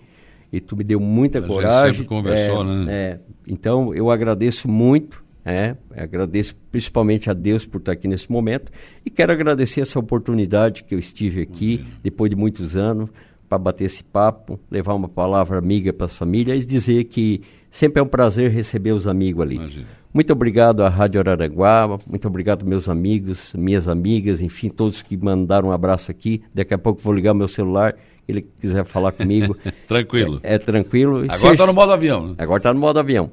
e 0.51 0.59
tu 0.59 0.75
me 0.75 0.83
deu 0.83 0.99
muita 0.99 1.37
a 1.37 1.41
coragem. 1.43 1.89
Gente 1.89 1.97
sempre 1.97 2.07
conversou, 2.07 2.61
é, 2.61 2.65
né? 2.65 2.85
É, 2.91 3.19
então, 3.47 3.93
eu 3.93 4.09
agradeço 4.09 4.67
muito 4.67 5.23
é, 5.47 5.75
agradeço 5.95 6.55
principalmente 6.71 7.29
a 7.29 7.33
Deus 7.33 7.67
por 7.67 7.77
estar 7.77 7.91
aqui 7.91 8.07
nesse 8.07 8.31
momento 8.31 8.71
e 9.05 9.11
quero 9.11 9.31
agradecer 9.31 9.79
essa 9.79 9.99
oportunidade 9.99 10.83
que 10.83 10.95
eu 10.95 10.97
estive 10.97 11.43
aqui 11.43 11.81
uhum. 11.83 11.91
depois 12.01 12.31
de 12.31 12.35
muitos 12.35 12.75
anos 12.75 13.11
para 13.47 13.59
bater 13.59 13.83
esse 13.83 14.03
papo, 14.03 14.59
levar 14.71 14.95
uma 14.95 15.07
palavra 15.07 15.59
amiga 15.59 15.93
para 15.93 16.07
as 16.07 16.15
famílias 16.15 16.63
e 16.63 16.65
dizer 16.65 17.03
que 17.03 17.43
sempre 17.75 17.99
é 17.99 18.03
um 18.03 18.07
prazer 18.07 18.49
receber 18.51 18.93
os 18.93 19.05
amigos 19.05 19.43
ali. 19.43 19.55
Imagina. 19.55 19.87
Muito 20.13 20.31
obrigado 20.31 20.81
à 20.81 20.87
Rádio 20.87 21.19
Araranguá, 21.19 21.99
muito 22.07 22.25
obrigado 22.25 22.65
meus 22.65 22.87
amigos, 22.87 23.53
minhas 23.53 23.85
amigas, 23.85 24.39
enfim, 24.39 24.69
todos 24.69 25.01
que 25.01 25.17
mandaram 25.17 25.67
um 25.67 25.71
abraço 25.73 26.09
aqui. 26.09 26.41
Daqui 26.53 26.73
a 26.73 26.77
pouco 26.77 27.01
vou 27.01 27.13
ligar 27.13 27.33
meu 27.33 27.49
celular 27.49 27.95
ele 28.27 28.41
quiser 28.59 28.83
falar 28.85 29.11
comigo. 29.11 29.55
tranquilo. 29.87 30.39
É, 30.41 30.55
é 30.55 30.57
tranquilo. 30.57 31.25
Agora 31.29 31.53
está 31.53 31.67
no 31.67 31.73
modo 31.73 31.91
avião. 31.91 32.27
Né? 32.29 32.35
Agora 32.37 32.59
está 32.59 32.73
no 32.73 32.79
modo 32.79 32.99
avião. 32.99 33.29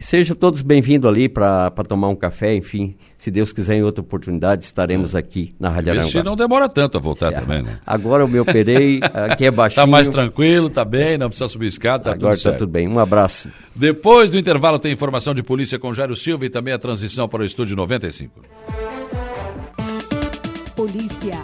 Sejam 0.00 0.34
todos 0.34 0.62
bem-vindos 0.62 1.08
ali 1.08 1.28
para 1.28 1.70
tomar 1.86 2.08
um 2.08 2.16
café, 2.16 2.54
enfim. 2.54 2.96
Se 3.18 3.30
Deus 3.30 3.52
quiser, 3.52 3.76
em 3.76 3.82
outra 3.82 4.00
oportunidade, 4.00 4.64
estaremos 4.64 5.14
é. 5.14 5.18
aqui 5.18 5.54
na 5.60 5.68
Rádio 5.68 5.92
Aranguá. 5.92 6.08
Se 6.08 6.22
não 6.22 6.34
demora 6.34 6.68
tanto 6.68 6.96
a 6.96 7.00
voltar 7.00 7.32
é. 7.32 7.40
também, 7.40 7.62
né? 7.62 7.78
Agora 7.86 8.22
eu 8.22 8.28
me 8.28 8.40
operei, 8.40 9.00
aqui 9.30 9.46
é 9.46 9.50
baixinho. 9.50 9.82
Está 9.82 9.86
mais 9.86 10.08
tranquilo, 10.08 10.68
está 10.68 10.84
bem, 10.84 11.18
não 11.18 11.28
precisa 11.28 11.48
subir 11.48 11.66
escada, 11.66 12.04
tá 12.04 12.12
Agora 12.12 12.34
está 12.34 12.52
tudo 12.52 12.70
bem. 12.70 12.88
Um 12.88 12.98
abraço. 12.98 13.50
Depois 13.74 14.30
do 14.30 14.38
intervalo 14.38 14.78
tem 14.78 14.92
informação 14.92 15.34
de 15.34 15.42
polícia 15.42 15.78
com 15.78 15.92
Jairo 15.92 16.16
Silva 16.16 16.46
e 16.46 16.50
também 16.50 16.72
a 16.72 16.78
transição 16.78 17.28
para 17.28 17.42
o 17.42 17.44
Estúdio 17.44 17.76
95. 17.76 18.40
Polícia. 20.74 21.38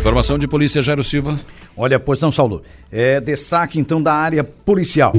Informação 0.00 0.38
de 0.38 0.48
polícia, 0.48 0.82
Jairo 0.82 1.04
Silva. 1.04 1.36
Olha, 1.82 1.98
pois 1.98 2.20
não, 2.20 2.30
Saulo. 2.30 2.60
É, 2.92 3.22
destaque 3.22 3.80
então 3.80 4.02
da 4.02 4.12
área 4.12 4.44
policial. 4.44 5.14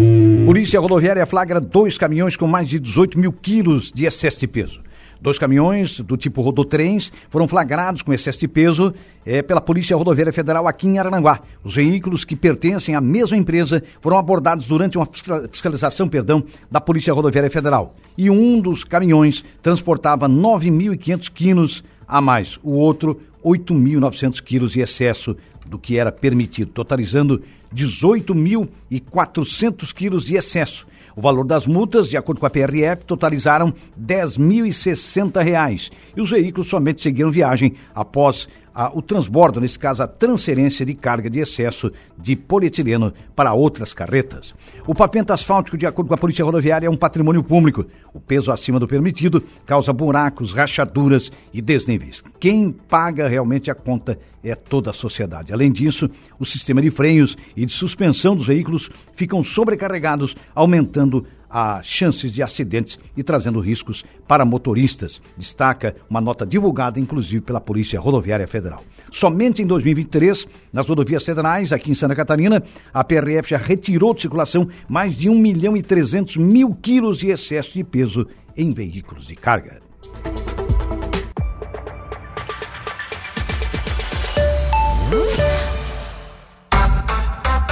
Polícia 0.45 0.79
Rodoviária 0.79 1.25
flagra 1.25 1.59
dois 1.59 1.97
caminhões 1.97 2.37
com 2.37 2.45
mais 2.45 2.69
de 2.69 2.77
18 2.77 3.17
mil 3.17 3.33
quilos 3.33 3.91
de 3.91 4.05
excesso 4.05 4.41
de 4.41 4.47
peso. 4.47 4.79
Dois 5.19 5.39
caminhões 5.39 5.99
do 6.01 6.15
tipo 6.15 6.39
rodotrens 6.39 7.11
foram 7.31 7.47
flagrados 7.47 8.03
com 8.03 8.13
excesso 8.13 8.41
de 8.41 8.47
peso 8.47 8.93
é, 9.25 9.41
pela 9.41 9.59
Polícia 9.59 9.97
Rodoviária 9.97 10.31
Federal 10.31 10.67
aqui 10.67 10.85
em 10.85 10.99
Arananguá. 10.99 11.39
Os 11.63 11.73
veículos 11.73 12.23
que 12.23 12.35
pertencem 12.35 12.93
à 12.93 13.01
mesma 13.01 13.35
empresa 13.35 13.81
foram 13.99 14.19
abordados 14.19 14.67
durante 14.67 14.99
uma 14.99 15.07
fiscalização 15.51 16.07
perdão, 16.07 16.43
da 16.69 16.79
Polícia 16.79 17.11
Rodoviária 17.11 17.49
Federal. 17.49 17.95
E 18.15 18.29
um 18.29 18.61
dos 18.61 18.83
caminhões 18.83 19.43
transportava 19.63 20.29
9.500 20.29 21.31
quilos 21.31 21.83
a 22.07 22.21
mais. 22.21 22.59
O 22.61 22.73
outro, 22.73 23.19
8.900 23.43 24.41
quilos 24.43 24.73
de 24.73 24.81
excesso 24.81 25.35
do 25.71 25.79
que 25.79 25.97
era 25.97 26.11
permitido, 26.11 26.71
totalizando 26.73 27.41
18.400 27.73 29.93
quilos 29.93 30.25
de 30.25 30.35
excesso. 30.35 30.85
O 31.15 31.21
valor 31.21 31.45
das 31.45 31.65
multas, 31.65 32.09
de 32.09 32.17
acordo 32.17 32.39
com 32.39 32.45
a 32.45 32.49
PRF, 32.49 33.05
totalizaram 33.05 33.67
R$ 33.67 33.73
10.060 34.05 35.91
e 36.15 36.21
os 36.21 36.29
veículos 36.29 36.67
somente 36.67 37.01
seguiram 37.01 37.31
viagem 37.31 37.75
após 37.95 38.49
a, 38.73 38.95
o 38.95 39.01
transbordo, 39.01 39.59
nesse 39.59 39.77
caso 39.77 40.01
a 40.03 40.07
transferência 40.07 40.85
de 40.85 40.93
carga 40.93 41.29
de 41.29 41.39
excesso 41.39 41.91
de 42.17 42.35
polietileno 42.35 43.13
para 43.35 43.53
outras 43.53 43.93
carretas. 43.93 44.53
O 44.87 44.95
pavimento 44.95 45.33
asfáltico, 45.33 45.77
de 45.77 45.85
acordo 45.85 46.07
com 46.07 46.13
a 46.13 46.17
Polícia 46.17 46.45
Rodoviária, 46.45 46.87
é 46.87 46.89
um 46.89 46.97
patrimônio 46.97 47.43
público. 47.43 47.85
O 48.13 48.19
peso 48.19 48.51
acima 48.51 48.79
do 48.79 48.87
permitido 48.87 49.43
causa 49.65 49.91
buracos, 49.93 50.53
rachaduras 50.53 51.31
e 51.53 51.61
desníveis. 51.61 52.23
Quem 52.39 52.71
paga 52.71 53.27
realmente 53.27 53.69
a 53.69 53.75
conta 53.75 54.17
é 54.43 54.55
toda 54.55 54.89
a 54.89 54.93
sociedade. 54.93 55.53
Além 55.53 55.71
disso, 55.71 56.09
o 56.39 56.45
sistema 56.45 56.81
de 56.81 56.89
freios 56.89 57.37
e 57.55 57.65
de 57.65 57.71
suspensão 57.71 58.35
dos 58.35 58.47
veículos 58.47 58.89
ficam 59.15 59.43
sobrecarregados, 59.43 60.35
aumentando 60.55 61.25
as 61.51 61.85
chances 61.85 62.31
de 62.31 62.41
acidentes 62.41 62.97
e 63.15 63.23
trazendo 63.23 63.59
riscos 63.59 64.05
para 64.27 64.45
motoristas, 64.45 65.21
destaca 65.37 65.95
uma 66.09 66.21
nota 66.21 66.45
divulgada 66.45 66.99
inclusive 66.99 67.41
pela 67.41 67.59
Polícia 67.59 67.99
Rodoviária 67.99 68.47
Federal. 68.47 68.83
Somente 69.11 69.61
em 69.61 69.65
2023, 69.65 70.47
nas 70.71 70.87
rodovias 70.87 71.23
federais 71.23 71.73
aqui 71.73 71.91
em 71.91 71.95
Santa 71.95 72.15
Catarina, 72.15 72.63
a 72.93 73.03
PRF 73.03 73.49
já 73.49 73.57
retirou 73.57 74.13
de 74.13 74.21
circulação 74.21 74.67
mais 74.87 75.15
de 75.15 75.29
1 75.29 75.37
milhão 75.37 75.75
e 75.75 75.83
300 75.83 76.37
mil 76.37 76.73
quilos 76.73 77.17
de 77.17 77.27
excesso 77.27 77.73
de 77.73 77.83
peso 77.83 78.25
em 78.55 78.73
veículos 78.73 79.27
de 79.27 79.35
carga. 79.35 79.81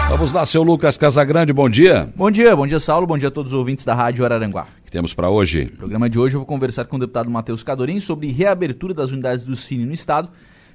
Vamos 0.10 0.34
lá, 0.34 0.44
seu 0.44 0.64
Lucas 0.64 0.98
Casagrande, 0.98 1.54
bom 1.54 1.70
dia. 1.70 2.12
Bom 2.16 2.32
dia, 2.32 2.56
bom 2.56 2.66
dia, 2.66 2.80
Saulo, 2.80 3.06
bom 3.06 3.16
dia 3.16 3.28
a 3.28 3.32
todos 3.32 3.54
os 3.54 3.58
ouvintes 3.58 3.86
da 3.86 3.94
Rádio 3.94 4.26
Araranguá. 4.26 4.68
O 4.82 4.86
que 4.86 4.92
temos 4.92 5.14
para 5.14 5.30
hoje? 5.30 5.66
No 5.66 5.78
programa 5.78 6.10
de 6.10 6.18
hoje 6.18 6.36
eu 6.36 6.40
vou 6.40 6.48
conversar 6.48 6.86
com 6.86 6.96
o 6.98 7.00
deputado 7.00 7.30
Matheus 7.30 7.62
Cadorim 7.62 8.00
sobre 8.00 8.28
reabertura 8.32 8.92
das 8.92 9.12
unidades 9.12 9.46
do 9.46 9.56
Cine 9.56 9.86
no 9.86 9.94
Estado. 9.94 10.30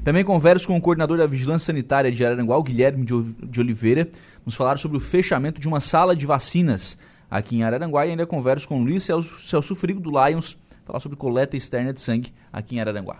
Também 0.04 0.24
converso 0.24 0.68
com 0.68 0.76
o 0.76 0.80
coordenador 0.80 1.18
da 1.18 1.26
Vigilância 1.26 1.66
Sanitária 1.66 2.12
de 2.12 2.24
Araranguá, 2.24 2.62
Guilherme 2.62 3.04
de 3.04 3.60
Oliveira, 3.60 4.08
nos 4.46 4.54
falar 4.54 4.78
sobre 4.78 4.96
o 4.96 5.00
fechamento 5.00 5.60
de 5.60 5.66
uma 5.66 5.80
sala 5.80 6.14
de 6.14 6.24
vacinas 6.24 6.96
aqui 7.28 7.56
em 7.56 7.64
Araranguá 7.64 8.06
e 8.06 8.10
ainda 8.10 8.24
converso 8.24 8.68
com 8.68 8.80
o 8.80 8.84
Luiz 8.84 9.02
Celso, 9.02 9.40
Celso 9.42 9.74
Frigo 9.74 9.98
do 9.98 10.10
Lions, 10.10 10.56
falar 10.84 11.00
sobre 11.00 11.16
coleta 11.18 11.56
externa 11.56 11.92
de 11.92 12.00
sangue 12.00 12.32
aqui 12.52 12.76
em 12.76 12.80
Araranguá. 12.80 13.18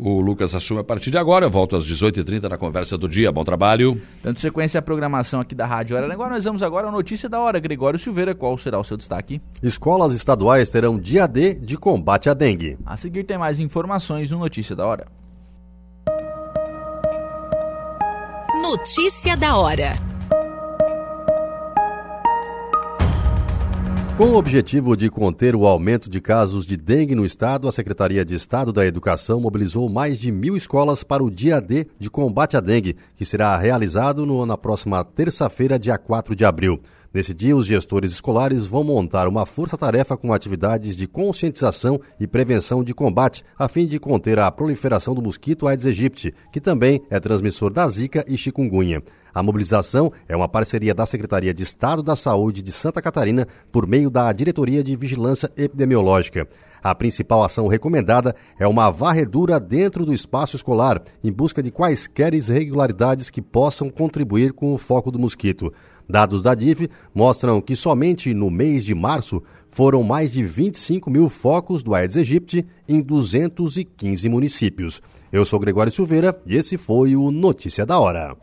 O 0.00 0.20
Lucas 0.20 0.54
assume 0.54 0.78
a 0.78 0.84
partir 0.84 1.10
de 1.10 1.18
agora. 1.18 1.46
Eu 1.46 1.50
volto 1.50 1.74
às 1.74 1.84
18h30 1.84 2.48
na 2.48 2.56
conversa 2.56 2.96
do 2.96 3.08
dia. 3.08 3.32
Bom 3.32 3.42
trabalho. 3.42 4.00
Dando 4.22 4.38
sequência 4.38 4.78
à 4.78 4.82
programação 4.82 5.40
aqui 5.40 5.56
da 5.56 5.66
Rádio 5.66 5.96
Araranguá, 5.96 6.30
nós 6.30 6.44
vamos 6.44 6.62
agora 6.62 6.86
à 6.86 6.92
notícia 6.92 7.28
da 7.28 7.40
hora. 7.40 7.58
Gregório 7.58 7.98
Silveira, 7.98 8.32
qual 8.32 8.56
será 8.56 8.78
o 8.78 8.84
seu 8.84 8.96
destaque? 8.96 9.42
Escolas 9.60 10.14
estaduais 10.14 10.70
terão 10.70 10.96
dia 10.96 11.26
D 11.26 11.54
de 11.54 11.76
combate 11.76 12.30
à 12.30 12.34
dengue. 12.34 12.78
A 12.86 12.96
seguir 12.96 13.24
tem 13.24 13.36
mais 13.36 13.58
informações 13.58 14.30
no 14.30 14.38
Notícia 14.38 14.76
da 14.76 14.86
Hora. 14.86 15.08
Notícia 18.62 19.36
da 19.36 19.56
Hora. 19.56 20.07
Com 24.18 24.30
o 24.30 24.34
objetivo 24.34 24.96
de 24.96 25.08
conter 25.08 25.54
o 25.54 25.64
aumento 25.64 26.10
de 26.10 26.20
casos 26.20 26.66
de 26.66 26.76
dengue 26.76 27.14
no 27.14 27.24
estado, 27.24 27.68
a 27.68 27.72
Secretaria 27.72 28.24
de 28.24 28.34
Estado 28.34 28.72
da 28.72 28.84
Educação 28.84 29.40
mobilizou 29.40 29.88
mais 29.88 30.18
de 30.18 30.32
mil 30.32 30.56
escolas 30.56 31.04
para 31.04 31.22
o 31.22 31.30
Dia 31.30 31.60
D 31.60 31.86
de 32.00 32.10
combate 32.10 32.56
à 32.56 32.60
dengue, 32.60 32.96
que 33.14 33.24
será 33.24 33.56
realizado 33.56 34.26
no, 34.26 34.44
na 34.44 34.58
próxima 34.58 35.04
terça-feira, 35.04 35.78
dia 35.78 35.96
4 35.96 36.34
de 36.34 36.44
abril. 36.44 36.80
Nesse 37.12 37.32
dia, 37.32 37.56
os 37.56 37.64
gestores 37.64 38.12
escolares 38.12 38.66
vão 38.66 38.84
montar 38.84 39.26
uma 39.28 39.46
força-tarefa 39.46 40.14
com 40.14 40.30
atividades 40.30 40.94
de 40.94 41.06
conscientização 41.06 41.98
e 42.20 42.26
prevenção 42.26 42.84
de 42.84 42.92
combate, 42.92 43.42
a 43.58 43.66
fim 43.66 43.86
de 43.86 43.98
conter 43.98 44.38
a 44.38 44.50
proliferação 44.50 45.14
do 45.14 45.22
mosquito 45.22 45.66
Aedes 45.66 45.86
aegypti, 45.86 46.34
que 46.52 46.60
também 46.60 47.00
é 47.08 47.18
transmissor 47.18 47.72
da 47.72 47.88
Zika 47.88 48.22
e 48.28 48.36
chikungunya. 48.36 49.02
A 49.32 49.42
mobilização 49.42 50.12
é 50.28 50.36
uma 50.36 50.48
parceria 50.48 50.94
da 50.94 51.06
Secretaria 51.06 51.54
de 51.54 51.62
Estado 51.62 52.02
da 52.02 52.14
Saúde 52.14 52.60
de 52.60 52.72
Santa 52.72 53.00
Catarina 53.00 53.48
por 53.72 53.86
meio 53.86 54.10
da 54.10 54.30
Diretoria 54.30 54.84
de 54.84 54.94
Vigilância 54.94 55.50
Epidemiológica. 55.56 56.46
A 56.82 56.94
principal 56.94 57.42
ação 57.42 57.68
recomendada 57.68 58.36
é 58.58 58.66
uma 58.66 58.90
varredura 58.90 59.58
dentro 59.58 60.04
do 60.04 60.12
espaço 60.12 60.56
escolar, 60.56 61.02
em 61.24 61.32
busca 61.32 61.62
de 61.62 61.70
quaisquer 61.70 62.34
irregularidades 62.34 63.30
que 63.30 63.42
possam 63.42 63.90
contribuir 63.90 64.52
com 64.52 64.72
o 64.72 64.78
foco 64.78 65.10
do 65.10 65.18
mosquito. 65.18 65.72
Dados 66.08 66.42
da 66.42 66.54
DIF 66.54 66.88
mostram 67.14 67.60
que 67.60 67.76
somente 67.76 68.32
no 68.32 68.50
mês 68.50 68.84
de 68.84 68.94
março 68.94 69.42
foram 69.70 70.02
mais 70.02 70.32
de 70.32 70.42
25 70.42 71.10
mil 71.10 71.28
focos 71.28 71.82
do 71.82 71.94
Aedes 71.94 72.16
aegypti 72.16 72.64
em 72.88 73.00
215 73.00 74.28
municípios. 74.28 75.02
Eu 75.30 75.44
sou 75.44 75.60
Gregório 75.60 75.92
Silveira 75.92 76.40
e 76.46 76.56
esse 76.56 76.78
foi 76.78 77.14
o 77.14 77.30
Notícia 77.30 77.84
da 77.84 77.98
Hora. 77.98 78.36